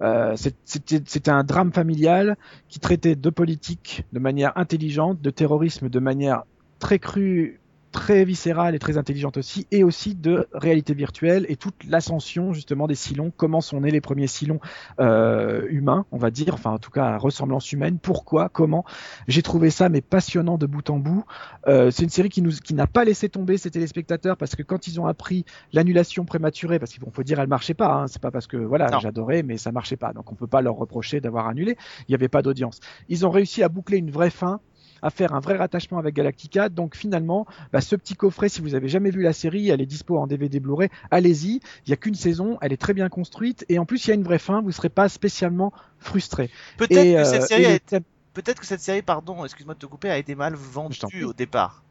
euh, 0.00 0.36
c'était 0.36 1.30
un 1.30 1.44
drame 1.44 1.70
familial 1.72 2.38
qui 2.68 2.80
traitait 2.80 3.14
de 3.14 3.30
politique 3.30 4.04
de 4.14 4.18
manière 4.18 4.56
intelligente, 4.56 5.20
de 5.20 5.30
terrorisme 5.30 5.90
de 5.90 5.98
manière 5.98 6.44
très 6.78 6.98
crue, 6.98 7.60
très 7.92 8.24
viscérale 8.24 8.74
et 8.74 8.78
très 8.78 8.98
intelligente 8.98 9.36
aussi, 9.36 9.66
et 9.70 9.84
aussi 9.84 10.14
de 10.14 10.46
réalité 10.52 10.94
virtuelle 10.94 11.46
et 11.48 11.56
toute 11.56 11.84
l'ascension 11.84 12.52
justement 12.52 12.86
des 12.86 12.94
Silons, 12.94 13.32
comment 13.36 13.60
sont 13.60 13.80
nés 13.80 13.90
les 13.90 14.00
premiers 14.00 14.26
Silons 14.26 14.60
euh, 15.00 15.66
humains, 15.70 16.06
on 16.12 16.18
va 16.18 16.30
dire, 16.30 16.54
enfin 16.54 16.70
en 16.70 16.78
tout 16.78 16.90
cas 16.90 17.04
à 17.04 17.18
ressemblance 17.18 17.72
humaine, 17.72 17.98
pourquoi, 17.98 18.48
comment? 18.48 18.84
J'ai 19.26 19.42
trouvé 19.42 19.70
ça 19.70 19.88
mais 19.88 20.00
passionnant 20.00 20.58
de 20.58 20.66
bout 20.66 20.90
en 20.90 20.98
bout. 20.98 21.24
Euh, 21.66 21.90
c'est 21.90 22.02
une 22.02 22.10
série 22.10 22.28
qui 22.28 22.42
nous 22.42 22.52
qui 22.52 22.74
n'a 22.74 22.86
pas 22.86 23.04
laissé 23.04 23.28
tomber 23.28 23.56
ses 23.58 23.70
téléspectateurs 23.70 24.36
parce 24.36 24.54
que 24.54 24.62
quand 24.62 24.86
ils 24.86 25.00
ont 25.00 25.06
appris 25.06 25.44
l'annulation 25.72 26.24
prématurée, 26.24 26.78
parce 26.78 26.92
qu'il 26.92 27.02
faut 27.10 27.22
dire 27.22 27.40
elle 27.40 27.48
marchait 27.48 27.74
pas, 27.74 27.92
hein, 27.94 28.06
c'est 28.06 28.20
pas 28.22 28.30
parce 28.30 28.46
que 28.46 28.56
voilà 28.56 28.90
Non. 28.90 29.00
j'adorais 29.00 29.42
mais 29.42 29.56
ça 29.56 29.72
marchait 29.72 29.96
pas, 29.96 30.12
donc 30.12 30.30
on 30.30 30.34
peut 30.34 30.46
pas 30.46 30.62
leur 30.62 30.76
reprocher 30.76 31.20
d'avoir 31.20 31.48
annulé. 31.48 31.76
Il 32.08 32.12
y 32.12 32.14
avait 32.14 32.28
pas 32.28 32.42
d'audience. 32.42 32.80
Ils 33.08 33.26
ont 33.26 33.30
réussi 33.30 33.62
à 33.62 33.68
boucler 33.68 33.98
une 33.98 34.10
vraie 34.10 34.30
fin 34.30 34.60
à 35.02 35.10
faire 35.10 35.34
un 35.34 35.40
vrai 35.40 35.56
rattachement 35.56 35.98
avec 35.98 36.14
Galactica. 36.14 36.68
Donc 36.68 36.96
finalement, 36.96 37.46
bah, 37.72 37.80
ce 37.80 37.96
petit 37.96 38.14
coffret, 38.14 38.48
si 38.48 38.60
vous 38.60 38.74
avez 38.74 38.88
jamais 38.88 39.10
vu 39.10 39.22
la 39.22 39.32
série, 39.32 39.68
elle 39.68 39.80
est 39.80 39.86
dispo 39.86 40.18
en 40.18 40.26
DVD 40.26 40.60
Blu-ray, 40.60 40.88
allez-y. 41.10 41.60
Il 41.86 41.90
y 41.90 41.92
a 41.92 41.96
qu'une 41.96 42.14
saison, 42.14 42.58
elle 42.60 42.72
est 42.72 42.78
très 42.78 42.94
bien 42.94 43.08
construite 43.08 43.64
et 43.68 43.78
en 43.78 43.84
plus 43.84 44.06
il 44.06 44.08
y 44.08 44.12
a 44.12 44.14
une 44.14 44.24
vraie 44.24 44.38
fin. 44.38 44.62
Vous 44.62 44.72
serez 44.72 44.88
pas 44.88 45.08
spécialement 45.08 45.72
frustré. 45.98 46.50
Peut-être 46.76 47.02
que 47.02 47.18
euh, 47.18 47.24
cette 47.24 47.42
série 47.44 47.64
été 47.64 48.00
peut-être 48.38 48.60
que 48.60 48.66
cette 48.66 48.80
série, 48.80 49.02
pardon, 49.02 49.44
excuse-moi 49.44 49.74
de 49.74 49.80
te 49.80 49.86
couper, 49.86 50.10
a 50.10 50.18
été 50.18 50.36
mal 50.36 50.54
vendue 50.54 51.24
au 51.24 51.32
départ. 51.32 51.82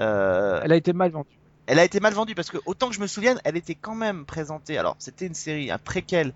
Euh, 0.00 0.60
elle 0.64 0.72
a 0.72 0.76
été 0.76 0.92
mal 0.92 1.12
vendue. 1.12 1.38
elle 1.66 1.78
a 1.78 1.84
été 1.84 2.00
mal 2.00 2.12
vendue 2.12 2.34
parce 2.34 2.50
que 2.50 2.58
autant 2.66 2.88
que 2.88 2.96
je 2.96 3.00
me 3.00 3.06
souvienne, 3.06 3.40
elle 3.44 3.56
était 3.56 3.76
quand 3.76 3.94
même 3.94 4.24
présentée. 4.24 4.76
Alors, 4.76 4.96
c'était 4.98 5.26
une 5.26 5.34
série, 5.34 5.70
un 5.70 5.78
préquel 5.78 6.32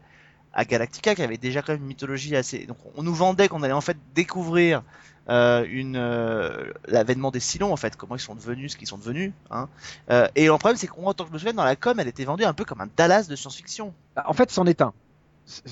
à 0.53 0.65
Galactica 0.65 1.17
qui 1.17 1.23
avait 1.23 1.39
déjà 1.39 1.63
quand 1.63 1.73
même 1.73 1.83
une 1.83 1.89
mythologie 1.89 2.37
assez. 2.37 2.67
Donc, 2.67 2.79
on 2.95 3.03
nous 3.03 3.15
vendait 3.15 3.49
qu'on 3.49 3.65
allait 3.65 3.73
en 3.73 3.81
fait 3.81 3.97
découvrir 4.15 4.83
euh, 5.31 5.67
une 5.69 5.97
euh, 5.97 6.73
l'avènement 6.87 7.31
des 7.31 7.41
Silons 7.41 7.73
en 7.73 7.77
fait, 7.77 7.97
comment 7.97 8.17
ils 8.17 8.21
sont 8.21 8.35
devenus, 8.35 8.73
ce 8.73 8.77
qu'ils 8.77 8.89
sont 8.89 8.99
devenus. 8.99 9.33
Hein. 9.51 9.69
Euh, 10.11 10.27
et 10.37 10.47
le 10.47 10.53
problème, 10.57 10.77
c'est 10.77 10.87
qu'en 10.87 11.13
tant 11.15 11.25
que 11.25 11.29
je 11.31 11.35
me 11.35 11.39
souviens, 11.39 11.53
dans 11.55 11.65
la 11.65 11.77
com, 11.77 11.99
elle 12.01 12.09
était 12.09 12.25
vendue 12.25 12.45
un 12.45 12.55
peu 12.55 12.65
comme 12.65 12.81
un 12.81 12.89
Dallas 12.97 13.27
de 13.29 13.37
science-fiction. 13.37 13.93
En 14.27 14.33
fait, 14.33 14.51
c'en 14.51 14.67
est 14.67 14.81
un. 14.81 14.93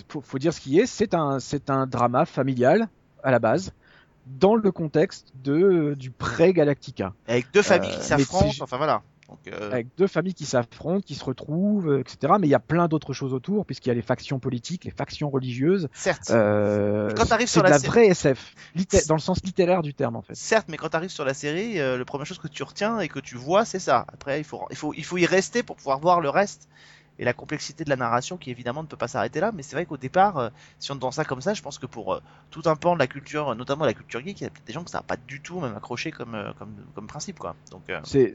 Faut, 0.09 0.21
faut 0.21 0.39
dire 0.39 0.53
ce 0.55 0.61
qui 0.61 0.79
est. 0.79 0.87
C'est 0.87 1.15
un, 1.15 1.39
c'est 1.41 1.71
un 1.71 1.87
drama 1.87 2.25
familial 2.27 2.89
à 3.23 3.31
la 3.31 3.39
base, 3.39 3.73
dans 4.27 4.55
le 4.55 4.71
contexte 4.73 5.29
de 5.43 5.95
du 5.99 6.11
pré-Galactica. 6.11 7.13
Avec 7.29 7.51
deux 7.53 7.63
familles 7.63 7.91
qui 7.91 8.03
s'affrontent. 8.05 8.51
c'est- 8.53 8.63
Enfin 8.63 8.77
voilà. 8.77 9.03
Donc, 9.29 9.39
euh, 9.49 9.73
avec 9.73 9.89
deux 9.97 10.07
familles 10.07 10.35
qui 10.35 10.47
s'affrontent, 10.47 11.01
qui 11.01 11.15
se 11.15 11.25
retrouvent, 11.25 11.99
etc. 11.99 12.35
Mais 12.39 12.47
il 12.47 12.51
y 12.51 12.55
a 12.55 12.61
plein 12.61 12.89
d'autres 12.89 13.13
choses 13.13 13.35
autour, 13.35 13.67
puisqu'il 13.67 13.89
y 13.89 13.93
a 13.93 13.95
les 13.95 14.03
factions 14.03 14.39
politiques, 14.39 14.85
les 14.85 14.91
factions 14.91 15.31
religieuses. 15.31 15.89
certes. 15.93 16.31
Euh, 16.31 17.11
quand 17.17 17.27
t'arrives 17.27 17.49
c'est 17.49 17.55
sur 17.55 17.63
de 17.63 17.69
la 17.69 17.79
vraie 17.79 18.07
SF, 18.09 18.55
dans 19.09 19.15
le 19.15 19.21
sens 19.21 19.43
littéraire 19.45 19.83
du 19.83 19.95
terme 19.95 20.17
en 20.17 20.23
fait. 20.23 20.35
Certes, 20.35 20.67
mais 20.69 20.77
quand 20.77 20.91
tu 20.91 20.97
arrives 20.97 21.11
sur 21.11 21.25
la 21.25 21.35
série, 21.35 21.81
euh, 21.81 21.99
la 21.99 22.05
première 22.05 22.27
chose 22.27 22.39
que 22.39 22.49
tu 22.49 22.63
retiens 22.63 23.01
et 23.01 23.09
que 23.09 23.19
tu 23.19 23.37
vois, 23.37 23.65
c'est 23.65 23.79
ça. 23.79 24.05
Après, 24.13 24.41
il 24.41 24.45
faut, 24.45 24.67
il 24.71 24.77
faut, 24.77 24.95
il 24.95 25.05
faut 25.05 25.19
y 25.19 25.27
rester 25.27 25.63
pour 25.63 25.77
pouvoir 25.77 25.99
voir 25.99 26.21
le 26.21 26.31
reste. 26.31 26.69
Et 27.19 27.25
la 27.25 27.33
complexité 27.33 27.85
de 27.85 27.91
la 27.91 27.97
narration 27.97 28.37
qui 28.37 28.51
évidemment 28.51 28.83
ne 28.83 28.89
peut 28.89 28.97
pas 28.97 29.09
s'arrêter 29.09 29.41
là. 29.41 29.53
Mais 29.53 29.63
c'est 29.63 29.77
vrai 29.77 29.87
qu'au 29.87 29.97
départ, 29.97 30.39
euh, 30.39 30.49
si 30.79 30.91
on 30.91 30.95
entend 30.95 31.11
ça 31.11 31.25
comme 31.25 31.41
ça, 31.41 31.55
je 31.55 31.63
pense 31.63 31.79
que 31.79 31.87
pour 31.87 32.15
euh, 32.15 32.21
tout 32.51 32.63
un 32.67 32.77
pan 32.77 32.95
de 32.95 32.99
la 32.99 33.07
culture, 33.07 33.55
notamment 33.55 33.85
la 33.85 33.95
culture 33.95 34.21
geek, 34.21 34.41
il 34.41 34.45
y 34.45 34.47
a 34.47 34.51
des 34.67 34.73
gens 34.73 34.85
que 34.85 34.91
ça 34.91 34.99
n'a 34.99 35.03
pas 35.03 35.17
du 35.17 35.41
tout 35.41 35.61
même 35.61 35.75
accroché 35.77 36.11
comme, 36.11 36.35
euh, 36.35 36.53
comme, 36.59 36.75
comme 36.95 37.07
principe. 37.07 37.39
Quoi. 37.39 37.57
Donc, 37.71 37.83
C'est 38.05 38.33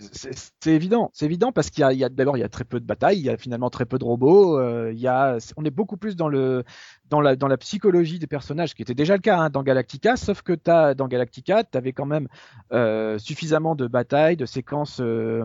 évident, 0.68 1.10
c'est 1.14 1.26
évident 1.26 1.52
parce 1.52 1.70
qu'il 1.70 1.82
y 1.82 2.04
a, 2.04 2.06
a 2.06 2.10
d'abord 2.10 2.38
il 2.38 2.42
y 2.42 2.44
a 2.44 2.50
très 2.50 2.64
peu 2.64 2.80
de 2.80 2.86
batailles, 2.86 3.20
il 3.20 3.26
y 3.26 3.30
a 3.30 3.38
finalement 3.38 3.70
très 3.70 3.86
peu 3.86 3.98
de 3.98 4.04
robots, 4.04 4.60
il 4.90 5.00
y 5.00 5.08
a, 5.08 5.38
on 5.58 5.66
est 5.66 5.72
beaucoup 5.72 5.98
plus 5.98 6.16
dans 6.16 6.28
le 6.28 6.64
dans 7.12 7.48
la 7.48 7.58
psychologie 7.58 8.20
des 8.20 8.28
personnages, 8.28 8.74
qui 8.74 8.82
était 8.82 8.96
déjà 8.96 9.16
le 9.16 9.22
cas 9.22 9.38
hein, 9.38 9.50
dans 9.50 9.64
Galactica, 9.64 10.16
sauf 10.16 10.42
que 10.42 10.54
t'as 10.54 10.94
dans 10.94 11.08
Galactica, 11.08 11.64
tu 11.64 11.78
avais 11.78 11.92
quand 11.92 12.06
même 12.06 12.28
euh, 12.72 13.20
suffisamment 13.20 13.76
de 13.76 13.88
batailles, 13.88 14.38
de 14.38 14.46
séquences, 14.46 15.02
euh, 15.02 15.44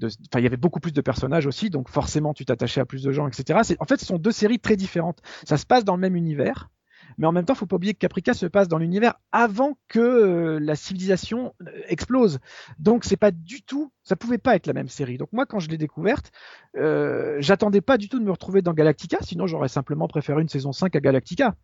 il 0.00 0.40
y 0.40 0.46
avait 0.46 0.56
beaucoup 0.56 0.80
plus 0.80 0.92
de 0.92 1.00
personnages 1.00 1.46
aussi, 1.46 1.70
donc 1.70 1.88
forcément 1.88 2.32
tu 2.34 2.44
t'attachais 2.44 2.80
à 2.80 2.86
plus 2.86 3.02
de 3.02 3.10
gens, 3.10 3.26
etc. 3.26 3.58
En 3.80 3.84
fait, 3.84 3.98
ce 3.98 4.06
sont 4.06 4.18
deux 4.18 4.32
séries 4.32 4.60
très 4.60 4.76
différentes. 4.76 5.18
Ça 5.44 5.56
se 5.56 5.66
passe 5.66 5.84
dans 5.84 5.96
le 5.96 6.00
même 6.00 6.16
univers. 6.16 6.70
Mais 7.18 7.26
en 7.26 7.32
même 7.32 7.44
temps, 7.44 7.54
faut 7.54 7.66
pas 7.66 7.76
oublier 7.76 7.94
que 7.94 7.98
Caprica 7.98 8.32
se 8.32 8.46
passe 8.46 8.68
dans 8.68 8.78
l'univers 8.78 9.14
avant 9.32 9.76
que 9.88 9.98
euh, 9.98 10.58
la 10.60 10.76
civilisation 10.76 11.54
euh, 11.62 11.70
explose. 11.88 12.38
Donc 12.78 13.04
c'est 13.04 13.16
pas 13.16 13.32
du 13.32 13.62
tout, 13.62 13.92
ça 14.04 14.16
pouvait 14.16 14.38
pas 14.38 14.54
être 14.54 14.66
la 14.66 14.72
même 14.72 14.88
série. 14.88 15.18
Donc 15.18 15.32
moi 15.32 15.44
quand 15.44 15.58
je 15.58 15.68
l'ai 15.68 15.78
découverte, 15.78 16.30
euh, 16.76 17.36
j'attendais 17.40 17.80
pas 17.80 17.98
du 17.98 18.08
tout 18.08 18.18
de 18.18 18.24
me 18.24 18.30
retrouver 18.30 18.62
dans 18.62 18.72
Galactica, 18.72 19.18
sinon 19.20 19.46
j'aurais 19.46 19.68
simplement 19.68 20.08
préféré 20.08 20.40
une 20.40 20.48
saison 20.48 20.72
5 20.72 20.94
à 20.94 21.00
Galactica. 21.00 21.56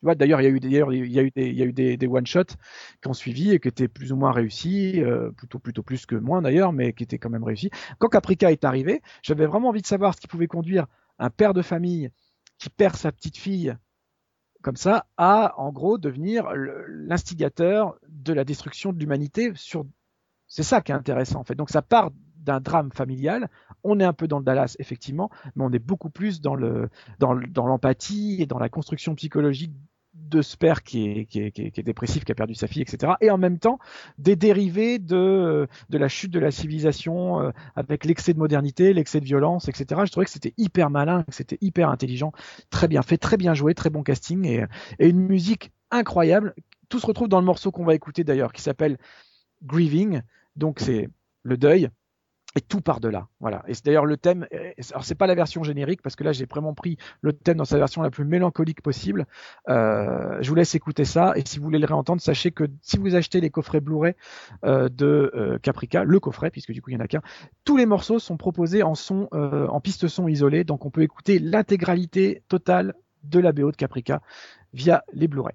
Tu 0.00 0.04
vois, 0.04 0.14
d'ailleurs 0.14 0.40
il 0.40 0.44
y 0.44 0.46
a 0.46 0.50
eu 0.50 0.60
des, 0.60 0.68
d'ailleurs, 0.68 0.92
il 0.92 1.10
y 1.10 1.18
a 1.18 1.22
eu 1.22 1.30
des, 1.30 1.48
il 1.48 1.56
y 1.56 1.62
a 1.62 1.64
eu 1.64 1.72
des, 1.72 1.96
des 1.96 2.06
one 2.06 2.26
shots 2.26 2.54
qui 3.02 3.08
ont 3.08 3.14
suivi 3.14 3.50
et 3.52 3.58
qui 3.58 3.66
étaient 3.66 3.88
plus 3.88 4.12
ou 4.12 4.16
moins 4.16 4.30
réussis, 4.30 5.02
euh, 5.02 5.30
plutôt 5.32 5.58
plutôt 5.58 5.82
plus 5.82 6.06
que 6.06 6.14
moins 6.14 6.42
d'ailleurs, 6.42 6.72
mais 6.72 6.92
qui 6.92 7.02
étaient 7.02 7.18
quand 7.18 7.30
même 7.30 7.44
réussis. 7.44 7.70
Quand 7.98 8.08
Caprica 8.08 8.52
est 8.52 8.64
arrivé, 8.64 9.02
j'avais 9.22 9.46
vraiment 9.46 9.70
envie 9.70 9.82
de 9.82 9.86
savoir 9.86 10.14
ce 10.14 10.20
qui 10.20 10.28
pouvait 10.28 10.46
conduire 10.46 10.86
un 11.18 11.30
père 11.30 11.54
de 11.54 11.62
famille 11.62 12.10
qui 12.58 12.70
perd 12.70 12.94
sa 12.96 13.10
petite 13.10 13.38
fille 13.38 13.74
comme 14.62 14.76
ça 14.76 15.06
à 15.16 15.54
en 15.58 15.72
gros 15.72 15.98
devenir 15.98 16.48
l'instigateur 16.88 17.96
de 18.08 18.32
la 18.32 18.44
destruction 18.44 18.92
de 18.92 18.98
l'humanité 18.98 19.52
sur 19.54 19.84
c'est 20.46 20.62
ça 20.62 20.80
qui 20.80 20.92
est 20.92 20.94
intéressant 20.94 21.40
en 21.40 21.44
fait. 21.44 21.54
Donc 21.54 21.70
ça 21.70 21.82
part 21.82 22.10
d'un 22.36 22.60
drame 22.60 22.90
familial. 22.92 23.50
On 23.84 24.00
est 24.00 24.04
un 24.04 24.12
peu 24.14 24.26
dans 24.26 24.38
le 24.38 24.44
Dallas 24.44 24.76
effectivement 24.78 25.30
mais 25.54 25.64
on 25.64 25.70
est 25.72 25.78
beaucoup 25.78 26.10
plus 26.10 26.40
dans 26.40 26.54
le- 26.54 26.88
dans 27.18 27.66
l'empathie 27.66 28.38
et 28.40 28.46
dans 28.46 28.58
la 28.58 28.68
construction 28.68 29.14
psychologique 29.14 29.72
de 30.28 30.42
ce 30.42 30.56
père 30.56 30.82
qui 30.82 31.08
est, 31.08 31.24
qui, 31.26 31.40
est, 31.40 31.50
qui, 31.50 31.62
est, 31.62 31.70
qui 31.70 31.80
est 31.80 31.84
dépressif, 31.84 32.24
qui 32.24 32.32
a 32.32 32.34
perdu 32.34 32.54
sa 32.54 32.66
fille, 32.66 32.82
etc. 32.82 33.12
Et 33.20 33.30
en 33.30 33.38
même 33.38 33.58
temps, 33.58 33.78
des 34.18 34.36
dérivés 34.36 34.98
de, 34.98 35.68
de 35.88 35.98
la 35.98 36.08
chute 36.08 36.30
de 36.30 36.38
la 36.38 36.50
civilisation 36.50 37.40
euh, 37.40 37.50
avec 37.76 38.04
l'excès 38.04 38.34
de 38.34 38.38
modernité, 38.38 38.92
l'excès 38.92 39.20
de 39.20 39.24
violence, 39.24 39.68
etc. 39.68 40.02
Je 40.04 40.10
trouvais 40.10 40.26
que 40.26 40.32
c'était 40.32 40.54
hyper 40.58 40.90
malin, 40.90 41.22
que 41.24 41.34
c'était 41.34 41.58
hyper 41.60 41.88
intelligent, 41.88 42.32
très 42.70 42.88
bien 42.88 43.02
fait, 43.02 43.18
très 43.18 43.36
bien 43.36 43.54
joué, 43.54 43.74
très 43.74 43.90
bon 43.90 44.02
casting 44.02 44.44
et, 44.44 44.64
et 44.98 45.08
une 45.08 45.20
musique 45.20 45.72
incroyable. 45.90 46.54
Tout 46.88 46.98
se 46.98 47.06
retrouve 47.06 47.28
dans 47.28 47.40
le 47.40 47.46
morceau 47.46 47.70
qu'on 47.70 47.84
va 47.84 47.94
écouter 47.94 48.24
d'ailleurs, 48.24 48.52
qui 48.52 48.62
s'appelle 48.62 48.98
Grieving. 49.64 50.22
Donc 50.56 50.80
c'est 50.80 51.08
le 51.42 51.56
deuil. 51.56 51.88
Tout 52.60 52.80
par 52.80 53.00
de 53.00 53.08
là, 53.08 53.28
voilà. 53.40 53.62
Et 53.68 53.74
c'est 53.74 53.84
d'ailleurs 53.84 54.06
le 54.06 54.16
thème. 54.16 54.46
euh, 54.52 54.72
Alors 54.92 55.04
c'est 55.04 55.14
pas 55.14 55.26
la 55.26 55.34
version 55.34 55.62
générique 55.62 56.02
parce 56.02 56.16
que 56.16 56.24
là 56.24 56.32
j'ai 56.32 56.46
vraiment 56.46 56.74
pris 56.74 56.96
le 57.20 57.32
thème 57.32 57.56
dans 57.58 57.64
sa 57.64 57.78
version 57.78 58.02
la 58.02 58.10
plus 58.10 58.24
mélancolique 58.24 58.82
possible. 58.82 59.26
Euh, 59.68 60.38
je 60.40 60.48
vous 60.48 60.54
laisse 60.54 60.74
écouter 60.74 61.04
ça 61.04 61.32
et 61.36 61.42
si 61.46 61.58
vous 61.58 61.64
voulez 61.64 61.78
le 61.78 61.86
réentendre, 61.86 62.20
sachez 62.20 62.50
que 62.50 62.64
si 62.82 62.98
vous 62.98 63.14
achetez 63.14 63.40
les 63.40 63.50
coffrets 63.50 63.80
Blu-ray 63.80 64.14
euh, 64.64 64.88
de 64.88 65.58
Caprica, 65.62 66.04
le 66.04 66.20
coffret 66.20 66.50
puisque 66.50 66.72
du 66.72 66.82
coup 66.82 66.90
il 66.90 66.94
y 66.94 66.96
en 66.96 67.00
a 67.00 67.08
qu'un, 67.08 67.22
tous 67.64 67.76
les 67.76 67.86
morceaux 67.86 68.18
sont 68.18 68.36
proposés 68.36 68.82
en 68.82 68.94
son, 68.94 69.28
en 69.32 69.80
piste 69.80 70.08
son 70.08 70.28
isolée, 70.28 70.64
donc 70.64 70.84
on 70.84 70.90
peut 70.90 71.02
écouter 71.02 71.38
l'intégralité 71.38 72.42
totale 72.48 72.94
de 73.24 73.40
la 73.40 73.52
BO 73.52 73.70
de 73.70 73.76
Caprica 73.76 74.20
via 74.72 75.04
les 75.12 75.28
Blu-ray. 75.28 75.54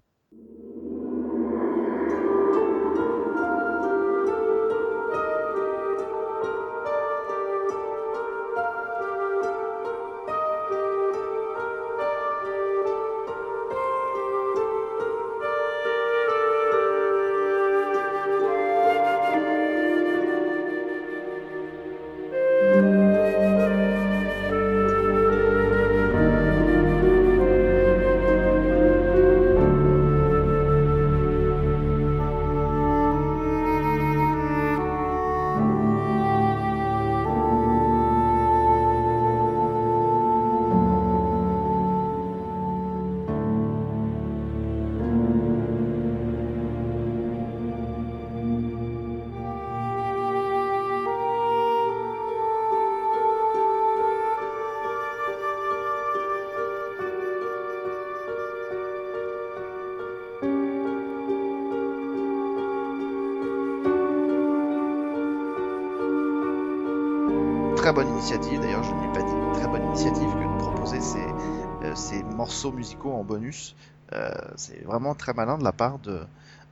Dit, 69.94 70.04
très 70.04 70.12
bonne 70.12 70.20
initiative 70.20 70.34
que 70.36 70.58
de 70.58 70.64
proposer 70.64 71.02
ces, 71.02 71.36
euh, 71.84 71.96
ces 71.96 72.24
morceaux 72.24 72.72
musicaux 72.72 73.12
en 73.14 73.24
bonus. 73.24 73.76
Euh, 74.14 74.30
c'est 74.56 74.84
vraiment 74.84 75.16
très 75.16 75.34
malin 75.34 75.58
de 75.58 75.64
la 75.64 75.72
part 75.72 76.00
de, 76.00 76.22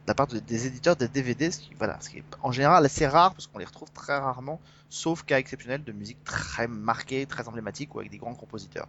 la 0.08 0.14
part 0.14 0.28
de- 0.28 0.40
des 0.40 0.68
éditeurs 0.68 0.96
des 0.96 1.08
DVD, 1.08 1.52
ce 1.52 1.60
qui, 1.60 1.74
voilà, 1.78 1.98
ce 2.02 2.10
qui 2.10 2.18
est 2.18 2.24
en 2.44 2.52
général 2.52 2.86
assez 2.86 3.08
rare 3.08 3.34
parce 3.34 3.48
qu'on 3.48 3.60
les 3.60 3.66
retrouve 3.66 3.92
très 3.92 4.18
rarement, 4.18 4.60
sauf 4.90 5.24
cas 5.24 5.40
exceptionnel 5.40 5.84
de 5.84 5.92
musique 5.92 6.24
très 6.24 6.68
marquée, 6.68 7.26
très 7.26 7.48
emblématique 7.48 7.96
ou 7.96 8.00
avec 8.00 8.12
des 8.12 8.18
grands 8.18 8.36
compositeurs. 8.36 8.88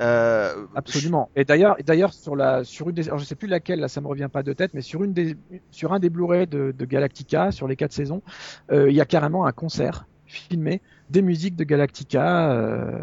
Euh, 0.00 0.66
Absolument. 0.74 1.30
Et 1.36 1.44
d'ailleurs, 1.44 1.76
d'ailleurs 1.86 2.12
sur 2.12 2.36
la, 2.36 2.64
sur 2.64 2.90
une 2.90 2.98
alors 3.00 3.18
je 3.18 3.24
sais 3.24 3.34
plus 3.34 3.48
laquelle, 3.48 3.80
là 3.80 3.88
ça 3.88 4.00
me 4.00 4.08
revient 4.08 4.28
pas 4.32 4.42
de 4.42 4.52
tête, 4.52 4.72
mais 4.74 4.82
sur 4.82 5.04
une 5.04 5.14
sur 5.70 5.92
un 5.92 6.00
des 6.00 6.10
Blu-ray 6.10 6.46
de, 6.46 6.72
Galactica, 6.84 7.52
sur 7.52 7.68
les 7.68 7.76
quatre 7.76 7.92
saisons, 7.92 8.22
il 8.72 8.92
y 8.92 9.00
a 9.00 9.06
carrément 9.06 9.46
un 9.46 9.52
concert 9.52 10.06
filmé 10.26 10.82
des 11.10 11.22
musiques 11.22 11.56
de 11.56 11.64
Galactica, 11.64 12.50
euh, 12.50 12.98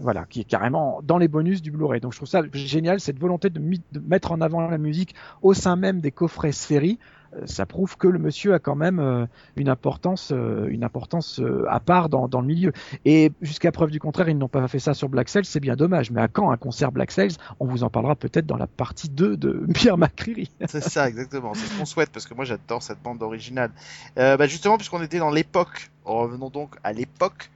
voilà, 0.00 0.24
qui 0.26 0.40
est 0.40 0.44
carrément 0.44 1.00
dans 1.02 1.18
les 1.18 1.28
bonus 1.28 1.62
du 1.62 1.70
Blu-ray. 1.70 2.00
Donc 2.00 2.12
je 2.12 2.18
trouve 2.18 2.28
ça 2.28 2.42
génial 2.52 3.00
cette 3.00 3.18
volonté 3.18 3.50
de, 3.50 3.58
de 3.58 4.00
mettre 4.00 4.32
en 4.32 4.40
avant 4.40 4.60
la 4.68 4.78
musique 4.78 5.14
au 5.42 5.54
sein 5.54 5.76
même 5.76 6.00
des 6.00 6.10
coffrets 6.10 6.52
séries. 6.52 6.98
Ça 7.44 7.66
prouve 7.66 7.96
que 7.96 8.08
le 8.08 8.18
monsieur 8.18 8.54
a 8.54 8.58
quand 8.58 8.74
même 8.74 8.98
euh, 8.98 9.26
une 9.56 9.68
importance, 9.68 10.30
euh, 10.32 10.66
une 10.68 10.84
importance 10.84 11.40
euh, 11.40 11.66
à 11.68 11.80
part 11.80 12.08
dans, 12.08 12.28
le 12.40 12.46
milieu. 12.46 12.72
Et 13.04 13.32
jusqu'à 13.42 13.72
preuve 13.72 13.90
du 13.90 14.00
contraire, 14.00 14.28
ils 14.28 14.38
n'ont 14.38 14.48
pas 14.48 14.66
fait 14.68 14.78
ça 14.78 14.94
sur 14.94 15.08
Black 15.08 15.28
Sails, 15.28 15.44
c'est 15.44 15.60
bien 15.60 15.76
dommage. 15.76 16.10
Mais 16.10 16.20
à 16.20 16.28
quand 16.28 16.50
un 16.50 16.56
concert 16.56 16.92
Black 16.92 17.10
Sails? 17.10 17.36
On 17.60 17.66
vous 17.66 17.84
en 17.84 17.90
parlera 17.90 18.16
peut-être 18.16 18.46
dans 18.46 18.56
la 18.56 18.66
partie 18.66 19.08
2 19.08 19.36
de 19.36 19.66
Pierre 19.74 19.98
McCreary. 19.98 20.50
C'est 20.66 20.82
ça, 20.82 21.08
exactement. 21.08 21.54
C'est 21.54 21.66
ce 21.66 21.78
qu'on 21.78 21.84
souhaite 21.84 22.10
parce 22.10 22.26
que 22.26 22.34
moi 22.34 22.44
j'adore 22.44 22.82
cette 22.82 23.02
bande 23.02 23.22
originale. 23.22 23.70
Bah, 24.16 24.46
justement, 24.46 24.76
puisqu'on 24.76 25.02
était 25.02 25.18
dans 25.18 25.30
l'époque, 25.30 25.90
revenons 26.04 26.50
donc 26.50 26.76
à 26.84 26.92
l'époque. 26.92 27.50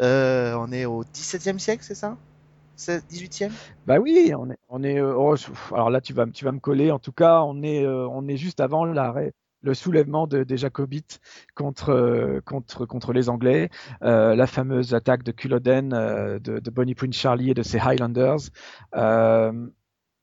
On 0.00 0.72
est 0.72 0.84
au 0.84 1.04
17e 1.04 1.58
siècle, 1.58 1.84
c'est 1.84 1.94
ça? 1.94 2.16
C'est 2.76 3.06
18e 3.08 3.52
Bah 3.86 3.98
oui, 3.98 4.32
on 4.36 4.50
est, 4.50 4.58
on 4.68 4.82
est. 4.82 4.98
euh, 4.98 5.14
oh, 5.16 5.34
alors 5.72 5.90
là, 5.90 6.00
tu 6.00 6.12
vas, 6.12 6.26
me- 6.26 6.32
tu 6.32 6.44
vas 6.44 6.52
me 6.52 6.60
coller. 6.60 6.90
En 6.90 6.98
tout 6.98 7.12
cas, 7.12 7.42
on 7.42 7.62
est, 7.62 7.84
euh, 7.84 8.06
on 8.08 8.26
est 8.28 8.36
juste 8.36 8.60
avant 8.60 8.84
l'arrêt, 8.84 9.32
le 9.62 9.74
soulèvement 9.74 10.26
de- 10.26 10.42
des 10.44 10.56
Jacobites 10.56 11.20
contre, 11.54 11.90
euh, 11.90 12.40
contre, 12.44 12.86
contre 12.86 13.12
les 13.12 13.28
Anglais, 13.28 13.68
euh, 14.02 14.34
la 14.34 14.46
fameuse 14.46 14.94
attaque 14.94 15.22
de 15.22 15.32
Culloden, 15.32 15.92
euh, 15.92 16.38
de, 16.38 16.58
de 16.58 16.70
Bonnie 16.70 16.94
Prince 16.94 17.14
Charlie 17.16 17.50
et 17.50 17.54
de 17.54 17.62
ses 17.62 17.78
Highlanders. 17.78 18.38
Euh, 18.96 19.52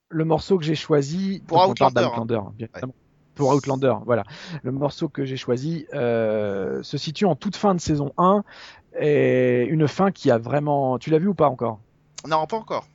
le 0.10 0.26
morceau 0.26 0.58
que 0.58 0.64
j'ai 0.66 0.76
choisi 0.76 1.44
Pour 1.48 1.70
Outlander, 1.70 2.10
hein. 2.36 2.54
bien 2.56 2.68
évidemment. 2.74 2.96
Pour 3.36 3.52
Outlander, 3.52 3.94
voilà. 4.06 4.26
Le 4.64 4.72
morceau 4.72 5.08
que 5.08 5.24
j'ai 5.24 5.38
choisi 5.38 5.86
se 5.94 6.98
situe 6.98 7.26
en 7.26 7.36
toute 7.36 7.56
fin 7.56 7.74
de 7.76 7.80
saison 7.80 8.12
1 8.18 8.44
et 9.00 9.66
une 9.70 9.88
fin 9.88 10.12
qui 10.12 10.30
a 10.32 10.38
vraiment. 10.38 10.98
Tu 11.00 11.10
l'as 11.10 11.20
vu 11.20 11.28
ou 11.28 11.36
pas 11.36 11.48
encore? 11.48 11.80
Non, 12.28 12.46
pas 12.48 12.58
encore. 12.58 12.86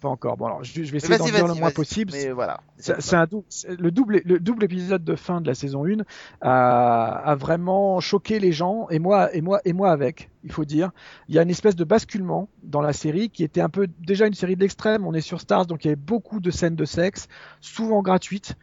pas 0.00 0.08
encore. 0.08 0.36
Bon, 0.36 0.46
alors, 0.46 0.64
je, 0.64 0.82
je 0.82 0.90
vais 0.90 0.96
essayer 0.98 1.16
d'en 1.18 1.24
dire 1.26 1.46
le 1.46 1.54
moins 1.60 1.70
possible. 1.70 2.12
Mais 2.12 2.30
voilà. 2.32 2.60
C'est 2.76 3.14
un 3.14 3.26
dou- 3.26 3.44
le 3.68 3.90
double 3.92 4.20
le 4.24 4.40
double 4.40 4.64
épisode 4.64 5.04
de 5.04 5.14
fin 5.14 5.40
de 5.40 5.46
la 5.46 5.54
saison 5.54 5.84
1 5.86 5.98
a, 6.40 7.10
a 7.24 7.34
vraiment 7.36 8.00
choqué 8.00 8.40
les 8.40 8.50
gens 8.52 8.88
et 8.90 8.98
moi 8.98 9.32
et 9.34 9.40
moi 9.40 9.60
et 9.64 9.72
moi 9.72 9.90
avec 9.92 10.28
il 10.42 10.50
faut 10.50 10.64
dire 10.64 10.90
il 11.28 11.36
y 11.36 11.38
a 11.38 11.42
une 11.42 11.50
espèce 11.50 11.76
de 11.76 11.84
basculement 11.84 12.48
dans 12.64 12.80
la 12.80 12.92
série 12.92 13.30
qui 13.30 13.44
était 13.44 13.60
un 13.60 13.68
peu 13.68 13.86
déjà 14.00 14.26
une 14.26 14.34
série 14.34 14.56
de 14.56 14.60
l'extrême 14.60 15.06
on 15.06 15.14
est 15.14 15.20
sur 15.20 15.40
Stars 15.40 15.66
donc 15.66 15.84
il 15.84 15.88
y 15.88 15.90
avait 15.90 15.96
beaucoup 15.96 16.40
de 16.40 16.50
scènes 16.50 16.74
de 16.74 16.84
sexe 16.84 17.28
souvent 17.60 18.02
gratuites 18.02 18.56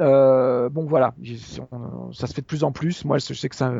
euh, 0.00 0.68
bon 0.68 0.86
voilà, 0.86 1.14
ça 2.12 2.26
se 2.26 2.34
fait 2.34 2.40
de 2.40 2.46
plus 2.46 2.64
en 2.64 2.72
plus. 2.72 3.04
Moi, 3.04 3.18
je 3.18 3.32
sais 3.32 3.48
que 3.48 3.56
ça, 3.56 3.72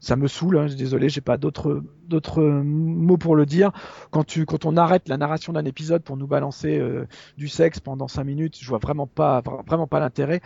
ça 0.00 0.16
me 0.16 0.26
saoule. 0.26 0.58
Hein, 0.58 0.66
désolé, 0.66 1.08
j'ai 1.08 1.20
pas 1.20 1.36
d'autres 1.36 1.82
d'autres 2.06 2.42
mots 2.42 3.18
pour 3.18 3.36
le 3.36 3.44
dire. 3.44 3.72
Quand 4.10 4.24
tu, 4.24 4.46
quand 4.46 4.64
on 4.64 4.76
arrête 4.76 5.08
la 5.08 5.16
narration 5.18 5.52
d'un 5.52 5.64
épisode 5.64 6.02
pour 6.02 6.16
nous 6.16 6.26
balancer 6.26 6.78
euh, 6.78 7.06
du 7.36 7.48
sexe 7.48 7.80
pendant 7.80 8.08
cinq 8.08 8.24
minutes, 8.24 8.58
je 8.60 8.68
vois 8.68 8.78
vraiment 8.78 9.06
pas, 9.06 9.42
vraiment 9.66 9.86
pas 9.86 10.00
l'intérêt. 10.00 10.40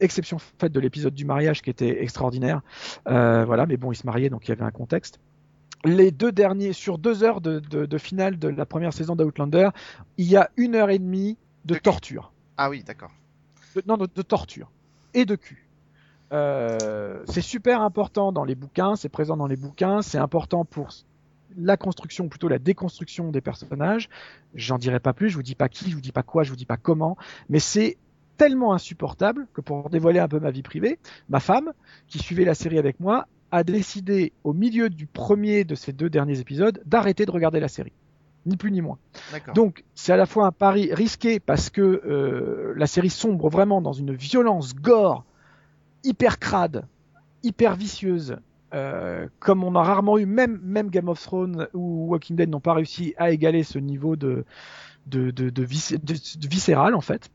Exception 0.00 0.38
faite 0.38 0.72
de 0.72 0.80
l'épisode 0.80 1.14
du 1.14 1.24
mariage 1.24 1.62
qui 1.62 1.70
était 1.70 2.02
extraordinaire. 2.02 2.62
Euh, 3.08 3.44
voilà, 3.44 3.66
mais 3.66 3.76
bon, 3.76 3.92
ils 3.92 3.96
se 3.96 4.06
mariaient 4.06 4.30
donc 4.30 4.48
il 4.48 4.50
y 4.50 4.52
avait 4.52 4.64
un 4.64 4.70
contexte. 4.70 5.20
Les 5.84 6.10
deux 6.10 6.32
derniers, 6.32 6.72
sur 6.72 6.96
deux 6.96 7.24
heures 7.24 7.42
de, 7.42 7.58
de, 7.60 7.98
finale 7.98 8.38
de 8.38 8.48
la 8.48 8.64
première 8.64 8.94
saison 8.94 9.16
d'Outlander, 9.16 9.68
il 10.16 10.24
y 10.24 10.36
a 10.36 10.50
une 10.56 10.74
heure 10.74 10.88
et 10.88 10.98
demie 10.98 11.36
de 11.66 11.74
torture 11.74 12.32
Ah 12.56 12.70
oui, 12.70 12.82
d'accord. 12.82 13.10
De, 13.74 13.82
non, 13.86 13.96
de, 13.96 14.06
torture 14.22 14.70
et 15.14 15.24
de 15.24 15.36
cul. 15.36 15.68
Euh, 16.32 17.22
c'est 17.26 17.40
super 17.40 17.82
important 17.82 18.32
dans 18.32 18.44
les 18.44 18.54
bouquins, 18.54 18.96
c'est 18.96 19.08
présent 19.08 19.36
dans 19.36 19.46
les 19.46 19.56
bouquins, 19.56 20.02
c'est 20.02 20.18
important 20.18 20.64
pour 20.64 20.88
la 21.56 21.76
construction, 21.76 22.28
plutôt 22.28 22.48
la 22.48 22.58
déconstruction 22.58 23.30
des 23.30 23.40
personnages. 23.40 24.08
J'en 24.54 24.78
dirai 24.78 25.00
pas 25.00 25.12
plus, 25.12 25.30
je 25.30 25.36
vous 25.36 25.42
dis 25.42 25.54
pas 25.54 25.68
qui, 25.68 25.90
je 25.90 25.94
vous 25.94 26.00
dis 26.00 26.12
pas 26.12 26.22
quoi, 26.22 26.42
je 26.42 26.50
vous 26.50 26.56
dis 26.56 26.66
pas 26.66 26.76
comment, 26.76 27.16
mais 27.48 27.60
c'est 27.60 27.98
tellement 28.36 28.74
insupportable 28.74 29.46
que 29.52 29.60
pour 29.60 29.90
dévoiler 29.90 30.18
un 30.18 30.28
peu 30.28 30.40
ma 30.40 30.50
vie 30.50 30.62
privée, 30.62 30.98
ma 31.28 31.40
femme, 31.40 31.72
qui 32.08 32.18
suivait 32.18 32.44
la 32.44 32.54
série 32.54 32.78
avec 32.78 32.98
moi, 32.98 33.28
a 33.52 33.62
décidé 33.62 34.32
au 34.42 34.52
milieu 34.52 34.90
du 34.90 35.06
premier 35.06 35.64
de 35.64 35.76
ces 35.76 35.92
deux 35.92 36.10
derniers 36.10 36.40
épisodes 36.40 36.82
d'arrêter 36.86 37.26
de 37.26 37.30
regarder 37.30 37.60
la 37.60 37.68
série. 37.68 37.92
Ni 38.46 38.56
plus 38.56 38.70
ni 38.70 38.80
moins. 38.82 38.98
Donc 39.54 39.84
c'est 39.94 40.12
à 40.12 40.16
la 40.16 40.26
fois 40.26 40.46
un 40.46 40.52
pari 40.52 40.92
risqué 40.92 41.40
parce 41.40 41.70
que 41.70 41.80
euh, 41.80 42.74
la 42.76 42.86
série 42.86 43.10
sombre 43.10 43.48
vraiment 43.48 43.80
dans 43.80 43.92
une 43.94 44.12
violence 44.14 44.74
gore 44.74 45.24
hyper 46.04 46.38
crade, 46.38 46.84
hyper 47.42 47.74
vicieuse, 47.76 48.36
euh, 48.74 49.26
comme 49.38 49.64
on 49.64 49.74
a 49.76 49.82
rarement 49.82 50.18
eu, 50.18 50.26
même, 50.26 50.60
même 50.62 50.90
Game 50.90 51.08
of 51.08 51.20
Thrones 51.22 51.68
ou 51.74 52.06
Walking 52.10 52.36
Dead 52.36 52.50
n'ont 52.50 52.60
pas 52.60 52.74
réussi 52.74 53.14
à 53.16 53.30
égaler 53.30 53.62
ce 53.62 53.78
niveau 53.78 54.16
de, 54.16 54.44
de, 55.06 55.30
de, 55.30 55.48
de, 55.48 55.62
vis- 55.62 55.96
de- 56.02 56.38
de 56.40 56.48
viscéral 56.48 56.94
en 56.94 57.00
fait. 57.00 57.30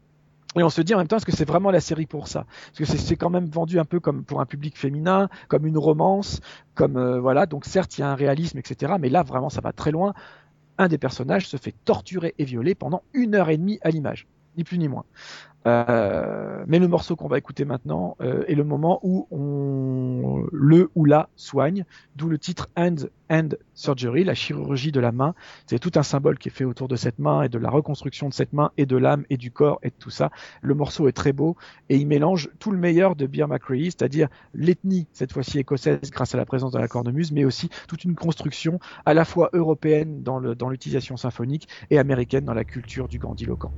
Et 0.55 0.63
on 0.63 0.69
se 0.69 0.81
dit 0.81 0.95
en 0.95 0.97
même 0.97 1.07
temps, 1.07 1.17
est-ce 1.17 1.25
que 1.27 1.31
c'est 1.35 1.47
vraiment 1.47 1.69
la 1.71 1.79
série 1.79 2.07
pour 2.07 2.27
ça? 2.27 2.45
Parce 2.67 2.79
que 2.79 2.85
c'est- 2.85 2.97
c'est 2.97 3.15
quand 3.15 3.29
même 3.29 3.45
vendu 3.45 3.79
un 3.79 3.85
peu 3.85 3.99
comme 3.99 4.23
pour 4.23 4.41
un 4.41 4.45
public 4.45 4.77
féminin, 4.77 5.29
comme 5.47 5.65
une 5.67 5.77
romance, 5.77 6.41
comme 6.75 6.97
euh, 6.97 7.19
voilà. 7.19 7.45
Donc 7.45 7.65
certes, 7.65 7.97
il 7.97 8.01
y 8.01 8.03
a 8.03 8.09
un 8.09 8.15
réalisme, 8.15 8.57
etc. 8.57 8.93
Mais 8.99 9.09
là, 9.09 9.21
vraiment, 9.23 9.49
ça 9.49 9.61
va 9.61 9.71
très 9.73 9.91
loin 9.91 10.13
un 10.79 10.87
des 10.87 10.97
personnages 10.97 11.47
se 11.47 11.57
fait 11.57 11.75
torturer 11.85 12.33
et 12.39 12.45
violer 12.45 12.73
pendant 12.73 13.03
une 13.13 13.35
heure 13.35 13.49
et 13.49 13.57
demie 13.57 13.79
à 13.83 13.91
l'image, 13.91 14.27
ni 14.59 14.63
plus 14.65 14.77
ni 14.77 14.89
moins. 14.89 15.05
Euh, 15.67 16.63
mais 16.67 16.79
le 16.79 16.87
morceau 16.87 17.15
qu'on 17.17 17.27
va 17.27 17.37
écouter 17.37 17.65
maintenant 17.65 18.15
euh, 18.21 18.45
est 18.47 18.55
le 18.55 18.63
moment 18.63 18.99
où 19.03 19.27
on 19.29 20.45
le 20.53 20.89
ou 20.95 21.03
la 21.03 21.29
soigne, 21.35 21.85
d'où 22.15 22.29
le 22.29 22.37
titre 22.37 22.69
Hand 22.77 23.59
Surgery, 23.73 24.23
la 24.23 24.33
chirurgie 24.33 24.91
de 24.91 24.99
la 24.99 25.11
main. 25.11 25.35
C'est 25.65 25.79
tout 25.79 25.91
un 25.95 26.03
symbole 26.03 26.37
qui 26.37 26.47
est 26.49 26.51
fait 26.51 26.63
autour 26.63 26.87
de 26.87 26.95
cette 26.95 27.19
main 27.19 27.43
et 27.43 27.49
de 27.49 27.57
la 27.57 27.69
reconstruction 27.69 28.29
de 28.29 28.33
cette 28.33 28.53
main 28.53 28.71
et 28.77 28.85
de 28.85 28.95
l'âme 28.95 29.25
et 29.29 29.37
du 29.37 29.51
corps 29.51 29.79
et 29.83 29.89
de 29.89 29.95
tout 29.99 30.09
ça. 30.09 30.31
Le 30.61 30.73
morceau 30.75 31.07
est 31.07 31.13
très 31.13 31.33
beau 31.33 31.57
et 31.89 31.97
il 31.97 32.07
mélange 32.07 32.49
tout 32.59 32.71
le 32.71 32.77
meilleur 32.77 33.15
de 33.15 33.27
Beer 33.27 33.47
McCreary, 33.47 33.85
c'est-à-dire 33.85 34.29
l'ethnie 34.53 35.07
cette 35.11 35.33
fois-ci 35.33 35.59
écossaise 35.59 36.09
grâce 36.09 36.33
à 36.33 36.37
la 36.37 36.45
présence 36.45 36.71
de 36.71 36.79
la 36.79 36.87
cornemuse, 36.87 37.31
mais 37.31 37.43
aussi 37.43 37.69
toute 37.87 38.03
une 38.05 38.15
construction 38.15 38.79
à 39.05 39.13
la 39.13 39.25
fois 39.25 39.49
européenne 39.53 40.23
dans 40.23 40.69
l'utilisation 40.69 41.17
symphonique 41.17 41.67
et 41.89 41.99
américaine 41.99 42.45
dans 42.45 42.53
la 42.53 42.63
culture 42.63 43.07
du 43.07 43.19
grandiloquent. 43.19 43.71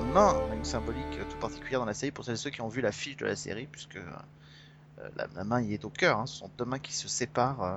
La 0.00 0.06
main 0.06 0.42
a 0.50 0.54
une 0.54 0.64
symbolique 0.64 1.18
tout 1.28 1.38
particulière 1.38 1.80
dans 1.80 1.86
la 1.86 1.94
série 1.94 2.12
pour 2.12 2.24
celles 2.24 2.34
et 2.34 2.38
ceux 2.38 2.50
qui 2.50 2.60
ont 2.60 2.68
vu 2.68 2.80
la 2.80 2.92
fiche 2.92 3.16
de 3.16 3.26
la 3.26 3.36
série, 3.36 3.66
puisque 3.70 3.96
euh, 3.96 5.08
la, 5.16 5.26
la 5.34 5.44
main 5.44 5.60
y 5.60 5.74
est 5.74 5.84
au 5.84 5.90
cœur. 5.90 6.18
hein. 6.18 6.26
Ce 6.26 6.36
sont 6.38 6.50
deux 6.58 6.64
mains 6.64 6.78
qui 6.78 6.92
se 6.94 7.08
séparent 7.08 7.62
euh, 7.62 7.76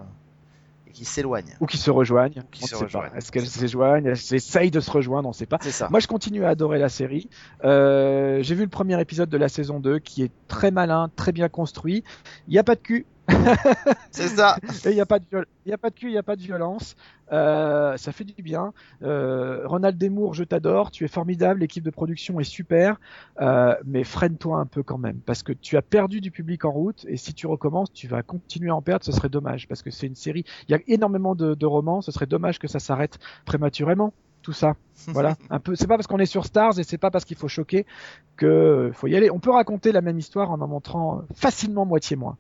et 0.88 0.92
qui 0.92 1.06
s'éloignent. 1.06 1.56
Ou 1.60 1.66
qui 1.66 1.78
se 1.78 1.90
rejoignent. 1.92 2.44
qui 2.52 2.64
on 2.64 2.68
se 2.68 2.76
rejoignent. 2.76 3.10
pas. 3.12 3.18
Est-ce 3.18 3.32
qu'elles 3.32 3.48
rejoignent 3.62 4.06
Elles 4.06 4.34
essayent 4.36 4.72
de 4.72 4.80
se 4.80 4.92
rejoindre 4.92 5.28
On 5.28 5.32
ne 5.32 5.36
sait 5.36 5.46
pas. 5.46 5.58
C'est 5.62 5.72
ça. 5.72 5.88
Moi, 5.90 6.00
je 6.00 6.08
continue 6.08 6.44
à 6.46 6.50
adorer 6.50 6.80
la 6.80 6.90
série. 6.90 7.30
Euh, 7.64 8.42
J'ai 8.44 8.56
vu 8.56 8.64
le 8.64 8.70
premier 8.70 9.00
épisode 9.02 9.30
de 9.30 9.38
la 9.38 9.50
saison 9.50 9.80
2 9.80 10.00
qui 10.00 10.24
est 10.24 10.32
très 10.48 10.72
malin, 10.72 11.10
très 11.16 11.32
bien 11.32 11.50
construit. 11.50 12.04
Il 12.48 12.52
n'y 12.52 12.60
a 12.60 12.64
pas 12.64 12.76
de 12.76 12.82
cul. 12.82 13.06
C'est 14.12 14.28
ça. 14.28 14.58
Et 14.86 14.90
il 14.90 14.96
n'y 14.96 15.02
a 15.02 15.06
pas 15.06 15.20
de 15.20 15.26
viol- 15.26 15.46
y 15.66 15.72
a 15.74 15.78
pas 15.78 15.90
de 15.90 15.96
cul, 15.96 16.08
il 16.08 16.12
n'y 16.12 16.18
a 16.18 16.24
pas 16.24 16.36
de 16.36 16.42
violence. 16.42 16.96
Euh, 17.32 17.96
ça 17.98 18.12
fait 18.12 18.24
du 18.26 18.42
bien. 18.44 18.74
Euh, 19.04 19.62
Ronald 19.66 19.98
Desmours, 19.98 20.34
je 20.34 20.44
t'adore. 20.44 20.92
Tu 20.92 21.06
es 21.06 21.08
formidable. 21.08 21.62
L'équipe 21.62 21.84
de 21.84 21.90
production 21.92 22.40
est 22.40 22.44
super. 22.46 23.00
Euh, 23.40 23.76
mais 23.86 24.04
freine-toi 24.04 24.58
un 24.58 24.66
peu 24.66 24.84
quand 24.84 24.98
même, 24.98 25.20
parce 25.26 25.44
que 25.44 25.54
tu 25.54 25.78
as 25.78 25.82
perdu 25.82 26.20
du 26.20 26.32
public 26.32 26.66
en 26.66 26.72
route. 26.72 27.06
Et 27.08 27.18
si 27.18 27.34
tu 27.34 27.48
recommences, 27.48 27.94
tu 27.94 28.08
vas 28.08 28.22
continuer 28.24 28.70
à 28.70 28.76
en 28.76 28.82
perdre. 28.82 29.06
Ce 29.06 29.12
serait 29.12 29.30
dommage, 29.30 29.68
parce 29.68 29.82
que 29.82 29.92
c'est 29.92 30.08
une 30.08 30.16
série. 30.16 30.44
Il 30.68 30.72
y 30.72 30.76
a 30.76 30.80
énormément 30.88 31.36
de, 31.36 31.54
de 31.54 31.66
romans. 31.66 32.02
Ce 32.02 32.12
serait 32.12 32.26
dommage 32.26 32.60
que 32.60 32.68
ça 32.68 32.80
s'arrête 32.80 33.18
prématurément. 33.46 34.14
Tout 34.42 34.54
ça, 34.54 34.74
voilà. 35.08 35.36
Un 35.52 35.60
peu. 35.60 35.76
C'est 35.76 35.86
pas 35.88 35.96
parce 35.98 36.08
qu'on 36.08 36.18
est 36.20 36.26
sur 36.26 36.46
Stars 36.46 36.80
et 36.80 36.84
c'est 36.84 36.98
pas 36.98 37.12
parce 37.12 37.26
qu'il 37.26 37.38
faut 37.38 37.48
choquer 37.48 37.86
que 38.36 38.90
faut 38.94 39.08
y 39.08 39.16
aller. 39.16 39.30
On 39.30 39.40
peut 39.40 39.52
raconter 39.52 39.92
la 39.92 40.02
même 40.02 40.18
histoire 40.18 40.52
en 40.52 40.60
en 40.62 40.68
montrant 40.68 41.22
facilement 41.36 41.86
moitié 41.86 42.16
moins. 42.18 42.38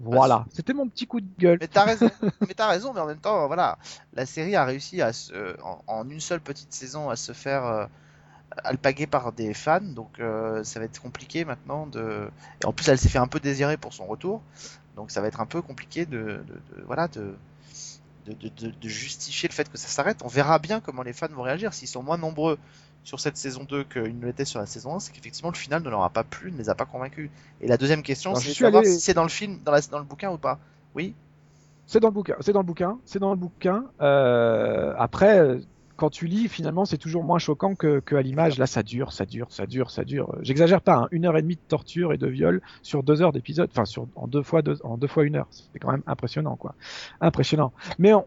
Voilà. 0.00 0.46
C'était 0.52 0.72
mon 0.72 0.88
petit 0.88 1.06
coup 1.06 1.20
de 1.20 1.28
gueule. 1.38 1.58
Mais 1.60 1.68
t'as 1.68 1.84
raison. 1.84 2.10
mais 2.40 2.54
t'as 2.54 2.68
raison. 2.68 2.92
Mais 2.94 3.00
en 3.00 3.06
même 3.06 3.18
temps, 3.18 3.46
voilà, 3.46 3.78
la 4.14 4.26
série 4.26 4.56
a 4.56 4.64
réussi 4.64 5.02
à 5.02 5.12
se, 5.12 5.60
en, 5.62 5.82
en 5.86 6.08
une 6.08 6.20
seule 6.20 6.40
petite 6.40 6.72
saison 6.72 7.10
à 7.10 7.16
se 7.16 7.32
faire 7.32 7.64
euh, 7.66 7.86
alpaguer 8.64 9.06
par 9.06 9.32
des 9.32 9.54
fans. 9.54 9.80
Donc 9.80 10.18
euh, 10.20 10.64
ça 10.64 10.80
va 10.80 10.86
être 10.86 11.00
compliqué 11.00 11.44
maintenant 11.44 11.86
de. 11.86 12.28
Et 12.62 12.66
en 12.66 12.72
plus, 12.72 12.88
elle 12.88 12.98
s'est 12.98 13.08
fait 13.10 13.18
un 13.18 13.26
peu 13.28 13.40
désirer 13.40 13.76
pour 13.76 13.92
son 13.92 14.06
retour. 14.06 14.42
Donc 14.96 15.10
ça 15.10 15.20
va 15.20 15.28
être 15.28 15.40
un 15.40 15.46
peu 15.46 15.62
compliqué 15.62 16.06
de, 16.06 16.18
de- 16.18 16.76
de- 16.76 16.82
voilà 16.86 17.08
de 17.08 17.34
de, 18.26 18.32
de- 18.34 18.48
de- 18.48 18.74
de 18.80 18.88
justifier 18.88 19.48
le 19.48 19.54
fait 19.54 19.70
que 19.70 19.78
ça 19.78 19.88
s'arrête. 19.88 20.18
On 20.24 20.28
verra 20.28 20.58
bien 20.58 20.80
comment 20.80 21.02
les 21.02 21.12
fans 21.12 21.28
vont 21.28 21.42
réagir. 21.42 21.72
S'ils 21.74 21.88
sont 21.88 22.02
moins 22.02 22.18
nombreux 22.18 22.58
sur 23.02 23.18
cette 23.20 23.36
saison 23.36 23.64
2 23.64 23.84
qu'ils 23.84 24.18
ne 24.18 24.26
l'étaient 24.26 24.44
sur 24.44 24.60
la 24.60 24.66
saison 24.66 24.94
1, 24.96 25.00
c'est 25.00 25.12
qu'effectivement 25.12 25.50
le 25.50 25.56
final 25.56 25.82
ne 25.82 25.88
leur 25.88 26.02
a 26.02 26.10
pas 26.10 26.24
plu, 26.24 26.52
ne 26.52 26.58
les 26.58 26.68
a 26.68 26.74
pas 26.74 26.84
convaincus. 26.84 27.30
Et 27.60 27.66
la 27.68 27.76
deuxième 27.76 28.02
question, 28.02 28.34
c'est 28.34 28.48
de 28.50 28.54
savoir 28.54 28.82
allé- 28.82 28.92
si 28.92 29.00
c'est 29.00 29.14
dans 29.14 29.22
le 29.22 29.28
film, 29.30 29.58
dans, 29.64 29.72
la, 29.72 29.80
dans 29.80 29.98
le 29.98 30.04
bouquin 30.04 30.30
ou 30.30 30.38
pas. 30.38 30.58
Oui. 30.94 31.14
C'est 31.86 32.00
dans 32.00 32.08
le 32.08 32.14
bouquin. 32.14 32.36
C'est 32.40 32.52
dans 32.52 32.60
le 32.60 32.66
bouquin. 32.66 32.98
C'est 33.04 33.18
dans 33.18 33.30
le 33.30 33.36
bouquin. 33.36 33.84
Euh, 34.00 34.94
après, 34.96 35.58
quand 35.96 36.08
tu 36.10 36.26
lis, 36.28 36.48
finalement, 36.48 36.84
c'est 36.84 36.98
toujours 36.98 37.24
moins 37.24 37.38
choquant 37.38 37.74
que, 37.74 37.98
que 38.00 38.14
à 38.14 38.22
l'image. 38.22 38.58
Là, 38.58 38.66
ça 38.66 38.82
dure, 38.82 39.12
ça 39.12 39.26
dure, 39.26 39.48
ça 39.50 39.66
dure, 39.66 39.90
ça 39.90 40.04
dure. 40.04 40.36
J'exagère 40.42 40.82
pas. 40.82 40.94
Hein. 40.94 41.08
Une 41.10 41.26
heure 41.26 41.36
et 41.36 41.42
demie 41.42 41.56
de 41.56 41.60
torture 41.66 42.12
et 42.12 42.18
de 42.18 42.28
viol 42.28 42.62
sur 42.82 43.02
deux 43.02 43.22
heures 43.22 43.32
d'épisode. 43.32 43.68
Enfin, 43.72 43.84
sur 43.86 44.06
en 44.14 44.28
deux 44.28 44.42
fois 44.42 44.62
deux, 44.62 44.78
en 44.84 44.96
deux 44.96 45.08
fois 45.08 45.24
une 45.24 45.36
heure. 45.36 45.48
C'est 45.50 45.78
quand 45.80 45.90
même 45.90 46.04
impressionnant, 46.06 46.54
quoi. 46.56 46.74
Impressionnant. 47.20 47.72
Mais 47.98 48.12
on, 48.14 48.24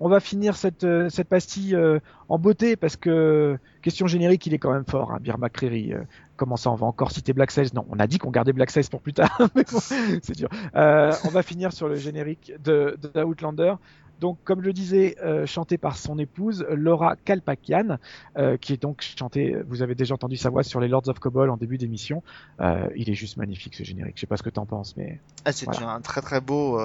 on 0.00 0.08
va 0.08 0.20
finir 0.20 0.56
cette, 0.56 0.84
euh, 0.84 1.08
cette 1.08 1.28
pastille 1.28 1.74
euh, 1.74 1.98
en 2.28 2.38
beauté 2.38 2.76
parce 2.76 2.96
que 2.96 3.58
question 3.82 4.06
générique, 4.06 4.46
il 4.46 4.54
est 4.54 4.58
quand 4.58 4.72
même 4.72 4.84
fort, 4.84 5.12
hein, 5.12 5.18
McCreary. 5.38 5.92
euh, 5.94 6.02
comment 6.36 6.56
ça, 6.56 6.70
on 6.70 6.74
va 6.74 6.86
encore 6.86 7.10
citer 7.12 7.32
Black 7.32 7.50
Sails? 7.50 7.70
Non, 7.74 7.86
on 7.90 7.98
a 7.98 8.06
dit 8.06 8.18
qu'on 8.18 8.30
gardait 8.30 8.52
Black 8.52 8.70
Sails 8.70 8.88
pour 8.90 9.00
plus 9.00 9.12
tard, 9.14 9.36
mais 9.54 9.64
bon, 9.64 9.78
c'est 9.80 10.36
dur. 10.36 10.48
Euh, 10.74 11.12
on 11.24 11.28
va 11.30 11.42
finir 11.42 11.72
sur 11.72 11.88
le 11.88 11.96
générique 11.96 12.52
de, 12.62 12.98
de 13.14 13.22
Outlander. 13.22 13.74
Donc, 14.18 14.38
comme 14.44 14.60
je 14.62 14.66
le 14.66 14.72
disais, 14.72 15.14
euh, 15.22 15.44
chanté 15.44 15.76
par 15.76 15.98
son 15.98 16.18
épouse 16.18 16.64
Laura 16.70 17.16
Kalpakian, 17.16 17.98
euh, 18.38 18.56
qui 18.56 18.72
est 18.72 18.80
donc 18.80 19.02
chanté. 19.02 19.54
Vous 19.68 19.82
avez 19.82 19.94
déjà 19.94 20.14
entendu 20.14 20.38
sa 20.38 20.48
voix 20.48 20.62
sur 20.62 20.80
les 20.80 20.88
Lords 20.88 21.06
of 21.08 21.18
Cobol 21.18 21.50
en 21.50 21.58
début 21.58 21.76
d'émission. 21.76 22.22
Euh, 22.60 22.88
il 22.96 23.10
est 23.10 23.14
juste 23.14 23.36
magnifique 23.36 23.74
ce 23.74 23.82
générique. 23.84 24.16
Je 24.16 24.22
sais 24.22 24.26
pas 24.26 24.38
ce 24.38 24.42
que 24.42 24.48
t'en 24.48 24.64
penses, 24.64 24.96
mais 24.96 25.20
Ah, 25.44 25.52
c'est 25.52 25.66
Voilà. 25.66 25.90
un 25.90 26.00
très 26.00 26.22
très 26.22 26.40
beau, 26.40 26.80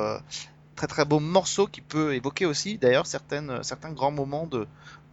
très 0.75 0.87
très 0.87 1.05
beau 1.05 1.19
morceau 1.19 1.67
qui 1.67 1.81
peut 1.81 2.15
évoquer 2.15 2.45
aussi 2.45 2.77
d'ailleurs 2.77 3.07
certaines, 3.07 3.63
certains 3.63 3.91
grands 3.91 4.11
moments 4.11 4.47
de 4.47 4.67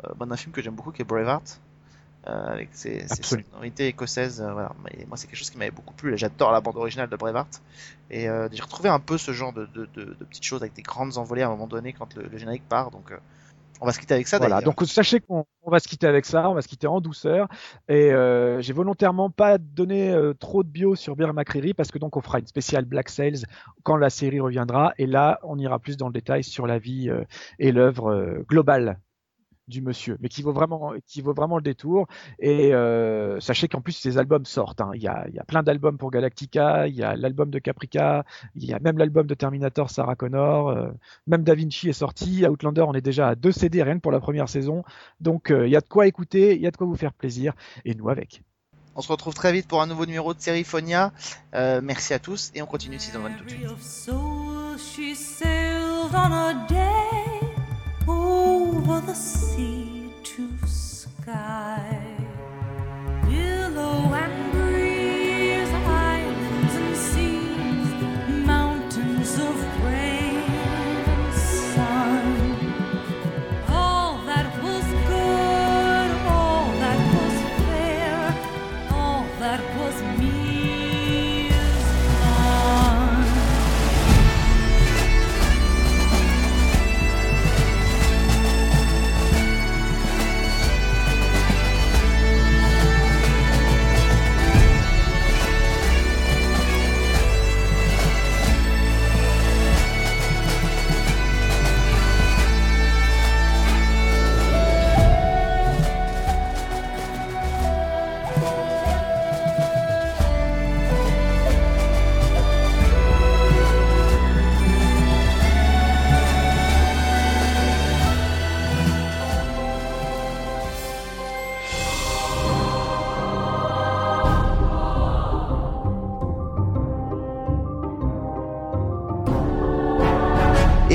euh, 0.04 0.14
bah, 0.16 0.26
d'un 0.26 0.36
film 0.36 0.52
que 0.52 0.62
j'aime 0.62 0.74
beaucoup 0.74 0.92
qui 0.92 1.02
est 1.02 1.04
Braveheart. 1.04 1.60
euh, 2.28 2.46
avec 2.48 2.70
ses, 2.72 3.06
sonorités 3.08 3.86
écossaises, 3.88 4.40
euh, 4.40 4.52
voilà. 4.52 4.72
Mais 4.84 5.06
moi, 5.06 5.16
c'est 5.16 5.26
quelque 5.26 5.38
chose 5.38 5.50
qui 5.50 5.58
m'avait 5.58 5.70
beaucoup 5.70 5.94
plu. 5.94 6.16
J'adore 6.18 6.52
la 6.52 6.60
bande 6.60 6.76
originale 6.76 7.08
de 7.08 7.16
Braveheart. 7.16 7.62
Et 8.10 8.28
euh, 8.28 8.48
j'ai 8.52 8.62
retrouvé 8.62 8.88
un 8.88 9.00
peu 9.00 9.18
ce 9.18 9.32
genre 9.32 9.52
de, 9.52 9.66
de, 9.66 9.88
de, 9.94 10.04
de 10.04 10.24
petites 10.24 10.44
choses 10.44 10.62
avec 10.62 10.74
des 10.74 10.82
grandes 10.82 11.16
envolées 11.18 11.42
à 11.42 11.46
un 11.48 11.50
moment 11.50 11.66
donné 11.66 11.92
quand 11.92 12.14
le, 12.16 12.24
le 12.28 12.38
générique 12.38 12.68
part. 12.68 12.90
Donc, 12.90 13.12
euh, 13.12 13.18
on 13.80 13.86
va 13.86 13.92
se 13.92 13.98
quitter 13.98 14.14
avec 14.14 14.28
ça. 14.28 14.38
Voilà, 14.38 14.60
donc 14.60 14.82
sachez 14.86 15.20
qu'on 15.20 15.44
on 15.62 15.70
va 15.70 15.80
se 15.80 15.88
quitter 15.88 16.06
avec 16.06 16.24
ça, 16.24 16.48
on 16.48 16.54
va 16.54 16.62
se 16.62 16.68
quitter 16.68 16.86
en 16.86 17.00
douceur. 17.00 17.48
Et 17.88 18.12
euh, 18.12 18.60
j'ai 18.60 18.72
volontairement 18.72 19.30
pas 19.30 19.58
donné 19.58 20.10
euh, 20.10 20.34
trop 20.34 20.62
de 20.62 20.68
bio 20.68 20.94
sur 20.94 21.16
Beer 21.16 21.32
McCreary 21.32 21.74
parce 21.74 21.90
que 21.90 21.98
donc 21.98 22.16
on 22.16 22.20
fera 22.20 22.38
une 22.38 22.46
spéciale 22.46 22.84
Black 22.84 23.08
Sails 23.08 23.42
quand 23.82 23.96
la 23.96 24.10
série 24.10 24.40
reviendra. 24.40 24.94
Et 24.98 25.06
là, 25.06 25.38
on 25.42 25.58
ira 25.58 25.78
plus 25.78 25.96
dans 25.96 26.06
le 26.06 26.12
détail 26.12 26.44
sur 26.44 26.66
la 26.66 26.78
vie 26.78 27.10
euh, 27.10 27.24
et 27.58 27.72
l'œuvre 27.72 28.10
euh, 28.10 28.44
globale 28.48 28.98
du 29.68 29.82
monsieur, 29.82 30.16
mais 30.20 30.28
qui 30.28 30.42
vaut 30.42 30.52
vraiment, 30.52 30.94
qui 31.06 31.20
vaut 31.22 31.34
vraiment 31.34 31.56
le 31.56 31.62
détour. 31.62 32.06
Et 32.38 32.74
euh, 32.74 33.38
sachez 33.40 33.68
qu'en 33.68 33.80
plus 33.80 33.92
ces 33.92 34.18
albums 34.18 34.44
sortent. 34.44 34.80
hein. 34.80 34.90
Il, 34.94 35.02
y 35.02 35.08
a, 35.08 35.26
il 35.28 35.34
y 35.34 35.38
a 35.38 35.44
plein 35.44 35.62
d'albums 35.62 35.98
pour 35.98 36.10
Galactica, 36.10 36.88
il 36.88 36.94
y 36.94 37.02
a 37.02 37.16
l'album 37.16 37.50
de 37.50 37.58
Caprica, 37.58 38.24
il 38.54 38.64
y 38.64 38.72
a 38.72 38.78
même 38.80 38.98
l'album 38.98 39.26
de 39.26 39.34
Terminator 39.34 39.90
Sarah 39.90 40.16
Connor, 40.16 40.68
euh, 40.70 40.88
même 41.26 41.44
Da 41.44 41.54
Vinci 41.54 41.88
est 41.88 41.92
sorti. 41.92 42.46
Outlander, 42.46 42.82
on 42.82 42.94
est 42.94 43.00
déjà 43.00 43.28
à 43.28 43.34
deux 43.34 43.52
CD 43.52 43.82
rien 43.82 43.96
que 43.96 44.00
pour 44.00 44.12
la 44.12 44.20
première 44.20 44.48
saison. 44.48 44.82
Donc 45.20 45.50
euh, 45.50 45.66
il 45.66 45.72
y 45.72 45.76
a 45.76 45.80
de 45.80 45.88
quoi 45.88 46.06
écouter, 46.06 46.54
il 46.56 46.62
y 46.62 46.66
a 46.66 46.70
de 46.70 46.76
quoi 46.76 46.86
vous 46.86 46.96
faire 46.96 47.12
plaisir, 47.12 47.52
et 47.84 47.94
nous 47.94 48.08
avec. 48.08 48.42
On 48.96 49.00
se 49.00 49.12
retrouve 49.12 49.34
très 49.34 49.52
vite 49.52 49.68
pour 49.68 49.80
un 49.80 49.86
nouveau 49.86 50.06
numéro 50.06 50.34
de 50.34 50.40
Seriephonia. 50.40 51.12
Euh, 51.54 51.80
merci 51.80 52.14
à 52.14 52.18
tous 52.18 52.50
et 52.56 52.62
on 52.62 52.66
continue 52.66 52.98
Season 52.98 53.24
1 53.24 53.30
tout 53.34 53.44
de 53.44 53.50
suite. 53.50 53.68
for 58.88 59.02
the 59.02 59.12
sea 59.12 60.10
to 60.22 60.48
sky, 60.66 62.00
billow 63.26 64.14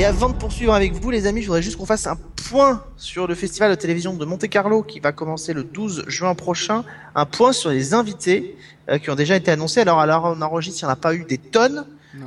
Et 0.04 0.06
avant 0.06 0.28
de 0.28 0.34
poursuivre 0.34 0.74
avec 0.74 0.92
vous, 0.92 1.10
les 1.10 1.26
amis, 1.26 1.40
je 1.40 1.46
voudrais 1.46 1.62
juste 1.62 1.78
qu'on 1.78 1.86
fasse 1.86 2.06
un 2.06 2.16
point 2.50 2.84
sur 2.98 3.26
le 3.26 3.34
festival 3.34 3.70
de 3.70 3.74
télévision 3.74 4.12
de 4.12 4.22
Monte 4.26 4.46
Carlo 4.50 4.82
qui 4.82 5.00
va 5.00 5.12
commencer 5.12 5.54
le 5.54 5.64
12 5.64 6.04
juin 6.08 6.34
prochain. 6.34 6.84
Un 7.14 7.24
point 7.24 7.54
sur 7.54 7.70
les 7.70 7.94
invités 7.94 8.54
euh, 8.90 8.98
qui 8.98 9.08
ont 9.08 9.14
déjà 9.14 9.34
été 9.34 9.50
annoncés. 9.50 9.80
Alors, 9.80 10.00
alors 10.00 10.24
on 10.36 10.42
enregistre, 10.42 10.82
il 10.82 10.84
n'y 10.84 10.90
en 10.90 10.92
a 10.92 10.96
pas 10.96 11.14
eu 11.14 11.24
des 11.24 11.38
tonnes 11.38 11.86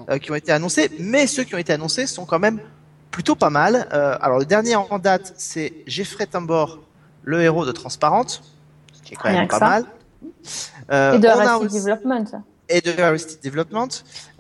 euh, 0.10 0.18
qui 0.18 0.32
ont 0.32 0.36
été 0.36 0.52
annoncés, 0.52 0.90
mais 1.00 1.28
ceux 1.28 1.44
qui 1.44 1.54
ont 1.54 1.60
été 1.60 1.72
annoncés 1.72 2.08
sont 2.08 2.26
quand 2.26 2.40
même 2.40 2.60
plutôt 3.12 3.36
pas 3.36 3.52
mal. 3.52 3.88
Euh, 3.94 4.18
alors, 4.22 4.40
le 4.40 4.46
dernier 4.46 4.76
en 4.76 4.98
date, 4.98 5.36
c'est 5.38 5.72
Jeffrey 5.86 6.26
Tambor, 6.26 6.80
le 7.26 7.44
héros 7.44 7.64
de 7.68 7.72
Transparente, 7.74 8.42
ce 8.92 9.04
qui 9.04 9.14
est 9.14 9.18
quand 9.18 9.30
Rien 9.30 9.42
même 9.42 9.48
pas 9.50 9.60
ça. 9.60 9.70
mal. 9.70 9.86
Euh, 10.92 11.14
Et 11.14 11.20
de 11.20 11.28
Arrested 11.28 11.68
aussi- 11.68 11.76
Development. 11.78 12.26
et 12.70 12.82
de 12.82 13.00
Arrested 13.00 13.40
Development, 13.44 13.88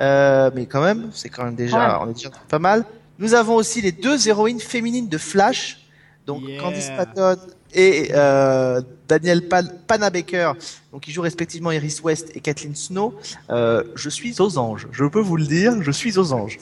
euh, 0.01 0.49
mais 0.55 0.65
quand 0.65 0.81
même, 0.81 1.11
c'est 1.13 1.29
quand 1.29 1.43
même 1.43 1.53
déjà, 1.53 1.99
Ouais. 1.99 2.03
on 2.07 2.09
est 2.09 2.13
déjà 2.13 2.31
pas 2.49 2.57
mal. 2.57 2.83
Nous 3.19 3.33
avons 3.33 3.55
aussi 3.55 3.81
les 3.81 3.91
deux 3.91 4.27
héroïnes 4.27 4.59
féminines 4.59 5.07
de 5.09 5.17
Flash, 5.17 5.79
donc 6.25 6.43
Yeah. 6.47 6.61
Candice 6.61 6.89
Patton 6.95 7.37
et 7.73 8.09
euh, 8.13 8.81
Danielle 9.07 9.47
Pan 9.47 9.63
Panabaker, 9.87 10.53
donc 10.91 11.01
qui 11.01 11.11
jouent 11.11 11.21
respectivement 11.21 11.71
Iris 11.71 12.01
West 12.01 12.31
et 12.35 12.39
Kathleen 12.41 12.75
Snow. 12.75 13.13
Euh, 13.49 13.83
je 13.95 14.09
suis 14.09 14.39
aux 14.41 14.57
anges, 14.57 14.87
je 14.91 15.05
peux 15.05 15.19
vous 15.21 15.37
le 15.37 15.45
dire, 15.45 15.81
je 15.81 15.91
suis 15.91 16.17
aux 16.19 16.31
anges. 16.33 16.59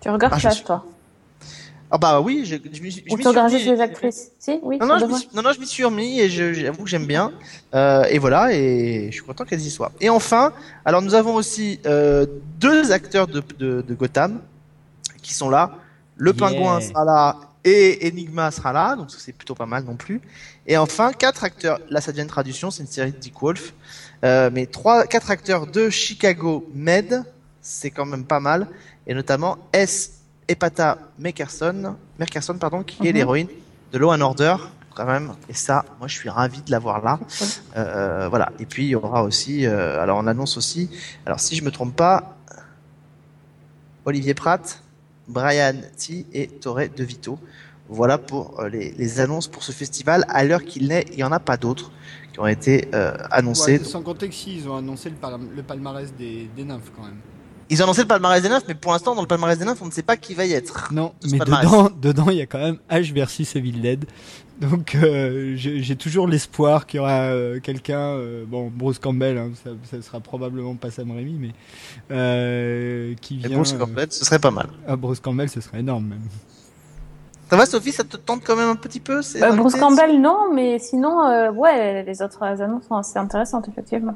Tu 0.00 0.08
regardes 0.08 0.32
Ah, 0.34 0.36
je 0.38 0.40
Flash, 0.42 0.54
suis- 0.56 0.64
toi 0.64 0.84
Ah 1.90 1.98
bah 1.98 2.20
oui, 2.20 2.44
je, 2.46 2.56
je 2.72 2.80
m'y 2.82 2.90
suis- 2.92 3.04
je 3.06 3.12
Ou 3.14 3.18
tu 3.18 3.26
regardes 3.28 3.48
suis 3.50 3.58
juste 3.58 3.68
remis- 3.68 3.78
les 3.78 3.82
actrices 3.84 4.30
Si, 4.38 4.58
oui, 4.62 4.78
Non, 4.78 4.86
non, 4.86 4.98
je 4.98 5.04
m'y 5.06 5.18
suis- 5.18 5.28
non, 5.34 5.42
non, 5.42 5.52
je 5.52 5.60
m'y 5.60 5.66
suis 5.66 5.84
remis 5.84 6.20
et 6.20 6.30
je- 6.30 6.52
j'avoue 6.54 6.84
que 6.84 6.88
j'aime 6.88 7.06
bien. 7.06 7.32
Euh, 7.74 8.04
et 8.04 8.18
voilà, 8.18 8.54
et 8.54 9.06
je 9.10 9.12
suis 9.16 9.24
content 9.24 9.44
qu'elles 9.44 9.60
y 9.60 9.70
soient. 9.70 9.92
Et 10.00 10.08
enfin, 10.08 10.52
alors 10.84 11.02
nous 11.02 11.14
avons 11.14 11.34
aussi 11.34 11.80
euh, 11.86 12.26
deux 12.58 12.92
acteurs 12.92 13.26
de, 13.26 13.42
de, 13.58 13.82
de 13.86 13.94
Gotham 13.94 14.40
qui 15.22 15.34
sont 15.34 15.50
là. 15.50 15.72
Le 16.16 16.32
Yeah. 16.32 16.38
pingouin 16.48 16.80
sera 16.80 17.04
là 17.04 17.36
et 17.64 18.08
Enigma 18.08 18.50
sera 18.50 18.72
là, 18.72 18.96
donc 18.96 19.10
c'est 19.10 19.32
plutôt 19.32 19.54
pas 19.54 19.66
mal 19.66 19.84
non 19.84 19.94
plus. 19.96 20.20
Et 20.66 20.76
enfin, 20.76 21.12
quatre 21.12 21.44
acteurs. 21.44 21.78
Là, 21.90 22.00
ça 22.00 22.10
devient 22.12 22.22
une 22.22 22.28
traduction, 22.28 22.70
c'est 22.70 22.82
une 22.82 22.88
série 22.88 23.12
de 23.12 23.16
Dick 23.18 23.34
Wolf. 23.40 23.74
Euh, 24.24 24.50
mais 24.52 24.66
trois, 24.66 25.06
quatre 25.06 25.30
acteurs 25.30 25.66
de 25.66 25.88
Chicago 25.90 26.68
Med, 26.74 27.22
c'est 27.62 27.90
quand 27.90 28.06
même 28.06 28.24
pas 28.24 28.40
mal. 28.40 28.66
Et 29.06 29.14
notamment 29.14 29.58
S. 29.72 30.12
Epata 30.48 30.98
Merkerson, 31.18 31.96
Merkerson 32.18 32.58
pardon, 32.58 32.82
qui 32.82 33.06
est 33.06 33.10
Mhm. 33.12 33.16
l'héroïne 33.16 33.48
de 33.92 33.98
Law 33.98 34.12
and 34.12 34.20
Order, 34.20 34.56
quand 34.94 35.04
même. 35.06 35.32
Et 35.48 35.54
ça, 35.54 35.84
moi, 35.98 36.08
je 36.08 36.14
suis 36.16 36.28
ravi 36.28 36.60
de 36.62 36.70
l'avoir 36.70 37.02
là. 37.02 37.18
Euh, 37.76 38.26
voilà. 38.28 38.50
Et 38.58 38.66
puis, 38.66 38.84
il 38.84 38.88
y 38.88 38.94
aura 38.96 39.22
aussi, 39.22 39.64
euh, 39.66 40.00
alors 40.02 40.18
on 40.18 40.26
annonce 40.26 40.56
aussi, 40.56 40.90
alors 41.24 41.38
si 41.40 41.54
je 41.56 41.62
me 41.64 41.70
trompe 41.70 41.94
pas, 41.94 42.36
Olivier 44.04 44.34
Pratt, 44.34 44.82
Brian 45.30 45.76
T 45.96 46.26
et 46.32 46.48
Torre 46.48 46.88
De 46.94 47.04
Vito. 47.04 47.38
Voilà 47.88 48.18
pour 48.18 48.60
euh, 48.60 48.68
les, 48.68 49.20
annonces 49.20 49.48
pour 49.48 49.62
ce 49.62 49.72
festival. 49.72 50.24
À 50.28 50.44
l'heure 50.44 50.64
qu'il 50.64 50.88
n'est, 50.88 51.06
il 51.10 51.16
n'y 51.16 51.24
en 51.24 51.32
a 51.32 51.40
pas 51.40 51.56
d'autres 51.56 51.90
qui 52.32 52.40
ont 52.40 52.46
été 52.46 52.88
euh, 52.94 53.16
annoncés. 53.30 53.78
Ouais, 53.78 53.84
sans 53.84 54.02
compter 54.02 54.28
que 54.28 54.34
si, 54.34 54.56
ils 54.56 54.68
ont 54.68 54.76
annoncé 54.76 55.10
le 55.10 55.62
palmarès 55.62 56.12
des, 56.14 56.48
des 56.54 56.64
nymphes 56.64 56.92
quand 56.94 57.02
même. 57.02 57.18
Ils 57.70 57.80
ont 57.80 57.84
annoncé 57.84 58.02
le 58.02 58.08
palmarès 58.08 58.42
des 58.42 58.48
neufs, 58.48 58.64
mais 58.66 58.74
pour 58.74 58.92
l'instant, 58.92 59.14
dans 59.14 59.22
le 59.22 59.28
palmarès 59.28 59.56
des 59.58 59.64
neufs, 59.64 59.80
on 59.80 59.86
ne 59.86 59.90
sait 59.92 60.02
pas 60.02 60.16
qui 60.16 60.34
va 60.34 60.44
y 60.44 60.52
être. 60.52 60.92
Non, 60.92 61.12
mais 61.30 61.38
dedans, 61.38 61.88
dedans, 62.02 62.28
il 62.28 62.36
y 62.38 62.40
a 62.42 62.46
quand 62.46 62.58
même 62.58 62.78
H 62.90 63.12
versus 63.12 63.54
Evil 63.56 63.80
Dead. 63.80 64.04
Donc, 64.60 64.94
euh, 64.94 65.54
j'ai 65.56 65.96
toujours 65.96 66.28
l'espoir 66.28 66.86
qu'il 66.86 66.98
y 66.98 67.00
aura 67.00 67.30
euh, 67.30 67.60
quelqu'un, 67.60 68.00
euh, 68.00 68.44
bon, 68.46 68.70
Bruce 68.74 68.98
Campbell, 68.98 69.38
hein, 69.38 69.50
ça, 69.64 69.70
ça 69.90 70.02
sera 70.02 70.20
probablement 70.20 70.74
pas 70.74 70.90
Sam 70.90 71.12
Raimi, 71.12 71.38
mais 71.40 71.52
euh, 72.10 73.14
qui 73.22 73.38
vient. 73.38 73.56
Bruce 73.56 73.72
euh, 73.72 73.78
Campbell, 73.78 74.08
ce 74.10 74.24
serait 74.24 74.38
pas 74.38 74.50
mal. 74.50 74.66
ah, 74.86 74.96
Bruce 74.96 75.20
Campbell, 75.20 75.48
ce 75.48 75.62
serait 75.62 75.80
énorme 75.80 76.08
même. 76.08 76.20
Ça 77.48 77.56
va, 77.56 77.66
Sophie, 77.66 77.90
ça 77.90 78.04
te 78.04 78.16
tente 78.16 78.42
quand 78.44 78.54
même 78.54 78.68
un 78.68 78.76
petit 78.76 79.00
peu 79.00 79.20
Euh, 79.20 79.52
Bruce 79.56 79.74
Campbell, 79.76 80.20
non, 80.20 80.52
mais 80.54 80.78
sinon, 80.78 81.24
euh, 81.24 81.50
ouais, 81.50 82.04
les 82.04 82.22
autres 82.22 82.42
annonces 82.42 82.84
sont 82.86 82.96
assez 82.96 83.18
intéressantes, 83.18 83.66
effectivement. 83.68 84.14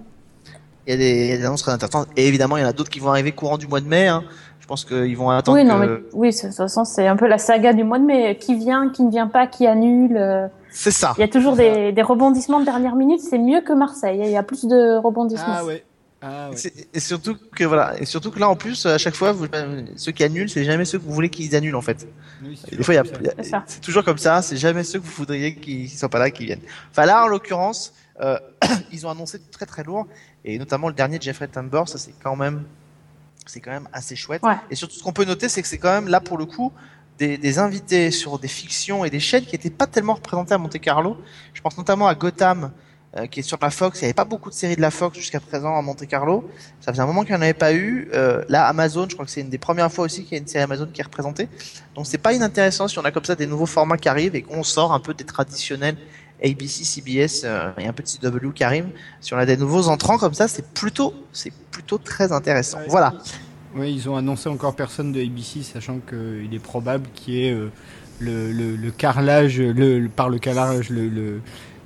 Il 0.86 0.90
y, 0.90 0.94
a 0.94 0.96
des, 0.98 1.10
il 1.24 1.26
y 1.30 1.32
a 1.32 1.36
des 1.38 1.44
annonces 1.46 1.62
très 1.62 1.72
intéressantes. 1.72 2.08
Et 2.16 2.26
évidemment, 2.28 2.56
il 2.56 2.62
y 2.62 2.64
en 2.64 2.68
a 2.68 2.72
d'autres 2.72 2.90
qui 2.90 3.00
vont 3.00 3.10
arriver 3.10 3.32
courant 3.32 3.56
du 3.58 3.66
mois 3.66 3.80
de 3.80 3.86
mai. 3.88 4.06
Hein. 4.06 4.22
Je 4.60 4.66
pense 4.66 4.84
qu'ils 4.84 5.16
vont 5.16 5.30
attendre 5.30 5.58
Oui, 5.58 5.64
que... 5.64 5.68
non, 5.68 5.78
mais 5.78 5.88
oui, 6.12 6.32
c'est- 6.32 6.46
de 6.48 6.52
toute 6.52 6.58
façon, 6.58 6.84
c'est 6.84 7.06
un 7.06 7.16
peu 7.16 7.26
la 7.26 7.38
saga 7.38 7.72
du 7.72 7.84
mois 7.84 7.98
de 7.98 8.04
mai. 8.04 8.36
Qui 8.40 8.54
vient, 8.56 8.90
qui 8.90 9.02
ne 9.02 9.10
vient 9.10 9.26
pas, 9.26 9.46
qui 9.46 9.66
annule. 9.66 10.16
euh, 10.16 10.46
C'est 10.70 10.90
ça. 10.90 11.14
Il 11.16 11.20
y 11.20 11.24
a 11.24 11.28
toujours 11.28 11.56
des, 11.56 11.92
des 11.92 12.02
rebondissements 12.02 12.60
de 12.60 12.64
dernière 12.64 12.96
minute. 12.96 13.20
C'est 13.20 13.38
mieux 13.38 13.60
que 13.62 13.72
Marseille. 13.72 14.20
Il 14.24 14.30
y 14.30 14.36
a 14.36 14.42
plus 14.42 14.64
de 14.66 14.96
rebondissements. 14.96 15.44
Ah 15.48 15.64
ouais. 15.64 15.84
Ah 16.26 16.48
ouais. 16.50 16.56
Et 16.94 17.00
surtout 17.00 17.36
que 17.54 17.64
voilà, 17.64 17.92
et 18.00 18.06
surtout 18.06 18.30
que 18.30 18.38
là 18.40 18.48
en 18.48 18.56
plus 18.56 18.86
à 18.86 18.96
chaque 18.96 19.14
fois 19.14 19.32
vous, 19.32 19.44
ceux 19.96 20.10
qui 20.12 20.24
annulent 20.24 20.48
c'est 20.48 20.64
jamais 20.64 20.86
ceux 20.86 20.98
que 20.98 21.04
vous 21.04 21.12
voulez 21.12 21.28
qu'ils 21.28 21.54
annulent 21.54 21.76
en 21.76 21.82
fait. 21.82 22.08
Oui, 22.42 22.58
des 22.72 22.82
fois 22.82 22.94
il 22.94 22.96
y 22.96 23.00
a, 23.00 23.62
c'est 23.66 23.80
toujours 23.82 24.04
comme 24.04 24.16
ça, 24.16 24.40
c'est 24.40 24.56
jamais 24.56 24.84
ceux 24.84 25.00
que 25.00 25.04
vous 25.04 25.12
voudriez 25.12 25.54
qu'ils 25.54 25.86
soient 25.90 26.08
pas 26.08 26.18
là 26.18 26.30
qui 26.30 26.46
viennent. 26.46 26.62
Enfin 26.90 27.04
là 27.04 27.24
en 27.24 27.26
l'occurrence 27.26 27.92
euh, 28.20 28.38
ils 28.92 29.06
ont 29.06 29.10
annoncé 29.10 29.38
du 29.38 29.46
très 29.46 29.66
très 29.66 29.84
lourd 29.84 30.06
et 30.44 30.58
notamment 30.58 30.88
le 30.88 30.94
dernier 30.94 31.18
de 31.18 31.22
Jeffrey 31.22 31.48
Tambor, 31.48 31.88
ça 31.88 31.98
c'est 31.98 32.14
quand 32.22 32.36
même 32.36 32.64
c'est 33.46 33.60
quand 33.60 33.72
même 33.72 33.88
assez 33.92 34.16
chouette. 34.16 34.42
Ouais. 34.42 34.56
Et 34.70 34.74
surtout 34.74 34.94
ce 34.94 35.02
qu'on 35.02 35.12
peut 35.12 35.24
noter 35.24 35.48
c'est 35.48 35.62
que 35.62 35.68
c'est 35.68 35.78
quand 35.78 35.92
même 35.92 36.08
là 36.08 36.20
pour 36.20 36.38
le 36.38 36.46
coup 36.46 36.72
des, 37.18 37.38
des 37.38 37.58
invités 37.58 38.10
sur 38.10 38.38
des 38.38 38.48
fictions 38.48 39.04
et 39.04 39.10
des 39.10 39.20
chaînes 39.20 39.44
qui 39.44 39.52
n'étaient 39.52 39.70
pas 39.70 39.86
tellement 39.86 40.14
représentées 40.14 40.54
à 40.54 40.58
Monte 40.58 40.80
Carlo. 40.80 41.16
Je 41.52 41.60
pense 41.60 41.78
notamment 41.78 42.08
à 42.08 42.14
Gotham 42.14 42.72
euh, 43.16 43.26
qui 43.28 43.40
est 43.40 43.42
sur 43.44 43.58
la 43.62 43.70
Fox. 43.70 44.00
Il 44.00 44.02
n'y 44.02 44.06
avait 44.06 44.14
pas 44.14 44.24
beaucoup 44.24 44.50
de 44.50 44.54
séries 44.54 44.74
de 44.74 44.80
la 44.80 44.90
Fox 44.90 45.16
jusqu'à 45.16 45.38
présent 45.38 45.78
à 45.78 45.82
Monte 45.82 46.04
Carlo. 46.08 46.50
Ça 46.80 46.90
faisait 46.90 47.02
un 47.02 47.06
moment 47.06 47.22
qu'il 47.22 47.30
n'y 47.30 47.38
en 47.38 47.42
avait 47.42 47.54
pas 47.54 47.72
eu. 47.72 48.08
Euh, 48.12 48.44
là, 48.48 48.66
Amazon, 48.66 49.06
je 49.08 49.14
crois 49.14 49.24
que 49.24 49.30
c'est 49.30 49.42
une 49.42 49.50
des 49.50 49.58
premières 49.58 49.92
fois 49.92 50.06
aussi 50.06 50.24
qu'il 50.24 50.32
y 50.32 50.34
a 50.34 50.38
une 50.38 50.48
série 50.48 50.64
Amazon 50.64 50.88
qui 50.92 51.00
est 51.00 51.04
représentée. 51.04 51.48
Donc 51.94 52.06
c'est 52.08 52.18
pas 52.18 52.32
inintéressant 52.32 52.88
si 52.88 52.98
on 52.98 53.04
a 53.04 53.12
comme 53.12 53.24
ça 53.24 53.36
des 53.36 53.46
nouveaux 53.46 53.66
formats 53.66 53.98
qui 53.98 54.08
arrivent 54.08 54.34
et 54.34 54.42
qu'on 54.42 54.64
sort 54.64 54.92
un 54.92 54.98
peu 54.98 55.14
des 55.14 55.22
traditionnels 55.22 55.96
ABC, 56.44 56.84
CBS 56.84 57.42
euh, 57.44 57.70
et 57.78 57.86
un 57.86 57.92
petit 57.92 58.18
CW 58.18 58.50
qui 58.54 58.64
arrive. 58.64 58.86
Si 59.20 59.32
on 59.34 59.38
a 59.38 59.46
des 59.46 59.56
nouveaux 59.56 59.88
entrants 59.88 60.18
comme 60.18 60.34
ça, 60.34 60.48
c'est 60.48 60.68
plutôt, 60.72 61.14
c'est 61.32 61.52
plutôt 61.70 61.98
très 61.98 62.32
intéressant. 62.32 62.78
Ouais. 62.78 62.86
Voilà. 62.88 63.14
Oui, 63.76 63.92
ils 63.92 64.08
ont 64.08 64.16
annoncé 64.16 64.48
encore 64.48 64.76
personne 64.76 65.12
de 65.12 65.20
ABC, 65.20 65.62
sachant 65.62 65.98
qu'il 65.98 66.54
est 66.54 66.62
probable 66.62 67.08
qu'il 67.14 67.34
y 67.34 67.46
ait 67.46 67.52
euh, 67.52 67.70
le, 68.20 68.52
le, 68.52 68.76
le 68.76 68.90
carrelage, 68.92 69.60
le, 69.60 70.06
par 70.08 70.28
le 70.28 70.38
carrelage, 70.38 70.90
le, 70.90 71.40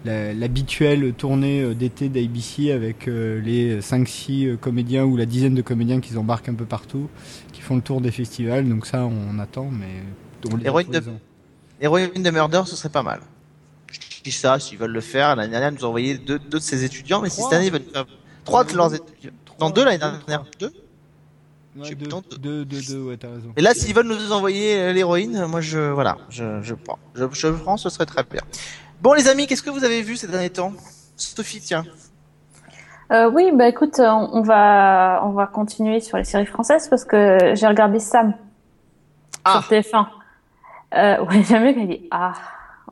l'habituelle 0.05 1.13
tournée 1.15 1.63
euh, 1.63 1.75
d'été 1.75 2.11
d'ABC 2.11 2.71
avec 2.73 3.09
euh, 3.09 3.41
les 3.41 3.81
5-6 3.81 4.59
comédiens 4.59 5.05
ou 5.05 5.17
la 5.17 5.25
dizaine 5.25 5.55
de 5.55 5.63
comédiens 5.63 6.01
qu'ils 6.01 6.19
embarquent 6.19 6.51
un 6.51 6.55
peu 6.55 6.67
partout, 6.67 7.09
qui 7.53 7.63
font 7.63 7.77
le 7.77 7.83
tour 7.83 8.03
des 8.03 8.11
festivals. 8.11 8.69
Donc 8.69 8.87
ça, 8.87 9.07
on 9.07 9.39
attend, 9.39 9.71
mais 9.71 10.03
on 10.53 10.57
les 10.57 10.65
a 10.65 10.69
Héroïne 10.69 10.91
de-. 10.91 11.03
Héroïne 11.81 12.23
de 12.23 12.31
Murder, 12.31 12.63
ce 12.67 12.77
serait 12.77 12.89
pas 12.91 13.03
mal. 13.03 13.21
Ça, 14.31 14.59
s'ils 14.59 14.79
veulent 14.79 14.93
le 14.93 15.01
faire. 15.01 15.37
L'année 15.37 15.51
dernière, 15.51 15.71
ils 15.71 15.75
nous 15.75 15.85
ont 15.85 15.89
envoyé 15.89 16.19
deux, 16.19 16.39
deux 16.39 16.59
de 16.59 16.63
ses 16.63 16.85
étudiants, 16.85 17.21
mais 17.21 17.31
si 17.31 17.43
cette 17.43 17.53
année, 17.53 17.67
ils 17.67 17.73
veulent 17.73 17.83
faire 17.93 18.07
trois 18.45 18.65
de 18.65 18.75
leurs 18.77 18.95
étudiants. 18.95 19.33
Non, 19.61 19.71
deux 19.71 19.85
l'année 19.85 19.99
dernière. 19.99 20.45
Deux 20.59 20.73
Ouais, 21.77 21.95
deux, 21.95 22.07
deux. 22.09 22.39
deux, 22.39 22.65
deux, 22.65 22.81
deux, 22.83 23.03
ouais, 23.03 23.17
t'as 23.17 23.29
raison. 23.29 23.53
Et 23.57 23.61
là, 23.61 23.73
s'ils 23.73 23.95
veulent 23.95 24.07
nous 24.09 24.33
envoyer 24.33 24.81
euh, 24.81 24.93
l'héroïne, 24.93 25.45
moi, 25.47 25.61
je, 25.61 25.79
voilà, 25.79 26.17
je, 26.29 26.61
je 26.61 26.75
prends. 26.75 26.99
Je, 27.15 27.25
je 27.33 27.49
prends, 27.49 27.77
ce 27.77 27.89
serait 27.89 28.07
très 28.07 28.25
bien. 28.25 28.41
Bon, 29.01 29.13
les 29.13 29.29
amis, 29.29 29.47
qu'est-ce 29.47 29.63
que 29.63 29.71
vous 29.71 29.85
avez 29.85 30.03
vu 30.03 30.17
ces 30.17 30.27
derniers 30.27 30.51
temps? 30.51 30.73
Sophie, 31.17 31.61
tiens. 31.61 31.85
Euh, 33.13 33.31
oui, 33.31 33.53
bah 33.55 33.69
écoute, 33.69 34.01
euh, 34.01 34.09
on 34.09 34.43
va 34.43 35.21
on 35.25 35.31
va 35.31 35.47
continuer 35.47 36.01
sur 36.01 36.17
les 36.19 36.25
séries 36.25 36.47
françaises 36.47 36.89
parce 36.89 37.05
que 37.05 37.39
j'ai 37.55 37.67
regardé 37.67 38.01
Sam 38.01 38.35
Ah, 39.45 39.63
sur 39.63 39.71
TF1. 39.71 40.07
Euh, 40.95 41.25
ouais, 41.25 41.37
mieux 41.61 41.73
qu'elle 41.75 41.89
dit 41.89 42.09
ah 42.11 42.33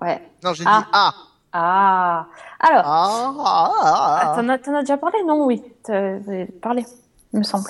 ouais 0.01 0.23
non, 0.45 0.53
j'ai 0.55 0.65
Ah. 0.67 0.81
dit 0.81 0.89
ah. 0.93 1.13
Ah. 1.59 2.27
Alors, 2.61 2.85
Ah, 2.87 3.33
ah, 3.45 4.21
ah, 4.23 4.33
t'en 4.37 4.49
as 4.75 4.81
déjà 4.81 4.97
parlé 4.97 5.19
non? 5.27 5.45
Oui, 5.45 5.63
t'as 5.85 6.19
parlé, 6.63 6.85
il 7.33 7.39
me 7.41 7.45
semble. 7.45 7.65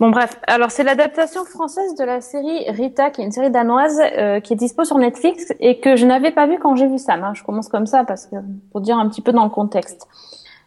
Bon 0.00 0.10
bref, 0.10 0.38
alors 0.48 0.70
c'est 0.72 0.82
l'adaptation 0.82 1.44
française 1.44 1.94
de 1.94 2.02
la 2.04 2.20
série 2.20 2.68
Rita, 2.68 3.10
qui 3.10 3.20
est 3.20 3.24
une 3.24 3.30
série 3.32 3.50
danoise 3.50 4.00
euh, 4.18 4.40
qui 4.40 4.52
est 4.54 4.56
dispo 4.56 4.84
sur 4.84 4.98
Netflix 4.98 5.52
et 5.60 5.78
que 5.80 5.94
je 5.96 6.04
n'avais 6.04 6.32
pas 6.32 6.46
vu 6.46 6.58
quand 6.58 6.74
j'ai 6.74 6.88
vu 6.88 6.98
Sam. 6.98 7.22
hein. 7.22 7.32
Je 7.34 7.44
commence 7.44 7.68
comme 7.68 7.86
ça 7.86 8.02
parce 8.04 8.26
que 8.26 8.36
pour 8.72 8.80
dire 8.80 8.98
un 8.98 9.08
petit 9.08 9.22
peu 9.22 9.32
dans 9.32 9.44
le 9.44 9.50
contexte. 9.50 10.08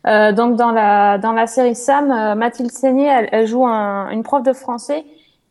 Euh, 0.06 0.32
donc 0.32 0.56
dans 0.56 0.72
la 0.72 1.18
dans 1.18 1.34
la 1.34 1.46
série 1.48 1.76
Sam, 1.76 2.10
euh, 2.12 2.36
Mathilde 2.36 2.72
Seigné, 2.72 3.08
elle, 3.08 3.30
elle 3.34 3.48
joue 3.48 3.66
un- 3.68 4.10
une 4.12 4.24
prof 4.24 4.42
de 4.44 4.54
français 4.54 5.04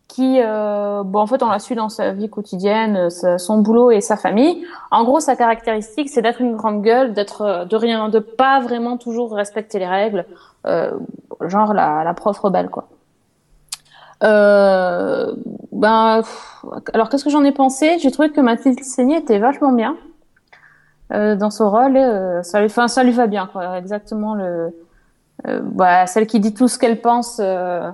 qui, 0.09 0.41
euh, 0.41 1.03
bon 1.03 1.20
en 1.20 1.27
fait 1.27 1.43
on 1.43 1.49
la 1.49 1.59
suit 1.59 1.74
dans 1.74 1.89
sa 1.89 2.12
vie 2.12 2.31
quotidienne, 2.31 2.97
euh, 2.97 3.39
son 3.39 3.59
boulot 3.59 3.91
et 3.91 4.01
sa 4.01 4.16
famille. 4.16 4.65
En 4.91 5.05
gros, 5.05 5.20
sa 5.20 5.35
caractéristique, 5.37 6.09
c'est 6.09 6.23
d'être 6.23 6.41
une 6.41 6.57
grande 6.57 6.81
gueule, 6.83 7.12
d'être 7.12 7.43
euh, 7.43 7.65
de 7.65 7.77
rien, 7.77 8.09
de 8.09 8.20
pas 8.20 8.61
vraiment 8.61 8.97
toujours 8.99 9.33
respecter 9.35 9.78
les 9.78 9.87
règles, 9.87 10.24
euh, 10.66 10.93
genre 11.41 11.74
la, 11.74 12.05
la 12.05 12.15
prof 12.15 12.39
rebelle 12.39 12.70
quoi. 12.70 12.89
Euh, 14.23 15.35
ben, 15.73 16.23
alors 16.95 17.11
qu'est-ce 17.11 17.24
que 17.24 17.31
j'en 17.31 17.45
ai 17.45 17.53
pensé? 17.53 17.99
J'ai 17.99 18.11
trouvé 18.11 18.31
que 18.31 18.41
Mathilde 18.41 18.83
Seigné 18.83 19.19
était 19.19 19.39
vachement 19.39 19.73
bien 19.73 19.97
euh, 21.12 21.37
dans 21.37 21.51
son 21.51 21.69
rôle. 21.69 21.97
euh, 21.97 22.43
ça 22.43 22.61
lui, 22.61 22.66
enfin, 22.66 22.89
ça 22.89 23.03
lui 23.05 23.12
va 23.12 23.27
bien, 23.27 23.47
quoi. 23.53 23.77
Exactement 23.77 24.35
le, 24.35 24.73
bah, 25.45 26.07
celle 26.07 26.27
qui 26.27 26.41
dit 26.41 26.55
tout 26.55 26.69
ce 26.69 26.78
qu'elle 26.78 27.01
pense. 27.03 27.41
euh, 27.41 27.91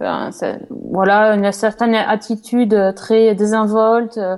ça- 0.00 0.56
voilà, 0.70 1.34
une 1.34 1.50
certaine 1.52 1.94
attitude 1.94 2.74
euh, 2.74 2.92
très 2.92 3.34
désinvolte. 3.34 4.18
euh, 4.18 4.36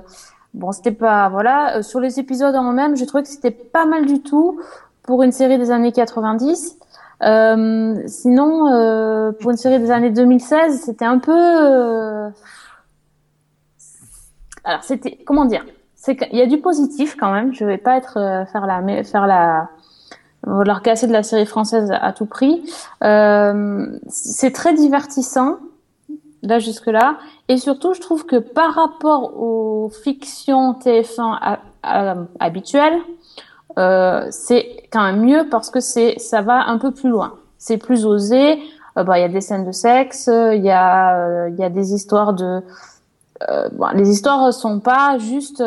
bon, 0.53 0.71
c'était 0.71 0.91
pas, 0.91 1.29
voilà. 1.29 1.77
Euh, 1.77 1.81
sur 1.81 1.99
les 1.99 2.19
épisodes 2.19 2.55
en 2.55 2.71
eux-mêmes, 2.71 2.95
j'ai 2.95 3.05
trouvé 3.05 3.23
que 3.23 3.29
c'était 3.29 3.51
pas 3.51 3.85
mal 3.85 4.05
du 4.05 4.21
tout 4.21 4.59
pour 5.03 5.23
une 5.23 5.31
série 5.31 5.57
des 5.57 5.71
années 5.71 5.91
90. 5.91 6.77
Euh, 7.23 8.01
sinon, 8.07 8.71
euh, 8.71 9.31
pour 9.33 9.51
une 9.51 9.57
série 9.57 9.79
des 9.79 9.91
années 9.91 10.11
2016, 10.11 10.81
c'était 10.81 11.05
un 11.05 11.19
peu. 11.19 11.33
euh, 11.35 12.29
Alors, 14.63 14.83
c'était 14.83 15.17
comment 15.25 15.45
dire 15.45 15.65
C'est 15.95 16.15
qu'il 16.15 16.35
y 16.37 16.41
a 16.41 16.45
du 16.45 16.59
positif 16.59 17.15
quand 17.19 17.31
même. 17.31 17.53
Je 17.53 17.65
vais 17.65 17.77
pas 17.77 17.97
être 17.97 18.13
faire 18.51 18.65
la 18.65 19.03
faire 19.03 19.27
la 19.27 19.69
leur 20.45 20.81
casser 20.81 21.07
de 21.07 21.13
la 21.13 21.23
série 21.23 21.45
française 21.45 21.91
à 22.01 22.13
tout 22.13 22.25
prix. 22.25 22.63
Euh, 23.03 23.87
c'est 24.07 24.51
très 24.51 24.73
divertissant 24.73 25.57
là 26.41 26.57
jusque 26.59 26.87
là, 26.87 27.17
et 27.49 27.57
surtout, 27.57 27.93
je 27.93 27.99
trouve 27.99 28.25
que 28.25 28.37
par 28.37 28.73
rapport 28.73 29.37
aux 29.37 29.89
fictions 30.03 30.73
TF1 30.73 31.37
à- 31.41 31.59
à- 31.83 32.15
habituelles, 32.39 32.97
euh, 33.77 34.25
c'est 34.31 34.83
quand 34.91 35.03
même 35.03 35.21
mieux 35.21 35.47
parce 35.51 35.69
que 35.69 35.79
c'est 35.81 36.17
ça 36.17 36.41
va 36.41 36.63
un 36.67 36.77
peu 36.77 36.91
plus 36.91 37.09
loin. 37.09 37.33
C'est 37.57 37.77
plus 37.77 38.05
osé. 38.05 38.57
Euh, 38.97 39.03
bah, 39.03 39.19
il 39.19 39.21
y 39.21 39.25
a 39.25 39.29
des 39.29 39.41
scènes 39.41 39.65
de 39.65 39.71
sexe, 39.73 40.27
il 40.27 40.63
y 40.63 40.71
a 40.71 41.47
il 41.49 41.55
y 41.55 41.63
a 41.63 41.69
des 41.69 41.93
histoires 41.93 42.33
de 42.33 42.61
euh, 43.49 43.69
bon, 43.73 43.87
les 43.93 44.09
histoires 44.09 44.53
sont 44.53 44.79
pas 44.79 45.17
juste 45.19 45.61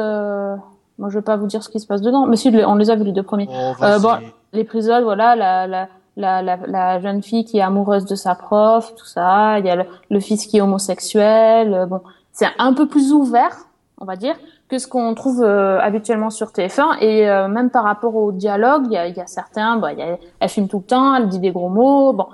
moi 1.03 1.11
je 1.11 1.19
vais 1.19 1.23
pas 1.23 1.37
vous 1.37 1.47
dire 1.49 1.63
ce 1.63 1.69
qui 1.69 1.81
se 1.81 1.87
passe 1.87 2.01
dedans, 2.01 2.27
mais 2.27 2.37
si 2.37 2.49
on 2.65 2.75
les 2.77 2.89
a 2.91 2.95
vus 2.97 3.05
les 3.05 3.13
deux 3.13 3.23
premiers. 3.25 3.49
Oh, 3.51 3.73
Euh, 3.83 3.99
bon, 3.99 4.15
l'épisode, 4.55 5.03
voilà, 5.03 5.35
la, 5.37 5.67
la, 5.67 5.89
la, 6.17 6.43
la, 6.43 6.57
la 6.67 7.01
jeune 7.01 7.23
fille 7.23 7.45
qui 7.45 7.59
est 7.59 7.63
amoureuse 7.63 8.05
de 8.07 8.15
sa 8.15 8.35
prof, 8.37 8.95
tout 8.95 9.05
ça. 9.07 9.59
Il 9.59 9.67
y 9.67 9.71
a 9.71 9.75
le, 9.77 9.85
le 10.11 10.21
fils 10.21 10.47
qui 10.47 10.59
est 10.59 10.61
homosexuel. 10.61 11.75
euh, 11.75 11.87
Bon, 11.87 12.01
c'est 12.33 12.47
un 12.59 12.73
peu 12.73 12.87
plus 12.87 13.13
ouvert, 13.13 13.55
on 14.01 14.05
va 14.05 14.17
dire, 14.17 14.37
que 14.69 14.79
ce 14.79 14.87
qu'on 14.87 15.15
trouve 15.15 15.43
euh, 15.43 15.79
habituellement 15.81 16.31
sur 16.31 16.49
TF1. 16.49 16.99
Et 17.01 17.29
euh, 17.29 17.49
même 17.49 17.69
par 17.71 17.85
rapport 17.85 18.15
au 18.15 18.31
dialogue, 18.33 18.85
il 18.87 18.93
y 18.93 18.97
a, 18.97 19.09
y 19.09 19.21
a 19.21 19.27
certains, 19.27 19.77
bah, 19.77 19.93
il 19.93 19.99
y 19.99 20.03
a, 20.03 20.17
elle 20.41 20.49
fume 20.49 20.69
tout 20.69 20.79
le 20.79 20.85
temps, 20.85 21.15
elle 21.15 21.29
dit 21.29 21.41
des 21.41 21.51
gros 21.51 21.69
mots. 21.69 22.13
Bon, 22.13 22.27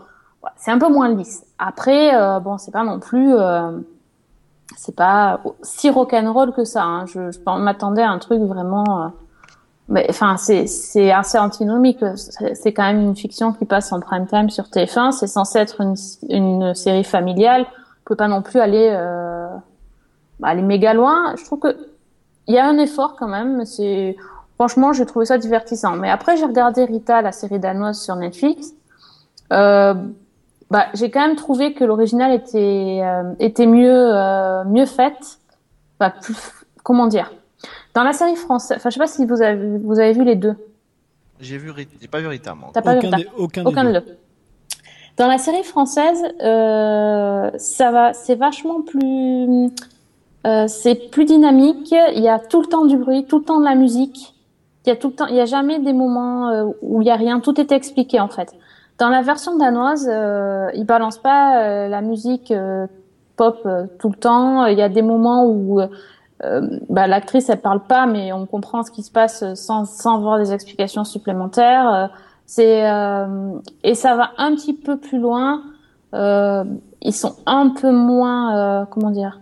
c'est 0.56 0.70
un 0.70 0.78
peu 0.78 0.88
moins 0.88 1.08
lisse. 1.08 1.44
Après, 1.58 2.14
euh, 2.14 2.38
bon, 2.40 2.58
c'est 2.58 2.70
pas 2.72 2.84
non 2.84 3.00
plus, 3.00 3.34
euh, 3.34 3.72
c'est 4.78 4.94
pas 4.94 5.40
si 5.60 5.90
rock'n'roll 5.90 6.52
que 6.52 6.62
ça. 6.62 6.84
Hein. 6.84 7.04
Je, 7.06 7.32
je 7.32 7.38
m'attendais 7.58 8.02
à 8.02 8.10
un 8.10 8.20
truc 8.20 8.40
vraiment. 8.42 8.84
euh, 9.02 9.08
mais 9.88 10.06
enfin, 10.08 10.36
c'est 10.36 10.68
c'est 10.68 11.10
assez 11.10 11.36
antinomique. 11.36 11.98
C'est 12.54 12.72
quand 12.72 12.84
même 12.84 13.00
une 13.00 13.16
fiction 13.16 13.52
qui 13.52 13.64
passe 13.64 13.90
en 13.92 13.98
prime 13.98 14.28
time 14.28 14.50
sur 14.50 14.66
TF1. 14.66 15.10
C'est 15.10 15.26
censé 15.26 15.58
être 15.58 15.80
une, 15.80 15.96
une 16.28 16.74
série 16.76 17.02
familiale. 17.02 17.62
On 17.62 18.04
peut 18.04 18.14
pas 18.14 18.28
non 18.28 18.40
plus 18.40 18.60
aller 18.60 18.88
euh, 18.92 19.48
aller 20.44 20.62
méga 20.62 20.94
loin. 20.94 21.34
Je 21.36 21.44
trouve 21.44 21.58
que 21.58 21.76
il 22.46 22.54
y 22.54 22.58
a 22.58 22.66
un 22.68 22.78
effort 22.78 23.16
quand 23.16 23.28
même. 23.28 23.64
C'est 23.64 24.16
franchement, 24.54 24.92
j'ai 24.92 25.06
trouvé 25.06 25.24
ça 25.24 25.38
divertissant. 25.38 25.96
Mais 25.96 26.08
après, 26.08 26.36
j'ai 26.36 26.44
regardé 26.44 26.84
Rita, 26.84 27.20
la 27.20 27.32
série 27.32 27.58
danoise 27.58 28.00
sur 28.00 28.14
Netflix. 28.14 28.74
Euh, 29.52 29.94
bah, 30.70 30.86
j'ai 30.94 31.10
quand 31.10 31.20
même 31.20 31.36
trouvé 31.36 31.72
que 31.72 31.84
l'original 31.84 32.32
était 32.32 33.00
euh, 33.02 33.32
était 33.38 33.66
mieux 33.66 34.14
euh, 34.14 34.64
mieux 34.64 34.86
faite. 34.86 35.38
Bah, 35.98 36.10
plus, 36.10 36.36
comment 36.82 37.06
dire? 37.06 37.32
Dans 37.94 38.04
la 38.04 38.12
série 38.12 38.36
française, 38.36 38.76
enfin, 38.76 38.90
je 38.90 38.94
sais 38.94 39.00
pas 39.00 39.06
si 39.06 39.24
vous 39.24 39.42
avez 39.42 39.78
vous 39.78 39.98
avez 39.98 40.12
vu 40.12 40.24
les 40.24 40.36
deux. 40.36 40.54
J'ai 41.40 41.56
vu, 41.56 41.72
j'ai 42.00 42.08
pas 42.08 42.20
vu 42.20 42.26
Rita. 42.26 42.54
T'as 42.72 42.82
pas 42.82 42.94
vu 42.94 42.98
Aucun, 42.98 43.16
Rita 43.16 43.16
des, 43.16 43.28
aucun, 43.36 43.64
aucun 43.64 43.84
des 43.84 43.92
de 43.92 43.98
deux. 44.00 44.06
deux. 44.06 44.18
Dans 45.16 45.26
la 45.26 45.38
série 45.38 45.64
française, 45.64 46.22
euh, 46.42 47.50
ça 47.56 47.90
va, 47.90 48.12
c'est 48.12 48.36
vachement 48.36 48.82
plus, 48.82 49.70
euh, 50.46 50.68
c'est 50.68 51.10
plus 51.10 51.24
dynamique. 51.24 51.94
Il 52.14 52.22
y 52.22 52.28
a 52.28 52.38
tout 52.38 52.60
le 52.60 52.66
temps 52.66 52.84
du 52.84 52.96
bruit, 52.96 53.24
tout 53.24 53.38
le 53.38 53.44
temps 53.44 53.58
de 53.58 53.64
la 53.64 53.74
musique. 53.74 54.34
Il 54.84 54.90
y 54.90 54.92
a 54.92 54.96
tout 54.96 55.08
le 55.08 55.14
temps, 55.14 55.26
il 55.26 55.34
y 55.34 55.40
a 55.40 55.44
jamais 55.44 55.80
des 55.80 55.92
moments 55.92 56.72
où 56.82 57.02
il 57.02 57.08
y 57.08 57.10
a 57.10 57.16
rien. 57.16 57.40
Tout 57.40 57.60
est 57.60 57.72
expliqué 57.72 58.20
en 58.20 58.28
fait. 58.28 58.54
Dans 58.98 59.08
la 59.08 59.22
version 59.22 59.56
danoise, 59.56 60.08
euh, 60.10 60.70
ils 60.74 60.84
balancent 60.84 61.18
pas 61.18 61.62
euh, 61.62 61.88
la 61.88 62.00
musique 62.00 62.50
euh, 62.50 62.86
pop 63.36 63.60
euh, 63.64 63.86
tout 64.00 64.08
le 64.08 64.16
temps. 64.16 64.66
Il 64.66 64.76
y 64.76 64.82
a 64.82 64.88
des 64.88 65.02
moments 65.02 65.46
où 65.46 65.80
euh, 65.80 66.78
bah, 66.88 67.06
l'actrice 67.06 67.48
elle 67.48 67.60
parle 67.60 67.80
pas, 67.80 68.06
mais 68.06 68.32
on 68.32 68.46
comprend 68.46 68.82
ce 68.82 68.90
qui 68.90 69.02
se 69.02 69.12
passe 69.12 69.54
sans 69.54 69.84
sans 69.84 70.16
avoir 70.16 70.38
des 70.38 70.52
explications 70.52 71.04
supplémentaires. 71.04 71.94
Euh, 71.94 72.06
c'est 72.46 72.90
euh, 72.90 73.52
et 73.84 73.94
ça 73.94 74.16
va 74.16 74.30
un 74.38 74.54
petit 74.54 74.74
peu 74.74 74.96
plus 74.96 75.18
loin. 75.18 75.62
Ils 76.12 77.12
sont 77.12 77.34
un 77.46 77.68
peu 77.68 77.92
moins 77.92 78.86
comment 78.90 79.10
dire. 79.10 79.40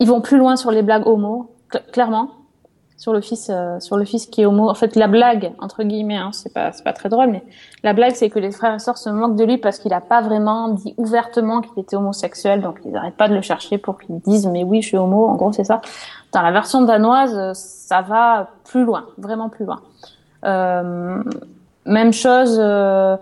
Ils 0.00 0.06
vont 0.06 0.20
plus 0.20 0.38
loin 0.38 0.54
sur 0.54 0.70
les 0.70 0.82
blagues 0.82 1.06
homo, 1.06 1.50
cl- 1.72 1.90
clairement 1.90 2.28
sur 2.98 3.12
le 3.12 3.20
fils 3.20 3.48
euh, 3.48 3.78
sur 3.78 3.96
le 3.96 4.04
fils 4.04 4.26
qui 4.26 4.42
est 4.42 4.46
homo 4.46 4.68
en 4.68 4.74
fait 4.74 4.96
la 4.96 5.06
blague 5.06 5.52
entre 5.60 5.84
guillemets 5.84 6.16
hein, 6.16 6.30
c'est 6.32 6.52
pas 6.52 6.72
c'est 6.72 6.82
pas 6.82 6.92
très 6.92 7.08
drôle 7.08 7.28
mais 7.28 7.44
la 7.84 7.92
blague 7.92 8.14
c'est 8.14 8.28
que 8.28 8.40
les 8.40 8.50
frères 8.50 8.74
et 8.74 8.78
sœurs 8.80 8.98
se 8.98 9.08
moquent 9.08 9.36
de 9.36 9.44
lui 9.44 9.56
parce 9.56 9.78
qu'il 9.78 9.92
a 9.94 10.00
pas 10.00 10.20
vraiment 10.20 10.68
dit 10.68 10.94
ouvertement 10.98 11.60
qu'il 11.60 11.80
était 11.80 11.94
homosexuel 11.94 12.60
donc 12.60 12.80
ils 12.84 12.90
n'arrêtent 12.90 13.16
pas 13.16 13.28
de 13.28 13.34
le 13.34 13.40
chercher 13.40 13.78
pour 13.78 14.00
qu'il 14.00 14.18
dise 14.18 14.48
mais 14.48 14.64
oui 14.64 14.82
je 14.82 14.88
suis 14.88 14.98
homo 14.98 15.26
en 15.26 15.36
gros 15.36 15.52
c'est 15.52 15.64
ça. 15.64 15.80
Dans 16.32 16.42
la 16.42 16.50
version 16.50 16.82
danoise 16.82 17.36
euh, 17.36 17.52
ça 17.54 18.02
va 18.02 18.48
plus 18.64 18.84
loin 18.84 19.06
vraiment 19.16 19.48
plus 19.48 19.64
loin. 19.64 19.80
Euh, 20.44 21.22
même 21.86 22.12
chose 22.12 22.58
euh, 22.60 23.16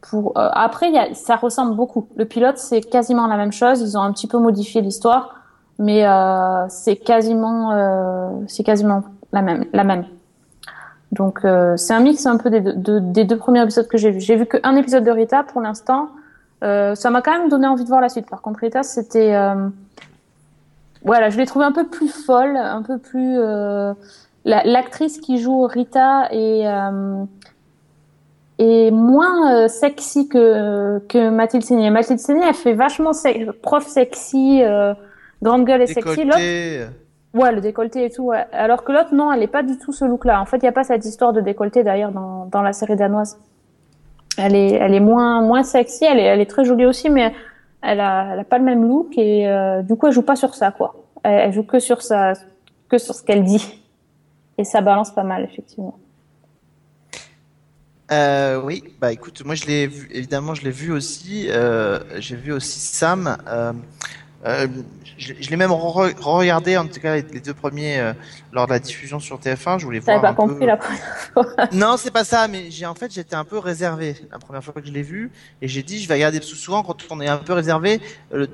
pour 0.00 0.36
euh, 0.36 0.48
après 0.52 0.90
y 0.90 0.98
a, 0.98 1.14
ça 1.14 1.36
ressemble 1.36 1.76
beaucoup. 1.76 2.08
Le 2.16 2.24
pilote 2.24 2.58
c'est 2.58 2.80
quasiment 2.80 3.28
la 3.28 3.36
même 3.36 3.52
chose. 3.52 3.80
Ils 3.80 3.96
ont 3.96 4.02
un 4.02 4.12
petit 4.12 4.26
peu 4.26 4.38
modifié 4.38 4.80
l'histoire 4.80 5.36
mais 5.80 6.06
euh, 6.06 6.66
c'est 6.68 6.96
quasiment 6.96 7.72
euh, 7.72 8.28
c'est 8.46 8.62
quasiment 8.62 9.02
la 9.32 9.42
même 9.42 9.64
la 9.72 9.84
même. 9.84 10.04
Donc 11.12 11.44
euh, 11.44 11.76
c'est 11.76 11.92
un 11.92 12.00
mix 12.00 12.24
un 12.26 12.36
peu 12.36 12.50
des 12.50 12.60
deux, 12.60 13.36
premiers 13.36 13.62
épisodes 13.62 13.88
que 13.88 13.98
j'ai 13.98 14.10
vus. 14.10 14.20
J'ai 14.20 14.36
vu 14.36 14.46
qu'un 14.46 14.76
épisode 14.76 15.04
de 15.04 15.10
Rita 15.10 15.42
pour 15.42 15.60
l'instant. 15.60 16.08
Euh, 16.62 16.94
ça 16.94 17.10
m'a 17.10 17.20
quand 17.20 17.36
même 17.36 17.48
donné 17.48 17.66
envie 17.66 17.82
de 17.84 17.88
voir 17.88 18.00
la 18.00 18.08
suite. 18.08 18.28
Par 18.28 18.42
contre 18.42 18.60
Rita 18.60 18.82
c'était 18.82 19.34
euh, 19.34 19.68
voilà 21.04 21.30
je 21.30 21.38
l'ai 21.38 21.46
trouvé 21.46 21.64
un 21.64 21.72
peu 21.72 21.86
plus 21.86 22.08
folle 22.08 22.56
un 22.56 22.82
peu 22.82 22.98
plus 22.98 23.36
la- 24.44 24.64
l'actrice 24.64 25.18
qui 25.18 25.38
joue 25.38 25.62
Rita 25.66 26.28
est 26.30 26.64
est 28.58 28.90
moins 28.90 29.68
sexy 29.68 30.28
que 30.28 30.98
que 31.08 31.30
Mathilde 31.30 31.64
Seigné. 31.64 31.90
Mathilde 31.90 32.20
Seigné 32.20 32.44
elle 32.46 32.54
fait 32.54 32.74
vachement 32.74 33.12
prof 33.62 33.86
sexy 33.86 34.62
grande 35.42 35.64
gueule 35.64 35.82
et 35.82 35.86
sexy. 35.86 36.20
Ouais, 37.32 37.52
le 37.52 37.60
décolleté 37.60 38.04
et 38.04 38.10
tout. 38.10 38.24
ouais. 38.24 38.44
Alors 38.52 38.82
que 38.82 38.92
l'autre, 38.92 39.14
non, 39.14 39.32
elle 39.32 39.42
est 39.42 39.46
pas 39.46 39.62
du 39.62 39.78
tout 39.78 39.92
ce 39.92 40.04
look-là. 40.04 40.40
En 40.40 40.46
fait, 40.46 40.58
il 40.58 40.64
y 40.64 40.68
a 40.68 40.72
pas 40.72 40.84
cette 40.84 41.04
histoire 41.04 41.32
de 41.32 41.40
décolleté 41.40 41.84
d'ailleurs 41.84 42.10
dans, 42.10 42.46
dans 42.46 42.62
la 42.62 42.72
série 42.72 42.96
danoise. 42.96 43.38
Elle 44.36 44.54
est, 44.56 44.72
elle 44.72 44.94
est 44.94 45.00
moins, 45.00 45.40
moins 45.42 45.62
sexy. 45.62 46.04
Elle 46.04 46.18
est, 46.18 46.24
elle 46.24 46.40
est 46.40 46.50
très 46.50 46.64
jolie 46.64 46.86
aussi, 46.86 47.08
mais 47.08 47.32
elle 47.82 48.00
a, 48.00 48.32
elle 48.32 48.40
a 48.40 48.44
pas 48.44 48.58
le 48.58 48.64
même 48.64 48.82
look 48.86 49.16
et 49.16 49.48
euh, 49.48 49.82
du 49.82 49.94
coup, 49.96 50.08
elle 50.08 50.12
joue 50.12 50.22
pas 50.22 50.36
sur 50.36 50.54
ça, 50.54 50.72
quoi. 50.72 50.96
Elle, 51.22 51.34
elle 51.34 51.52
joue 51.52 51.62
que 51.62 51.78
sur 51.78 52.02
sa, 52.02 52.32
que 52.88 52.98
sur 52.98 53.14
ce 53.14 53.22
qu'elle 53.22 53.44
dit. 53.44 53.80
Et 54.58 54.64
ça 54.64 54.80
balance 54.80 55.10
pas 55.12 55.22
mal, 55.22 55.44
effectivement. 55.44 55.98
Euh, 58.12 58.60
oui, 58.60 58.82
bah 59.00 59.12
écoute, 59.12 59.44
moi 59.44 59.54
je 59.54 59.66
l'ai 59.66 59.86
vu, 59.86 60.08
évidemment 60.10 60.54
je 60.54 60.64
l'ai 60.64 60.72
vu 60.72 60.90
aussi. 60.90 61.46
euh, 61.48 62.00
j'ai 62.18 62.34
vu 62.34 62.52
aussi 62.52 62.80
Sam. 62.80 63.36
Je, 65.20 65.34
je 65.38 65.50
l'ai 65.50 65.56
même 65.56 65.70
re- 65.70 66.14
regardé 66.18 66.76
en 66.76 66.86
tout 66.86 66.98
cas 66.98 67.14
les, 67.16 67.22
les 67.22 67.40
deux 67.40 67.52
premiers 67.54 67.98
euh, 67.98 68.12
lors 68.52 68.66
de 68.66 68.72
la 68.72 68.78
diffusion 68.78 69.20
sur 69.20 69.38
TF1. 69.38 69.78
Je 69.78 69.84
voulais 69.84 70.00
voir 70.00 70.20
pas 70.20 70.30
un 70.30 70.34
compris 70.34 70.58
peu. 70.60 70.66
la 70.66 70.76
première 70.78 71.16
fois. 71.32 71.46
Non, 71.72 71.96
c'est 71.98 72.10
pas 72.10 72.24
ça, 72.24 72.48
mais 72.48 72.70
j'ai 72.70 72.86
en 72.86 72.94
fait 72.94 73.12
j'étais 73.12 73.36
un 73.36 73.44
peu 73.44 73.58
réservé 73.58 74.16
la 74.32 74.38
première 74.38 74.64
fois 74.64 74.72
que 74.74 74.84
je 74.86 74.90
l'ai 74.92 75.02
vu 75.02 75.30
et 75.60 75.68
j'ai 75.68 75.82
dit 75.82 76.02
je 76.02 76.08
vais 76.08 76.14
regarder 76.14 76.40
parce 76.40 76.50
que 76.50 76.56
souvent 76.58 76.82
quand 76.82 76.96
on 77.10 77.20
est 77.20 77.28
un 77.28 77.36
peu 77.36 77.52
réservé, 77.52 78.00
euh, 78.32 78.46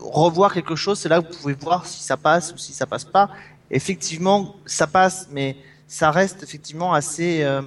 revoir 0.00 0.54
quelque 0.54 0.76
chose, 0.76 0.98
c'est 0.98 1.08
là 1.08 1.20
où 1.20 1.22
vous 1.22 1.38
pouvez 1.38 1.54
voir 1.54 1.86
si 1.86 2.02
ça 2.02 2.16
passe 2.16 2.52
ou 2.52 2.58
si 2.58 2.72
ça 2.72 2.86
passe 2.86 3.04
pas. 3.04 3.28
Effectivement, 3.70 4.54
ça 4.64 4.86
passe, 4.86 5.28
mais 5.32 5.56
ça 5.88 6.12
reste 6.12 6.42
effectivement 6.44 6.94
assez, 6.94 7.42
euh, 7.42 7.62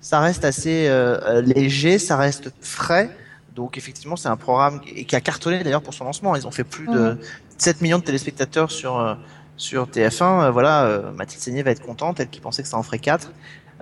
ça 0.00 0.20
reste 0.20 0.44
assez 0.44 0.86
euh, 0.86 1.18
euh, 1.22 1.40
léger, 1.42 1.98
ça 1.98 2.16
reste 2.16 2.52
frais. 2.60 3.10
Donc 3.54 3.76
effectivement, 3.76 4.14
c'est 4.16 4.28
un 4.28 4.36
programme 4.36 4.80
qui, 4.80 5.16
a 5.16 5.20
cartonné 5.20 5.62
d'ailleurs 5.64 5.82
pour 5.82 5.92
son 5.92 6.04
lancement. 6.04 6.36
Ils 6.36 6.46
ont 6.46 6.52
fait 6.52 6.64
plus 6.64 6.86
de 6.86 7.18
7 7.60 7.80
millions 7.80 7.98
de 7.98 8.04
téléspectateurs 8.04 8.70
sur 8.70 8.98
euh, 8.98 9.14
sur 9.60 9.86
TF1. 9.86 10.22
Euh, 10.22 10.50
voilà, 10.50 10.84
euh, 10.84 11.12
Mathilde 11.12 11.42
Seigné 11.42 11.62
va 11.62 11.70
être 11.70 11.82
contente, 11.82 12.18
elle 12.18 12.30
qui 12.30 12.40
pensait 12.40 12.62
que 12.62 12.68
ça 12.68 12.78
en 12.78 12.82
ferait 12.82 12.98
4. 12.98 13.30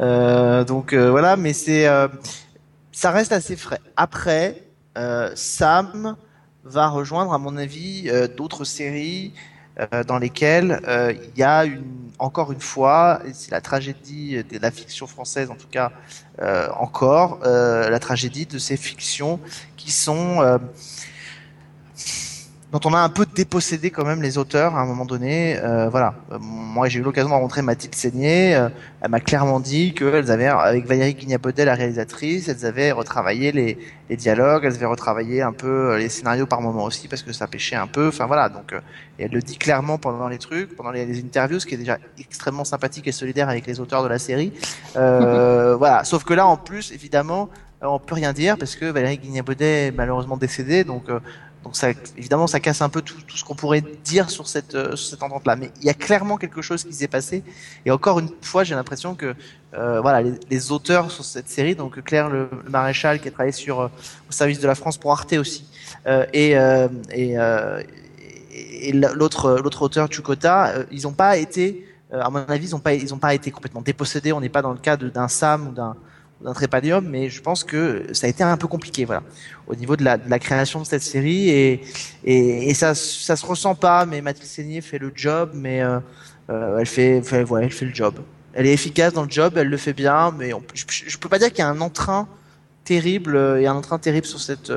Euh, 0.01 0.65
donc 0.65 0.95
voilà, 0.95 1.37
mais 1.37 1.53
c'est 1.53 1.89
ça 2.93 3.11
reste 3.11 3.33
assez 3.33 3.57
frais. 3.57 3.81
Après, 3.97 4.65
Sam 5.35 6.17
va 6.65 6.89
rejoindre, 6.89 7.33
à 7.33 7.39
mon 7.39 7.57
avis, 7.57 8.11
d'autres 8.37 8.65
séries 8.65 9.33
dans 10.07 10.19
lesquelles 10.19 10.81
il 11.35 11.39
y 11.39 11.43
a 11.43 11.65
encore 12.19 12.51
une 12.51 12.61
fois, 12.61 13.21
c'est 13.33 13.53
la 13.53 13.61
tragédie 13.61 14.43
de 14.43 14.59
la 14.61 14.71
fiction 14.73 15.07
française, 15.07 15.51
en 15.51 15.57
tout 15.57 15.69
cas 15.71 15.93
encore, 16.77 17.41
la 17.43 17.99
tragédie 17.99 18.47
de 18.47 18.59
ces 18.59 18.77
fictions 18.77 19.41
qui 19.77 19.91
sont 19.91 20.59
dont 22.73 22.81
on 22.85 22.93
a 22.93 22.99
un 22.99 23.09
peu 23.09 23.25
dépossédé 23.25 23.91
quand 23.91 24.05
même 24.05 24.21
les 24.21 24.37
auteurs 24.37 24.77
à 24.77 24.81
un 24.81 24.87
moment 24.87 25.07
donné. 25.07 25.59
Euh, 25.59 25.89
voilà. 25.89 26.15
Euh, 26.33 26.39
moi, 26.39 26.89
j'ai 26.89 26.99
eu 26.99 27.03
l'occasion 27.03 27.29
de 27.31 27.35
rencontrer 27.35 27.63
Mathilde 27.63 27.95
Seigné. 27.95 28.55
Euh, 28.55 28.69
elle 29.01 29.11
m'a 29.11 29.21
clairement 29.21 29.59
dit 29.59 29.95
qu'elles 29.95 30.31
avaient, 30.31 30.47
avec 30.47 30.87
Valérie 30.87 31.15
Guignapodel, 31.15 31.67
la 31.67 31.75
réalisatrice, 31.75 32.49
elles 32.49 32.67
avaient 32.67 32.93
retravaillé 32.93 33.53
les, 33.53 33.79
les 34.11 34.17
dialogues, 34.17 34.65
elles 34.65 34.75
avaient 34.75 34.87
retravaillé 34.87 35.41
un 35.41 35.53
peu 35.53 35.97
les 35.97 36.11
scénarios 36.11 36.47
par 36.47 36.61
moment 36.61 36.85
aussi 36.85 37.09
parce 37.09 37.23
que 37.23 37.33
ça 37.33 37.47
pêchait 37.47 37.77
un 37.77 37.87
peu. 37.87 38.09
Enfin 38.09 38.27
voilà. 38.27 38.51
Donc, 38.51 38.75
euh, 38.75 38.81
et 39.19 39.25
elle 39.25 39.33
le 39.33 39.41
dit 39.41 39.57
clairement 39.57 39.97
pendant 39.97 40.29
les 40.29 40.39
trucs, 40.39 40.77
pendant 40.77 40.91
les, 40.91 41.07
les 41.07 41.21
interviews, 41.21 41.61
ce 41.61 41.67
qui 41.67 41.75
est 41.75 41.79
déjà 41.79 41.97
extrêmement 42.19 42.65
sympathique 42.65 43.09
et 43.09 43.13
solidaire 43.13 43.49
avec 43.49 43.67
les 43.67 43.81
auteurs 43.81 44.03
de 44.03 44.09
la 44.09 44.19
série. 44.19 44.53
Euh, 44.97 45.75
voilà. 45.79 46.05
Sauf 46.05 46.25
que 46.25 46.35
là, 46.35 46.47
en 46.47 46.59
plus, 46.59 46.93
évidemment, 46.93 47.49
euh, 47.83 47.87
on 47.87 47.99
peut 47.99 48.15
rien 48.15 48.33
dire 48.33 48.57
parce 48.59 48.75
que 48.75 48.87
Valérie 48.87 49.19
Guignapodel 49.19 49.89
est 49.89 49.93
malheureusement 49.93 50.37
décédée. 50.37 50.85
Donc 50.85 51.09
euh, 51.09 51.21
donc 51.65 51.75
évidemment, 52.17 52.47
ça 52.47 52.61
casse 52.61 52.83
un 52.83 52.89
peu 52.89 53.03
tout, 53.03 53.17
ce 53.35 53.45
qu'on 53.45 53.55
pourrait 53.55 53.83
dire 54.05 54.31
sur 54.31 54.47
cette, 54.47 54.75
euh, 54.75 54.97
cette 54.97 55.23
entente-là. 55.23 55.57
Mais 55.57 55.71
il 55.81 55.87
y 55.87 55.91
a 55.91 55.95
clairement 55.95 56.37
quelque 56.37 56.63
chose 56.63 56.85
qui 56.85 56.93
s'est 56.93 57.09
passé. 57.09 57.43
Et 57.85 57.91
encore 57.91 58.21
une 58.21 58.31
fois, 58.43 58.65
j'ai 58.65 58.75
l'impression 58.75 59.15
que 59.15 59.35
euh, 59.75 60.01
voilà, 60.01 60.23
les, 60.23 60.73
auteurs 60.73 61.11
sur 61.11 61.25
cette 61.25 61.49
série, 61.49 61.75
donc 61.75 62.03
Claire 62.03 62.31
le, 62.31 62.49
Maréchal 62.71 63.21
qui 63.21 63.29
a 63.29 63.31
travaillé 63.31 63.55
euh, 63.69 63.89
au 64.29 64.33
service 64.33 64.61
de 64.61 64.67
la 64.67 64.75
France 64.75 64.97
pour 64.97 65.13
Arte 65.13 65.35
aussi, 65.35 65.69
euh, 66.07 66.25
et, 66.33 66.55
l'autre 68.93 69.83
auteur 69.83 70.11
Chukota, 70.11 70.73
ils 70.91 71.03
n'ont 71.03 71.13
pas 71.13 71.37
été, 71.37 71.87
à 72.11 72.31
mon 72.31 72.39
avis, 72.39 72.69
ils 72.69 72.73
n'ont 72.73 72.79
pas 72.79 72.93
pas 73.21 73.35
été 73.35 73.51
complètement 73.51 73.83
dépossédés. 73.83 74.33
On 74.33 74.41
n'est 74.41 74.49
pas 74.49 74.63
dans 74.63 74.73
le 74.73 74.79
cas 74.79 74.97
de- 74.97 75.11
d'un 75.11 75.29
Sam 75.29 75.69
ou 75.69 75.73
d'un 75.73 75.95
d'un 76.41 76.53
trépanium, 76.53 77.05
mais 77.07 77.31
je 77.31 77.43
pense 77.43 77.65
que 77.65 78.07
ça 78.13 78.27
a 78.27 78.31
été 78.31 78.45
un 78.45 78.57
peu 78.57 78.69
compliqué, 78.69 79.05
voilà, 79.05 79.23
au 79.67 79.75
niveau 79.75 79.97
de 79.97 80.05
la, 80.05 80.39
création 80.39 80.81
de 80.81 80.87
cette 80.87 81.03
série 81.03 81.51
et, 81.51 82.75
ça, 82.75 82.95
ça 82.95 83.35
se 83.35 83.45
ressent 83.45 83.75
pas, 83.75 84.07
mais 84.07 84.21
Mathilde 84.21 84.47
Seigné 84.47 84.81
fait 84.81 84.99
le 84.99 85.11
job, 85.15 85.51
mais 85.55 85.83
euh, 85.83 85.99
euh, 86.51 86.79
elle 86.79 86.87
fait, 86.87 87.23
fait- 87.23 87.45
elle 87.61 87.73
fait 87.73 87.87
le 87.87 87.95
job. 87.95 88.15
Elle 88.55 88.67
est 88.67 88.73
efficace 88.73 89.13
dans 89.13 89.25
le 89.25 89.31
job, 89.31 89.55
elle 89.57 89.69
le 89.69 89.77
fait 89.77 89.93
bien, 89.93 90.33
mais 90.37 90.53
je, 90.75 90.85
je 90.89 91.19
peux 91.19 91.29
pas 91.29 91.39
dire 91.39 91.49
qu'il 91.49 91.59
y 91.59 91.63
a 91.63 91.69
un 91.69 91.81
entrain 91.81 92.29
terrible, 92.85 93.37
euh, 93.37 93.61
il 93.61 93.65
y 93.65 93.67
a 93.67 93.73
un 93.73 93.77
entrain 93.77 93.99
terrible 93.99 94.27
sur 94.27 94.41
cette, 94.41 94.73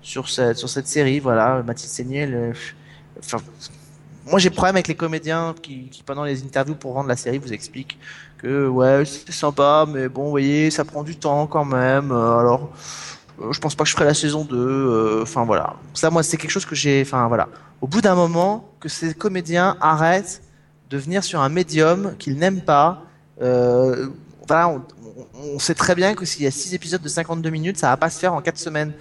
sur 0.00 0.28
cette, 0.30 0.56
sur 0.56 0.68
cette 0.68 0.86
série, 0.86 1.20
voilà, 1.20 1.62
Mathilde 1.62 1.90
Seigné, 1.90 2.18
elle, 2.20 2.54
enfin, 3.18 3.38
moi 4.26 4.38
j'ai 4.38 4.48
problème 4.50 4.76
avec 4.76 4.88
les 4.88 4.94
comédiens 4.94 5.54
qui, 5.60 5.88
qui 5.90 6.02
pendant 6.02 6.24
les 6.24 6.42
interviews 6.42 6.74
pour 6.74 6.94
vendre 6.94 7.08
la 7.08 7.16
série 7.16 7.38
vous 7.38 7.52
expliquent 7.52 7.98
que 8.40 8.66
ouais 8.68 9.04
c'est 9.04 9.32
sympa 9.32 9.86
mais 9.88 10.08
bon 10.08 10.24
vous 10.24 10.30
voyez 10.30 10.70
ça 10.70 10.84
prend 10.84 11.02
du 11.02 11.16
temps 11.16 11.46
quand 11.46 11.64
même 11.64 12.10
euh, 12.10 12.38
alors 12.38 12.70
euh, 13.40 13.52
je 13.52 13.60
pense 13.60 13.74
pas 13.74 13.84
que 13.84 13.90
je 13.90 13.94
ferai 13.94 14.06
la 14.06 14.14
saison 14.14 14.44
2 14.44 14.56
euh, 14.56 15.22
enfin 15.22 15.44
voilà. 15.44 15.74
Ça 15.94 16.10
moi 16.10 16.22
c'est 16.22 16.36
quelque 16.36 16.50
chose 16.50 16.66
que 16.66 16.74
j'ai 16.74 17.02
enfin 17.02 17.28
voilà. 17.28 17.48
Au 17.80 17.86
bout 17.86 18.00
d'un 18.00 18.14
moment 18.14 18.68
que 18.80 18.88
ces 18.88 19.14
comédiens 19.14 19.76
arrêtent 19.80 20.42
de 20.90 20.98
venir 20.98 21.24
sur 21.24 21.40
un 21.40 21.48
médium 21.48 22.14
qu'ils 22.18 22.36
n'aiment 22.36 22.62
pas 22.62 23.02
euh, 23.42 24.08
voilà 24.46 24.80
on, 25.54 25.58
sait 25.58 25.74
très 25.74 25.94
bien 25.94 26.14
que 26.14 26.24
s'il 26.24 26.42
y 26.42 26.46
a 26.46 26.50
6 26.50 26.74
épisodes 26.74 27.00
de 27.00 27.08
52 27.08 27.48
minutes 27.50 27.78
ça 27.78 27.88
va 27.88 27.96
pas 27.96 28.10
se 28.10 28.18
faire 28.18 28.34
en 28.34 28.40
4 28.40 28.58
semaines 28.58 28.92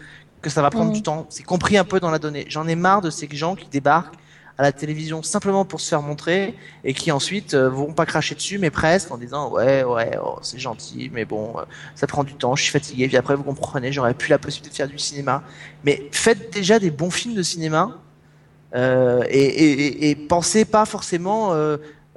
que 0.41 0.49
ça 0.49 0.61
va 0.61 0.69
prendre 0.69 0.93
du 0.93 1.01
temps. 1.01 1.25
C'est 1.29 1.43
compris 1.43 1.77
un 1.77 1.83
peu 1.83 1.99
dans 1.99 2.11
la 2.11 2.19
donnée. 2.19 2.45
J'en 2.47 2.65
ai 2.65 2.75
marre 2.75 3.01
de 3.01 3.09
ces 3.09 3.27
gens 3.33 3.55
qui 3.55 3.67
débarquent 3.67 4.15
à 4.59 4.63
la 4.63 4.71
télévision 4.73 5.23
simplement 5.23 5.63
pour 5.63 5.79
se 5.79 5.87
faire 5.87 6.01
montrer 6.01 6.53
et 6.83 6.93
qui 6.93 7.11
ensuite 7.13 7.53
euh, 7.53 7.69
vont 7.69 7.93
pas 7.93 8.05
cracher 8.05 8.35
dessus 8.35 8.59
mais 8.59 8.69
presque 8.69 9.09
en 9.09 9.17
disant 9.17 9.49
ouais 9.51 9.83
ouais 9.85 10.19
oh, 10.21 10.37
c'est 10.41 10.59
gentil 10.59 11.09
mais 11.13 11.23
bon 11.23 11.53
euh, 11.57 11.61
ça 11.95 12.07
prend 12.07 12.25
du 12.25 12.33
temps 12.33 12.55
je 12.57 12.63
suis 12.63 12.71
fatigué 12.73 13.07
puis 13.07 13.15
après 13.15 13.35
vous 13.35 13.43
comprenez 13.43 13.93
j'aurais 13.93 14.13
plus 14.13 14.27
la 14.29 14.37
possibilité 14.37 14.69
de 14.71 14.75
faire 14.75 14.87
du 14.89 14.99
cinéma. 14.99 15.43
Mais 15.85 16.09
faites 16.11 16.51
déjà 16.53 16.77
des 16.77 16.91
bons 16.91 17.09
films 17.09 17.35
de 17.35 17.41
cinéma 17.41 17.97
euh, 18.75 19.23
et, 19.29 19.39
et, 19.45 19.71
et- 20.07 20.09
et 20.11 20.15
pensez 20.15 20.65
pas 20.65 20.85
forcément 20.85 21.53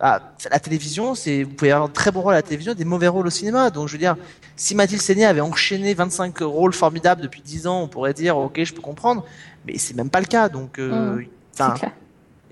à 0.01 0.21
la 0.51 0.59
télévision 0.59 1.15
c'est 1.15 1.45
vous 1.45 1.51
pouvez 1.51 1.71
avoir 1.71 1.89
de 1.89 1.95
très 1.95 2.11
bons 2.11 2.23
rôles 2.23 2.33
à 2.35 2.39
la 2.39 2.43
télévision 2.43 2.73
et 2.73 2.75
des 2.75 2.85
mauvais 2.85 3.07
rôles 3.07 3.29
au 3.29 3.31
cinéma. 3.31 3.71
Donc 3.71 3.87
je 3.87 3.93
veux 3.93 3.99
dire 4.01 4.17
si 4.57 4.75
Mathilde 4.75 5.01
Seigné 5.01 5.27
avait 5.27 5.41
enchaîné 5.41 5.95
25 5.95 6.37
rôles 6.41 6.73
formidables 6.73 7.23
depuis 7.23 7.41
10 7.41 7.69
ans 7.69 7.83
on 7.83 7.89
pourrait 7.89 8.15
dire 8.15 8.37
ok 8.37 8.65
je 8.65 8.75
peux 8.75 8.83
comprendre 8.83 9.25
mais 9.65 9.79
c'est 9.79 9.95
même 9.95 10.11
pas 10.11 10.19
le 10.21 10.27
cas. 10.27 10.49
Donc 10.49 10.81
euh, 10.81 10.91
Mm. 11.77 11.89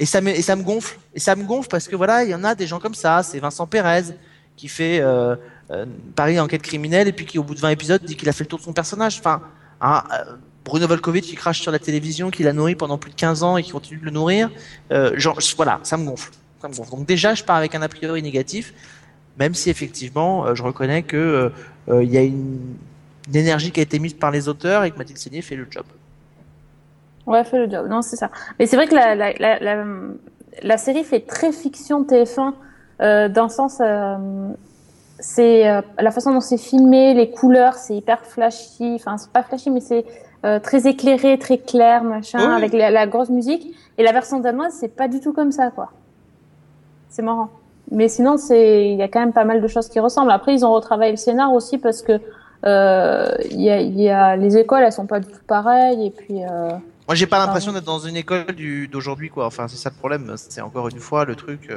Et 0.01 0.07
ça 0.07 0.21
me 0.23 0.63
gonfle. 0.63 0.99
Et 1.15 1.21
ça 1.21 1.37
me 1.37 1.45
gonfle 1.45 1.69
parce 1.69 1.87
que 1.87 1.95
voilà 1.95 2.25
il 2.25 2.31
y 2.31 2.35
en 2.35 2.43
a 2.43 2.55
des 2.55 2.67
gens 2.67 2.81
comme 2.81 2.95
ça. 2.95 3.23
C'est 3.23 3.39
Vincent 3.39 3.67
Pérez 3.67 4.15
qui 4.57 4.67
fait 4.67 4.99
euh, 5.01 5.37
euh, 5.71 5.85
Paris 6.17 6.41
enquête 6.41 6.63
criminelle 6.63 7.07
et 7.07 7.13
puis 7.13 7.27
qui 7.27 7.39
au 7.39 7.45
bout 7.45 7.55
de 7.55 7.61
20 7.61 7.69
épisodes 7.69 8.03
dit 8.03 8.17
qu'il 8.17 8.29
a 8.29 8.33
fait 8.33 8.45
le 8.45 8.49
tour 8.49 8.59
de 8.59 8.65
son 8.65 8.73
personnage. 8.73 9.19
Enfin 9.19 9.43
hein, 9.83 10.03
euh, 10.13 10.37
Bruno 10.65 10.87
Volkovitch 10.87 11.27
qui 11.27 11.35
crache 11.35 11.61
sur 11.61 11.71
la 11.71 11.79
télévision 11.79 12.31
qui 12.31 12.43
l'a 12.43 12.55
nourri 12.55 12.77
pendant 12.77 12.97
plus 12.97 13.11
de 13.11 13.17
15 13.17 13.43
ans 13.43 13.59
et 13.59 13.63
qui 13.63 13.73
continue 13.73 14.01
de 14.01 14.07
le 14.07 14.11
nourrir. 14.11 14.51
Genre 14.91 15.39
voilà 15.57 15.81
ça 15.83 15.99
me 15.99 16.07
gonfle. 16.07 16.33
Donc 16.91 17.07
déjà 17.07 17.35
je 17.35 17.45
pars 17.45 17.57
avec 17.57 17.75
un 17.75 17.83
a 17.83 17.89
priori 17.89 18.23
négatif 18.23 18.73
même 19.39 19.55
si 19.55 19.69
effectivement 19.69 20.55
je 20.55 20.63
reconnais 20.63 21.03
que 21.03 21.53
il 21.89 22.11
y 22.11 22.17
a 22.17 22.23
une, 22.23 22.77
une 23.29 23.37
énergie 23.37 23.71
qui 23.71 23.81
a 23.81 23.83
été 23.83 23.99
mise 23.99 24.15
par 24.15 24.31
les 24.31 24.49
auteurs 24.49 24.85
et 24.85 24.91
que 24.91 24.97
Mathilde 24.97 25.19
Seigné 25.19 25.43
fait 25.43 25.57
le 25.57 25.67
job 25.71 25.85
Ouais, 27.27 27.45
fait 27.45 27.59
le 27.59 27.71
job. 27.71 27.87
Non, 27.89 28.03
c'est 28.03 28.17
ça. 28.17 28.31
Mais 28.59 28.67
c'est 28.67 28.77
vrai 28.77 28.87
que 28.87 28.95
la, 28.95 29.15
la, 29.15 29.33
la, 29.35 29.59
la, 29.59 29.85
la 30.63 30.77
série 30.77 31.05
fait 31.05 31.21
très 31.21 31.53
fiction 31.53 32.03
TF1 32.03 32.53
euh, 33.03 33.29
dans 33.29 33.45
le 33.45 33.49
sens, 33.51 33.79
euh, 33.81 34.17
c'est 35.19 35.69
euh, 35.69 35.81
la 35.99 36.11
façon 36.11 36.33
dont 36.33 36.41
c'est 36.41 36.59
filmé, 36.59 37.15
les 37.15 37.31
couleurs, 37.31 37.75
c'est 37.75 37.95
hyper 37.97 38.25
flashy. 38.25 38.95
Enfin, 38.97 39.17
c'est 39.19 39.31
pas 39.31 39.43
flashy, 39.43 39.71
mais 39.71 39.81
c'est 39.81 40.05
euh, 40.45 40.59
très 40.59 40.87
éclairé, 40.87 41.39
très 41.39 41.59
clair, 41.59 42.03
machin, 42.05 42.39
Oui. 42.41 42.57
avec 42.57 42.73
la, 42.73 42.91
la 42.91 43.07
grosse 43.07 43.29
musique. 43.31 43.75
Et 43.99 44.03
la 44.03 44.13
version 44.13 44.41
danoise, 44.41 44.73
c'est 44.79 44.89
pas 44.95 45.09
du 45.09 45.21
tout 45.21 45.33
comme 45.33 45.53
ça, 45.53 45.71
quoi. 45.71 45.93
C'est 47.11 47.23
marrant. 47.23 47.49
Mais 47.91 48.09
sinon, 48.09 48.37
c'est, 48.37 48.89
il 48.91 48.97
y 48.97 49.03
a 49.03 49.09
quand 49.09 49.21
même 49.21 49.33
pas 49.33 49.45
mal 49.45 49.61
de 49.61 49.67
choses 49.69 49.89
qui 49.89 49.99
ressemblent. 50.01 50.31
Après, 50.31 50.55
ils 50.55 50.65
ont 50.65 50.73
retravaillé 50.73 51.11
le 51.11 51.17
scénar 51.17 51.53
aussi 51.53 51.77
parce 51.77 52.03
que 52.03 52.21
euh, 52.65 53.35
il 53.51 53.61
y, 53.61 53.71
a, 53.71 53.81
y 53.81 54.09
a 54.09 54.37
les 54.37 54.57
écoles, 54.59 54.83
elles 54.85 54.93
sont 54.93 55.07
pas 55.07 55.21
du 55.21 55.27
tout 55.27 55.41
pareilles. 55.47 56.07
Et 56.07 56.11
puis, 56.11 56.45
euh, 56.45 56.71
Moi, 57.11 57.17
j'ai 57.17 57.27
pas 57.27 57.41
l'impression 57.41 57.73
d'être 57.73 57.83
dans 57.85 57.99
une 57.99 58.15
école 58.17 58.47
du 58.55 58.87
d'aujourd'hui, 58.87 59.31
quoi. 59.31 59.45
Enfin, 59.45 59.67
c'est 59.67 59.77
ça 59.77 59.91
le 59.91 59.97
problème. 59.97 60.33
C'est 60.37 60.61
encore 60.61 60.87
une 60.89 61.01
fois 61.01 61.25
le 61.25 61.35
truc. 61.35 61.69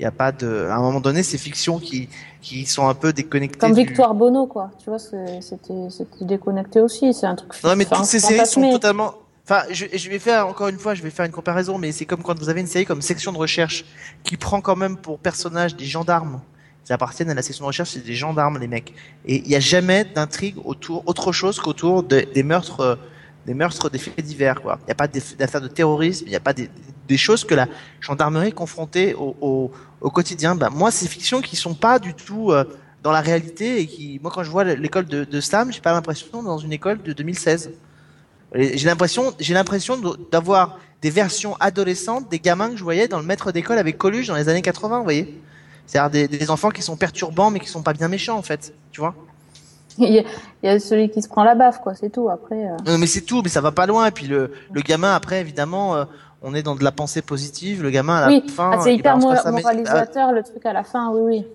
Il 0.00 0.02
y 0.02 0.06
a 0.06 0.10
pas 0.10 0.32
de. 0.32 0.66
À 0.70 0.76
un 0.76 0.80
moment 0.80 1.00
donné, 1.00 1.22
ces 1.22 1.36
fictions 1.36 1.78
qui 1.78 2.08
qui 2.40 2.64
sont 2.64 2.88
un 2.88 2.94
peu 2.94 3.12
déconnectées. 3.12 3.58
Comme 3.58 3.74
du- 3.74 3.84
Victoire 3.84 4.14
Bono, 4.14 4.46
quoi. 4.46 4.70
Tu 4.78 4.88
vois, 4.88 4.98
c'était 4.98 5.74
déconnecté 6.22 6.80
aussi. 6.80 7.12
C'est 7.12 7.26
un 7.26 7.34
truc. 7.34 7.52
Non, 7.64 7.76
mais 7.76 7.84
toutes 7.84 8.06
ces 8.06 8.18
séries 8.18 8.46
sont 8.46 8.70
totalement. 8.70 9.12
Enfin, 9.44 9.60
je, 9.70 9.84
je 9.92 10.08
vais 10.08 10.18
faire 10.18 10.48
encore 10.48 10.68
une 10.68 10.78
fois, 10.78 10.94
je 10.94 11.02
vais 11.02 11.10
faire 11.10 11.26
une 11.26 11.32
comparaison, 11.32 11.76
mais 11.76 11.92
c'est 11.92 12.06
comme 12.06 12.22
quand 12.22 12.38
vous 12.38 12.48
avez 12.48 12.62
une 12.62 12.66
série 12.66 12.86
comme 12.86 13.02
Section 13.02 13.32
de 13.32 13.38
recherche 13.38 13.84
qui 14.24 14.38
prend 14.38 14.62
quand 14.62 14.74
même 14.74 14.96
pour 14.96 15.18
personnage 15.18 15.76
des 15.76 15.84
gendarmes. 15.84 16.40
Ils 16.88 16.94
appartiennent 16.94 17.28
à 17.30 17.34
la 17.34 17.42
section 17.42 17.64
de 17.64 17.68
recherche, 17.68 17.90
c'est 17.90 18.04
des 18.06 18.14
gendarmes, 18.14 18.58
les 18.58 18.68
mecs. 18.68 18.94
Et 19.26 19.36
il 19.42 19.48
n'y 19.48 19.54
a 19.54 19.60
jamais 19.60 20.04
d'intrigue 20.06 20.56
autour, 20.64 21.02
autre 21.06 21.30
chose 21.32 21.60
qu'autour 21.60 22.02
de- 22.02 22.26
des 22.32 22.42
meurtres, 22.42 22.80
euh, 22.80 22.96
des 23.46 23.54
meurtres, 23.54 23.88
des 23.88 23.98
faits 23.98 24.24
divers. 24.24 24.60
Il 24.64 24.86
n'y 24.86 24.92
a 24.92 24.94
pas 24.94 25.06
d'affaires 25.06 25.60
de 25.60 25.68
terrorisme, 25.68 26.24
il 26.26 26.30
n'y 26.30 26.36
a 26.36 26.40
pas 26.40 26.52
des, 26.52 26.68
des 27.06 27.16
choses 27.16 27.44
que 27.44 27.54
la 27.54 27.68
gendarmerie 28.00 28.48
est 28.48 28.52
confrontée 28.52 29.14
au, 29.14 29.70
quotidien. 30.12 30.54
Ben, 30.56 30.70
moi, 30.70 30.90
ces 30.90 31.06
fictions 31.06 31.40
qui 31.40 31.56
sont 31.56 31.74
pas 31.74 31.98
du 31.98 32.14
tout 32.14 32.50
euh, 32.50 32.64
dans 33.02 33.12
la 33.12 33.20
réalité 33.20 33.80
et 33.80 33.86
qui, 33.86 34.18
moi, 34.22 34.30
quand 34.34 34.42
je 34.42 34.50
vois 34.50 34.64
l'école 34.64 35.06
de, 35.06 35.24
de 35.24 35.40
j'ai 35.40 35.80
pas 35.80 35.92
l'impression 35.92 36.26
d'être 36.32 36.44
dans 36.44 36.58
une 36.58 36.72
école 36.72 37.02
de 37.02 37.12
2016. 37.12 37.70
Et 38.54 38.78
J'ai 38.78 38.86
l'impression, 38.86 39.32
d'avoir 40.30 40.78
des 41.02 41.10
versions 41.10 41.56
adolescentes 41.60 42.28
des 42.28 42.40
gamins 42.40 42.70
que 42.70 42.76
je 42.76 42.82
voyais 42.82 43.06
dans 43.06 43.18
le 43.18 43.26
maître 43.26 43.52
d'école 43.52 43.78
avec 43.78 43.96
Coluche 43.98 44.26
dans 44.26 44.36
les 44.36 44.48
années 44.48 44.62
80, 44.62 44.98
vous 44.98 45.04
voyez. 45.04 45.40
C'est-à-dire 45.86 46.28
des, 46.28 46.38
des 46.38 46.50
enfants 46.50 46.70
qui 46.70 46.82
sont 46.82 46.96
perturbants 46.96 47.50
mais 47.50 47.60
qui 47.60 47.68
sont 47.68 47.82
pas 47.82 47.92
bien 47.92 48.08
méchants 48.08 48.36
en 48.36 48.42
fait, 48.42 48.74
tu 48.90 49.00
vois. 49.00 49.14
Il 49.98 50.12
y, 50.12 50.18
a, 50.18 50.22
il 50.62 50.66
y 50.66 50.68
a 50.68 50.78
celui 50.78 51.08
qui 51.10 51.22
se 51.22 51.28
prend 51.28 51.42
la 51.44 51.54
baffe, 51.54 51.80
quoi. 51.80 51.94
C'est 51.94 52.10
tout. 52.10 52.28
Après. 52.28 52.54
euh, 52.66 52.76
Non, 52.86 52.98
mais 52.98 53.06
c'est 53.06 53.22
tout, 53.22 53.40
mais 53.42 53.48
ça 53.48 53.60
va 53.60 53.72
pas 53.72 53.86
loin. 53.86 54.06
Et 54.06 54.10
puis 54.10 54.26
le, 54.26 54.52
le 54.72 54.80
gamin 54.82 55.14
après, 55.14 55.40
évidemment, 55.40 55.96
euh, 55.96 56.04
on 56.42 56.54
est 56.54 56.62
dans 56.62 56.74
de 56.74 56.84
la 56.84 56.92
pensée 56.92 57.22
positive. 57.22 57.82
Le 57.82 57.90
gamin 57.90 58.16
à 58.16 58.20
la 58.22 58.26
Oui, 58.28 58.42
fin, 58.48 58.70
ah, 58.74 58.78
c'est 58.82 58.94
hyper 58.94 59.16
moralisateur 59.18 60.32
le 60.32 60.42
truc 60.42 60.64
à 60.66 60.72
la 60.72 60.84
fin. 60.84 61.10
Oui, 61.12 61.20
oui. 61.24 61.46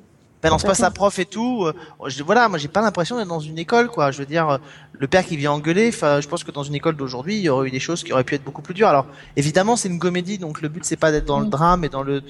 balance 0.41 0.63
pas 0.63 0.73
sa 0.73 0.89
prof 0.89 1.19
et 1.19 1.25
tout. 1.25 1.65
euh, 1.65 1.73
je- 2.07 2.23
voilà, 2.23 2.49
moi 2.49 2.57
j'ai 2.57 2.67
pas 2.67 2.81
l'impression 2.81 3.15
d'être 3.17 3.27
dans 3.27 3.39
une 3.39 3.59
école, 3.59 3.89
quoi. 3.89 4.09
Je 4.09 4.17
veux 4.17 4.25
dire, 4.25 4.49
euh, 4.49 4.57
le 4.93 5.07
père 5.07 5.23
qui 5.23 5.37
vient 5.37 5.51
engueuler. 5.51 5.89
Enfin, 5.93 6.19
je 6.19 6.27
pense 6.27 6.43
que 6.43 6.49
dans 6.51 6.63
une 6.63 6.73
école 6.73 6.95
d'aujourd'hui, 6.95 7.35
il 7.35 7.41
y 7.43 7.49
aurait 7.49 7.67
eu 7.67 7.71
des 7.71 7.79
choses 7.79 8.03
qui 8.03 8.11
auraient 8.11 8.23
pu 8.23 8.33
être 8.33 8.43
beaucoup 8.43 8.63
plus 8.63 8.73
dures. 8.73 8.87
Alors, 8.87 9.05
évidemment, 9.35 9.75
c'est 9.75 9.87
une 9.89 9.99
comédie, 9.99 10.39
donc 10.39 10.61
le 10.63 10.67
but 10.69 10.83
c'est 10.83 10.95
pas 10.95 11.11
d'être 11.11 11.25
dans 11.25 11.39
le 11.39 11.45
Mm. 11.45 11.49
drame 11.51 11.83
et 11.83 11.89
dans 11.89 12.01
le, 12.01 12.23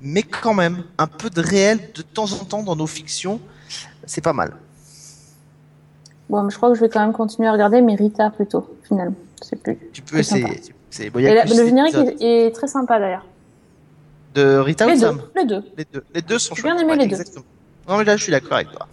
mais 0.00 0.22
quand 0.22 0.54
même 0.54 0.82
un 0.96 1.06
peu 1.08 1.28
de 1.28 1.42
réel 1.42 1.78
de 1.94 2.00
temps 2.00 2.32
en 2.32 2.44
temps 2.46 2.62
dans 2.62 2.74
nos 2.76 2.86
fictions, 2.86 3.38
c'est 4.06 4.22
pas 4.22 4.32
mal. 4.32 4.54
Bon, 6.28 6.48
je 6.50 6.56
crois 6.56 6.68
que 6.70 6.74
je 6.74 6.80
vais 6.80 6.88
quand 6.88 7.00
même 7.00 7.12
continuer 7.12 7.48
à 7.48 7.52
regarder, 7.52 7.80
mais 7.80 7.94
Rita 7.94 8.30
plutôt, 8.30 8.68
finalement. 8.86 9.14
C'est 9.40 9.56
plus. 9.56 9.78
Tu 9.92 10.02
peux 10.02 10.18
essayer. 10.18 10.44
C'est 10.90 11.10
bon, 11.10 11.20
le 11.20 11.66
générique 11.66 11.94
est, 12.20 12.46
est 12.46 12.50
très 12.54 12.66
sympa 12.66 12.98
d'ailleurs. 12.98 13.24
de 14.34 14.56
Rita 14.58 14.86
ou 14.86 14.90
Les 14.90 14.94
deux, 14.96 15.00
Sam 15.00 15.20
les 15.36 15.44
deux. 15.44 15.62
Les 15.76 15.84
deux. 15.92 16.04
Les 16.14 16.22
deux 16.22 16.38
sont 16.38 16.54
J'ai 16.54 16.62
chouettes. 16.62 16.74
bien 16.76 16.82
aimé 16.94 17.04
les 17.04 17.16
deux. 17.16 17.22
Non 17.88 17.96
mais 17.98 18.04
là 18.04 18.16
je 18.16 18.22
suis 18.22 18.32
d'accord 18.32 18.54
avec 18.54 18.70
toi. 18.70 18.86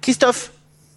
Christophe. 0.00 0.52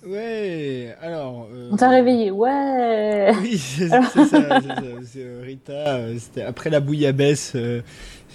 Ouais, 0.05 0.95
alors. 1.01 1.47
euh, 1.53 1.69
On 1.71 1.75
t'a 1.75 1.89
réveillé, 1.89 2.31
ouais. 2.31 3.31
Oui, 3.41 3.57
c'est 3.57 3.87
ça. 3.87 4.01
c'est 4.11 4.25
ça. 4.25 4.59
C'est, 5.05 5.19
euh, 5.19 5.41
Rita, 5.45 5.71
euh, 5.73 6.15
c'était 6.19 6.41
après 6.41 6.69
la 6.71 6.79
bouillabaisse, 6.79 7.51
euh, 7.55 7.81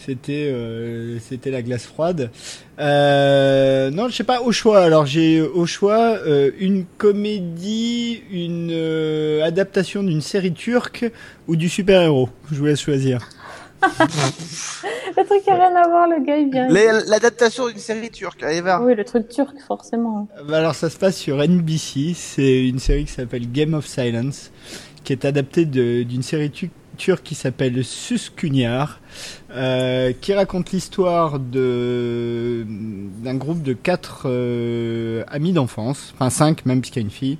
c'était 0.07 0.49
euh, 0.53 1.19
c'était 1.21 1.51
la 1.51 1.63
glace 1.63 1.85
froide. 1.85 2.31
Euh, 2.79 3.91
non, 3.91 4.09
je 4.09 4.15
sais 4.15 4.25
pas 4.25 4.41
au 4.43 4.53
choix. 4.53 4.81
Alors 4.81 5.05
j'ai 5.07 5.41
au 5.41 5.67
choix 5.67 6.17
euh, 6.27 6.51
une 6.59 6.85
comédie, 6.97 8.23
une 8.31 8.71
euh, 8.73 9.43
adaptation 9.45 10.03
d'une 10.03 10.21
série 10.23 10.53
turque 10.53 11.05
ou 11.49 11.57
du 11.57 11.69
super 11.69 12.01
héros. 12.03 12.29
Je 12.51 12.57
vous 12.59 12.67
laisse 12.67 12.81
choisir. 12.81 13.29
Le 15.17 15.25
truc 15.25 15.43
qui 15.45 15.51
a 15.51 15.55
rien 15.55 15.75
à 15.77 15.89
voir, 15.89 16.09
le 16.09 16.25
gars, 16.25 16.37
il 16.37 16.51
vient. 16.51 16.69
L'adaptation 17.09 17.69
d'une 17.69 17.79
série 17.79 18.11
turque. 18.11 18.43
Allez 18.43 18.61
voir. 18.61 18.83
Oui, 18.83 18.95
le 18.95 19.05
truc 19.05 19.29
turc, 19.29 19.55
forcément. 19.67 20.29
Bah 20.49 20.59
alors 20.59 20.75
ça 20.75 20.91
se 20.91 20.97
passe 20.99 21.17
sur 21.17 21.37
NBC, 21.47 22.13
c'est 22.15 22.67
une 22.67 22.79
série 22.79 23.05
qui 23.05 23.13
s'appelle 23.13 23.51
Game 23.51 23.75
of 23.75 23.87
Silence, 23.87 24.51
qui 25.05 25.13
est 25.13 25.25
adaptée 25.25 25.65
de- 25.65 26.03
d'une 26.03 26.23
série 26.23 26.51
tu- 26.51 26.71
turque 26.99 27.23
qui 27.23 27.35
s'appelle 27.35 27.85
Suskunyar, 27.85 29.01
euh, 29.53 30.13
qui 30.21 30.33
raconte 30.35 30.73
l'histoire 30.73 31.39
de 31.39 32.67
d'un 33.25 33.35
groupe 33.35 33.63
de 33.63 33.73
quatre 33.73 34.23
euh, 34.27 35.23
amis 35.29 35.53
d'enfance, 35.53 36.13
enfin 36.15 36.31
cinq 36.31 36.67
même 36.67 36.81
puisqu'il 36.81 37.01
y 37.01 37.03
a 37.03 37.07
une 37.07 37.11
fille, 37.11 37.39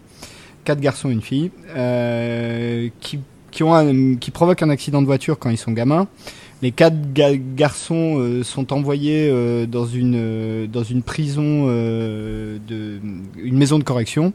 quatre 0.65 0.81
garçons 0.81 1.11
et 1.11 1.13
une 1.13 1.23
fille, 1.23 1.51
euh, 1.77 2.89
qui 3.01 3.21
qui 3.51 4.31
provoquent 4.33 4.63
un 4.63 4.71
accident 4.71 5.01
de 5.01 5.07
voiture 5.07 5.39
quand 5.39 5.49
ils 5.51 5.57
sont 5.57 5.73
gamins. 5.73 6.09
Les 6.63 6.73
quatre 6.73 6.97
ga- 7.15 7.37
garçons 7.37 8.41
sont 8.43 8.73
envoyés 8.73 9.31
dans 9.67 9.87
une 9.87 10.67
dans 10.67 10.83
une 10.83 11.03
prison 11.03 11.67
de 11.67 13.01
une 13.37 13.57
maison 13.57 13.79
de 13.79 13.85
correction, 13.85 14.33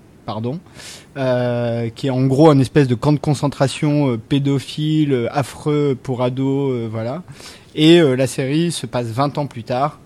euh, 1.18 1.90
qui 1.90 2.08
est 2.08 2.12
en 2.12 2.26
gros 2.26 2.50
un 2.50 2.60
espèce 2.60 2.88
de 2.88 2.96
camp 2.96 3.14
de 3.14 3.20
concentration 3.20 4.12
euh, 4.12 4.18
pédophile, 4.18 5.14
euh, 5.14 5.28
affreux 5.32 5.98
pour 6.02 6.22
ados, 6.22 6.90
voilà. 6.90 7.24
Et 7.74 8.02
la 8.02 8.28
série 8.28 8.70
se 8.70 8.86
passe 8.86 9.08
20 9.08 9.38
ans 9.38 9.48
plus 9.48 9.64
tard. 9.64 10.01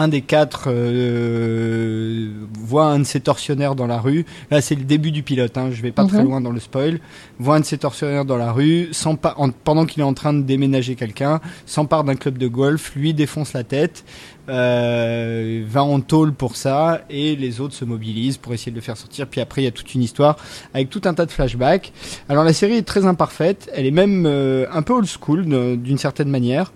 Un 0.00 0.06
des 0.06 0.20
quatre 0.20 0.68
euh, 0.68 2.28
voit 2.56 2.86
un 2.86 3.00
de 3.00 3.04
ses 3.04 3.18
tortionnaires 3.18 3.74
dans 3.74 3.88
la 3.88 3.98
rue. 3.98 4.24
Là, 4.48 4.60
c'est 4.60 4.76
le 4.76 4.84
début 4.84 5.10
du 5.10 5.24
pilote. 5.24 5.58
Hein, 5.58 5.70
je 5.72 5.82
vais 5.82 5.90
pas 5.90 6.04
très 6.04 6.18
Mhm. 6.18 6.24
loin 6.24 6.40
dans 6.40 6.52
le 6.52 6.60
spoil. 6.60 7.00
Voit 7.40 7.56
un 7.56 7.60
de 7.60 7.64
ses 7.64 7.78
tortionnaires 7.78 8.24
dans 8.24 8.36
la 8.36 8.52
rue, 8.52 8.90
en- 9.04 9.50
pendant 9.50 9.86
qu'il 9.86 10.00
est 10.00 10.04
en 10.06 10.14
train 10.14 10.32
de 10.32 10.42
déménager 10.42 10.94
quelqu'un, 10.94 11.40
s'empare 11.66 12.04
d'un 12.04 12.14
club 12.14 12.38
de 12.38 12.46
golf, 12.46 12.94
lui 12.94 13.12
défonce 13.12 13.52
la 13.54 13.64
tête, 13.64 14.04
euh, 14.48 15.64
va 15.68 15.82
en 15.82 15.98
tôle 16.00 16.32
pour 16.32 16.54
ça, 16.54 17.02
et 17.10 17.34
les 17.34 17.60
autres 17.60 17.74
se 17.74 17.84
mobilisent 17.84 18.36
pour 18.38 18.54
essayer 18.54 18.70
de 18.70 18.76
le 18.76 18.82
faire 18.82 18.96
sortir. 18.96 19.26
Puis 19.26 19.40
après, 19.40 19.62
il 19.62 19.64
y 19.64 19.68
a 19.68 19.72
toute 19.72 19.94
une 19.94 20.02
histoire 20.02 20.36
avec 20.74 20.90
tout 20.90 21.02
un 21.06 21.14
tas 21.14 21.26
de 21.26 21.32
flashbacks. 21.32 21.92
Alors 22.28 22.44
la 22.44 22.52
série 22.52 22.74
est 22.74 22.82
très 22.86 23.04
imparfaite. 23.04 23.68
Elle 23.74 23.86
est 23.86 23.90
même 23.90 24.26
euh, 24.26 24.66
un 24.72 24.82
peu 24.82 24.92
old 24.94 25.06
school 25.08 25.44
d'une 25.78 25.98
certaine 25.98 26.28
manière 26.28 26.72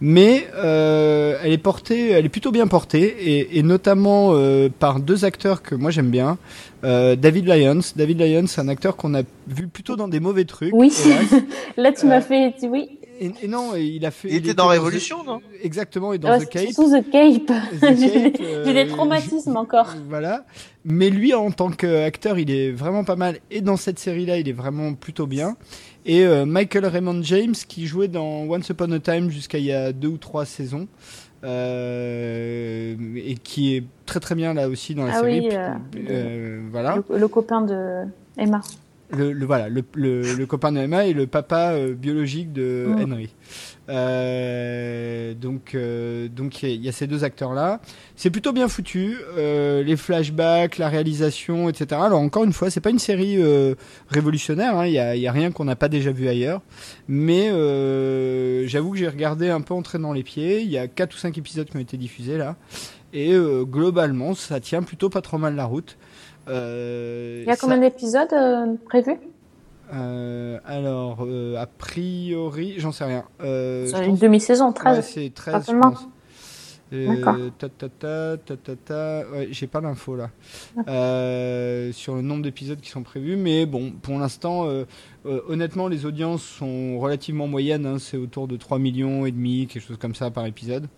mais 0.00 0.46
euh, 0.56 1.36
elle 1.42 1.52
est 1.52 1.58
portée, 1.58 2.10
elle 2.10 2.24
est 2.24 2.30
plutôt 2.30 2.50
bien 2.52 2.66
portée, 2.66 3.02
et, 3.20 3.58
et 3.58 3.62
notamment 3.62 4.30
euh, 4.34 4.68
par 4.70 5.00
deux 5.00 5.24
acteurs 5.24 5.62
que 5.62 5.74
moi 5.74 5.90
j'aime 5.90 6.10
bien. 6.10 6.38
Euh, 6.84 7.16
David 7.16 7.46
Lyons, 7.46 7.80
David 7.96 8.20
Lyons, 8.20 8.46
c'est 8.46 8.60
un 8.60 8.68
acteur 8.68 8.96
qu'on 8.96 9.14
a 9.14 9.22
vu 9.48 9.68
plutôt 9.68 9.96
dans 9.96 10.08
des 10.08 10.20
mauvais 10.20 10.44
trucs. 10.44 10.72
Oui. 10.74 10.90
Là, 11.76 11.92
tu 11.92 12.06
Euh, 12.06 12.08
m'as 12.08 12.20
fait. 12.22 12.54
Oui. 12.62 12.88
Et, 13.22 13.30
et 13.42 13.48
non, 13.48 13.76
et 13.76 13.82
il 13.82 14.06
a 14.06 14.10
fait. 14.10 14.28
Il 14.28 14.36
était 14.36 14.46
était 14.46 14.54
dans 14.54 14.68
The- 14.68 14.70
Révolution, 14.70 15.18
non? 15.26 15.40
Exactement, 15.62 16.14
et 16.14 16.18
dans 16.18 16.30
Ouais, 16.30 16.46
The 16.46 16.48
Cape. 16.48 16.72
Sous 16.72 16.88
The 16.98 17.10
Cape. 17.12 17.46
The 17.46 17.98
J'ai 18.00 18.08
des- 18.08 18.32
Cape, 18.32 18.40
euh, 18.40 18.64
J'ai 18.64 18.72
des 18.72 18.86
traumatismes 18.86 19.56
encore. 19.58 19.94
Voilà. 20.08 20.46
Mais 20.86 21.10
lui, 21.10 21.34
en 21.34 21.50
tant 21.50 21.68
qu'acteur, 21.70 22.38
il 22.38 22.50
est 22.50 22.70
vraiment 22.70 23.04
pas 23.04 23.16
mal. 23.16 23.36
Et 23.50 23.60
dans 23.60 23.76
cette 23.76 23.98
série-là, 23.98 24.38
il 24.38 24.48
est 24.48 24.52
vraiment 24.54 24.94
plutôt 24.94 25.26
bien. 25.26 25.56
Et 26.06 26.24
euh, 26.24 26.46
Michael 26.46 26.86
Raymond 26.86 27.22
James, 27.22 27.54
qui 27.68 27.86
jouait 27.86 28.08
dans 28.08 28.44
Once 28.48 28.68
Upon 28.70 28.90
a 28.92 28.98
Time 29.00 29.30
jusqu'à 29.30 29.58
il 29.58 29.64
y 29.64 29.72
a 29.72 29.92
deux 29.92 30.08
ou 30.08 30.16
trois 30.18 30.44
saisons. 30.46 30.88
euh, 31.44 32.94
et 33.16 33.34
qui 33.34 33.76
est 33.76 33.84
très 34.06 34.20
très 34.20 34.34
bien 34.34 34.54
là 34.54 34.68
aussi 34.68 34.94
dans 34.94 35.04
la 35.06 35.14
Ah 35.16 35.20
série. 35.20 35.40
oui, 35.40 35.48
euh, 35.52 35.68
euh, 36.08 36.60
voilà. 36.70 36.96
Le, 37.08 37.18
le 37.18 37.28
copain 37.28 37.62
de 37.62 38.02
Emma. 38.38 38.60
Le, 39.16 39.32
le- 39.32 39.46
voilà, 39.46 39.68
le, 39.68 39.82
le, 39.94 40.44
copain 40.46 40.70
de 40.70 40.78
Emma 40.78 41.04
et 41.06 41.12
le 41.12 41.26
papa 41.26 41.74
biologique 41.88 42.52
de 42.52 42.86
Mm. 42.88 43.02
Henry. 43.12 43.34
Euh, 43.90 45.34
donc, 45.34 45.74
euh, 45.74 46.28
donc 46.28 46.62
il 46.62 46.68
y, 46.70 46.72
a- 46.72 46.76
y 46.86 46.88
a 46.88 46.92
ces 46.92 47.06
deux 47.06 47.24
acteurs-là. 47.24 47.80
C'est 48.16 48.30
plutôt 48.30 48.52
bien 48.52 48.68
foutu. 48.68 49.16
euh, 49.36 49.82
les 49.82 49.96
flashbacks, 49.96 50.78
la 50.78 50.88
réalisation, 50.88 51.68
etc. 51.68 52.00
Alors 52.04 52.20
encore 52.20 52.44
une 52.44 52.52
fois, 52.52 52.70
c'est 52.70 52.80
pas 52.80 52.90
une 52.90 52.98
série 52.98 53.36
euh, 53.42 53.74
révolutionnaire. 54.08 54.76
hein, 54.78 54.86
Il 54.86 54.92
y, 54.92 54.98
a, 54.98 55.16
il 55.16 55.22
y 55.22 55.26
a 55.28 55.32
rien 55.32 55.50
qu'on 55.50 55.64
n'a 55.64 55.76
pas 55.76 55.88
déjà 55.88 56.12
vu 56.12 56.28
ailleurs. 56.28 56.60
Mais 57.08 57.48
euh, 57.50 58.66
j'avoue 58.66 58.92
que 58.92 58.98
j'ai 58.98 59.08
regardé 59.08 59.50
un 59.50 59.60
peu 59.60 59.74
en 59.74 59.82
traînant 59.82 60.12
les 60.12 60.22
pieds. 60.22 60.60
Il 60.60 60.70
y 60.70 60.78
a 60.78 60.86
quatre 60.88 61.14
ou 61.14 61.18
cinq 61.18 61.36
épisodes 61.38 61.68
qui 61.68 61.76
ont 61.76 61.80
été 61.80 61.96
diffusés 61.96 62.38
là. 62.38 62.56
Et 63.12 63.32
euh, 63.32 63.64
globalement, 63.64 64.34
ça 64.34 64.60
tient 64.60 64.82
plutôt 64.82 65.08
pas 65.10 65.20
trop 65.20 65.38
mal 65.38 65.56
la 65.56 65.64
route. 65.64 65.96
Euh, 66.48 67.40
Il 67.44 67.48
y 67.48 67.50
a 67.52 67.54
ça- 67.56 67.60
combien 67.62 67.78
d'épisodes 67.78 68.32
euh, 68.32 68.66
prévus? 68.88 69.16
Euh, 69.92 70.58
alors, 70.64 71.18
euh, 71.26 71.56
a 71.56 71.66
priori, 71.66 72.74
j'en 72.78 72.92
sais 72.92 73.04
rien. 73.04 73.24
Euh, 73.42 73.86
C'est 73.86 74.04
je 74.04 74.08
une 74.08 74.16
demi-saison, 74.16 74.72
13. 74.72 74.96
Ouais, 74.96 75.02
c'est 75.02 75.34
13, 75.34 75.66
je 75.70 75.76
pense. 75.78 76.06
Euh, 76.92 77.06
D'accord. 77.16 77.36
ta, 77.56 77.68
ta, 77.68 77.88
ta, 77.88 78.36
ta, 78.36 78.56
ta, 78.56 78.76
ta. 78.76 79.24
Ouais, 79.30 79.48
j'ai 79.52 79.68
pas 79.68 79.80
l'info 79.80 80.16
là. 80.16 80.30
Euh, 80.88 81.92
sur 81.92 82.16
le 82.16 82.22
nombre 82.22 82.42
d'épisodes 82.42 82.80
qui 82.80 82.90
sont 82.90 83.04
prévus, 83.04 83.36
mais 83.36 83.64
bon, 83.64 83.92
pour 84.02 84.18
l'instant, 84.18 84.66
euh, 84.66 84.84
euh, 85.24 85.40
honnêtement, 85.48 85.86
les 85.86 86.04
audiences 86.04 86.42
sont 86.42 86.98
relativement 86.98 87.46
moyennes. 87.46 87.86
hein, 87.86 87.98
c'est 88.00 88.16
autour 88.16 88.48
de 88.48 88.56
3 88.56 88.80
millions 88.80 89.24
et 89.24 89.30
demi, 89.30 89.68
quelque 89.68 89.86
chose 89.86 89.98
comme 89.98 90.16
ça 90.16 90.30
par 90.32 90.46
épisode. 90.46 90.88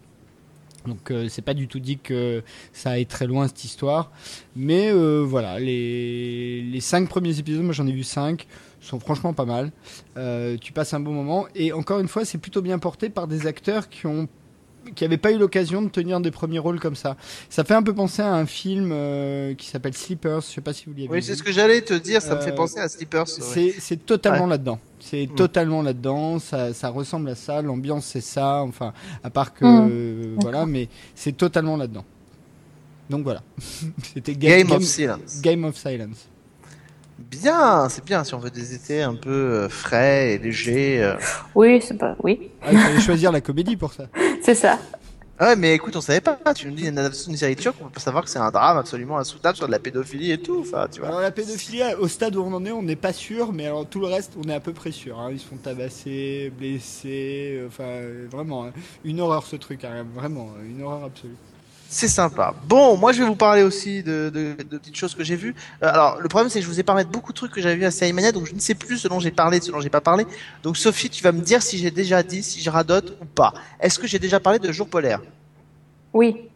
Donc 0.86 1.10
euh, 1.12 1.28
c'est 1.28 1.42
pas 1.42 1.54
du 1.54 1.68
tout 1.68 1.78
dit 1.78 1.98
que 1.98 2.42
ça 2.72 2.90
aille 2.92 3.06
très 3.06 3.28
loin 3.28 3.46
cette 3.46 3.62
histoire, 3.64 4.10
mais 4.56 4.90
euh, 4.90 5.20
voilà 5.24 5.60
les 5.60 6.60
les 6.62 6.80
cinq 6.80 7.08
premiers 7.08 7.38
épisodes, 7.38 7.62
moi 7.62 7.72
j'en 7.72 7.86
ai 7.86 7.92
vu 7.92 8.02
cinq, 8.02 8.48
sont 8.82 9.00
franchement 9.00 9.32
pas 9.32 9.44
mal. 9.44 9.70
Euh, 10.16 10.56
tu 10.60 10.72
passes 10.72 10.92
un 10.94 11.00
bon 11.00 11.12
moment 11.12 11.46
et 11.54 11.72
encore 11.72 12.00
une 12.00 12.08
fois 12.08 12.24
c'est 12.24 12.38
plutôt 12.38 12.62
bien 12.62 12.78
porté 12.78 13.08
par 13.08 13.26
des 13.28 13.46
acteurs 13.46 13.88
qui 13.88 14.06
ont 14.06 14.28
qui 14.96 15.04
n'avaient 15.04 15.16
pas 15.16 15.30
eu 15.30 15.38
l'occasion 15.38 15.80
de 15.80 15.88
tenir 15.88 16.20
des 16.20 16.32
premiers 16.32 16.58
rôles 16.58 16.80
comme 16.80 16.96
ça. 16.96 17.16
Ça 17.48 17.62
fait 17.62 17.74
un 17.74 17.84
peu 17.84 17.94
penser 17.94 18.20
à 18.20 18.34
un 18.34 18.46
film 18.46 18.90
euh, 18.90 19.54
qui 19.54 19.68
s'appelle 19.68 19.94
Sleepers, 19.94 20.40
je 20.40 20.46
sais 20.46 20.60
pas 20.60 20.72
si 20.72 20.86
vous 20.86 20.90
l'avez 20.96 21.06
Oui, 21.08 21.18
vu. 21.18 21.22
c'est 21.22 21.36
ce 21.36 21.44
que 21.44 21.52
j'allais 21.52 21.82
te 21.82 21.94
dire, 21.94 22.20
ça 22.20 22.34
me 22.34 22.40
Euh, 22.40 22.42
fait 22.44 22.52
penser 22.52 22.80
à 22.80 22.88
Sleepers. 22.88 23.20
ouais. 23.22 23.26
C'est 23.40 23.74
c'est 23.78 24.04
totalement 24.04 24.42
Ouais. 24.46 24.50
là-dedans. 24.50 24.80
C'est 24.98 25.28
Mm. 25.30 25.34
totalement 25.36 25.82
là-dedans. 25.82 26.40
Ça, 26.40 26.74
ça 26.74 26.88
ressemble 26.88 27.28
à 27.28 27.36
ça. 27.36 27.62
L'ambiance, 27.62 28.06
c'est 28.06 28.20
ça. 28.20 28.62
Enfin, 28.62 28.92
à 29.22 29.30
part 29.30 29.54
que. 29.54 29.64
Mm. 29.64 29.88
euh, 29.92 30.34
voilà, 30.40 30.66
mais 30.66 30.88
c'est 31.14 31.36
totalement 31.36 31.76
là-dedans. 31.76 32.04
Donc 33.08 33.22
voilà. 33.22 33.42
C'était 34.14 34.34
Ga- 34.34 34.58
Game 34.64 34.72
of 34.72 34.82
Silence. 34.82 35.40
Game 35.42 35.62
of 35.64 35.76
Silence. 35.76 36.26
Bien, 37.18 37.88
c'est 37.88 38.04
bien 38.04 38.24
si 38.24 38.34
on 38.34 38.38
veut 38.38 38.50
des 38.50 38.74
étés 38.74 39.02
un 39.02 39.14
peu 39.14 39.30
euh, 39.30 39.68
frais 39.68 40.34
et 40.34 40.38
légers. 40.38 41.02
euh. 41.02 41.14
Oui, 41.54 41.80
c'est 41.80 41.96
pas. 41.96 42.16
Oui, 42.22 42.50
Ah, 42.62 42.68
il 42.72 42.78
fallait 42.78 43.00
choisir 43.00 43.30
la 43.32 43.40
comédie 43.40 43.76
pour 43.76 43.92
ça. 43.92 44.04
c'est 44.42 44.54
ça. 44.54 44.78
Ah 45.38 45.46
ouais, 45.48 45.56
mais 45.56 45.74
écoute, 45.74 45.96
on 45.96 46.00
savait 46.00 46.20
pas. 46.20 46.38
Tu 46.54 46.68
nous 46.68 46.74
dis 46.74 46.86
une 46.86 46.98
adaptation 46.98 47.30
d'une 47.30 47.38
série 47.38 47.56
turque, 47.56 47.76
on 47.80 47.84
peut 47.84 47.90
pas 47.94 48.00
savoir 48.00 48.22
que 48.24 48.30
c'est 48.30 48.38
un 48.38 48.50
drame 48.50 48.76
absolument 48.76 49.18
insoutenable 49.18 49.56
sur 49.56 49.66
de 49.66 49.72
la 49.72 49.78
pédophilie 49.78 50.30
et 50.30 50.38
tout. 50.38 50.60
Enfin, 50.60 50.86
tu 50.92 51.00
vois. 51.00 51.08
Alors 51.08 51.20
la 51.20 51.30
pédophilie, 51.32 51.82
au 51.98 52.06
stade 52.06 52.36
où 52.36 52.42
on 52.42 52.52
en 52.52 52.64
est, 52.64 52.70
on 52.70 52.82
n'est 52.82 52.96
pas 52.96 53.12
sûr, 53.12 53.52
mais 53.52 53.66
alors 53.66 53.86
tout 53.86 53.98
le 54.00 54.06
reste, 54.06 54.32
on 54.36 54.48
est 54.48 54.54
à 54.54 54.60
peu 54.60 54.72
près 54.72 54.92
sûr. 54.92 55.18
hein. 55.18 55.30
Ils 55.32 55.40
se 55.40 55.46
font 55.46 55.56
tabasser, 55.56 56.52
blessés, 56.56 57.56
euh, 57.60 57.66
enfin 57.68 57.84
euh, 57.84 58.26
vraiment 58.30 58.66
hein. 58.66 58.72
une 59.04 59.20
horreur 59.20 59.44
ce 59.44 59.56
truc, 59.56 59.84
hein. 59.84 60.04
vraiment 60.14 60.50
euh, 60.58 60.64
une 60.68 60.82
horreur 60.82 61.04
absolue. 61.04 61.34
C'est 61.94 62.08
sympa. 62.08 62.54
Bon, 62.64 62.96
moi 62.96 63.12
je 63.12 63.22
vais 63.22 63.28
vous 63.28 63.36
parler 63.36 63.62
aussi 63.62 64.02
de, 64.02 64.30
de, 64.32 64.56
de 64.62 64.78
petites 64.78 64.96
choses 64.96 65.14
que 65.14 65.22
j'ai 65.22 65.36
vues. 65.36 65.54
Euh, 65.82 65.88
alors, 65.92 66.18
le 66.18 66.26
problème 66.26 66.48
c'est 66.48 66.58
que 66.58 66.64
je 66.64 66.70
vous 66.70 66.80
ai 66.80 66.82
parlé 66.82 67.04
de 67.04 67.10
beaucoup 67.10 67.32
de 67.32 67.36
trucs 67.36 67.52
que 67.52 67.60
j'avais 67.60 67.76
vu 67.76 67.84
à 67.84 67.90
Série 67.90 68.14
Mania, 68.14 68.32
donc 68.32 68.46
je 68.46 68.54
ne 68.54 68.60
sais 68.60 68.74
plus 68.74 68.96
ce 68.96 69.08
dont 69.08 69.20
j'ai 69.20 69.30
parlé, 69.30 69.60
ce 69.60 69.70
dont 69.70 69.78
j'ai 69.78 69.90
pas 69.90 70.00
parlé. 70.00 70.24
Donc 70.62 70.78
Sophie, 70.78 71.10
tu 71.10 71.22
vas 71.22 71.32
me 71.32 71.42
dire 71.42 71.62
si 71.62 71.76
j'ai 71.76 71.90
déjà 71.90 72.22
dit, 72.22 72.42
si 72.42 72.62
je 72.62 72.70
radote 72.70 73.18
ou 73.20 73.26
pas. 73.26 73.52
Est-ce 73.78 73.98
que 73.98 74.06
j'ai 74.06 74.18
déjà 74.18 74.40
parlé 74.40 74.58
de 74.58 74.72
Jour 74.72 74.88
polaire? 74.88 75.20
Oui. 76.14 76.48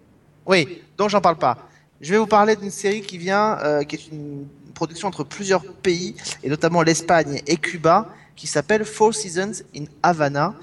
Oui, 0.46 0.82
donc 0.96 1.10
j'en 1.10 1.20
parle 1.20 1.36
pas. 1.36 1.68
Je 2.00 2.12
vais 2.12 2.18
vous 2.18 2.26
parler 2.26 2.56
d'une 2.56 2.70
série 2.70 3.02
qui 3.02 3.18
vient, 3.18 3.58
euh, 3.58 3.82
qui 3.82 3.96
est 3.96 4.08
une 4.10 4.46
production 4.72 5.06
entre 5.06 5.22
plusieurs 5.22 5.64
pays, 5.64 6.16
et 6.42 6.48
notamment 6.48 6.80
l'Espagne 6.80 7.42
et 7.46 7.58
Cuba, 7.58 8.08
qui 8.36 8.46
s'appelle 8.46 8.86
Four 8.86 9.14
Seasons 9.14 9.62
in 9.76 9.84
Havana, 10.02 10.54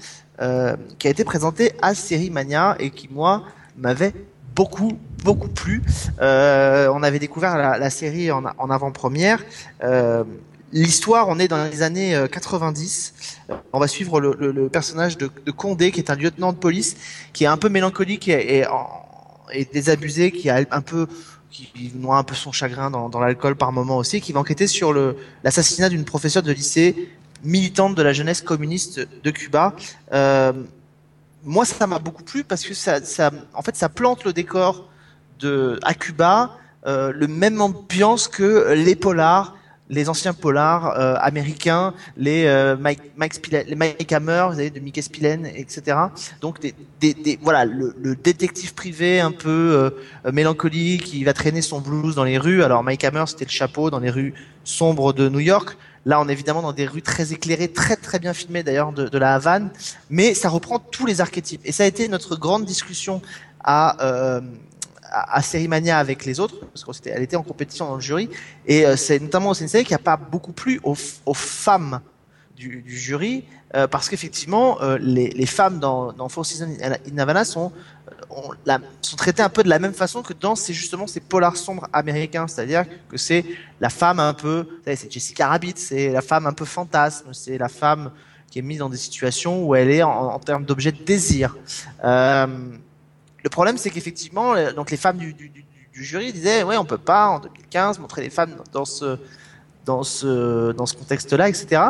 euh, 0.42 0.74
qui 0.98 1.06
a 1.06 1.10
été 1.10 1.22
présentée 1.22 1.70
à 1.80 1.94
Série 1.94 2.30
Mania 2.30 2.74
et 2.80 2.90
qui, 2.90 3.08
moi, 3.08 3.44
m'avait 3.78 4.12
beaucoup, 4.54 4.98
beaucoup 5.22 5.48
plu. 5.48 5.82
Euh, 6.20 6.88
on 6.92 7.02
avait 7.02 7.18
découvert 7.18 7.56
la, 7.56 7.90
série 7.90 8.30
en, 8.30 8.44
avant-première. 8.70 9.42
Euh, 9.82 10.24
L'histoire, 10.72 11.28
on 11.28 11.38
est 11.38 11.46
dans 11.46 11.70
les 11.70 11.82
années 11.82 12.16
euh, 12.16 12.26
90. 12.26 13.14
Euh, 13.50 13.54
On 13.72 13.78
va 13.78 13.86
suivre 13.86 14.20
le, 14.20 14.68
personnage 14.68 15.16
de, 15.16 15.28
Condé, 15.52 15.92
qui 15.92 16.00
est 16.00 16.10
un 16.10 16.16
lieutenant 16.16 16.52
de 16.52 16.58
police, 16.58 16.96
qui 17.32 17.44
est 17.44 17.46
un 17.46 17.56
peu 17.56 17.68
mélancolique 17.68 18.28
et, 18.28 18.66
désabusé, 19.72 20.32
qui 20.32 20.50
a 20.50 20.64
un 20.70 20.80
peu 20.80 21.06
qui 21.50 21.92
noie 21.94 22.16
un 22.16 22.24
peu 22.24 22.34
son 22.34 22.50
chagrin 22.50 22.90
dans, 22.90 23.08
dans 23.08 23.20
l'alcool 23.20 23.54
par 23.54 23.70
moment 23.70 23.98
aussi, 23.98 24.20
qui 24.20 24.32
va 24.32 24.40
enquêter 24.40 24.66
sur 24.66 24.92
l'assassinat 25.44 25.88
d'une 25.88 26.04
professeure 26.04 26.42
de 26.42 26.50
lycée 26.50 27.08
militante 27.44 27.94
de 27.94 28.02
la 28.02 28.12
jeunesse 28.12 28.40
communiste 28.40 29.06
de 29.22 29.30
Cuba. 29.30 29.74
Euh, 30.12 30.52
moi, 31.44 31.64
ça 31.64 31.86
m'a 31.86 31.98
beaucoup 31.98 32.22
plu 32.24 32.44
parce 32.44 32.64
que 32.64 32.74
ça, 32.74 33.02
ça, 33.04 33.30
en 33.54 33.62
fait, 33.62 33.76
ça 33.76 33.88
plante 33.88 34.24
le 34.24 34.32
décor 34.32 34.88
de 35.40 35.78
à 35.82 35.94
Cuba, 35.94 36.56
euh, 36.86 37.12
le 37.14 37.26
même 37.26 37.60
ambiance 37.60 38.28
que 38.28 38.72
les 38.74 38.94
polars, 38.94 39.56
les 39.90 40.08
anciens 40.08 40.32
polars 40.32 40.98
euh, 40.98 41.14
américains, 41.20 41.92
les 42.16 42.44
euh, 42.46 42.76
Mike, 42.76 43.00
Mike 43.16 43.34
Spillane- 43.34 43.66
les 43.66 43.74
Mike 43.74 44.10
Hammer, 44.12 44.46
vous 44.48 44.54
savez, 44.56 44.70
de 44.70 44.80
Mickey 44.80 45.02
Spillane, 45.02 45.44
etc. 45.46 45.96
Donc, 46.40 46.60
des, 46.60 46.74
des, 47.00 47.12
des- 47.12 47.38
voilà, 47.42 47.64
le, 47.66 47.94
le 48.00 48.16
détective 48.16 48.74
privé 48.74 49.20
un 49.20 49.30
peu 49.32 49.90
euh, 50.24 50.32
mélancolique 50.32 51.04
qui 51.04 51.22
va 51.24 51.34
traîner 51.34 51.60
son 51.62 51.80
blues 51.80 52.14
dans 52.14 52.24
les 52.24 52.38
rues. 52.38 52.62
Alors, 52.62 52.82
Mike 52.82 53.04
Hammer, 53.04 53.24
c'était 53.26 53.44
le 53.44 53.50
chapeau 53.50 53.90
dans 53.90 53.98
les 54.00 54.10
rues 54.10 54.32
sombres 54.64 55.12
de 55.12 55.28
New 55.28 55.40
York. 55.40 55.76
Là, 56.06 56.20
on 56.20 56.28
est 56.28 56.32
évidemment 56.32 56.62
dans 56.62 56.72
des 56.72 56.86
rues 56.86 57.02
très 57.02 57.32
éclairées, 57.32 57.68
très 57.68 57.96
très 57.96 58.18
bien 58.18 58.34
filmées 58.34 58.62
d'ailleurs 58.62 58.92
de, 58.92 59.08
de 59.08 59.18
la 59.18 59.34
Havane, 59.34 59.70
mais 60.10 60.34
ça 60.34 60.48
reprend 60.48 60.78
tous 60.78 61.06
les 61.06 61.20
archétypes. 61.20 61.62
Et 61.64 61.72
ça 61.72 61.84
a 61.84 61.86
été 61.86 62.08
notre 62.08 62.36
grande 62.36 62.64
discussion 62.64 63.22
à 63.62 64.04
euh, 64.04 64.40
à, 65.14 65.36
à 65.36 65.42
Série 65.42 65.68
Mania 65.68 65.98
avec 65.98 66.24
les 66.24 66.40
autres, 66.40 66.56
parce 66.86 67.00
qu'elle 67.00 67.22
était 67.22 67.36
en 67.36 67.42
compétition 67.42 67.86
dans 67.86 67.94
le 67.94 68.00
jury. 68.00 68.28
Et 68.66 68.84
euh, 68.84 68.96
c'est 68.96 69.20
notamment 69.20 69.54
une 69.54 69.68
série 69.68 69.84
qui 69.84 69.94
a 69.94 69.98
pas 69.98 70.16
beaucoup 70.16 70.52
plu 70.52 70.80
aux, 70.82 70.96
aux 71.24 71.34
femmes 71.34 72.00
du, 72.56 72.84
jury, 72.86 73.44
euh, 73.74 73.86
parce 73.86 74.08
qu'effectivement, 74.08 74.80
euh, 74.80 74.96
les, 75.00 75.46
femmes 75.46 75.80
dans, 75.80 76.12
dans 76.12 76.28
Four 76.28 76.46
Seasons 76.46 76.76
in 76.80 77.18
Havana 77.18 77.44
sont, 77.44 77.72
euh, 78.68 78.78
sont 79.02 79.16
traitées 79.16 79.42
un 79.42 79.48
peu 79.48 79.62
de 79.62 79.68
la 79.68 79.78
même 79.78 79.92
façon 79.92 80.22
que 80.22 80.32
dans 80.32 80.54
ces, 80.54 80.72
justement 80.72 81.06
ces 81.06 81.20
polars 81.20 81.56
sombres 81.56 81.88
américains, 81.92 82.46
c'est-à-dire 82.46 82.84
que 83.08 83.16
c'est 83.16 83.44
la 83.80 83.90
femme 83.90 84.20
un 84.20 84.34
peu, 84.34 84.66
c'est 84.84 85.10
Jessica 85.10 85.48
Rabbit, 85.48 85.74
c'est 85.76 86.10
la 86.10 86.22
femme 86.22 86.46
un 86.46 86.52
peu 86.52 86.64
fantasme, 86.64 87.32
c'est 87.32 87.58
la 87.58 87.68
femme 87.68 88.12
qui 88.50 88.60
est 88.60 88.62
mise 88.62 88.78
dans 88.78 88.88
des 88.88 88.96
situations 88.96 89.64
où 89.64 89.74
elle 89.74 89.90
est 89.90 90.02
en, 90.02 90.38
termes 90.38 90.64
d'objet 90.64 90.92
de 90.92 91.02
désir. 91.02 91.56
Euh, 92.04 92.46
le 93.42 93.50
problème, 93.50 93.76
c'est 93.78 93.90
qu'effectivement, 93.90 94.54
donc 94.72 94.90
les 94.90 94.96
femmes 94.96 95.18
du 95.18 95.34
jury 95.92 96.32
disaient, 96.32 96.62
ouais, 96.62 96.76
on 96.76 96.84
peut 96.84 96.98
pas 96.98 97.26
en 97.28 97.40
2015 97.40 97.98
montrer 97.98 98.22
les 98.22 98.30
femmes 98.30 98.54
dans 98.72 98.84
ce 98.84 99.18
dans 99.84 100.02
ce 100.02 100.72
dans 100.72 100.86
ce 100.86 100.94
contexte-là, 100.94 101.48
etc. 101.48 101.82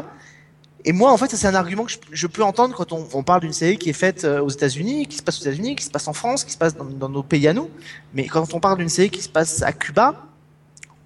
Et 0.86 0.93
moi, 0.93 1.12
en 1.12 1.16
fait, 1.16 1.35
c'est 1.35 1.47
un 1.47 1.55
argument 1.55 1.85
que 1.85 1.93
je, 2.12 2.27
peux 2.27 2.43
entendre 2.43 2.74
quand 2.77 2.93
on, 2.93 3.23
parle 3.23 3.40
d'une 3.40 3.55
série 3.55 3.78
qui 3.78 3.89
est 3.89 3.94
faite 3.94 4.24
euh, 4.24 4.43
aux 4.43 4.51
États-Unis, 4.51 5.06
qui 5.06 5.16
se 5.16 5.23
passe 5.23 5.39
aux 5.39 5.43
États-Unis, 5.43 5.77
qui 5.77 5.85
se 5.85 5.90
passe 5.90 6.09
en 6.09 6.12
France, 6.12 6.44
qui 6.44 6.52
se 6.52 6.59
passe 6.59 6.77
dans, 6.77 6.85
dans 6.85 7.09
nos 7.09 7.23
pays 7.23 7.48
à 7.48 7.55
nous. 7.55 7.70
Mais 8.12 8.27
quand 8.27 8.52
on 8.52 8.61
parle 8.61 8.78
d'une 8.78 8.90
série 8.90 9.09
qui 9.09 9.23
se 9.23 9.28
passe 9.31 9.62
à 9.62 9.73
Cuba, 9.73 10.27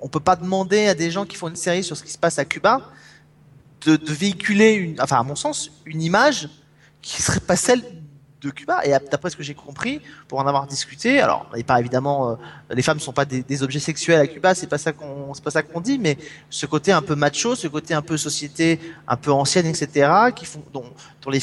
on 0.00 0.08
peut 0.08 0.20
pas 0.20 0.34
demander 0.34 0.88
à 0.88 0.94
des 0.94 1.12
gens 1.12 1.24
qui 1.24 1.36
font 1.36 1.48
une 1.48 1.56
série 1.56 1.84
sur 1.84 1.96
ce 1.96 2.02
qui 2.02 2.10
se 2.10 2.18
passe 2.18 2.40
à 2.40 2.44
Cuba 2.44 2.90
de, 3.82 3.94
de 3.94 4.12
véhiculer, 4.12 4.72
une, 4.74 5.00
enfin 5.00 5.20
à 5.20 5.22
mon 5.22 5.36
sens, 5.36 5.70
une 5.86 6.02
image 6.02 6.48
qui 7.00 7.22
serait 7.22 7.40
pas 7.40 7.56
celle 7.56 7.82
de 8.40 8.50
Cuba. 8.50 8.84
Et 8.84 8.90
d'après 8.90 9.30
ce 9.30 9.36
que 9.36 9.42
j'ai 9.42 9.54
compris, 9.54 10.00
pour 10.28 10.38
en 10.38 10.46
avoir 10.46 10.66
discuté, 10.66 11.20
alors 11.20 11.50
et 11.56 11.64
pas 11.64 11.80
évidemment, 11.80 12.30
euh, 12.30 12.34
les 12.70 12.82
femmes 12.82 13.00
sont 13.00 13.12
pas 13.12 13.24
des, 13.24 13.62
objets 13.62 13.80
sexuels 13.80 14.20
à 14.20 14.26
Cuba, 14.26 14.54
c'est 14.54 14.66
pas 14.66 14.78
ça 14.78 14.92
qu'on, 14.92 15.34
c'est 15.34 15.42
pas 15.42 15.50
ça 15.50 15.62
qu'on 15.62 15.80
dit, 15.80 15.98
mais 15.98 16.16
ce 16.50 16.66
côté 16.66 16.92
un 16.92 17.02
peu 17.02 17.14
macho, 17.14 17.54
ce 17.54 17.66
côté 17.68 17.94
un 17.94 18.02
peu 18.02 18.16
société, 18.16 18.78
un 19.06 19.16
peu 19.16 19.32
ancienne, 19.32 19.66
etc., 19.66 20.10
qui 20.34 20.44
font, 20.44 20.62
dont, 20.72 20.84
les, 21.30 21.40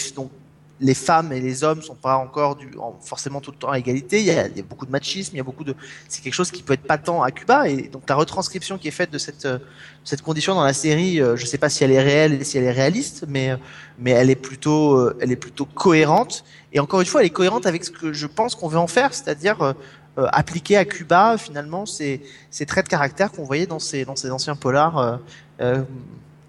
les 0.82 0.94
femmes 0.94 1.32
et 1.32 1.40
les 1.40 1.64
hommes 1.64 1.82
sont 1.82 1.96
pas 1.96 2.18
encore 2.18 2.56
du, 2.56 2.70
en- 2.78 2.98
forcément 3.02 3.40
tout 3.40 3.52
le 3.52 3.58
temps 3.58 3.70
à 3.70 3.80
égalité. 3.80 4.20
Il 4.20 4.26
y, 4.26 4.32
a, 4.32 4.48
beaucoup 4.68 4.86
de 4.86 4.92
machisme, 4.92 5.36
il 5.36 5.38
y 5.38 5.40
a 5.40 5.44
beaucoup 5.44 5.64
de, 5.64 5.74
c'est 6.10 6.22
quelque 6.22 6.34
chose 6.34 6.52
qui 6.52 6.64
peut 6.64 6.74
être 6.74 6.84
patent 6.84 7.22
à 7.24 7.32
Cuba. 7.32 7.70
Et 7.70 7.84
donc 7.84 8.04
la 8.10 8.16
retranscription 8.16 8.78
qui 8.78 8.90
est 8.90 8.92
faite 8.92 9.12
de 9.12 9.18
cette, 9.18 9.46
euh, 9.46 9.60
cette 10.04 10.22
condition 10.22 10.54
dans 10.54 10.64
la 10.64 10.74
série, 10.74 11.22
euh, 11.22 11.38
je 11.38 11.46
sais 11.46 11.58
pas 11.58 11.70
si 11.70 11.84
elle 11.84 11.92
est 11.92 12.02
réelle 12.02 12.34
et 12.34 12.44
si 12.44 12.58
elle 12.58 12.66
est 12.66 12.72
réaliste, 12.72 13.26
mais, 13.28 13.52
euh, 13.52 13.58
elle 14.06 14.30
est 14.30 14.36
plutôt, 14.36 15.12
elle 15.22 15.32
est 15.32 15.38
plutôt 15.38 15.66
cohérente. 15.66 16.44
Et 16.74 16.80
encore 16.80 17.00
une 17.00 17.08
fois, 17.08 17.22
elle 17.22 17.28
est 17.28 17.32
cohérente 17.32 17.66
avec 17.66 17.86
ce 17.86 17.92
que 17.92 18.12
je 18.12 18.28
pense 18.28 18.56
qu'on 18.56 18.68
veut 18.68 18.80
en 18.80 18.88
faire, 18.88 19.14
c'est-à-dire 19.14 19.76
appliquer 20.18 20.76
à 20.76 20.84
Cuba 20.84 21.38
finalement 21.38 21.86
ces, 21.86 22.22
traits 22.68 22.86
de 22.86 22.90
caractère 22.90 23.32
qu'on 23.32 23.44
voyait 23.44 23.66
dans 23.66 23.80
ces, 23.80 24.06
anciens 24.06 24.56
polars. 24.56 25.20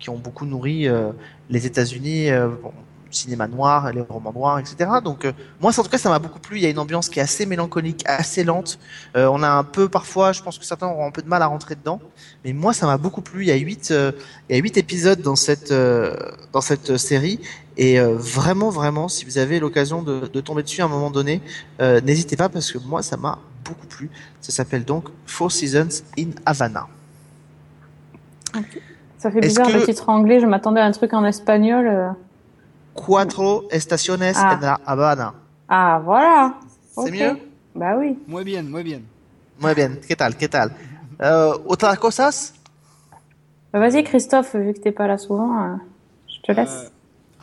qui 0.01 0.11
ont 0.11 0.19
beaucoup 0.19 0.45
nourri 0.45 0.89
les 1.49 1.67
États-Unis, 1.67 2.31
cinéma 3.17 3.49
noir, 3.49 3.93
les 3.93 4.01
romans 4.03 4.33
noirs, 4.33 4.59
etc. 4.59 4.91
Donc 5.03 5.25
euh, 5.25 5.33
moi, 5.61 5.73
en 5.77 5.83
tout 5.83 5.89
cas, 5.91 5.99
ça 5.99 6.09
m'a 6.11 6.19
beaucoup 6.19 6.39
plu. 6.39 6.57
Il 6.59 6.63
y 6.63 6.67
a 6.67 6.71
une 6.71 6.79
ambiance 6.79 7.09
qui 7.09 7.19
est 7.19 7.23
assez 7.23 7.47
mélancolique, 7.47 8.03
assez 8.07 8.45
lente. 8.45 8.79
Euh, 9.17 9.27
on 9.33 9.43
a 9.43 9.49
un 9.49 9.65
peu 9.65 9.89
parfois, 9.89 10.33
je 10.33 10.43
pense 10.43 10.59
que 10.59 10.65
certains 10.65 10.87
auront 10.89 11.07
un 11.07 11.11
peu 11.11 11.23
de 11.23 11.29
mal 11.29 11.43
à 11.43 11.47
rentrer 11.47 11.75
dedans, 11.75 12.01
mais 12.45 12.53
moi, 12.53 12.73
ça 12.73 12.87
m'a 12.87 12.99
beaucoup 12.99 13.23
plu. 13.23 13.43
Il 13.43 13.49
y 13.49 13.53
a 13.53 13.57
huit, 13.57 13.91
euh, 13.91 14.13
il 14.49 14.57
y 14.57 14.59
a 14.59 14.63
huit 14.63 14.77
épisodes 14.77 15.21
dans 15.23 15.37
cette 15.37 15.73
dans 16.53 16.61
cette 16.61 16.97
série. 16.97 17.41
Et 17.79 17.99
vraiment, 18.01 18.71
vraiment, 18.71 19.07
si 19.09 19.27
vous 19.27 19.37
avez 19.37 19.61
l'occasion 19.61 20.03
de, 20.03 20.27
de 20.33 20.41
tomber 20.41 20.63
dessus 20.63 20.81
à 20.81 20.87
un 20.87 20.89
moment 20.89 21.11
donné, 21.11 21.43
n'hésitez 21.81 22.35
pas 22.37 22.49
parce 22.49 22.73
que 22.73 22.79
moi, 22.79 23.03
ça 23.03 23.19
m'a 23.19 23.39
beaucoup 23.65 23.87
plu. 23.87 24.09
Ça 24.41 24.51
s'appelle 24.53 24.85
donc 24.85 25.09
Four 25.27 25.53
Seasons 25.53 26.03
in 26.19 26.29
Havana. 26.47 26.87
Ça 29.19 29.31
fait 29.31 29.41
bizarre 29.41 29.67
que- 29.69 29.73
le 29.73 29.83
titre 29.85 30.09
anglais, 30.09 30.41
je 30.41 30.47
m'attendais 30.47 30.81
à 30.81 30.85
un 30.87 30.91
truc 30.93 31.13
en 31.13 31.25
espagnol. 31.25 32.15
Euh. 32.97 33.03
Cuatro 33.05 33.69
estaciones 33.71 34.37
Ah. 34.37 34.55
en 34.57 34.61
La 34.61 34.81
Habana. 34.87 35.35
Ah, 35.69 36.01
voilà. 36.05 36.55
C'est 36.97 37.11
mieux 37.11 37.37
Bah 37.75 37.95
oui. 37.99 38.19
Muy 38.27 38.45
bien, 38.45 38.63
muy 38.63 38.83
bien. 38.83 39.03
Muy 39.61 39.75
bien. 39.75 39.99
¿Qué 40.07 40.17
tal? 40.17 40.35
¿Qué 40.37 40.49
tal? 40.49 40.71
Euh, 41.21 41.55
¿Otras 41.67 41.99
cosas? 41.99 42.55
Bah, 43.73 43.79
vas-y, 43.81 44.03
Christophe, 44.05 44.55
vu 44.57 44.73
que 44.73 44.81
t'es 44.81 44.93
pas 44.93 45.07
là 45.07 45.19
souvent, 45.19 45.53
euh, 45.63 45.77
je 46.29 46.41
te 46.43 46.53
laisse. 46.53 46.91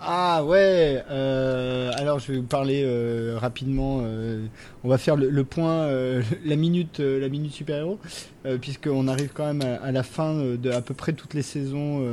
Ah 0.05 0.43
ouais, 0.43 1.01
euh, 1.11 1.89
alors 1.95 2.19
je 2.19 2.34
vais 2.34 2.38
vous 2.39 2.43
parler 2.43 2.84
euh, 2.85 3.38
rapidement. 3.39 4.01
euh, 4.03 4.45
on 4.84 4.89
va 4.89 4.97
faire 4.97 5.15
le, 5.15 5.43
point, 5.45 5.88
la 6.45 6.55
minute, 6.57 6.99
la 6.99 7.30
minute 7.30 7.53
super 7.53 7.77
héros, 7.77 7.99
euh, 8.45 8.57
puisqu'on 8.57 9.07
arrive 9.07 9.30
quand 9.34 9.45
même 9.45 9.61
à, 9.61 9.75
à 9.81 9.91
la 9.93 10.03
fin 10.03 10.34
de 10.57 10.71
à 10.71 10.81
peu 10.81 10.93
près 10.93 11.13
toutes 11.13 11.34
les 11.34 11.41
saisons 11.41 12.05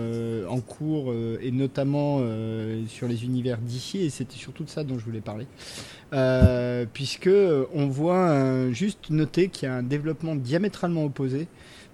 en 0.49 0.61
cours 0.61 1.12
et 1.43 1.51
notamment 1.51 2.21
sur 2.87 3.09
les 3.09 3.25
univers 3.25 3.59
d'ici. 3.59 3.99
Et 3.99 4.11
c'était 4.11 4.37
surtout 4.37 4.62
de 4.62 4.71
ça 4.71 4.85
dont 4.85 4.97
je 4.97 5.05
voulais 5.05 5.21
parler, 5.21 5.47
puisque 6.93 7.31
on 7.75 7.87
voit 7.89 8.71
juste 8.71 9.11
noter 9.11 9.49
qu'il 9.49 9.69
y 9.69 9.73
a 9.73 9.75
un 9.75 9.83
développement 9.83 10.37
diamétralement 10.37 11.05
opposé 11.05 11.49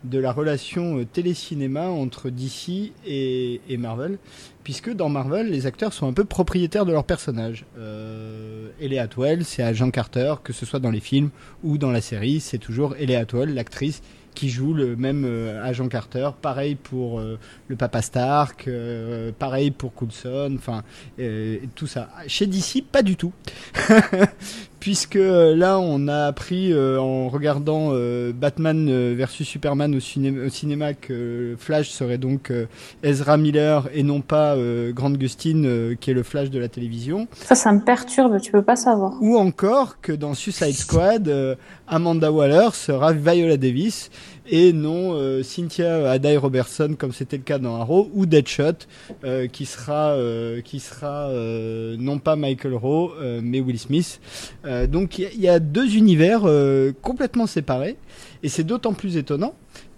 de 0.05 0.19
la 0.19 0.33
relation 0.33 0.99
euh, 0.99 1.05
télé-cinéma 1.05 1.89
entre 1.89 2.31
DC 2.31 2.93
et, 3.07 3.61
Marvel, 3.79 4.19
puisque 4.65 4.93
dans 4.93 5.09
Marvel, 5.09 5.51
les 5.51 5.67
acteurs 5.67 5.93
sont 5.93 6.07
un 6.07 6.13
peu 6.13 6.25
propriétaires 6.25 6.87
de 6.87 6.93
leurs 6.93 7.05
personnages. 7.05 7.65
Euh, 7.79 8.69
Ellie 8.81 8.99
Atwell, 8.99 9.45
c'est 9.45 9.63
Agent 9.63 9.91
Carter, 9.91 10.35
que 10.43 10.53
ce 10.53 10.67
soit 10.67 10.81
dans 10.81 10.91
les 10.91 11.01
films 11.01 11.31
ou 11.63 11.79
dans 11.79 11.91
la 11.91 12.01
série, 12.01 12.41
c'est 12.41 12.59
toujours 12.59 12.95
Ellie 12.97 13.17
Atwell, 13.17 13.55
l'actrice 13.55 14.03
qui 14.35 14.51
joue 14.51 14.75
le 14.75 14.97
même 14.97 15.25
euh, 15.25 15.65
Agent 15.65 15.89
Carter. 15.89 16.29
Pareil 16.43 16.75
pour 16.75 17.21
euh, 17.21 17.39
le 17.69 17.77
Papa 17.77 18.03
Stark, 18.03 18.69
pareil 19.39 19.71
pour 19.71 19.95
Coulson, 19.95 20.55
enfin 20.59 20.83
tout 21.75 21.87
ça. 21.87 22.11
Chez 22.27 22.47
DC, 22.47 22.85
pas 22.91 23.03
du 23.03 23.17
tout. 23.17 23.33
Puisque 24.81 25.17
euh, 25.17 25.57
là, 25.57 25.79
on 25.81 26.07
a 26.07 26.27
appris 26.27 26.73
euh, 26.73 27.01
en 27.01 27.29
regardant 27.29 27.89
euh, 27.93 28.33
Batman 28.33 29.15
versus 29.15 29.49
Superman 29.49 29.95
au, 29.95 30.01
ciné- 30.01 30.47
au 30.47 30.49
cinéma 30.49 30.95
que 30.95 31.57
Flash 31.59 31.89
serait 31.91 32.19
donc 32.19 32.51
euh, 32.51 32.67
Ezra 33.03 33.37
Miller 33.37 33.89
et 33.95 34.03
non 34.03 34.21
pas 34.21 34.57
Grant 34.91 35.11
Gustin 35.11 35.95
qui 36.01 36.11
est 36.11 36.15
le 36.15 36.23
Flash 36.23 36.51
de 36.51 36.59
la 36.59 36.69
télévision. 36.69 37.27
Ça, 37.33 37.55
ça 37.55 37.73
me 37.73 37.81
perturbe, 37.81 38.41
tu 38.41 38.53
peux 38.53 38.63
pas 38.63 38.77
savoir. 38.77 39.15
Ou 39.21 39.37
encore 39.37 40.01
que 40.01 40.13
dans 40.13 40.35
Suicide 40.35 40.75
Squad, 40.75 41.57
Amanda 41.89 42.31
Waller 42.31 42.69
sera 42.73 43.13
Viola 43.13 43.57
Davis 43.57 44.11
et 44.49 44.73
non 44.73 45.15
euh, 45.15 45.43
Cynthia 45.43 46.11
Aday 46.11 46.37
Robertson 46.37 46.95
comme 46.99 47.13
c'était 47.13 47.37
le 47.37 47.43
cas 47.43 47.59
dans 47.59 47.77
Arrow 47.81 48.11
ou 48.15 48.27
Deadshot 48.27 48.87
euh, 49.25 49.47
qui 49.47 49.67
sera 49.67 50.11
euh, 50.11 50.61
qui 50.61 50.81
sera 50.81 51.29
euh, 51.29 51.97
non 51.99 52.19
pas 52.19 52.37
Michael 52.37 52.75
Rowe 52.75 53.13
euh, 53.21 53.41
mais 53.43 53.61
Will 53.61 53.79
Smith. 53.79 54.21
Euh, 54.65 54.87
donc 54.87 55.19
il 55.19 55.29
y, 55.35 55.43
y 55.43 55.49
a 55.49 55.59
deux 55.59 55.97
univers 55.97 56.43
complètement 57.03 57.47
séparés 57.47 57.97
et 58.43 58.49
c'est 58.49 58.65
d'autant 58.65 58.93
plus 58.93 59.17
étonnant 59.17 59.55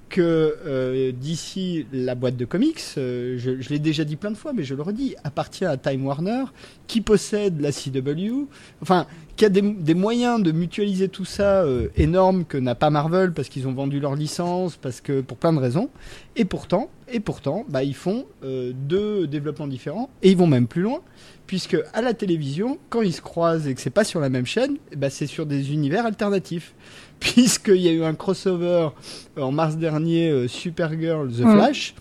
que 0.08 0.56
euh, 0.66 1.12
d'ici 1.12 1.86
la 1.92 2.14
boîte 2.14 2.36
de 2.36 2.44
comics, 2.44 2.82
euh, 2.96 3.36
je, 3.38 3.60
je 3.60 3.68
l'ai 3.68 3.78
déjà 3.78 4.04
dit 4.04 4.16
plein 4.16 4.30
de 4.30 4.36
fois, 4.36 4.52
mais 4.52 4.64
je 4.64 4.74
le 4.74 4.82
redis, 4.82 5.14
appartient 5.24 5.64
à 5.64 5.76
Time 5.76 6.06
Warner, 6.06 6.44
qui 6.86 7.00
possède 7.00 7.60
la 7.60 7.70
CW, 7.70 8.46
enfin, 8.82 9.06
qui 9.38 9.44
a 9.44 9.48
des, 9.48 9.62
des 9.62 9.94
moyens 9.94 10.42
de 10.42 10.50
mutualiser 10.50 11.08
tout 11.08 11.24
ça 11.24 11.62
euh, 11.62 11.88
énormes 11.96 12.44
que 12.44 12.58
n'a 12.58 12.74
pas 12.74 12.90
Marvel 12.90 13.32
parce 13.32 13.48
qu'ils 13.48 13.68
ont 13.68 13.72
vendu 13.72 14.00
leur 14.00 14.16
licence, 14.16 14.76
parce 14.76 15.00
que 15.00 15.20
pour 15.20 15.36
plein 15.36 15.52
de 15.52 15.58
raisons. 15.58 15.90
Et 16.34 16.44
pourtant, 16.44 16.90
et 17.10 17.20
pourtant, 17.20 17.64
bah, 17.68 17.84
ils 17.84 17.94
font 17.94 18.26
euh, 18.42 18.72
deux 18.74 19.28
développements 19.28 19.68
différents 19.68 20.10
et 20.22 20.30
ils 20.30 20.36
vont 20.36 20.48
même 20.48 20.66
plus 20.66 20.82
loin, 20.82 21.00
puisque 21.46 21.76
à 21.94 22.02
la 22.02 22.14
télévision, 22.14 22.78
quand 22.90 23.02
ils 23.02 23.12
se 23.12 23.20
croisent 23.20 23.68
et 23.68 23.74
que 23.74 23.80
c'est 23.80 23.90
pas 23.90 24.04
sur 24.04 24.18
la 24.18 24.28
même 24.28 24.44
chaîne, 24.44 24.76
bah, 24.96 25.08
c'est 25.08 25.26
sur 25.26 25.46
des 25.46 25.72
univers 25.72 26.04
alternatifs. 26.04 26.74
Puisqu'il 27.20 27.80
y 27.80 27.88
a 27.88 27.92
eu 27.92 28.04
un 28.04 28.14
crossover 28.14 28.88
euh, 29.36 29.42
en 29.42 29.52
mars 29.52 29.76
dernier, 29.76 30.30
euh, 30.30 30.48
Supergirl 30.48 31.30
The 31.30 31.40
Mm. 31.40 31.52
Flash, 31.52 31.94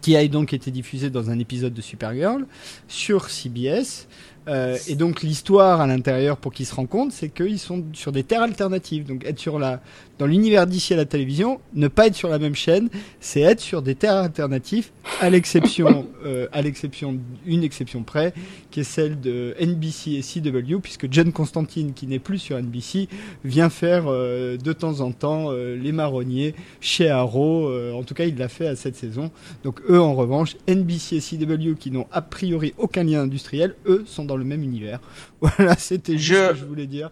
qui 0.00 0.16
a 0.16 0.26
donc 0.28 0.52
été 0.52 0.70
diffusé 0.70 1.10
dans 1.10 1.30
un 1.30 1.38
épisode 1.38 1.74
de 1.74 1.82
Supergirl 1.82 2.46
sur 2.88 3.28
CBS. 3.28 4.06
Euh, 4.48 4.78
et 4.86 4.94
donc 4.94 5.22
l'histoire 5.22 5.80
à 5.80 5.86
l'intérieur 5.88 6.36
pour 6.36 6.52
qu'ils 6.52 6.66
se 6.66 6.74
rendent 6.74 6.88
compte, 6.88 7.10
c'est 7.12 7.28
qu'ils 7.28 7.58
sont 7.58 7.84
sur 7.92 8.12
des 8.12 8.22
terres 8.22 8.42
alternatives. 8.42 9.04
Donc 9.04 9.24
être 9.24 9.40
sur 9.40 9.58
la, 9.58 9.80
dans 10.18 10.26
l'univers 10.26 10.66
d'ici 10.66 10.94
à 10.94 10.96
la 10.96 11.04
télévision, 11.04 11.60
ne 11.74 11.88
pas 11.88 12.06
être 12.06 12.14
sur 12.14 12.28
la 12.28 12.38
même 12.38 12.54
chaîne, 12.54 12.88
c'est 13.20 13.40
être 13.40 13.60
sur 13.60 13.82
des 13.82 13.94
terres 13.94 14.16
alternatives, 14.16 14.90
à 15.20 15.30
l'exception, 15.30 16.06
euh, 16.24 16.46
à 16.52 16.62
l'exception, 16.62 17.18
une 17.44 17.62
exception 17.62 18.02
près, 18.02 18.32
qui 18.70 18.80
est 18.80 18.84
celle 18.84 19.20
de 19.20 19.54
NBC 19.60 20.12
et 20.12 20.22
CW, 20.22 20.80
puisque 20.82 21.10
John 21.10 21.32
Constantine, 21.32 21.92
qui 21.94 22.06
n'est 22.06 22.18
plus 22.18 22.38
sur 22.38 22.58
NBC, 22.58 23.08
vient 23.44 23.70
faire 23.70 24.04
euh, 24.06 24.56
de 24.56 24.72
temps 24.72 25.00
en 25.00 25.12
temps 25.12 25.48
euh, 25.50 25.76
les 25.76 25.92
marronniers 25.92 26.54
chez 26.80 27.08
Arrow. 27.08 27.68
euh, 27.68 27.92
en 27.92 28.02
tout 28.02 28.14
cas, 28.14 28.24
il 28.24 28.36
l'a 28.36 28.48
fait 28.48 28.66
à 28.66 28.76
cette 28.76 28.96
saison. 28.96 29.30
Donc 29.64 29.80
eux, 29.88 30.00
en 30.00 30.14
revanche, 30.14 30.56
NBC 30.68 31.16
et 31.16 31.20
CW, 31.20 31.74
qui 31.78 31.90
n'ont 31.90 32.06
a 32.12 32.22
priori 32.22 32.74
aucun 32.78 33.04
lien 33.04 33.22
industriel, 33.22 33.74
eux 33.86 34.04
sont 34.06 34.24
dans 34.24 34.36
le 34.36 34.44
même 34.44 34.62
univers. 34.62 35.00
Voilà, 35.56 35.76
c'était 35.76 36.18
juste 36.18 36.32
Je- 36.40 36.46
ce 36.46 36.52
que 36.52 36.56
je 36.58 36.64
voulais 36.64 36.86
dire. 36.86 37.10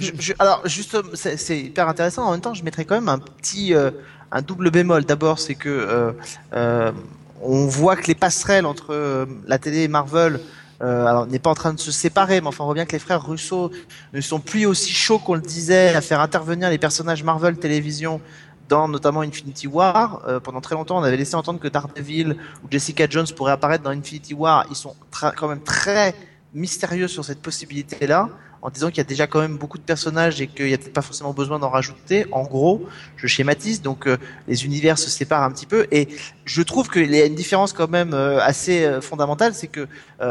Je- 0.00 0.12
je- 0.18 0.32
alors, 0.38 0.62
juste, 0.66 0.96
c'est 1.14 1.58
hyper 1.60 1.88
intéressant. 1.88 2.24
En 2.24 2.32
même 2.32 2.40
temps, 2.40 2.54
je 2.54 2.64
mettrais 2.64 2.84
quand 2.84 2.94
même 2.94 3.08
un 3.08 3.18
petit, 3.18 3.74
euh, 3.74 3.90
un 4.32 4.42
double 4.42 4.70
bémol. 4.70 5.04
D'abord, 5.04 5.38
c'est 5.38 5.54
que 5.54 5.68
euh, 5.68 6.12
euh, 6.54 6.92
on 7.42 7.66
voit 7.66 7.96
que 7.96 8.06
les 8.06 8.14
passerelles 8.14 8.64
entre 8.66 9.26
la 9.46 9.58
télé 9.58 9.82
et 9.82 9.88
Marvel, 9.88 10.40
alors, 10.80 11.26
n'est 11.26 11.38
pas 11.38 11.48
en 11.50 11.54
train 11.54 11.72
de 11.72 11.80
se 11.80 11.90
séparer, 11.90 12.40
mais 12.42 12.48
enfin, 12.48 12.62
on 12.64 12.66
voit 12.66 12.74
bien 12.74 12.84
que 12.84 12.92
les 12.92 12.98
frères 12.98 13.24
Russo 13.26 13.70
ne 14.12 14.20
sont 14.20 14.40
plus 14.40 14.66
aussi 14.66 14.92
chauds 14.92 15.18
qu'on 15.18 15.34
le 15.34 15.40
disait 15.40 15.94
à 15.94 16.00
faire 16.02 16.20
intervenir 16.20 16.68
les 16.68 16.76
personnages 16.78 17.22
Marvel 17.24 17.56
télévision 17.56 18.20
dans 18.68 18.86
notamment 18.88 19.20
Infinity 19.22 19.66
War. 19.68 20.22
Euh, 20.28 20.38
pendant 20.40 20.60
très 20.60 20.74
longtemps, 20.74 20.98
on 20.98 21.02
avait 21.02 21.16
laissé 21.16 21.34
entendre 21.34 21.60
que 21.60 21.68
Daredevil 21.68 22.36
ou 22.62 22.66
Jessica 22.70 23.06
Jones 23.08 23.26
pourraient 23.34 23.52
apparaître 23.52 23.84
dans 23.84 23.90
Infinity 23.90 24.34
War. 24.34 24.66
Ils 24.70 24.76
sont 24.76 24.94
quand 25.36 25.48
même 25.48 25.62
très 25.62 26.14
mystérieux 26.56 27.06
sur 27.06 27.24
cette 27.24 27.40
possibilité-là 27.40 28.30
en 28.62 28.70
disant 28.70 28.88
qu'il 28.88 28.98
y 28.98 29.00
a 29.00 29.04
déjà 29.04 29.26
quand 29.26 29.40
même 29.40 29.58
beaucoup 29.58 29.78
de 29.78 29.82
personnages 29.82 30.40
et 30.40 30.48
qu'il 30.48 30.66
n'y 30.66 30.74
a 30.74 30.78
peut-être 30.78 30.92
pas 30.92 31.02
forcément 31.02 31.32
besoin 31.32 31.58
d'en 31.58 31.68
rajouter. 31.68 32.26
En 32.32 32.42
gros, 32.42 32.84
je 33.16 33.26
schématise, 33.26 33.82
donc 33.82 34.08
euh, 34.08 34.16
les 34.48 34.64
univers 34.64 34.98
se 34.98 35.10
séparent 35.10 35.42
un 35.42 35.52
petit 35.52 35.66
peu 35.66 35.86
et 35.92 36.08
je 36.44 36.62
trouve 36.62 36.88
qu'il 36.88 37.14
y 37.14 37.20
a 37.20 37.26
une 37.26 37.34
différence 37.34 37.72
quand 37.72 37.88
même 37.90 38.14
euh, 38.14 38.40
assez 38.40 38.84
euh, 38.84 39.00
fondamentale, 39.00 39.54
c'est 39.54 39.68
que 39.68 39.86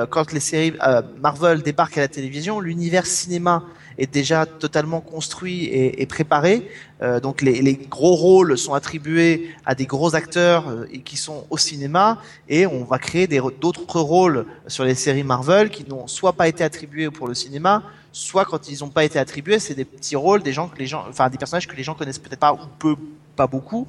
quand 0.10 0.31
les 0.31 0.39
séries 0.39 0.73
Marvel 1.22 1.61
débarquent 1.61 1.99
à 1.99 2.02
la 2.02 2.07
télévision, 2.07 2.60
l'univers 2.60 3.06
cinéma 3.06 3.64
est 3.97 4.11
déjà 4.11 4.45
totalement 4.45 5.01
construit 5.01 5.65
et, 5.65 6.05
préparé. 6.05 6.69
Euh, 7.01 7.19
donc 7.19 7.41
les, 7.41 7.76
gros 7.89 8.15
rôles 8.15 8.57
sont 8.57 8.73
attribués 8.73 9.49
à 9.65 9.76
des 9.76 9.85
gros 9.85 10.15
acteurs 10.15 10.69
euh, 10.69 10.85
qui 11.03 11.17
sont 11.17 11.45
au 11.49 11.57
cinéma 11.57 12.22
et 12.47 12.65
on 12.65 12.84
va 12.84 12.99
créer 12.99 13.27
d'autres 13.27 13.99
rôles 13.99 14.45
sur 14.67 14.85
les 14.85 14.95
séries 14.95 15.23
Marvel 15.23 15.69
qui 15.69 15.88
n'ont 15.88 16.07
soit 16.07 16.34
pas 16.34 16.47
été 16.47 16.63
attribués 16.63 17.09
pour 17.09 17.27
le 17.27 17.34
cinéma, 17.34 17.84
soit 18.11 18.45
quand 18.45 18.69
ils 18.69 18.80
n'ont 18.80 18.89
pas 18.89 19.03
été 19.03 19.19
attribués, 19.19 19.59
c'est 19.59 19.76
des 19.76 19.85
petits 19.85 20.15
rôles, 20.15 20.41
des 20.41 20.53
gens 20.53 20.69
que 20.69 20.77
les 20.77 20.88
gens, 20.88 21.05
enfin 21.09 21.30
des 21.30 21.38
personnages 21.38 21.67
que 21.67 21.76
les 21.76 21.84
gens 21.84 21.95
connaissent 21.95 22.19
peut-être 22.19 22.39
pas 22.39 22.53
ou 22.53 22.59
peu, 22.80 22.95
pas 23.36 23.48
beaucoup. 23.48 23.88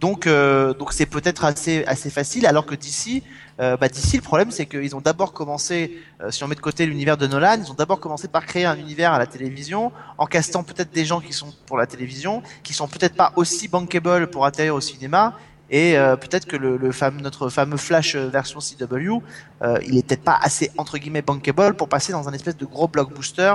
Donc 0.00 0.26
euh, 0.26 0.72
donc 0.74 0.92
c'est 0.92 1.06
peut-être 1.06 1.44
assez 1.44 1.84
assez 1.84 2.10
facile. 2.10 2.46
Alors 2.46 2.64
que 2.64 2.74
d'ici, 2.74 3.22
euh, 3.60 3.76
bah 3.76 3.88
d'ici 3.88 4.16
le 4.16 4.22
problème 4.22 4.50
c'est 4.50 4.66
qu'ils 4.66 4.96
ont 4.96 5.02
d'abord 5.02 5.32
commencé, 5.32 5.98
euh, 6.22 6.30
si 6.30 6.42
on 6.42 6.48
met 6.48 6.54
de 6.54 6.60
côté 6.60 6.86
l'univers 6.86 7.18
de 7.18 7.26
Nolan, 7.26 7.58
ils 7.62 7.70
ont 7.70 7.74
d'abord 7.74 8.00
commencé 8.00 8.26
par 8.26 8.46
créer 8.46 8.64
un 8.64 8.76
univers 8.76 9.12
à 9.12 9.18
la 9.18 9.26
télévision, 9.26 9.92
en 10.16 10.26
castant 10.26 10.62
peut-être 10.62 10.90
des 10.92 11.04
gens 11.04 11.20
qui 11.20 11.34
sont 11.34 11.52
pour 11.66 11.76
la 11.76 11.86
télévision, 11.86 12.42
qui 12.62 12.72
sont 12.72 12.88
peut-être 12.88 13.14
pas 13.14 13.32
aussi 13.36 13.68
bankable 13.68 14.28
pour 14.28 14.46
atterrir 14.46 14.74
au 14.74 14.80
cinéma. 14.80 15.36
Et 15.72 15.94
peut-être 16.20 16.46
que 16.46 16.56
notre 16.56 17.48
fameux 17.48 17.76
Flash 17.76 18.16
version 18.16 18.58
CW, 18.58 19.22
il 19.86 19.98
est 19.98 20.02
peut-être 20.04 20.24
pas 20.24 20.36
assez 20.42 20.72
entre 20.76 20.98
guillemets 20.98 21.22
bankable 21.22 21.76
pour 21.76 21.88
passer 21.88 22.10
dans 22.10 22.28
un 22.28 22.32
espèce 22.32 22.56
de 22.56 22.64
gros 22.64 22.88
blockbuster 22.88 23.54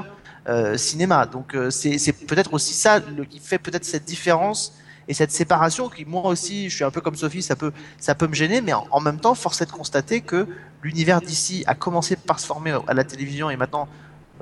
cinéma. 0.78 1.26
Donc 1.26 1.58
c'est 1.72 2.14
peut-être 2.26 2.54
aussi 2.54 2.74
ça 2.74 3.02
qui 3.30 3.40
fait 3.40 3.60
peut-être 3.60 3.84
cette 3.84 4.06
différence 4.06 4.72
et 5.08 5.14
cette 5.14 5.32
séparation 5.32 5.90
qui 5.90 6.06
moi 6.06 6.26
aussi, 6.26 6.70
je 6.70 6.76
suis 6.76 6.84
un 6.84 6.92
peu 6.92 7.02
comme 7.02 7.16
Sophie, 7.16 7.42
ça 7.42 7.56
peut 7.56 7.72
ça 8.00 8.16
peut 8.16 8.28
me 8.28 8.34
gêner, 8.34 8.62
mais 8.62 8.74
en, 8.74 9.00
même 9.00 9.20
temps, 9.20 9.36
force 9.36 9.62
est 9.62 9.66
de 9.66 9.72
constater 9.72 10.22
que 10.22 10.48
l'univers 10.82 11.22
d'ici 11.22 11.64
a 11.68 11.76
commencé 11.76 12.16
par 12.16 12.40
se 12.40 12.48
former 12.48 12.78
à 12.88 12.94
la 12.94 13.04
télévision 13.04 13.50
et 13.50 13.58
maintenant 13.58 13.88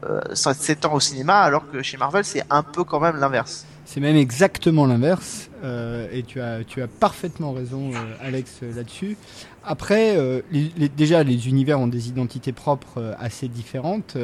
euh, 0.03 0.22
s'étend 0.34 0.94
au 0.94 0.99
cinéma, 0.99 1.40
alors 1.40 1.69
que 1.69 1.81
chez 1.81 1.98
Marvel, 1.98 2.26
c'est 2.26 2.44
un 2.49 2.64
peu 2.64 2.84
quand 2.84 2.99
même 2.99 3.18
l'inverse. 3.18 3.65
C'est 3.85 3.99
même 3.99 4.15
exactement 4.15 4.85
l'inverse, 4.85 5.49
euh, 5.64 6.07
et 6.11 6.23
tu 6.23 6.40
as, 6.41 6.64
tu 6.64 6.81
as 6.81 6.88
parfaitement 6.88 7.52
raison, 7.52 7.91
euh, 7.91 8.15
Alex, 8.22 8.61
là-dessus. 8.76 9.18
Après, 9.65 10.18
déjà, 10.98 11.23
les 11.23 11.48
univers 11.48 11.80
ont 11.80 11.88
des 11.88 12.10
identités 12.10 12.52
propres 12.52 13.15
assez 13.18 13.48
différentes, 13.48 14.18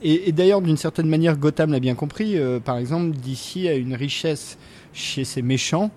et, 0.00 0.32
d'ailleurs, 0.32 0.62
d'une 0.62 0.78
certaine 0.78 1.08
manière, 1.08 1.36
Gotham 1.36 1.72
l'a 1.72 1.80
bien 1.80 1.94
compris. 1.94 2.38
par 2.64 2.78
exemple, 2.78 3.10
DC 3.10 3.68
a 3.68 3.74
une 3.74 3.94
richesse 3.94 4.56
chez 4.92 5.24
ses 5.24 5.42
méchants. 5.42 5.90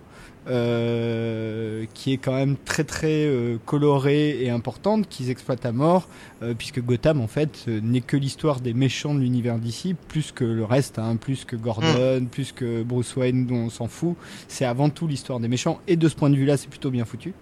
euh, 0.47 1.85
qui 1.95 2.13
est 2.13 2.17
quand 2.17 2.35
même 2.35 2.55
très 2.65 2.84
très 2.84 3.26
euh, 3.26 3.57
colorée 3.65 4.43
et 4.43 4.51
importante, 4.51 5.07
qu'ils 5.09 5.31
exploitent 5.31 5.65
à 5.65 5.72
mort, 5.72 6.07
euh, 6.43 6.53
puisque 6.55 6.81
Gotham 6.84 7.19
en 7.19 7.26
fait 7.27 7.65
euh, 7.67 7.80
n'est 7.81 8.01
que 8.01 8.15
l'histoire 8.15 8.59
des 8.59 8.76
méchants 8.76 9.15
de 9.15 9.22
l'univers 9.22 9.57
d'ici, 9.57 9.95
plus 10.07 10.31
que 10.31 10.43
le 10.43 10.63
reste, 10.63 10.99
hein, 10.99 11.15
plus 11.15 11.45
que 11.45 11.55
Gordon, 11.55 12.27
plus 12.30 12.51
que 12.51 12.84
Bruce 12.84 13.15
Wayne 13.15 13.47
dont 13.47 13.55
on 13.65 13.69
s'en 13.72 13.88
fout. 13.88 14.15
C'est 14.47 14.65
avant 14.65 14.89
tout 14.91 15.07
l'histoire 15.07 15.39
des 15.39 15.47
méchants, 15.47 15.80
et 15.88 15.95
de 15.95 16.07
ce 16.07 16.15
point 16.15 16.30
de 16.30 16.35
vue-là, 16.35 16.57
c'est 16.57 16.69
plutôt 16.69 16.91
bien 16.91 17.05
foutu. 17.05 17.34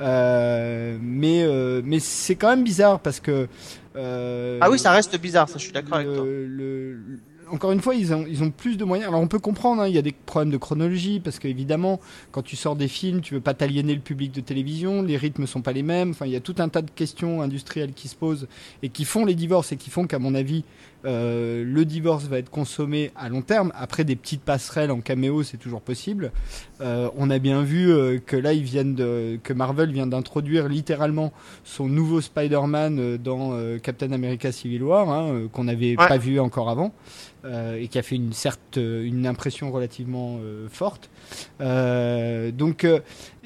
Euh, 0.00 0.98
mais 1.00 1.42
euh, 1.44 1.80
mais 1.84 2.00
c'est 2.00 2.34
quand 2.34 2.48
même 2.48 2.64
bizarre 2.64 2.98
parce 2.98 3.20
que 3.20 3.46
euh, 3.94 4.58
Ah 4.60 4.68
oui, 4.70 4.78
ça 4.80 4.90
reste 4.90 5.16
bizarre, 5.20 5.48
ça, 5.48 5.58
je 5.58 5.64
suis 5.64 5.72
d'accord 5.72 5.94
avec 5.98 6.08
toi. 6.12 6.24
le- 6.24 6.98
encore 7.52 7.70
une 7.72 7.82
fois, 7.82 7.94
ils 7.94 8.14
ont, 8.14 8.50
plus 8.50 8.76
de 8.78 8.84
moyens. 8.84 9.08
Alors 9.08 9.20
on 9.20 9.28
peut 9.28 9.38
comprendre, 9.38 9.82
hein, 9.82 9.88
il 9.88 9.94
y 9.94 9.98
a 9.98 10.02
des 10.02 10.12
problèmes 10.12 10.50
de 10.50 10.56
chronologie, 10.56 11.20
parce 11.20 11.38
qu'évidemment, 11.38 12.00
quand 12.30 12.42
tu 12.42 12.56
sors 12.56 12.76
des 12.76 12.88
films, 12.88 13.20
tu 13.20 13.34
veux 13.34 13.40
pas 13.40 13.52
t'aliéner 13.52 13.94
le 13.94 14.00
public 14.00 14.32
de 14.32 14.40
télévision, 14.40 15.02
les 15.02 15.18
rythmes 15.18 15.46
sont 15.46 15.60
pas 15.60 15.72
les 15.72 15.82
mêmes. 15.82 16.10
Enfin, 16.10 16.24
il 16.24 16.32
y 16.32 16.36
a 16.36 16.40
tout 16.40 16.54
un 16.58 16.68
tas 16.70 16.80
de 16.80 16.90
questions 16.90 17.42
industrielles 17.42 17.92
qui 17.92 18.08
se 18.08 18.16
posent 18.16 18.48
et 18.82 18.88
qui 18.88 19.04
font 19.04 19.26
les 19.26 19.34
divorces 19.34 19.70
et 19.72 19.76
qui 19.76 19.90
font 19.90 20.06
qu'à 20.06 20.18
mon 20.18 20.34
avis, 20.34 20.64
euh, 21.04 21.64
le 21.64 21.84
divorce 21.84 22.24
va 22.24 22.38
être 22.38 22.50
consommé 22.50 23.10
à 23.16 23.28
long 23.28 23.42
terme. 23.42 23.72
Après, 23.74 24.04
des 24.04 24.16
petites 24.16 24.42
passerelles 24.42 24.90
en 24.90 25.00
caméo, 25.00 25.42
c'est 25.42 25.56
toujours 25.56 25.80
possible. 25.80 26.30
Euh, 26.80 27.08
on 27.16 27.28
a 27.30 27.38
bien 27.38 27.62
vu 27.62 27.90
euh, 27.90 28.18
que 28.24 28.36
là, 28.36 28.52
ils 28.52 28.62
viennent 28.62 28.94
de, 28.94 29.38
que 29.42 29.52
Marvel 29.52 29.92
vient 29.92 30.06
d'introduire 30.06 30.68
littéralement 30.68 31.32
son 31.64 31.86
nouveau 31.88 32.20
Spider-Man 32.20 33.16
dans 33.18 33.58
Captain 33.82 34.12
America 34.12 34.52
Civil 34.52 34.82
War, 34.82 35.10
hein, 35.10 35.48
qu'on 35.52 35.64
n'avait 35.64 35.96
Ouais. 35.96 36.08
pas 36.08 36.18
vu 36.18 36.38
encore 36.40 36.70
avant, 36.70 36.92
et 37.76 37.88
qui 37.88 37.98
a 37.98 38.02
fait 38.02 38.16
une 38.16 38.32
certes 38.32 38.76
une 38.78 39.26
impression 39.26 39.70
relativement 39.72 40.38
forte. 40.70 41.10
Donc, 41.60 42.86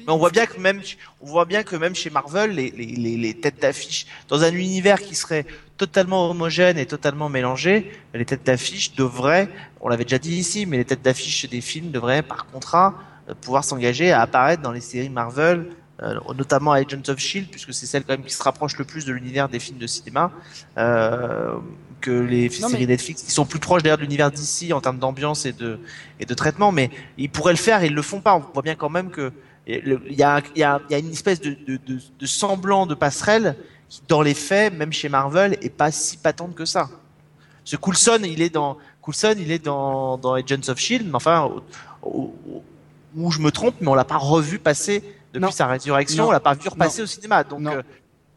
Mais 0.07 0.13
on 0.13 0.17
voit 0.17 0.29
bien 0.29 0.45
que 0.45 0.57
même, 0.57 0.81
on 1.19 1.25
voit 1.25 1.43
bien 1.43 1.63
que 1.63 1.75
même 1.75 1.93
chez 1.93 2.09
Marvel, 2.09 2.51
les, 2.51 2.71
les, 2.71 2.85
les, 2.85 3.17
les 3.17 3.33
têtes 3.33 3.59
d'affiche, 3.61 4.07
dans 4.29 4.41
un 4.41 4.53
univers 4.53 5.01
qui 5.01 5.15
serait 5.15 5.45
totalement 5.75 6.29
homogène 6.31 6.77
et 6.77 6.85
totalement 6.85 7.27
mélangé, 7.27 7.91
les 8.13 8.23
têtes 8.23 8.45
d'affiche 8.45 8.95
devraient, 8.95 9.49
on 9.81 9.89
l'avait 9.89 10.05
déjà 10.05 10.17
dit 10.17 10.33
ici, 10.37 10.65
mais 10.65 10.77
les 10.77 10.85
têtes 10.85 11.01
d'affiche 11.01 11.49
des 11.49 11.59
films 11.59 11.91
devraient, 11.91 12.21
par 12.23 12.45
contrat, 12.45 12.95
euh, 13.29 13.33
pouvoir 13.39 13.65
s'engager 13.65 14.13
à 14.13 14.21
apparaître 14.21 14.61
dans 14.63 14.71
les 14.71 14.79
séries 14.79 15.09
Marvel, 15.09 15.67
euh, 16.01 16.15
notamment 16.37 16.71
Agents 16.71 17.09
of 17.09 17.19
Shield, 17.19 17.49
puisque 17.49 17.73
c'est 17.73 17.85
celle 17.85 18.03
quand 18.05 18.13
même 18.13 18.23
qui 18.23 18.33
se 18.33 18.41
rapproche 18.41 18.77
le 18.77 18.85
plus 18.85 19.03
de 19.03 19.11
l'univers 19.11 19.49
des 19.49 19.59
films 19.59 19.77
de 19.77 19.87
cinéma, 19.87 20.31
euh, 20.77 21.57
que 21.99 22.11
les 22.11 22.47
Non, 22.61 22.69
séries 22.69 22.83
mais- 22.85 22.93
Netflix, 22.93 23.23
qui 23.23 23.31
sont 23.31 23.45
plus 23.45 23.59
proches 23.59 23.83
d'ailleurs 23.83 23.97
de 23.97 24.03
l'univers 24.03 24.31
d'ici 24.31 24.71
en 24.71 24.79
termes 24.79 24.99
d'ambiance 24.99 25.45
et 25.45 25.51
de 25.51 25.79
et 26.21 26.25
de 26.25 26.33
traitement, 26.33 26.71
mais 26.71 26.91
ils 27.17 27.29
pourraient 27.29 27.51
le 27.53 27.57
faire, 27.57 27.83
et 27.83 27.87
ils 27.87 27.93
le 27.93 28.01
font 28.03 28.21
pas. 28.21 28.35
On 28.35 28.39
voit 28.53 28.61
bien 28.63 28.75
quand 28.75 28.89
même 28.89 29.09
que 29.09 29.33
il 29.67 30.15
y 30.17 30.23
a, 30.23 30.41
y, 30.55 30.59
y 30.93 30.99
une 30.99 31.11
espèce 31.11 31.41
de, 31.41 31.51
de, 31.67 31.77
de, 31.85 31.99
de 32.19 32.25
semblant 32.25 32.85
de 32.85 32.95
passerelle 32.95 33.55
qui, 33.89 34.01
dans 34.07 34.21
les 34.21 34.33
faits, 34.33 34.73
même 34.73 34.93
chez 34.93 35.09
Marvel, 35.09 35.57
est 35.61 35.69
pas 35.69 35.91
si 35.91 36.17
patente 36.17 36.55
que 36.55 36.65
ça. 36.65 36.89
Ce 37.65 37.75
Coulson, 37.75 38.19
il 38.23 38.41
est 38.41 38.49
dans 38.49 38.77
Coulson, 39.01 39.35
il 39.37 39.51
est 39.51 39.63
dans, 39.63 40.17
dans 40.17 40.33
Agents 40.33 40.69
of 40.69 40.77
Shield, 40.79 41.05
mais 41.07 41.15
enfin, 41.15 41.49
où 43.15 43.31
je 43.31 43.39
me 43.39 43.51
trompe, 43.51 43.75
mais 43.81 43.87
on 43.87 43.95
l'a 43.95 44.05
pas 44.05 44.17
revu 44.17 44.59
passer 44.59 45.03
depuis 45.33 45.45
Non. 45.45 45.51
sa 45.51 45.67
résurrection, 45.67 46.23
Non. 46.23 46.29
on 46.29 46.31
l'a 46.31 46.39
pas 46.39 46.53
vu 46.53 46.67
repasser 46.69 47.01
au 47.01 47.05
cinéma. 47.05 47.43
Donc 47.43 47.59
Non. 47.61 47.71
euh, 47.73 47.81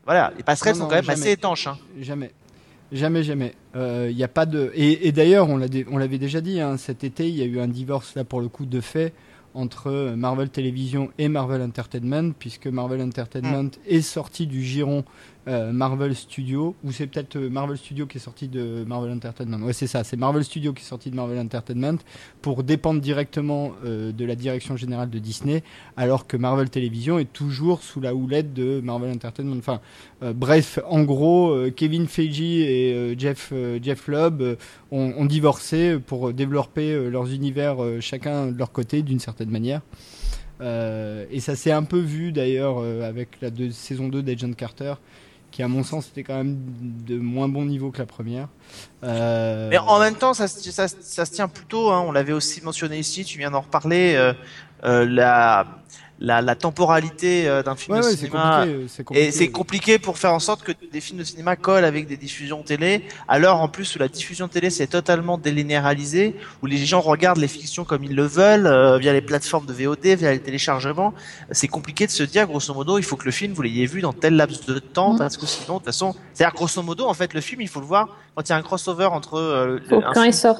voilà, 0.05 0.32
les 0.36 0.43
passerelles 0.43 0.74
Non, 0.74 0.78
sont 0.78 0.85
non, 0.85 0.89
quand 0.90 0.97
même 0.97 1.05
jamais. 1.05 1.20
assez 1.20 1.31
étanches. 1.32 1.66
Hein. 1.66 1.78
Jamais. 2.01 2.32
Jamais, 2.93 3.23
jamais. 3.23 3.55
Il 3.77 4.16
y 4.16 4.24
a 4.24 4.28
pas 4.28 4.47
de. 4.47 4.73
Et, 4.74 5.07
et 5.07 5.12
d'ailleurs, 5.12 5.48
on 5.48 5.59
l'avait 5.98 6.19
déjà 6.19 6.40
dit, 6.40 6.61
hein, 6.61 6.77
cet 6.77 7.05
été, 7.05 7.28
il 7.28 7.36
y 7.36 7.43
a 7.43 7.44
eu 7.44 7.61
un 7.61 7.69
divorce 7.69 8.15
là 8.16 8.24
pour 8.24 8.40
le 8.40 8.48
coup 8.48 8.66
de 8.66 8.81
fait 8.81 9.12
entre 9.55 10.15
Marvel 10.17 10.51
Television 10.51 11.11
et 11.19 11.29
Marvel 11.29 11.63
Entertainment, 11.63 12.33
puisque 12.39 12.67
Marvel 12.67 13.01
Entertainment 13.01 13.71
est 13.87 14.03
sorti 14.03 14.47
du 14.47 14.63
giron 14.63 15.05
euh, 15.49 15.73
Marvel 15.73 16.15
Studio, 16.15 16.75
ou 16.85 16.93
c'est 16.93 17.07
peut-être 17.07 17.37
euh, 17.37 17.49
Marvel 17.49 17.79
Studio 17.79 18.07
qui 18.07 18.19
est 18.19 18.21
sorti 18.21 18.47
de 18.47 18.85
Marvel 18.87 19.11
Entertainment. 19.11 19.65
Ouais, 19.65 19.73
c'est 19.73 19.87
ça, 19.87 20.05
c'est 20.05 20.19
Marvel 20.19 20.45
Studio 20.45 20.75
qui 20.75 20.83
est 20.83 20.87
sorti 20.87 21.11
de 21.11 21.17
Marvel 21.17 21.39
Entertainment 21.39 21.97
pour 22.43 22.62
dépendre 22.62 23.01
directement 23.01 23.73
euh, 23.87 24.12
de 24.12 24.25
la 24.27 24.35
direction 24.35 24.77
générale 24.77 25.09
de 25.09 25.19
Disney, 25.19 25.62
alors 25.97 26.27
que 26.27 26.37
Marvel 26.37 26.69
Television 26.69 27.19
est 27.19 27.33
toujours 27.33 27.83
sous 27.83 28.03
la 28.03 28.15
houlette 28.15 28.53
de 28.53 28.83
Marvel 28.83 29.11
Entertainment. 29.12 29.57
Enfin, 29.59 29.81
bref, 30.21 30.79
en 30.87 31.03
gros, 31.05 31.57
Kevin 31.75 32.07
Feige 32.07 32.43
et 32.43 33.15
Jeff, 33.19 33.53
Jeff 33.83 34.11
ont, 34.91 35.25
divorcé 35.25 35.99
pour 35.99 36.33
développer 36.35 37.09
leurs 37.11 37.33
univers 37.33 37.77
chacun 38.01 38.49
de 38.49 38.59
leur 38.59 38.73
côté 38.73 39.03
d'une 39.03 39.21
certaine 39.21 39.51
manière. 39.51 39.81
Et 40.61 41.41
ça 41.41 41.57
s'est 41.57 41.73
un 41.73 41.85
peu 41.85 41.99
vu 41.99 42.33
d'ailleurs 42.33 42.79
avec 43.03 43.41
la 43.41 43.51
deux- 43.51 43.71
saison 43.71 44.09
2 44.09 44.23
d'Agent 44.23 44.53
Carter, 44.53 44.95
qui 45.51 45.63
à 45.63 45.69
mon 45.69 45.83
sens 45.83 46.09
était 46.09 46.23
quand 46.23 46.37
même 46.37 46.57
de 47.07 47.19
moins 47.19 47.49
bon 47.49 47.65
niveau 47.65 47.91
que 47.91 47.99
la 47.99 48.07
première. 48.07 48.49
Euh, 49.03 49.69
Mais 49.71 49.79
en 49.79 49.99
même 49.99 50.15
temps, 50.15 50.33
ça, 50.35 50.47
ça, 50.49 50.87
ça 50.89 51.25
se 51.25 51.33
tient 51.33 51.49
plutôt. 51.49 51.91
Hein, 51.91 52.05
on 52.07 52.13
l'avait 52.13 52.33
aussi 52.33 52.63
mentionné 52.63 52.99
ici. 52.99 53.25
Tu 53.25 53.39
viens 53.39 53.51
d'en 53.51 53.61
reparler. 53.61 54.15
euh, 54.17 54.33
euh, 54.85 55.07
la, 55.09 55.66
la, 56.23 56.43
la 56.43 56.55
temporalité 56.55 57.48
euh, 57.48 57.62
d'un 57.62 57.77
film 57.77 57.97
ouais, 57.97 58.02
de 58.02 58.07
ouais, 58.07 58.11
c'est 58.12 58.27
cinéma. 58.27 58.59
compliqué, 58.61 58.74
euh, 58.82 58.86
c'est 58.89 59.05
compliqué. 59.05 59.27
Et 59.28 59.31
c'est 59.32 59.48
compliqué 59.51 59.98
pour 59.98 60.19
faire 60.19 60.35
en 60.35 60.39
sorte 60.39 60.62
que 60.62 60.73
des 60.93 61.01
films 61.01 61.19
de 61.19 61.24
cinéma 61.24 61.57
collent 61.57 61.85
avec 61.86 62.07
des 62.07 62.19
diffusions 62.19 62.62
télé. 62.62 63.05
À 63.27 63.39
l'heure 63.39 63.57
en 63.61 63.69
plus 63.69 63.97
où 63.97 63.98
la 63.98 64.09
diffusion 64.09 64.47
télé 64.48 64.69
c'est 64.70 64.86
totalement 64.86 65.39
délinéarisé, 65.39 66.36
où 66.62 66.66
les 66.66 66.77
gens 66.85 67.01
regardent 67.01 67.39
les 67.39 67.48
fictions 67.48 67.85
comme 67.85 68.05
ils 68.05 68.15
le 68.15 68.24
veulent 68.27 68.66
euh, 68.66 68.98
via 68.98 69.12
les 69.15 69.23
plateformes 69.23 69.65
de 69.66 69.73
VOD, 69.73 70.05
via 70.19 70.31
les 70.32 70.40
téléchargements. 70.40 71.15
C'est 71.52 71.69
compliqué 71.69 72.07
de 72.07 72.11
se 72.11 72.23
dire 72.23 72.47
grosso 72.47 72.74
modo 72.74 72.98
il 72.98 73.05
faut 73.05 73.16
que 73.16 73.24
le 73.24 73.31
film 73.31 73.52
vous 73.55 73.62
l'ayez 73.62 73.86
vu 73.86 74.01
dans 74.02 74.12
tel 74.12 74.36
laps 74.36 74.66
de 74.66 74.78
temps 74.78 75.12
Mhm. 75.12 75.19
parce 75.19 75.36
que 75.39 75.47
sinon 75.47 75.74
de 75.74 75.78
toute 75.78 75.86
façon, 75.86 76.15
c'est-à-dire 76.35 76.55
grosso 76.55 76.82
modo 76.82 77.07
en 77.07 77.15
fait 77.15 77.32
le 77.35 77.40
film 77.40 77.61
il 77.62 77.69
faut 77.69 77.81
le 77.81 77.86
voir 77.86 78.09
quand 78.35 78.47
il 78.47 78.51
y 78.51 78.52
a 78.52 78.57
un 78.57 78.62
crossover 78.62 79.07
entre 79.07 79.35
euh, 79.39 79.78
un 79.90 80.01
quand 80.01 80.12
film- 80.12 80.24
il 80.27 80.35
sort. 80.35 80.59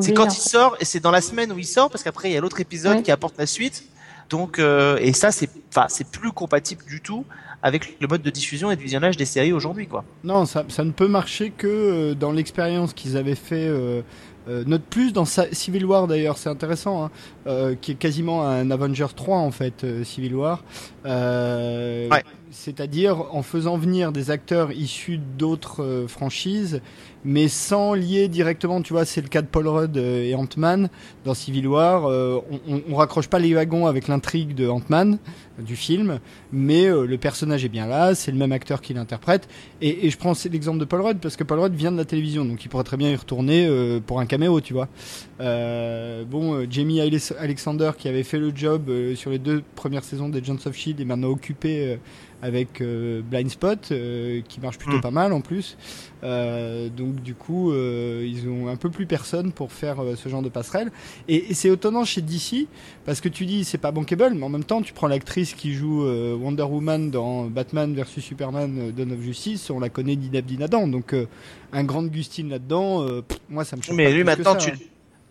C'est 0.00 0.12
quand 0.14 0.24
en 0.24 0.28
il 0.28 0.34
fait. 0.34 0.48
sort 0.48 0.76
et 0.80 0.84
c'est 0.84 1.00
dans 1.00 1.10
la 1.10 1.20
semaine 1.20 1.52
où 1.52 1.58
il 1.58 1.64
sort 1.66 1.90
parce 1.90 2.02
qu'après 2.02 2.30
il 2.30 2.34
y 2.34 2.36
a 2.36 2.40
l'autre 2.40 2.60
épisode 2.60 2.96
Oui. 2.98 3.02
qui 3.02 3.10
apporte 3.12 3.34
la 3.38 3.46
suite. 3.46 3.84
Donc 4.30 4.58
euh, 4.58 4.98
et 5.00 5.12
ça 5.12 5.30
c'est 5.30 5.48
enfin 5.68 5.86
c'est 5.88 6.08
plus 6.08 6.32
compatible 6.32 6.82
du 6.88 7.00
tout 7.00 7.24
avec 7.62 7.96
le 8.00 8.08
mode 8.08 8.22
de 8.22 8.30
diffusion 8.30 8.70
et 8.72 8.76
de 8.76 8.82
visionnage 8.82 9.16
des 9.16 9.24
séries 9.24 9.52
aujourd'hui 9.52 9.86
quoi. 9.86 10.04
Non, 10.24 10.44
ça, 10.46 10.64
ça 10.68 10.82
ne 10.84 10.90
peut 10.90 11.08
marcher 11.08 11.50
que 11.50 11.66
euh, 11.66 12.14
dans 12.14 12.32
l'expérience 12.32 12.92
qu'ils 12.92 13.16
avaient 13.16 13.34
fait. 13.36 13.66
Euh, 13.68 14.02
euh, 14.48 14.62
note 14.64 14.82
plus 14.82 15.12
dans 15.12 15.24
Sa- 15.24 15.52
Civil 15.52 15.84
War 15.84 16.06
d'ailleurs, 16.06 16.38
c'est 16.38 16.48
intéressant, 16.48 17.04
hein, 17.04 17.10
euh, 17.48 17.74
qui 17.80 17.90
est 17.90 17.94
quasiment 17.96 18.46
un 18.46 18.70
Avengers 18.70 19.08
3 19.16 19.38
en 19.38 19.50
fait, 19.50 19.82
euh, 19.82 20.04
Civil 20.04 20.36
War. 20.36 20.62
Euh, 21.04 22.08
Ouais. 22.10 22.22
C'est-à-dire 22.52 23.34
en 23.34 23.42
faisant 23.42 23.76
venir 23.76 24.12
des 24.12 24.30
acteurs 24.30 24.70
issus 24.72 25.18
d'autres 25.18 25.82
euh, 25.82 26.08
franchises, 26.08 26.80
mais 27.26 27.48
sans 27.48 27.94
lier 27.94 28.28
directement, 28.28 28.80
tu 28.80 28.92
vois, 28.92 29.04
c'est 29.04 29.20
le 29.20 29.26
cas 29.26 29.42
de 29.42 29.48
Paul 29.48 29.66
Rudd 29.66 29.96
euh, 29.96 30.22
et 30.22 30.36
Ant-Man 30.36 30.88
dans 31.24 31.34
Civil 31.34 31.66
War. 31.66 32.06
euh, 32.06 32.40
on, 32.68 32.80
on, 32.88 32.94
raccroche 32.94 33.26
pas 33.26 33.40
les 33.40 33.52
wagons 33.52 33.88
avec 33.88 34.06
l'intrigue 34.06 34.54
de 34.54 34.68
Ant-Man 34.68 35.18
euh, 35.58 35.62
du 35.62 35.74
film, 35.74 36.20
mais 36.52 36.86
le 36.86 37.18
personnage 37.18 37.64
est 37.64 37.68
bien 37.68 37.88
là, 37.88 38.14
c'est 38.14 38.30
le 38.30 38.38
même 38.38 38.52
acteur 38.52 38.80
qui 38.80 38.94
l'interprète. 38.94 39.48
Et, 39.80 40.08
je 40.08 40.16
prends 40.16 40.34
l'exemple 40.50 40.78
de 40.78 40.84
Paul 40.84 41.00
Rudd 41.00 41.18
parce 41.20 41.34
que 41.34 41.42
Paul 41.42 41.58
Rudd 41.58 41.74
vient 41.74 41.90
de 41.90 41.96
la 41.96 42.04
télévision, 42.04 42.44
donc 42.44 42.64
il 42.64 42.68
pourrait 42.68 42.84
très 42.84 42.96
bien 42.96 43.10
y 43.10 43.16
retourner 43.16 43.68
pour 44.06 44.20
un 44.20 44.26
caméo, 44.26 44.60
tu 44.60 44.72
vois. 44.72 44.88
Bon, 45.40 46.64
Jamie 46.70 47.00
Alex- 47.00 47.34
Alexander 47.38 47.90
qui 47.98 48.06
avait 48.08 48.22
fait 48.22 48.38
le 48.38 48.52
job 48.54 48.88
sur 49.16 49.30
les 49.30 49.38
deux 49.38 49.64
premières 49.74 50.04
saisons 50.04 50.28
des 50.28 50.38
Agents 50.38 50.64
of 50.64 50.76
Shield 50.76 51.00
est 51.00 51.04
maintenant 51.04 51.28
occupé 51.28 51.98
avec 52.42 52.80
euh, 52.80 53.22
Blind 53.22 53.50
Spot, 53.50 53.78
euh, 53.92 54.40
qui 54.48 54.60
marche 54.60 54.78
plutôt 54.78 54.98
Mm. 54.98 55.00
pas 55.00 55.10
mal 55.10 55.32
en 55.32 55.40
plus. 55.40 55.76
Euh, 56.24 56.88
donc 56.88 57.16
du 57.22 57.34
coup, 57.34 57.72
euh, 57.72 58.26
ils 58.26 58.48
ont 58.48 58.68
un 58.68 58.76
peu 58.76 58.90
plus 58.90 59.06
personne 59.06 59.52
pour 59.52 59.72
faire 59.72 60.02
euh, 60.02 60.16
ce 60.16 60.28
genre 60.28 60.42
de 60.42 60.48
passerelle. 60.48 60.90
Et, 61.28 61.50
et 61.50 61.54
c'est 61.54 61.68
étonnant 61.68 62.04
chez 62.04 62.20
DC 62.22 62.66
parce 63.04 63.20
que 63.20 63.28
tu 63.28 63.46
dis 63.46 63.64
c'est 63.64 63.78
pas 63.78 63.92
bankable, 63.92 64.34
mais 64.34 64.42
en 64.44 64.48
même 64.48 64.64
temps 64.64 64.82
tu 64.82 64.92
prends 64.92 65.08
l'actrice 65.08 65.54
qui 65.54 65.74
joue 65.74 66.04
euh, 66.04 66.34
Wonder 66.34 66.62
Woman 66.64 67.10
dans 67.10 67.44
Batman 67.44 67.94
vs 67.94 68.20
Superman 68.20 68.78
euh, 68.78 68.92
Dawn 68.92 69.12
of 69.12 69.20
Justice, 69.20 69.70
on 69.70 69.80
la 69.80 69.88
connaît 69.88 70.16
d'Adam. 70.16 70.88
donc 70.88 71.12
euh, 71.14 71.26
un 71.72 71.84
grand 71.84 72.04
Gustine 72.04 72.48
là-dedans, 72.50 73.02
euh, 73.02 73.22
moi 73.48 73.64
ça 73.64 73.76
me 73.76 73.82
choque 73.82 73.94
Mais 73.96 74.04
pas 74.04 74.10
lui 74.10 74.24
plus 74.24 74.32
que 74.34 74.38
maintenant 74.38 74.60
ça, 74.60 74.66
tu 74.66 74.70
hein. 74.70 74.78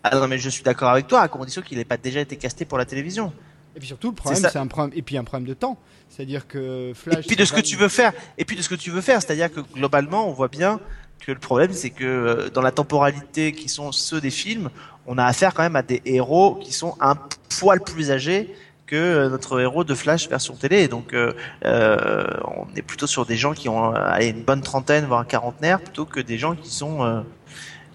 Ah 0.08 0.16
non, 0.20 0.28
mais 0.28 0.38
je 0.38 0.48
suis 0.48 0.62
d'accord 0.62 0.90
avec 0.90 1.08
toi, 1.08 1.20
à 1.22 1.28
condition 1.28 1.62
qu'il 1.62 1.78
n'ait 1.78 1.84
pas 1.84 1.96
déjà 1.96 2.20
été 2.20 2.36
casté 2.36 2.64
pour 2.64 2.78
la 2.78 2.84
télévision. 2.84 3.32
Et 3.76 3.78
puis 3.78 3.88
surtout, 3.88 4.08
le 4.08 4.14
problème, 4.14 4.42
c'est 4.42 4.56
un 4.56 4.66
problème, 4.66 4.96
et 4.96 5.02
puis 5.02 5.18
un 5.18 5.24
problème 5.24 5.46
de 5.46 5.54
temps. 5.54 5.78
C'est-à-dire 6.08 6.46
que 6.48 6.90
Et 6.90 6.94
Flash. 6.94 7.26
puis 7.26 7.36
de 7.36 7.44
ce 7.44 7.52
que 7.52 7.60
tu 7.60 7.76
veux 7.76 7.88
faire. 7.88 8.12
Et 8.38 8.44
puis 8.44 8.56
de 8.56 8.62
ce 8.62 8.68
que 8.68 8.74
tu 8.74 8.90
veux 8.90 9.02
faire, 9.02 9.20
c'est-à-dire 9.20 9.52
que 9.52 9.60
globalement, 9.60 10.28
on 10.28 10.32
voit 10.32 10.48
bien 10.48 10.80
que 11.20 11.32
le 11.32 11.38
problème, 11.38 11.72
c'est 11.72 11.90
que 11.90 12.04
euh, 12.04 12.50
dans 12.50 12.62
la 12.62 12.72
temporalité 12.72 13.52
qui 13.52 13.68
sont 13.68 13.92
ceux 13.92 14.20
des 14.20 14.30
films, 14.30 14.70
on 15.06 15.18
a 15.18 15.24
affaire 15.24 15.52
quand 15.52 15.62
même 15.62 15.76
à 15.76 15.82
des 15.82 16.00
héros 16.04 16.56
qui 16.56 16.72
sont 16.72 16.96
un 17.00 17.16
poil 17.58 17.80
plus 17.80 18.10
âgés 18.10 18.54
que 18.86 18.96
euh, 18.96 19.28
notre 19.28 19.60
héros 19.60 19.84
de 19.84 19.94
Flash 19.94 20.28
version 20.28 20.54
télé. 20.54 20.88
Donc, 20.88 21.12
euh, 21.12 21.32
on 21.64 22.66
est 22.76 22.82
plutôt 22.82 23.06
sur 23.06 23.26
des 23.26 23.36
gens 23.36 23.52
qui 23.52 23.68
ont 23.68 23.92
allez, 23.92 24.28
une 24.28 24.42
bonne 24.42 24.62
trentaine, 24.62 25.04
voire 25.04 25.20
un 25.20 25.24
quarantenaire, 25.24 25.80
plutôt 25.80 26.06
que 26.06 26.20
des 26.20 26.38
gens 26.38 26.54
qui 26.54 26.70
sont 26.70 27.04
euh, 27.04 27.20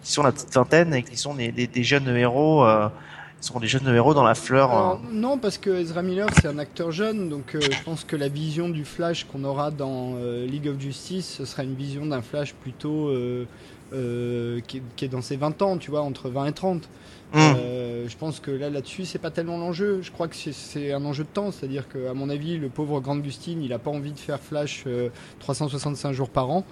qui 0.03 0.11
sont 0.11 0.23
la 0.23 0.31
petite 0.31 0.53
vingtaine 0.53 0.93
et 0.93 1.03
qui 1.03 1.17
sont 1.17 1.33
des, 1.35 1.51
des, 1.51 1.67
des 1.67 1.83
jeunes 1.83 2.07
héros. 2.15 2.65
Euh, 2.65 2.89
sont 3.41 3.59
des 3.59 3.67
jeunes 3.67 3.87
héros 3.93 4.13
dans 4.13 4.23
la 4.23 4.35
fleur. 4.35 4.71
Alors, 4.71 5.01
non, 5.11 5.37
parce 5.37 5.57
que 5.57 5.69
Ezra 5.71 6.01
Miller, 6.03 6.27
c'est 6.39 6.47
un 6.47 6.59
acteur 6.59 6.91
jeune, 6.91 7.27
donc 7.29 7.55
euh, 7.55 7.59
je 7.61 7.83
pense 7.83 8.03
que 8.03 8.15
la 8.15 8.27
vision 8.27 8.69
du 8.69 8.85
Flash 8.85 9.25
qu'on 9.25 9.43
aura 9.43 9.71
dans 9.71 10.13
euh, 10.17 10.45
League 10.45 10.67
of 10.67 10.79
Justice, 10.79 11.35
ce 11.39 11.45
sera 11.45 11.63
une 11.63 11.75
vision 11.75 12.05
d'un 12.05 12.21
Flash 12.21 12.53
plutôt 12.53 13.07
euh, 13.09 13.45
euh, 13.93 14.59
qui, 14.67 14.77
est, 14.77 14.81
qui 14.95 15.05
est 15.05 15.09
dans 15.09 15.21
ses 15.21 15.35
20 15.37 15.61
ans, 15.63 15.77
tu 15.77 15.91
vois, 15.91 16.01
entre 16.01 16.29
20 16.29 16.45
et 16.45 16.51
30. 16.53 16.83
hum. 17.33 17.39
Euh, 17.57 18.05
je 18.07 18.15
pense 18.17 18.39
que 18.39 18.51
là, 18.51 18.69
là-dessus, 18.69 19.05
c'est 19.05 19.19
pas 19.19 19.31
tellement 19.31 19.57
l'enjeu. 19.57 19.99
Je 20.01 20.11
crois 20.11 20.27
que 20.27 20.35
c'est- 20.35 20.91
un 20.93 21.03
enjeu 21.05 21.23
de 21.23 21.29
temps, 21.29 21.51
c'est-à-dire 21.51 21.87
que, 21.89 22.09
à 22.09 22.13
mon 22.13 22.29
avis, 22.29 22.57
le 22.57 22.69
pauvre 22.69 22.99
Grant 22.99 23.17
Gustin, 23.17 23.57
il 23.61 23.73
a 23.73 23.79
pas 23.79 23.91
envie 23.91 24.11
de 24.11 24.19
faire 24.19 24.39
Flash 24.39 24.83
euh, 24.87 25.09
365 25.39 26.13
jours 26.13 26.29
par 26.29 26.49
an. 26.49 26.63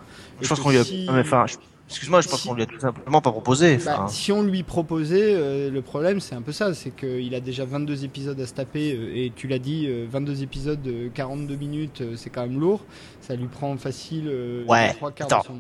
Et 0.42 0.46
Je 0.46 0.50
pense 0.50 0.60
qu'on 0.60 0.70
a. 0.70 0.84
si- 0.84 1.08
mais 1.12 1.22
enfin, 1.22 1.46
je- 1.48 1.56
excuse-moi, 1.90 2.22
je 2.22 2.28
pense 2.30 2.42
si- 2.42 2.48
qu'on 2.48 2.54
lui 2.54 2.64
a 2.64 2.66
tout 2.66 2.80
simplement 2.80 3.22
pas 3.22 3.32
proposé. 3.32 3.78
Bah, 3.84 4.06
si 4.10 4.32
on 4.32 4.44
lui 4.44 4.64
proposait, 4.64 5.34
euh, 5.34 5.70
le 5.72 5.82
problème 5.82 6.20
c'est 6.20 6.36
un 6.36 6.42
peu 6.42 6.52
ça, 6.52 6.74
c'est 6.74 6.92
qu'il 6.96 7.34
a 7.36 7.40
déjà 7.40 7.66
22 7.66 8.06
épisodes 8.06 8.40
à 8.40 8.46
se 8.46 8.54
taper, 8.54 8.94
euh, 8.96 9.12
et 9.16 9.32
tu 9.36 9.48
l'as 9.48 9.60
dit, 9.60 9.86
euh, 9.88 10.06
22 10.10 10.44
épisodes 10.44 10.82
de 10.82 11.10
42 11.14 11.56
minutes, 11.56 12.02
euh, 12.02 12.14
c'est 12.16 12.30
quand 12.30 12.42
même 12.42 12.60
lourd, 12.60 12.86
ça 13.22 13.36
lui 13.36 13.48
prend 13.48 13.76
facile 13.78 14.26
euh, 14.28 14.64
Ouais, 14.66 14.90
les 14.90 14.94
trois 14.94 15.12
quarts 15.12 15.28
attends. 15.28 15.40
de 15.40 15.46
son... 15.48 15.60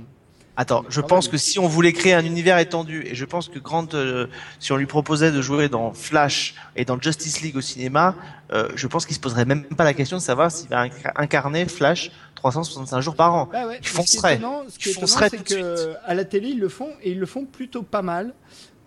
Attends, 0.61 0.83
je 0.89 0.99
Ah 0.99 1.07
pense 1.07 1.29
que 1.29 1.37
si 1.37 1.57
on 1.57 1.67
voulait 1.67 1.93
créer 1.93 2.13
un 2.13 2.25
univers 2.25 2.57
étendu, 2.59 3.03
et 3.05 3.15
je 3.15 3.23
pense 3.23 3.47
que 3.47 3.59
Grant, 3.59 3.87
euh, 3.93 4.27
si 4.59 4.73
on 4.73 4.75
lui 4.75 4.87
proposait 4.87 5.31
de 5.31 5.41
jouer 5.41 5.69
dans 5.69 5.93
Flash 5.93 6.53
et 6.75 6.83
dans 6.83 6.99
Justice 6.99 7.39
League 7.41 7.55
au 7.55 7.61
cinéma, 7.61 8.13
euh, 8.51 8.67
je 8.75 8.85
pense 8.87 9.05
qu'il 9.05 9.15
se 9.15 9.21
poserait 9.21 9.45
même 9.45 9.63
pas 9.63 9.85
la 9.85 9.93
question 9.93 10.17
de 10.17 10.21
savoir 10.21 10.51
s'il 10.51 10.67
va 10.67 10.85
inc- 10.87 11.11
incarner 11.15 11.65
Flash 11.65 12.11
365 12.35 12.99
jours 12.99 13.15
par 13.15 13.33
an. 13.35 13.47
Bah 13.49 13.67
ouais, 13.67 13.79
Il 13.81 13.87
foncerait. 13.87 14.35
étonnant, 14.35 14.63
ce 14.67 14.77
qui 14.77 14.89
est 14.89 14.91
étonnant, 14.91 15.07
c'est 15.07 15.29
tout 15.37 15.43
de 15.43 15.61
que 15.61 15.93
à 16.05 16.13
la 16.13 16.25
télé 16.25 16.49
ils 16.49 16.59
le 16.59 16.67
font, 16.69 16.89
et 17.03 17.11
ils 17.11 17.19
le 17.19 17.25
font 17.25 17.45
plutôt 17.45 17.81
pas 17.83 18.01
mal. 18.01 18.33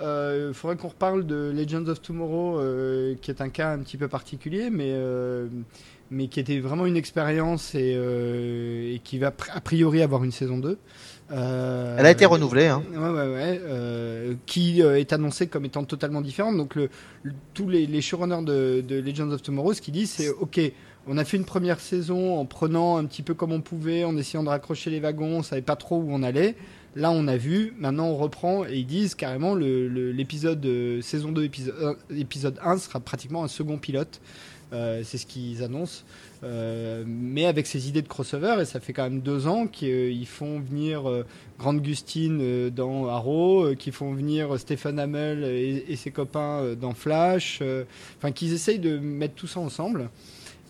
Il 0.03 0.51
faudrait 0.53 0.77
qu'on 0.77 0.89
reparle 0.89 1.25
de 1.27 1.53
Legends 1.57 1.87
of 1.87 2.03
Tomorrow, 2.03 2.59
euh, 2.59 3.15
qui 3.23 3.31
est 3.31 3.41
un 3.41 3.49
cas 3.51 3.71
un 3.71 3.79
petit 3.79 3.97
peu 3.97 4.09
particulier, 4.09 4.69
mais, 4.69 4.89
euh, 4.91 5.47
mais 6.11 6.27
qui 6.27 6.41
était 6.41 6.59
vraiment 6.59 6.87
une 6.87 6.97
expérience 6.97 7.77
et, 7.77 7.95
euh, 7.97 8.95
et 8.95 8.99
qui 8.99 9.19
va 9.21 9.29
a 9.29 9.61
priori 9.61 10.03
avoir 10.03 10.25
une 10.25 10.33
saison 10.33 10.59
2. 10.59 10.77
Euh, 11.33 11.97
Elle 11.99 12.07
a 12.07 12.11
été 12.11 12.27
renouvelée. 12.27 12.67
Hein. 12.67 12.83
Ouais, 12.93 12.99
ouais, 13.09 13.33
ouais. 13.35 13.61
euh, 13.65 14.35
qui 14.47 14.83
euh, 14.83 14.99
est 14.99 15.13
annoncé 15.13 15.47
comme 15.47 15.65
étant 15.65 15.85
totalement 15.85 16.21
différente. 16.21 16.57
Donc, 16.57 16.75
le, 16.75 16.89
le- 17.23 17.33
tous 17.55 17.69
les, 17.69 17.87
les 17.87 18.01
showrunners 18.03 18.45
de, 18.45 18.85
de 18.87 19.01
Legends 19.01 19.31
of 19.31 19.43
Tomorrow, 19.43 19.73
ce 19.75 19.81
qu'ils 19.81 19.95
disent, 19.95 20.11
c'est 20.11 20.29
OK, 20.29 20.61
on 21.07 21.17
a 21.19 21.25
fait 21.25 21.37
une 21.37 21.45
première 21.45 21.81
saison 21.81 22.39
en 22.39 22.45
prenant 22.45 22.97
un 22.99 23.05
petit 23.07 23.23
peu 23.23 23.35
comme 23.35 23.53
on 23.53 23.61
pouvait, 23.61 24.05
en 24.05 24.17
essayant 24.17 24.43
de 24.45 24.49
raccrocher 24.51 24.91
les 24.91 25.01
wagons, 25.01 25.39
on 25.39 25.43
savait 25.43 25.63
pas 25.63 25.77
trop 25.77 25.97
où 25.97 26.09
on 26.13 26.23
allait. 26.23 26.55
Là, 26.95 27.11
on 27.11 27.27
a 27.27 27.39
vu, 27.39 27.73
maintenant 27.79 28.09
on 28.09 28.17
reprend 28.19 28.67
et 28.67 28.75
ils 28.77 28.85
disent 28.87 29.15
carrément 29.15 29.55
l'épisode 29.55 30.67
saison 31.01 31.33
2, 31.33 31.45
épisode, 31.45 31.97
épisode 32.15 32.59
1 32.63 32.77
sera 32.77 33.01
pratiquement 33.01 33.43
un 33.45 33.49
second 33.49 33.79
pilote. 33.79 34.21
Euh, 34.75 35.03
c'est 35.05 35.19
ce 35.19 35.27
qu'ils 35.27 35.63
annoncent. 35.63 36.03
Euh, 36.45 37.05
mais 37.07 37.47
avec 37.47 37.67
ces 37.67 37.89
idées 37.89 38.03
de 38.03 38.09
crossover, 38.09 38.57
et 38.61 38.65
ça 38.65 38.81
fait 38.81 38.93
quand 38.93 39.05
même 39.05 39.21
deux 39.21 39.47
ans 39.47 39.67
qu'ils 39.69 40.27
font 40.27 40.59
venir 40.59 41.09
euh, 41.09 41.25
Grant 41.59 41.75
Gustin 41.75 42.39
euh, 42.41 42.71
dans 42.71 43.07
Arrow, 43.07 43.75
qu'ils 43.79 43.93
font 43.93 44.13
venir 44.13 44.59
Stephen 44.59 44.99
Amell 44.99 45.45
et, 45.45 45.85
et 45.89 45.97
ses 45.97 46.11
copains 46.11 46.75
dans 46.75 46.95
Flash, 46.95 47.63
enfin 48.19 48.33
qu'ils 48.33 48.53
essayent 48.53 48.81
de 48.81 48.99
mettre 48.99 49.35
tout 49.35 49.47
ça 49.47 49.61
ensemble. 49.61 50.11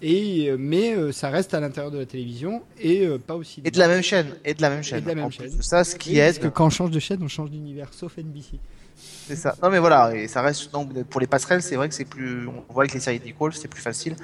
Et, 0.02 0.50
mais 0.58 0.96
euh, 0.96 1.12
ça 1.12 1.30
reste 1.30 1.54
à 1.54 1.60
l'intérieur 1.60 1.92
de 1.92 1.98
la 1.98 2.06
télévision 2.06 2.62
et 2.80 3.06
euh, 3.06 3.18
pas 3.18 3.36
aussi. 3.36 3.62
Et 3.64 3.70
de 3.70 3.78
la 3.78 3.86
même 3.86 4.02
chaîne. 4.02 4.26
Et 4.44 4.52
de 4.52 4.60
la 4.60 4.68
même 4.68 4.82
chaîne. 4.82 5.00
de 5.00 5.08
la 5.08 5.14
même 5.14 5.24
en 5.24 5.28
plus 5.28 5.48
chaîne. 5.48 5.56
de 5.56 5.62
ça, 5.62 5.84
ce 5.84 5.94
qui 5.94 6.18
aide, 6.18 6.40
que 6.40 6.48
quand 6.48 6.66
on 6.66 6.70
change 6.70 6.90
de 6.90 6.98
chaîne, 6.98 7.22
on 7.22 7.28
change 7.28 7.50
d'univers, 7.50 7.88
sauf 7.92 8.18
NBC. 8.18 8.58
c'est 8.96 9.36
ça. 9.36 9.54
Non 9.62 9.70
mais 9.70 9.78
voilà, 9.78 10.12
et 10.14 10.26
ça 10.26 10.42
reste 10.42 10.72
donc 10.72 10.92
pour 11.04 11.20
les 11.20 11.28
passerelles, 11.28 11.62
c'est 11.62 11.76
vrai 11.76 11.88
que 11.88 11.94
c'est 11.94 12.04
plus. 12.04 12.48
On 12.48 12.72
voit 12.72 12.82
avec 12.82 12.94
les 12.94 13.00
séries 13.00 13.20
d'Equal, 13.20 13.52
c'est 13.52 13.68
plus 13.68 13.80
facile. 13.80 14.16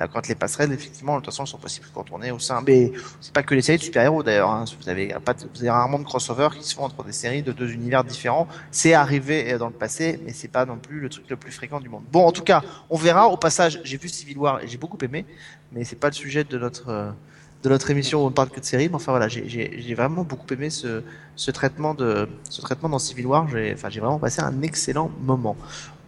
Euh, 0.00 0.06
Quand 0.12 0.26
les 0.28 0.34
passerelles, 0.34 0.72
effectivement, 0.72 1.14
de 1.14 1.18
toute 1.20 1.26
façon, 1.26 1.44
elles 1.44 1.48
sont 1.48 1.58
possibles 1.58 1.86
quand 1.94 2.06
on 2.12 2.20
est 2.22 2.30
au 2.32 2.38
sein. 2.38 2.62
Mais 2.66 2.92
c'est 3.20 3.32
pas 3.32 3.42
que 3.42 3.54
les 3.54 3.62
séries 3.62 3.78
de 3.78 3.82
super-héros 3.84 4.22
d'ailleurs. 4.22 4.50
hein. 4.50 4.64
Vous 4.80 4.88
avez 4.88 5.14
pas, 5.24 5.34
vous 5.34 5.60
avez 5.60 5.70
rarement 5.70 5.98
de 6.00 6.04
crossover 6.04 6.48
qui 6.58 6.64
se 6.66 6.74
font 6.74 6.84
entre 6.84 7.04
des 7.04 7.12
séries 7.12 7.42
de 7.42 7.52
deux 7.52 7.70
univers 7.70 8.02
différents. 8.04 8.48
C'est 8.72 8.94
arrivé 8.94 9.52
euh, 9.52 9.58
dans 9.58 9.68
le 9.68 9.72
passé, 9.72 10.18
mais 10.24 10.32
c'est 10.32 10.48
pas 10.48 10.66
non 10.66 10.76
plus 10.78 11.00
le 11.00 11.08
truc 11.08 11.24
le 11.30 11.36
plus 11.36 11.52
fréquent 11.52 11.80
du 11.80 11.88
monde. 11.88 12.02
Bon, 12.10 12.24
en 12.26 12.32
tout 12.32 12.42
cas, 12.42 12.62
on 12.90 12.96
verra. 12.96 13.28
Au 13.28 13.36
passage, 13.36 13.80
j'ai 13.84 13.96
vu 13.96 14.08
Civil 14.08 14.36
War 14.38 14.60
et 14.62 14.66
j'ai 14.68 14.78
beaucoup 14.78 14.98
aimé, 15.02 15.24
mais 15.72 15.84
c'est 15.84 15.96
pas 15.96 16.08
le 16.08 16.14
sujet 16.14 16.42
de 16.44 16.58
notre 16.58 16.88
euh, 16.88 17.10
de 17.62 17.70
notre 17.70 17.90
émission 17.90 18.22
où 18.22 18.26
on 18.26 18.28
ne 18.28 18.34
parle 18.34 18.50
que 18.50 18.60
de 18.60 18.64
séries. 18.66 18.88
Mais 18.90 18.96
enfin 18.96 19.12
voilà, 19.12 19.26
j'ai- 19.28 19.94
vraiment 19.94 20.22
beaucoup 20.22 20.52
aimé 20.52 20.68
ce, 20.68 21.02
ce 21.34 21.50
traitement 21.50 21.94
de 21.94 22.28
ce 22.50 22.60
traitement 22.60 22.90
dans 22.90 22.98
Civil 22.98 23.26
War. 23.26 23.44
Enfin 23.72 23.88
j'ai 23.88 24.00
vraiment 24.00 24.18
passé 24.18 24.42
un 24.42 24.60
excellent 24.60 25.10
moment. 25.22 25.56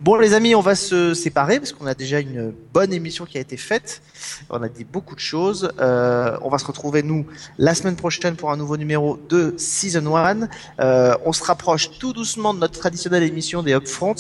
Bon 0.02 0.16
les 0.16 0.34
amis, 0.34 0.54
on 0.54 0.60
va 0.60 0.74
se 0.74 1.14
séparer 1.14 1.58
parce 1.58 1.72
qu'on 1.72 1.86
a 1.86 1.94
déjà 1.94 2.20
une 2.20 2.52
bonne 2.74 2.92
émission 2.92 3.24
qui 3.24 3.38
a 3.38 3.40
été 3.40 3.56
faite. 3.56 4.02
On 4.50 4.62
a 4.62 4.68
dit 4.68 4.84
beaucoup 4.84 5.14
de 5.14 5.20
choses. 5.20 5.72
Euh, 5.80 6.36
on 6.42 6.50
va 6.50 6.58
se 6.58 6.66
retrouver 6.66 7.02
nous 7.02 7.24
la 7.56 7.74
semaine 7.74 7.96
prochaine 7.96 8.36
pour 8.36 8.50
un 8.50 8.58
nouveau 8.58 8.76
numéro 8.76 9.18
de 9.30 9.54
Season 9.56 10.14
1. 10.14 10.48
Euh, 10.80 11.14
on 11.24 11.32
se 11.32 11.42
rapproche 11.42 11.98
tout 11.98 12.12
doucement 12.12 12.52
de 12.52 12.58
notre 12.58 12.78
traditionnelle 12.78 13.22
émission 13.22 13.62
des 13.62 13.72
Upfront. 13.72 14.16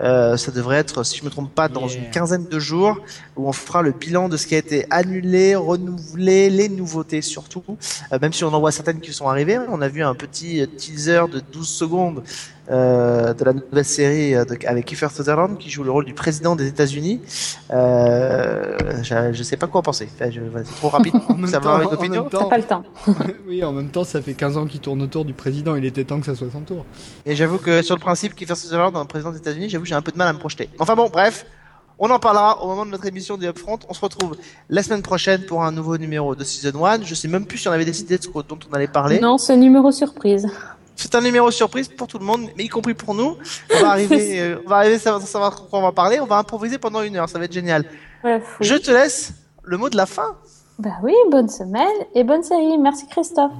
Euh, 0.00 0.36
ça 0.36 0.50
devrait 0.50 0.78
être, 0.78 1.04
si 1.04 1.18
je 1.18 1.24
me 1.24 1.30
trompe 1.30 1.54
pas, 1.54 1.68
dans 1.68 1.86
Yeah. 1.86 1.98
une 1.98 2.10
quinzaine 2.10 2.46
de 2.46 2.58
jours 2.58 2.98
où 3.36 3.48
on 3.48 3.52
fera 3.52 3.82
le 3.82 3.92
bilan 3.92 4.28
de 4.28 4.36
ce 4.36 4.48
qui 4.48 4.56
a 4.56 4.58
été 4.58 4.86
annulé, 4.90 5.54
renouvelé, 5.54 6.50
les 6.50 6.68
nouveautés 6.68 7.22
surtout. 7.22 7.62
Même 8.20 8.32
si 8.32 8.42
on 8.42 8.52
en 8.52 8.58
voit 8.58 8.72
certaines 8.72 9.00
qui 9.00 9.12
sont 9.12 9.28
arrivées, 9.28 9.58
on 9.68 9.82
a 9.82 9.88
vu 9.88 10.02
un 10.02 10.16
petit 10.16 10.66
teaser 10.76 11.22
de 11.30 11.40
12 11.52 11.68
secondes 11.68 12.24
euh, 12.72 13.34
de 13.34 13.44
la 13.44 13.52
nouvelle 13.52 13.84
série 13.84 14.34
euh, 14.34 14.44
de- 14.44 14.56
avec 14.66 14.86
Kiefer 14.86 15.08
Sutherland 15.14 15.58
qui 15.58 15.68
joue 15.70 15.84
le 15.84 15.90
rôle 15.90 16.04
du 16.06 16.14
président 16.14 16.56
des 16.56 16.66
États-Unis. 16.66 17.20
Euh, 17.70 18.76
je, 19.02 19.32
je 19.32 19.42
sais 19.42 19.56
pas 19.56 19.66
quoi 19.66 19.80
en 19.80 19.82
penser. 19.82 20.08
Enfin, 20.14 20.30
je- 20.30 20.40
c'est 20.64 20.74
trop 20.76 20.88
rapide. 20.88 21.14
Ça 21.46 21.58
va 21.58 21.74
avec 21.76 21.88
T'as 21.90 22.38
temps- 22.38 22.48
pas 22.48 22.56
le 22.58 22.64
temps. 22.64 22.84
oui, 23.48 23.62
en 23.64 23.72
même 23.72 23.88
temps, 23.88 24.04
ça 24.04 24.20
fait 24.22 24.34
15 24.34 24.56
ans 24.56 24.66
qu'il 24.66 24.80
tourne 24.80 25.02
autour 25.02 25.24
du 25.24 25.32
président. 25.34 25.74
Il 25.76 25.84
était 25.84 26.04
temps 26.04 26.18
que 26.20 26.26
ça 26.26 26.34
soit 26.34 26.48
son 26.52 26.60
tour. 26.60 26.84
Et 27.26 27.34
j'avoue 27.34 27.58
que 27.58 27.82
sur 27.82 27.94
le 27.96 28.00
principe 28.00 28.34
Kiefer 28.34 28.54
Sutherland 28.54 28.92
dans 28.94 29.00
le 29.00 29.06
président 29.06 29.30
des 29.32 29.38
États-Unis, 29.38 29.68
j'avoue 29.68 29.82
que 29.84 29.88
j'ai 29.88 29.94
un 29.94 30.02
peu 30.02 30.12
de 30.12 30.18
mal 30.18 30.28
à 30.28 30.32
me 30.32 30.38
projeter. 30.38 30.68
Enfin 30.78 30.94
bon, 30.94 31.08
bref. 31.12 31.46
On 31.98 32.10
en 32.10 32.18
parlera 32.18 32.60
au 32.64 32.66
moment 32.68 32.84
de 32.84 32.90
notre 32.90 33.06
émission 33.06 33.36
des 33.36 33.46
Upfront. 33.46 33.78
On 33.88 33.94
se 33.94 34.00
retrouve 34.00 34.34
la 34.68 34.82
semaine 34.82 35.02
prochaine 35.02 35.42
pour 35.42 35.62
un 35.62 35.70
nouveau 35.70 35.98
numéro 35.98 36.34
de 36.34 36.42
Season 36.42 36.84
1. 36.84 37.02
Je 37.02 37.14
sais 37.14 37.28
même 37.28 37.44
plus 37.46 37.58
si 37.58 37.68
on 37.68 37.70
avait 37.72 37.84
décidé 37.84 38.18
de 38.18 38.22
ce 38.24 38.28
dont 38.28 38.58
on 38.68 38.74
allait 38.74 38.88
parler. 38.88 39.20
Non, 39.20 39.38
c'est 39.38 39.56
numéro 39.56 39.92
surprise. 39.92 40.48
C'est 40.96 41.14
un 41.14 41.20
numéro 41.20 41.50
surprise 41.50 41.88
pour 41.88 42.06
tout 42.06 42.18
le 42.18 42.24
monde, 42.24 42.48
mais 42.56 42.64
y 42.64 42.68
compris 42.68 42.94
pour 42.94 43.14
nous. 43.14 43.36
On 43.74 43.80
va 43.80 43.90
arriver, 43.90 44.40
euh, 44.40 44.58
on 44.64 44.68
va 44.68 44.76
arriver 44.76 44.94
à 44.94 45.20
savoir 45.20 45.54
de 45.54 45.68
quoi 45.68 45.78
on 45.78 45.82
va 45.82 45.92
parler. 45.92 46.20
On 46.20 46.26
va 46.26 46.36
improviser 46.36 46.78
pendant 46.78 47.02
une 47.02 47.16
heure. 47.16 47.28
Ça 47.28 47.38
va 47.38 47.46
être 47.46 47.52
génial. 47.52 47.84
Je 48.60 48.74
te 48.76 48.90
laisse 48.90 49.32
le 49.62 49.76
mot 49.76 49.88
de 49.88 49.96
la 49.96 50.06
fin. 50.06 50.36
Bah 50.78 50.98
oui, 51.02 51.14
bonne 51.30 51.48
semaine 51.48 51.86
et 52.14 52.24
bonne 52.24 52.42
série. 52.42 52.78
Merci 52.78 53.06
Christophe. 53.06 53.52